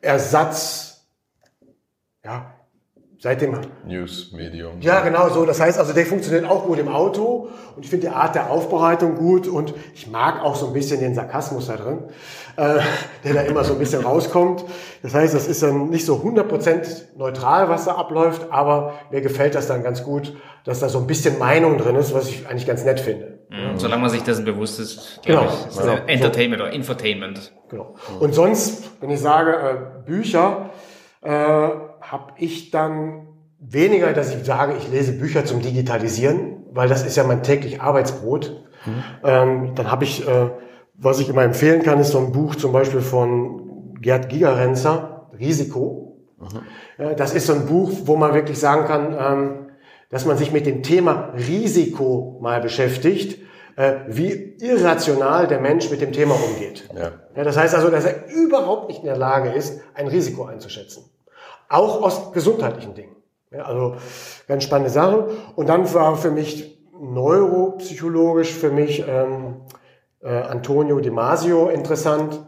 Ersatz, 0.00 1.06
ja, 2.24 2.57
seitdem. 3.18 3.58
News-Medium. 3.86 4.80
Ja, 4.80 5.00
genau 5.00 5.28
so. 5.28 5.44
Das 5.44 5.60
heißt 5.60 5.78
also, 5.78 5.92
der 5.92 6.06
funktioniert 6.06 6.44
auch 6.48 6.66
gut 6.66 6.78
im 6.78 6.88
Auto 6.88 7.48
und 7.76 7.84
ich 7.84 7.90
finde 7.90 8.06
die 8.08 8.12
Art 8.12 8.34
der 8.34 8.50
Aufbereitung 8.50 9.16
gut 9.16 9.46
und 9.48 9.74
ich 9.94 10.06
mag 10.08 10.42
auch 10.42 10.54
so 10.56 10.68
ein 10.68 10.72
bisschen 10.72 11.00
den 11.00 11.14
Sarkasmus 11.14 11.66
da 11.66 11.76
drin, 11.76 12.04
äh, 12.56 12.78
der 13.24 13.34
da 13.34 13.40
immer 13.42 13.64
so 13.64 13.72
ein 13.72 13.78
bisschen 13.78 14.02
rauskommt. 14.04 14.64
Das 15.02 15.14
heißt, 15.14 15.34
das 15.34 15.48
ist 15.48 15.62
dann 15.62 15.90
nicht 15.90 16.06
so 16.06 16.16
100% 16.16 17.16
neutral, 17.16 17.68
was 17.68 17.84
da 17.86 17.94
abläuft, 17.96 18.46
aber 18.50 18.94
mir 19.10 19.20
gefällt 19.20 19.54
das 19.54 19.66
dann 19.66 19.82
ganz 19.82 20.04
gut, 20.04 20.34
dass 20.64 20.80
da 20.80 20.88
so 20.88 20.98
ein 20.98 21.06
bisschen 21.06 21.38
Meinung 21.38 21.78
drin 21.78 21.96
ist, 21.96 22.14
was 22.14 22.28
ich 22.28 22.46
eigentlich 22.48 22.66
ganz 22.66 22.84
nett 22.84 23.00
finde. 23.00 23.38
Mhm, 23.50 23.78
solange 23.78 24.02
man 24.02 24.10
sich 24.10 24.22
dessen 24.22 24.44
bewusst 24.44 24.78
ist, 24.78 25.20
Genau. 25.24 25.44
ich, 25.44 25.66
ist 25.68 25.80
Genau. 25.80 25.94
Entertainment 26.06 26.60
oder 26.62 26.70
Infotainment. 26.72 27.52
Genau. 27.70 27.94
Und 28.20 28.34
sonst, 28.34 28.90
wenn 29.00 29.10
ich 29.10 29.20
sage 29.20 29.52
äh, 29.52 30.06
Bücher, 30.06 30.70
äh, 31.22 31.68
habe 32.10 32.32
ich 32.36 32.70
dann 32.70 33.28
weniger, 33.60 34.12
dass 34.12 34.34
ich 34.34 34.44
sage, 34.44 34.74
ich 34.78 34.90
lese 34.90 35.12
Bücher 35.12 35.44
zum 35.44 35.62
Digitalisieren, 35.62 36.64
weil 36.72 36.88
das 36.88 37.04
ist 37.04 37.16
ja 37.16 37.24
mein 37.24 37.42
täglich 37.42 37.80
Arbeitsbrot. 37.80 38.64
Ähm, 39.24 39.74
dann 39.74 39.90
habe 39.90 40.04
ich, 40.04 40.26
äh, 40.26 40.50
was 40.94 41.20
ich 41.20 41.28
immer 41.28 41.42
empfehlen 41.42 41.82
kann, 41.82 42.00
ist 42.00 42.12
so 42.12 42.18
ein 42.18 42.32
Buch 42.32 42.54
zum 42.54 42.72
Beispiel 42.72 43.00
von 43.00 43.94
Gerd 44.00 44.28
Gigerenzer, 44.28 45.28
Risiko. 45.38 46.16
Ja, 46.98 47.14
das 47.14 47.34
ist 47.34 47.46
so 47.46 47.52
ein 47.52 47.66
Buch, 47.66 47.90
wo 48.04 48.16
man 48.16 48.32
wirklich 48.32 48.58
sagen 48.58 48.86
kann, 48.86 49.16
ähm, 49.18 49.66
dass 50.10 50.24
man 50.24 50.36
sich 50.36 50.52
mit 50.52 50.66
dem 50.66 50.82
Thema 50.82 51.32
Risiko 51.36 52.38
mal 52.40 52.60
beschäftigt, 52.60 53.42
äh, 53.76 53.96
wie 54.08 54.56
irrational 54.60 55.46
der 55.46 55.60
Mensch 55.60 55.90
mit 55.90 56.00
dem 56.00 56.12
Thema 56.12 56.34
umgeht. 56.34 56.88
Ja. 56.96 57.12
Ja, 57.36 57.44
das 57.44 57.56
heißt 57.56 57.74
also, 57.74 57.90
dass 57.90 58.04
er 58.04 58.28
überhaupt 58.28 58.88
nicht 58.88 59.00
in 59.00 59.06
der 59.06 59.18
Lage 59.18 59.50
ist, 59.50 59.80
ein 59.94 60.06
Risiko 60.06 60.44
einzuschätzen. 60.44 61.04
Auch 61.68 62.02
aus 62.02 62.32
gesundheitlichen 62.32 62.94
Dingen. 62.94 63.16
Ja, 63.50 63.64
also 63.64 63.96
ganz 64.46 64.64
spannende 64.64 64.90
Sache. 64.90 65.28
Und 65.56 65.68
dann 65.68 65.92
war 65.94 66.16
für 66.16 66.30
mich 66.30 66.78
neuropsychologisch 67.00 68.52
für 68.52 68.70
mich 68.70 69.04
ähm, 69.06 69.56
äh, 70.20 70.28
Antonio 70.28 70.98
Di 71.00 71.10
Masio 71.10 71.68
interessant, 71.68 72.40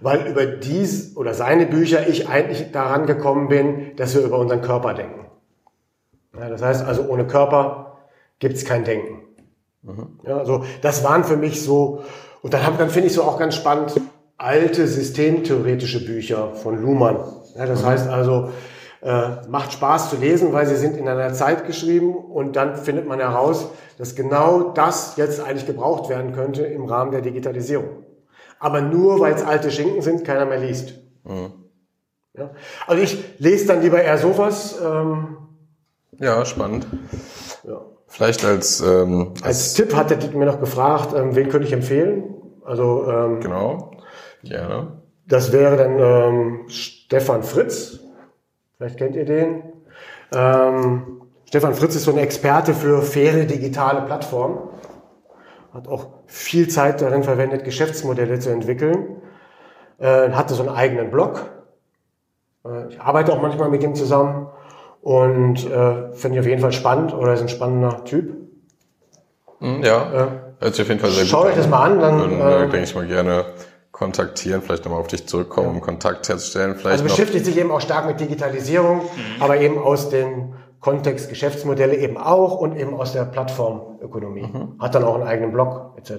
weil 0.00 0.26
über 0.26 0.46
dies 0.46 1.16
oder 1.16 1.34
seine 1.34 1.66
Bücher 1.66 2.08
ich 2.08 2.28
eigentlich 2.28 2.72
daran 2.72 3.06
gekommen 3.06 3.48
bin, 3.48 3.94
dass 3.96 4.14
wir 4.14 4.22
über 4.22 4.38
unseren 4.38 4.62
Körper 4.62 4.94
denken. 4.94 5.26
Ja, 6.38 6.48
das 6.48 6.62
heißt 6.62 6.84
also, 6.84 7.02
ohne 7.04 7.26
Körper 7.26 7.98
gibt 8.38 8.54
es 8.54 8.64
kein 8.64 8.84
Denken. 8.84 9.22
Ja, 10.24 10.38
also 10.38 10.64
das 10.82 11.04
waren 11.04 11.24
für 11.24 11.36
mich 11.36 11.62
so, 11.62 12.02
und 12.42 12.52
dann, 12.54 12.66
hab- 12.66 12.78
dann 12.78 12.90
finde 12.90 13.08
ich 13.08 13.14
so 13.14 13.22
auch 13.22 13.38
ganz 13.38 13.54
spannend, 13.54 14.00
alte 14.36 14.86
systemtheoretische 14.86 16.04
Bücher 16.04 16.54
von 16.54 16.80
Luhmann. 16.80 17.18
Ja, 17.56 17.66
das 17.66 17.84
heißt 17.84 18.08
also, 18.08 18.50
äh, 19.02 19.46
macht 19.48 19.72
Spaß 19.72 20.10
zu 20.10 20.16
lesen, 20.16 20.52
weil 20.52 20.66
sie 20.66 20.76
sind 20.76 20.96
in 20.96 21.08
einer 21.08 21.32
Zeit 21.32 21.66
geschrieben 21.66 22.14
und 22.14 22.56
dann 22.56 22.76
findet 22.76 23.06
man 23.08 23.18
heraus, 23.18 23.68
dass 23.98 24.14
genau 24.14 24.70
das 24.74 25.16
jetzt 25.16 25.40
eigentlich 25.40 25.66
gebraucht 25.66 26.08
werden 26.10 26.32
könnte 26.32 26.62
im 26.62 26.84
Rahmen 26.84 27.10
der 27.10 27.22
Digitalisierung. 27.22 28.04
Aber 28.58 28.82
nur 28.82 29.20
weil 29.20 29.32
es 29.34 29.42
alte 29.42 29.70
Schinken 29.70 30.02
sind, 30.02 30.24
keiner 30.24 30.44
mehr 30.44 30.58
liest. 30.58 30.94
Ja? 32.36 32.50
Also 32.86 33.02
ich 33.02 33.38
lese 33.38 33.66
dann 33.68 33.80
lieber 33.80 34.02
eher 34.02 34.18
sowas. 34.18 34.78
Ähm, 34.84 35.36
Ja, 36.18 36.44
spannend. 36.44 36.86
ja. 37.64 37.80
Vielleicht 38.06 38.44
als, 38.44 38.80
ähm, 38.80 39.28
Als 39.36 39.44
als 39.44 39.74
Tipp 39.74 39.94
hat 39.94 40.10
der 40.10 40.18
Dick 40.18 40.34
mir 40.34 40.44
noch 40.44 40.60
gefragt, 40.60 41.14
ähm, 41.16 41.36
wen 41.36 41.48
könnte 41.48 41.66
ich 41.68 41.72
empfehlen? 41.72 42.34
Also 42.64 43.06
ähm, 43.08 43.40
genau, 43.40 43.92
gerne. 44.42 45.00
das 45.26 45.52
wäre 45.52 45.76
dann 45.76 45.98
ähm, 45.98 46.60
Stefan 47.10 47.42
Fritz. 47.42 47.98
Vielleicht 48.76 48.96
kennt 48.96 49.16
ihr 49.16 49.24
den. 49.24 49.64
Ähm, 50.32 51.22
Stefan 51.48 51.74
Fritz 51.74 51.96
ist 51.96 52.04
so 52.04 52.12
ein 52.12 52.18
Experte 52.18 52.72
für 52.72 53.02
faire 53.02 53.46
digitale 53.46 54.02
Plattformen. 54.02 54.58
Hat 55.74 55.88
auch 55.88 56.06
viel 56.26 56.68
Zeit 56.68 57.02
darin 57.02 57.24
verwendet, 57.24 57.64
Geschäftsmodelle 57.64 58.38
zu 58.38 58.50
entwickeln. 58.50 59.16
Äh, 59.98 60.30
hatte 60.30 60.54
so 60.54 60.62
einen 60.62 60.70
eigenen 60.72 61.10
Blog. 61.10 61.46
Äh, 62.64 62.90
ich 62.90 63.00
arbeite 63.00 63.32
auch 63.32 63.42
manchmal 63.42 63.70
mit 63.70 63.82
ihm 63.82 63.96
zusammen 63.96 64.46
und 65.02 65.68
äh, 65.68 66.12
finde 66.12 66.36
ich 66.36 66.40
auf 66.40 66.46
jeden 66.46 66.60
Fall 66.60 66.72
spannend 66.72 67.12
oder 67.12 67.34
ist 67.34 67.40
ein 67.40 67.48
spannender 67.48 68.04
Typ. 68.04 68.36
Hm, 69.58 69.82
ja, 69.82 70.52
hört 70.60 70.74
sich 70.76 70.84
auf 70.84 70.88
jeden 70.88 71.00
Fall 71.00 71.10
sehr 71.10 71.24
gut 71.24 71.48
euch 71.48 71.56
das 71.56 71.68
mal 71.68 71.90
an, 71.90 71.98
dann, 71.98 72.18
Dann 72.20 72.40
äh, 72.40 72.56
äh, 72.56 72.60
denke 72.68 72.84
ich 72.84 72.94
mal 72.94 73.06
gerne 73.08 73.46
kontaktieren, 74.00 74.62
vielleicht 74.62 74.86
nochmal 74.86 75.00
auf 75.00 75.08
dich 75.08 75.26
zurückkommen, 75.26 75.68
um 75.68 75.80
Kontakt 75.82 76.26
herzustellen. 76.30 76.74
Vielleicht 76.74 76.92
Also 76.92 77.04
noch, 77.04 77.10
beschäftigt 77.10 77.44
sich 77.44 77.58
eben 77.58 77.70
auch 77.70 77.82
stark 77.82 78.06
mit 78.06 78.18
Digitalisierung, 78.18 79.02
aber 79.40 79.60
eben 79.60 79.76
aus 79.76 80.08
dem 80.08 80.54
Kontext 80.80 81.28
Geschäftsmodelle 81.28 81.94
eben 81.94 82.16
auch 82.16 82.56
und 82.56 82.76
eben 82.78 82.94
aus 82.94 83.12
der 83.12 83.26
Plattformökonomie. 83.26 84.48
Hat 84.78 84.94
dann 84.94 85.04
auch 85.04 85.16
einen 85.16 85.24
eigenen 85.24 85.52
Blog 85.52 85.92
etc. 85.98 86.12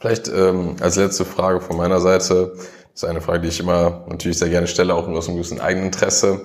Vielleicht 0.00 0.28
ähm, 0.28 0.76
als 0.80 0.96
letzte 0.96 1.26
Frage 1.26 1.60
von 1.60 1.76
meiner 1.76 2.00
Seite, 2.00 2.52
das 2.54 3.02
ist 3.02 3.04
eine 3.04 3.20
Frage, 3.20 3.40
die 3.40 3.48
ich 3.48 3.60
immer 3.60 4.06
natürlich 4.08 4.38
sehr 4.38 4.48
gerne 4.48 4.66
stelle, 4.66 4.94
auch 4.94 5.06
aus 5.06 5.28
einem 5.28 5.36
gewissen 5.36 5.60
Eigeninteresse. 5.60 6.40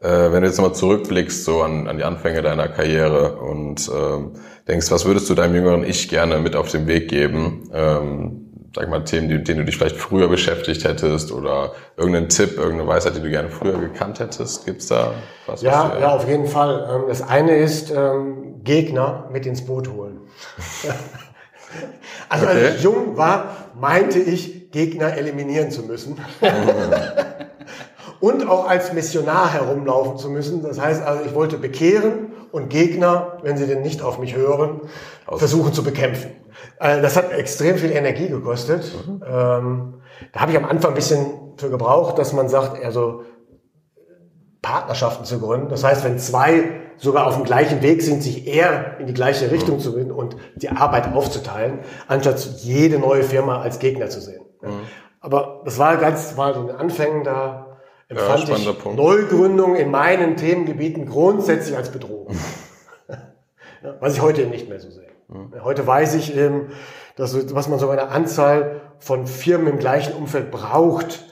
Äh, 0.00 0.32
wenn 0.32 0.40
du 0.40 0.48
jetzt 0.48 0.56
nochmal 0.56 0.74
zurückblickst 0.74 1.44
so 1.44 1.60
an, 1.60 1.86
an 1.86 1.98
die 1.98 2.04
Anfänge 2.04 2.40
deiner 2.40 2.68
Karriere 2.68 3.36
und 3.36 3.90
ähm, 3.94 4.32
denkst, 4.66 4.90
was 4.90 5.04
würdest 5.04 5.28
du 5.28 5.34
deinem 5.34 5.54
jüngeren 5.54 5.84
Ich 5.84 6.08
gerne 6.08 6.38
mit 6.38 6.56
auf 6.56 6.70
den 6.70 6.86
Weg 6.86 7.08
geben? 7.08 7.68
Ähm, 7.74 8.49
sag 8.74 8.88
mal, 8.88 9.02
Themen, 9.04 9.28
die, 9.28 9.42
denen 9.42 9.60
du 9.60 9.64
dich 9.64 9.76
vielleicht 9.76 9.96
früher 9.96 10.28
beschäftigt 10.28 10.84
hättest 10.84 11.32
oder 11.32 11.72
irgendeinen 11.96 12.28
Tipp, 12.28 12.56
irgendeine 12.56 12.86
Weisheit, 12.88 13.16
die 13.16 13.20
du 13.20 13.28
gerne 13.30 13.48
früher 13.50 13.78
gekannt 13.78 14.20
hättest? 14.20 14.64
Gibt's 14.66 14.86
da 14.86 15.12
was? 15.46 15.62
Ja, 15.62 15.84
was 15.90 15.92
du- 15.94 16.00
ja, 16.00 16.08
auf 16.14 16.28
jeden 16.28 16.46
Fall. 16.46 16.88
Ähm, 16.90 17.02
Das 17.08 17.22
eine 17.22 17.56
ist 17.56 17.90
ähm, 17.90 18.62
Gegner 18.64 19.28
mit 19.32 19.46
ins 19.46 19.64
Boot 19.64 19.88
holen. 19.90 20.20
Also 22.28 22.46
als 22.46 22.56
Okay. 22.56 22.72
ich 22.76 22.82
jung 22.82 23.16
war, 23.16 23.44
meinte 23.80 24.18
ich, 24.18 24.70
Gegner 24.72 25.16
eliminieren 25.16 25.70
zu 25.70 25.82
müssen. 25.82 26.18
und 28.20 28.48
auch 28.48 28.68
als 28.68 28.92
Missionar 28.92 29.52
herumlaufen 29.52 30.18
zu 30.18 30.30
müssen. 30.30 30.62
Das 30.62 30.80
heißt 30.80 31.02
also, 31.02 31.24
ich 31.24 31.34
wollte 31.34 31.58
bekehren 31.58 32.32
und 32.52 32.68
Gegner, 32.70 33.38
wenn 33.42 33.56
sie 33.56 33.66
denn 33.66 33.82
nicht 33.82 34.02
auf 34.02 34.18
mich 34.18 34.34
hören, 34.36 34.80
versuchen 35.36 35.72
zu 35.72 35.82
bekämpfen. 35.84 36.30
Äh, 36.78 37.00
Das 37.02 37.16
hat 37.16 37.32
extrem 37.32 37.76
viel 37.76 37.92
Energie 37.92 38.28
gekostet. 38.28 38.90
Ähm, 39.26 39.94
Da 40.32 40.40
habe 40.40 40.52
ich 40.52 40.58
am 40.58 40.64
Anfang 40.64 40.92
ein 40.92 40.94
bisschen 40.94 41.54
für 41.56 41.70
gebraucht, 41.70 42.18
dass 42.18 42.32
man 42.32 42.48
sagt, 42.48 42.82
also 42.84 43.22
Partnerschaften 44.62 45.24
zu 45.24 45.40
gründen. 45.40 45.68
Das 45.68 45.84
heißt, 45.84 46.04
wenn 46.04 46.18
zwei 46.18 46.64
sogar 46.98 47.26
auf 47.26 47.36
dem 47.36 47.44
gleichen 47.44 47.80
Weg 47.82 48.02
sind, 48.02 48.22
sich 48.22 48.46
eher 48.46 48.98
in 48.98 49.06
die 49.06 49.14
gleiche 49.14 49.50
Richtung 49.50 49.78
zu 49.78 49.94
gehen 49.94 50.12
und 50.12 50.36
die 50.56 50.68
Arbeit 50.68 51.14
aufzuteilen, 51.14 51.78
anstatt 52.08 52.38
jede 52.58 52.98
neue 52.98 53.22
Firma 53.22 53.60
als 53.62 53.78
Gegner 53.78 54.10
zu 54.10 54.20
sehen. 54.20 54.42
Ja. 54.62 54.68
Aber 55.20 55.62
das 55.64 55.78
war 55.78 55.96
ganz, 55.96 56.36
war 56.36 56.54
in 56.56 56.66
den 56.66 56.76
Anfängen 56.76 57.24
da 57.24 57.78
empfand 58.08 58.40
spannender 58.40 58.72
ich 58.72 58.78
Punkt. 58.78 58.98
Neugründung 58.98 59.76
in 59.76 59.90
meinen 59.90 60.36
Themengebieten 60.36 61.06
grundsätzlich 61.06 61.76
als 61.76 61.90
Bedrohung. 61.90 62.28
Ja, 63.82 63.94
was 63.98 64.12
ich 64.12 64.20
heute 64.20 64.46
nicht 64.46 64.68
mehr 64.68 64.78
so 64.78 64.90
sehe. 64.90 65.08
Heute 65.62 65.86
weiß 65.86 66.14
ich 66.14 66.36
eben, 66.36 66.72
dass 67.16 67.54
was 67.54 67.68
man 67.68 67.78
so 67.78 67.88
eine 67.90 68.08
Anzahl 68.08 68.80
von 68.98 69.26
Firmen 69.26 69.68
im 69.68 69.78
gleichen 69.78 70.14
Umfeld 70.14 70.50
braucht, 70.50 71.24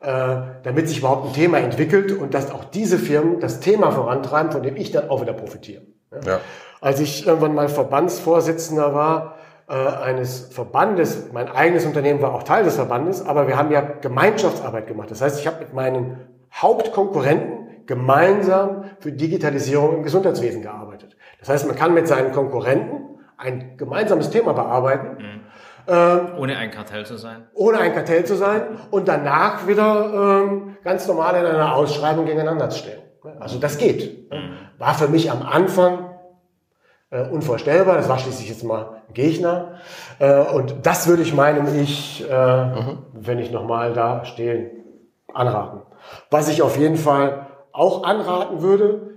äh, 0.00 0.36
damit 0.62 0.88
sich 0.88 0.98
überhaupt 0.98 1.28
ein 1.28 1.32
Thema 1.32 1.58
entwickelt 1.58 2.12
und 2.12 2.34
dass 2.34 2.50
auch 2.50 2.64
diese 2.64 2.98
Firmen 2.98 3.40
das 3.40 3.60
Thema 3.60 3.90
vorantreiben, 3.90 4.52
von 4.52 4.62
dem 4.62 4.76
ich 4.76 4.90
dann 4.90 5.08
auch 5.08 5.22
wieder 5.22 5.32
profitiere. 5.32 5.82
Ja. 6.12 6.32
Ja. 6.32 6.40
Als 6.80 7.00
ich 7.00 7.26
irgendwann 7.26 7.54
mal 7.54 7.68
Verbandsvorsitzender 7.68 8.94
war 8.94 9.36
äh, 9.68 9.74
eines 9.74 10.48
Verbandes, 10.50 11.28
mein 11.32 11.48
eigenes 11.48 11.86
Unternehmen 11.86 12.20
war 12.20 12.34
auch 12.34 12.42
Teil 12.42 12.64
des 12.64 12.74
Verbandes, 12.74 13.24
aber 13.24 13.48
wir 13.48 13.56
haben 13.56 13.70
ja 13.70 13.80
Gemeinschaftsarbeit 13.80 14.86
gemacht. 14.86 15.10
Das 15.10 15.22
heißt, 15.22 15.40
ich 15.40 15.46
habe 15.46 15.60
mit 15.60 15.72
meinen 15.72 16.18
Hauptkonkurrenten 16.52 17.86
gemeinsam 17.86 18.84
für 18.98 19.12
Digitalisierung 19.12 19.96
im 19.96 20.02
Gesundheitswesen 20.02 20.62
gearbeitet. 20.62 21.16
Das 21.40 21.48
heißt, 21.48 21.66
man 21.66 21.76
kann 21.76 21.94
mit 21.94 22.08
seinen 22.08 22.32
Konkurrenten 22.32 23.13
ein 23.36 23.76
gemeinsames 23.76 24.30
Thema 24.30 24.52
bearbeiten, 24.52 25.42
Ohne 26.38 26.56
ein 26.56 26.70
Kartell 26.70 27.04
zu 27.04 27.16
sein. 27.18 27.46
ohne 27.54 27.78
ein 27.78 27.92
Kartell 27.92 28.24
zu 28.24 28.36
sein 28.36 28.62
und 28.90 29.06
danach 29.06 29.66
wieder 29.66 30.42
ähm, 30.42 30.76
ganz 30.82 31.06
normal 31.06 31.36
in 31.36 31.44
einer 31.44 31.74
Ausschreibung 31.74 32.24
gegeneinander 32.24 32.70
zu 32.70 32.78
stellen. 32.78 33.02
Also 33.40 33.58
das 33.58 33.76
geht. 33.78 34.30
War 34.78 34.94
für 34.94 35.08
mich 35.08 35.30
am 35.30 35.42
Anfang 35.42 36.10
äh, 37.10 37.28
unvorstellbar. 37.28 37.96
Das 37.96 38.08
war 38.08 38.18
schließlich 38.18 38.48
jetzt 38.48 38.64
mal 38.64 39.02
ein 39.08 39.14
Gegner. 39.14 39.74
Äh, 40.18 40.40
und 40.40 40.86
das 40.86 41.06
würde 41.06 41.22
ich 41.22 41.34
meinem 41.34 41.66
Ich, 41.80 42.22
äh, 42.28 42.66
wenn 43.14 43.38
ich 43.38 43.50
nochmal 43.50 43.92
da 43.92 44.24
stehe, 44.24 44.70
anraten. 45.32 45.82
Was 46.30 46.48
ich 46.48 46.62
auf 46.62 46.76
jeden 46.78 46.96
Fall 46.96 47.46
auch 47.72 48.04
anraten 48.04 48.62
würde, 48.62 49.10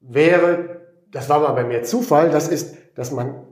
wäre, 0.00 0.80
das 1.12 1.28
war 1.28 1.40
mal 1.40 1.52
bei 1.52 1.64
mir 1.64 1.82
Zufall, 1.82 2.30
das 2.30 2.48
ist, 2.48 2.76
dass 2.96 3.10
man 3.10 3.45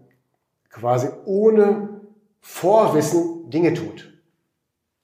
quasi 0.75 1.09
ohne 1.25 2.01
Vorwissen 2.41 3.49
Dinge 3.51 3.75
tut. 3.75 4.13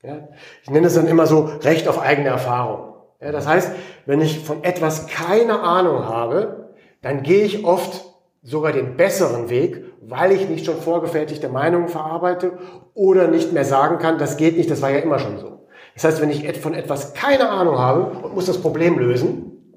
Ja? 0.03 0.29
Ich 0.63 0.71
nenne 0.71 0.89
es 0.89 0.95
dann 0.95 1.07
immer 1.07 1.27
so 1.27 1.41
Recht 1.63 1.89
auf 1.89 2.01
eigene 2.01 2.29
Erfahrung. 2.29 2.95
Ja, 3.21 3.33
das 3.33 3.47
heißt, 3.47 3.73
wenn 4.07 4.21
ich 4.21 4.41
von 4.41 4.65
etwas 4.65 5.07
keine 5.07 5.61
Ahnung 5.61 6.09
habe, 6.09 6.71
dann 7.03 7.23
gehe 7.23 7.45
ich 7.45 7.65
oft 7.65 8.05
sogar 8.43 8.73
den 8.73 8.97
besseren 8.97 9.51
Weg, 9.51 9.85
weil 10.01 10.33
ich 10.33 10.49
nicht 10.49 10.65
schon 10.65 10.81
vorgefertigte 10.81 11.49
Meinungen 11.49 11.89
verarbeite 11.89 12.59
oder 12.95 13.29
nicht 13.29 13.53
mehr 13.53 13.67
sagen 13.67 13.99
kann, 13.99 14.19
das 14.19 14.39
geht 14.39 14.57
nicht, 14.57 14.71
das 14.71 14.81
war 14.81 14.91
ja 14.91 14.99
immer 14.99 15.19
schon 15.19 15.39
so. 15.39 15.67
Das 15.95 16.05
heißt, 16.05 16.21
wenn 16.23 16.31
ich 16.31 16.59
von 16.61 16.73
etwas 16.73 17.13
keine 17.13 17.51
Ahnung 17.51 17.79
habe 17.79 18.05
und 18.25 18.35
muss 18.35 18.47
das 18.47 18.61
Problem 18.61 18.99
lösen, 18.99 19.77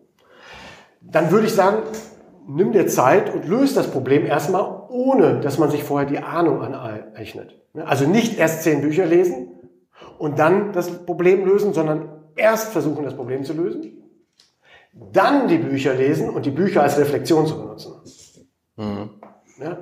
dann 1.02 1.32
würde 1.32 1.48
ich 1.48 1.53
sagen, 1.53 1.80
nimm 2.48 2.72
dir 2.72 2.88
Zeit 2.88 3.34
und 3.34 3.48
löse 3.48 3.76
das 3.76 3.91
Problem 3.91 4.26
erstmal, 4.26 4.84
ohne 4.90 5.40
dass 5.40 5.57
man 5.57 5.72
sich 5.72 5.84
vorher 5.84 6.07
die 6.07 6.20
Ahnung 6.20 6.61
aneignet. 6.61 7.60
Also 7.86 8.07
nicht 8.07 8.38
erst 8.38 8.64
zehn 8.64 8.82
Bücher 8.82 9.06
lesen 9.06 9.48
und 10.18 10.40
dann 10.40 10.74
das 10.74 11.06
Problem 11.06 11.45
lösen, 11.45 11.74
sondern 11.74 12.10
erst 12.36 12.72
versuchen, 12.72 13.03
das 13.03 13.15
Problem 13.15 13.44
zu 13.44 13.53
lösen, 13.53 14.03
dann 15.11 15.48
die 15.48 15.57
Bücher 15.57 15.94
lesen 15.94 16.30
und 16.30 16.45
die 16.45 16.52
Bücher 16.52 16.84
als 16.84 16.98
Reflexion 16.98 17.48
zu 17.48 17.60
benutzen. 17.60 17.94
Mhm. 18.76 19.10
Ja? 19.60 19.78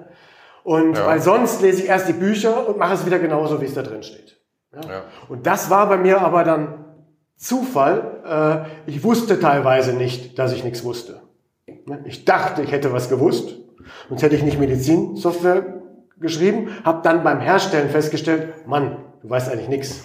Und 0.63 0.97
ja. 0.97 1.05
weil 1.05 1.21
sonst 1.21 1.61
lese 1.61 1.83
ich 1.83 1.89
erst 1.89 2.07
die 2.07 2.13
Bücher 2.13 2.67
und 2.67 2.77
mache 2.77 2.93
es 2.93 3.05
wieder 3.05 3.19
genauso, 3.19 3.59
wie 3.61 3.65
es 3.65 3.73
da 3.73 3.81
drin 3.81 4.03
steht. 4.03 4.39
Ja? 4.73 5.03
Und 5.27 5.45
das 5.47 5.69
war 5.69 5.89
bei 5.89 5.97
mir 5.97 6.21
aber 6.21 6.43
dann 6.43 6.85
Zufall. 7.35 8.65
Äh, 8.87 8.89
ich 8.89 9.03
wusste 9.03 9.39
teilweise 9.39 9.93
nicht, 9.93 10.37
dass 10.37 10.53
ich 10.53 10.63
nichts 10.63 10.83
wusste. 10.83 11.20
Ich 12.05 12.25
dachte, 12.25 12.61
ich 12.61 12.71
hätte 12.71 12.93
was 12.93 13.09
gewusst. 13.09 13.57
Sonst 14.09 14.21
hätte 14.21 14.35
ich 14.35 14.43
nicht 14.43 14.59
Medizinsoftware 14.59 15.81
geschrieben, 16.19 16.69
habe 16.83 17.01
dann 17.03 17.23
beim 17.23 17.39
Herstellen 17.39 17.89
festgestellt, 17.89 18.67
Mann, 18.67 18.97
du 19.21 19.29
weißt 19.29 19.51
eigentlich 19.51 19.69
nichts. 19.69 20.01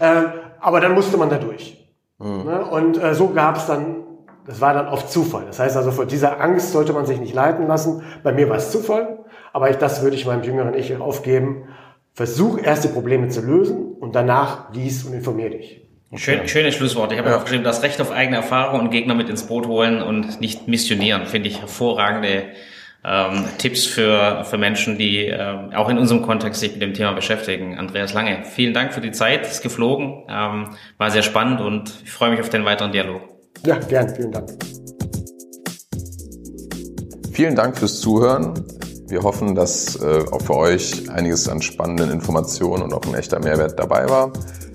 Äh, 0.00 0.24
aber 0.60 0.80
dann 0.80 0.92
musste 0.92 1.16
man 1.16 1.30
da 1.30 1.38
durch. 1.38 1.88
Mhm. 2.18 2.48
Und 2.70 3.02
äh, 3.02 3.14
so 3.14 3.28
gab 3.28 3.56
es 3.56 3.66
dann, 3.66 4.04
das 4.46 4.60
war 4.60 4.74
dann 4.74 4.88
oft 4.88 5.10
Zufall. 5.10 5.44
Das 5.46 5.58
heißt 5.58 5.76
also, 5.76 5.90
vor 5.90 6.06
dieser 6.06 6.40
Angst 6.40 6.72
sollte 6.72 6.92
man 6.92 7.06
sich 7.06 7.20
nicht 7.20 7.34
leiten 7.34 7.66
lassen. 7.66 8.02
Bei 8.22 8.32
mir 8.32 8.48
war 8.48 8.56
es 8.56 8.70
Zufall, 8.70 9.24
aber 9.52 9.70
ich, 9.70 9.76
das 9.76 10.02
würde 10.02 10.16
ich 10.16 10.26
meinem 10.26 10.42
jüngeren 10.42 10.74
Ich 10.74 10.96
aufgeben. 10.96 11.68
Versuch 12.12 12.58
erst 12.62 12.84
die 12.84 12.88
Probleme 12.88 13.28
zu 13.28 13.40
lösen 13.40 13.94
und 13.94 14.14
danach 14.14 14.72
lies 14.72 15.04
und 15.04 15.14
informier 15.14 15.50
dich. 15.50 15.83
Schön, 16.16 16.46
schönes 16.46 16.74
Schlusswort. 16.74 17.12
Ich 17.12 17.18
habe 17.18 17.30
ja. 17.30 17.36
aufgeschrieben, 17.36 17.64
das 17.64 17.82
Recht 17.82 18.00
auf 18.00 18.12
eigene 18.12 18.36
Erfahrung 18.36 18.80
und 18.80 18.90
Gegner 18.90 19.14
mit 19.14 19.28
ins 19.28 19.46
Boot 19.46 19.66
holen 19.66 20.00
und 20.00 20.40
nicht 20.40 20.68
missionieren. 20.68 21.26
Finde 21.26 21.48
ich 21.48 21.60
hervorragende 21.60 22.44
ähm, 23.04 23.44
Tipps 23.58 23.84
für, 23.84 24.44
für 24.44 24.56
Menschen, 24.56 24.96
die 24.96 25.26
ähm, 25.26 25.72
auch 25.74 25.88
in 25.88 25.98
unserem 25.98 26.22
Kontext 26.22 26.60
sich 26.60 26.72
mit 26.72 26.82
dem 26.82 26.94
Thema 26.94 27.12
beschäftigen. 27.12 27.78
Andreas 27.78 28.14
Lange, 28.14 28.44
vielen 28.44 28.72
Dank 28.72 28.94
für 28.94 29.00
die 29.00 29.12
Zeit, 29.12 29.46
ist 29.46 29.62
geflogen, 29.62 30.24
ähm, 30.28 30.70
war 30.98 31.10
sehr 31.10 31.22
spannend 31.22 31.60
und 31.60 31.92
ich 32.04 32.10
freue 32.10 32.30
mich 32.30 32.40
auf 32.40 32.48
den 32.48 32.64
weiteren 32.64 32.92
Dialog. 32.92 33.22
Ja, 33.66 33.78
gern, 33.78 34.08
vielen 34.14 34.32
Dank. 34.32 34.50
Vielen 37.32 37.56
Dank 37.56 37.76
fürs 37.76 38.00
Zuhören. 38.00 38.54
Wir 39.08 39.22
hoffen, 39.22 39.54
dass 39.54 40.00
äh, 40.00 40.24
auch 40.30 40.40
für 40.40 40.56
euch 40.56 41.10
einiges 41.10 41.48
an 41.48 41.60
spannenden 41.60 42.10
Informationen 42.10 42.84
und 42.84 42.94
auch 42.94 43.04
ein 43.06 43.14
echter 43.14 43.38
Mehrwert 43.38 43.78
dabei 43.78 44.08
war. 44.08 44.32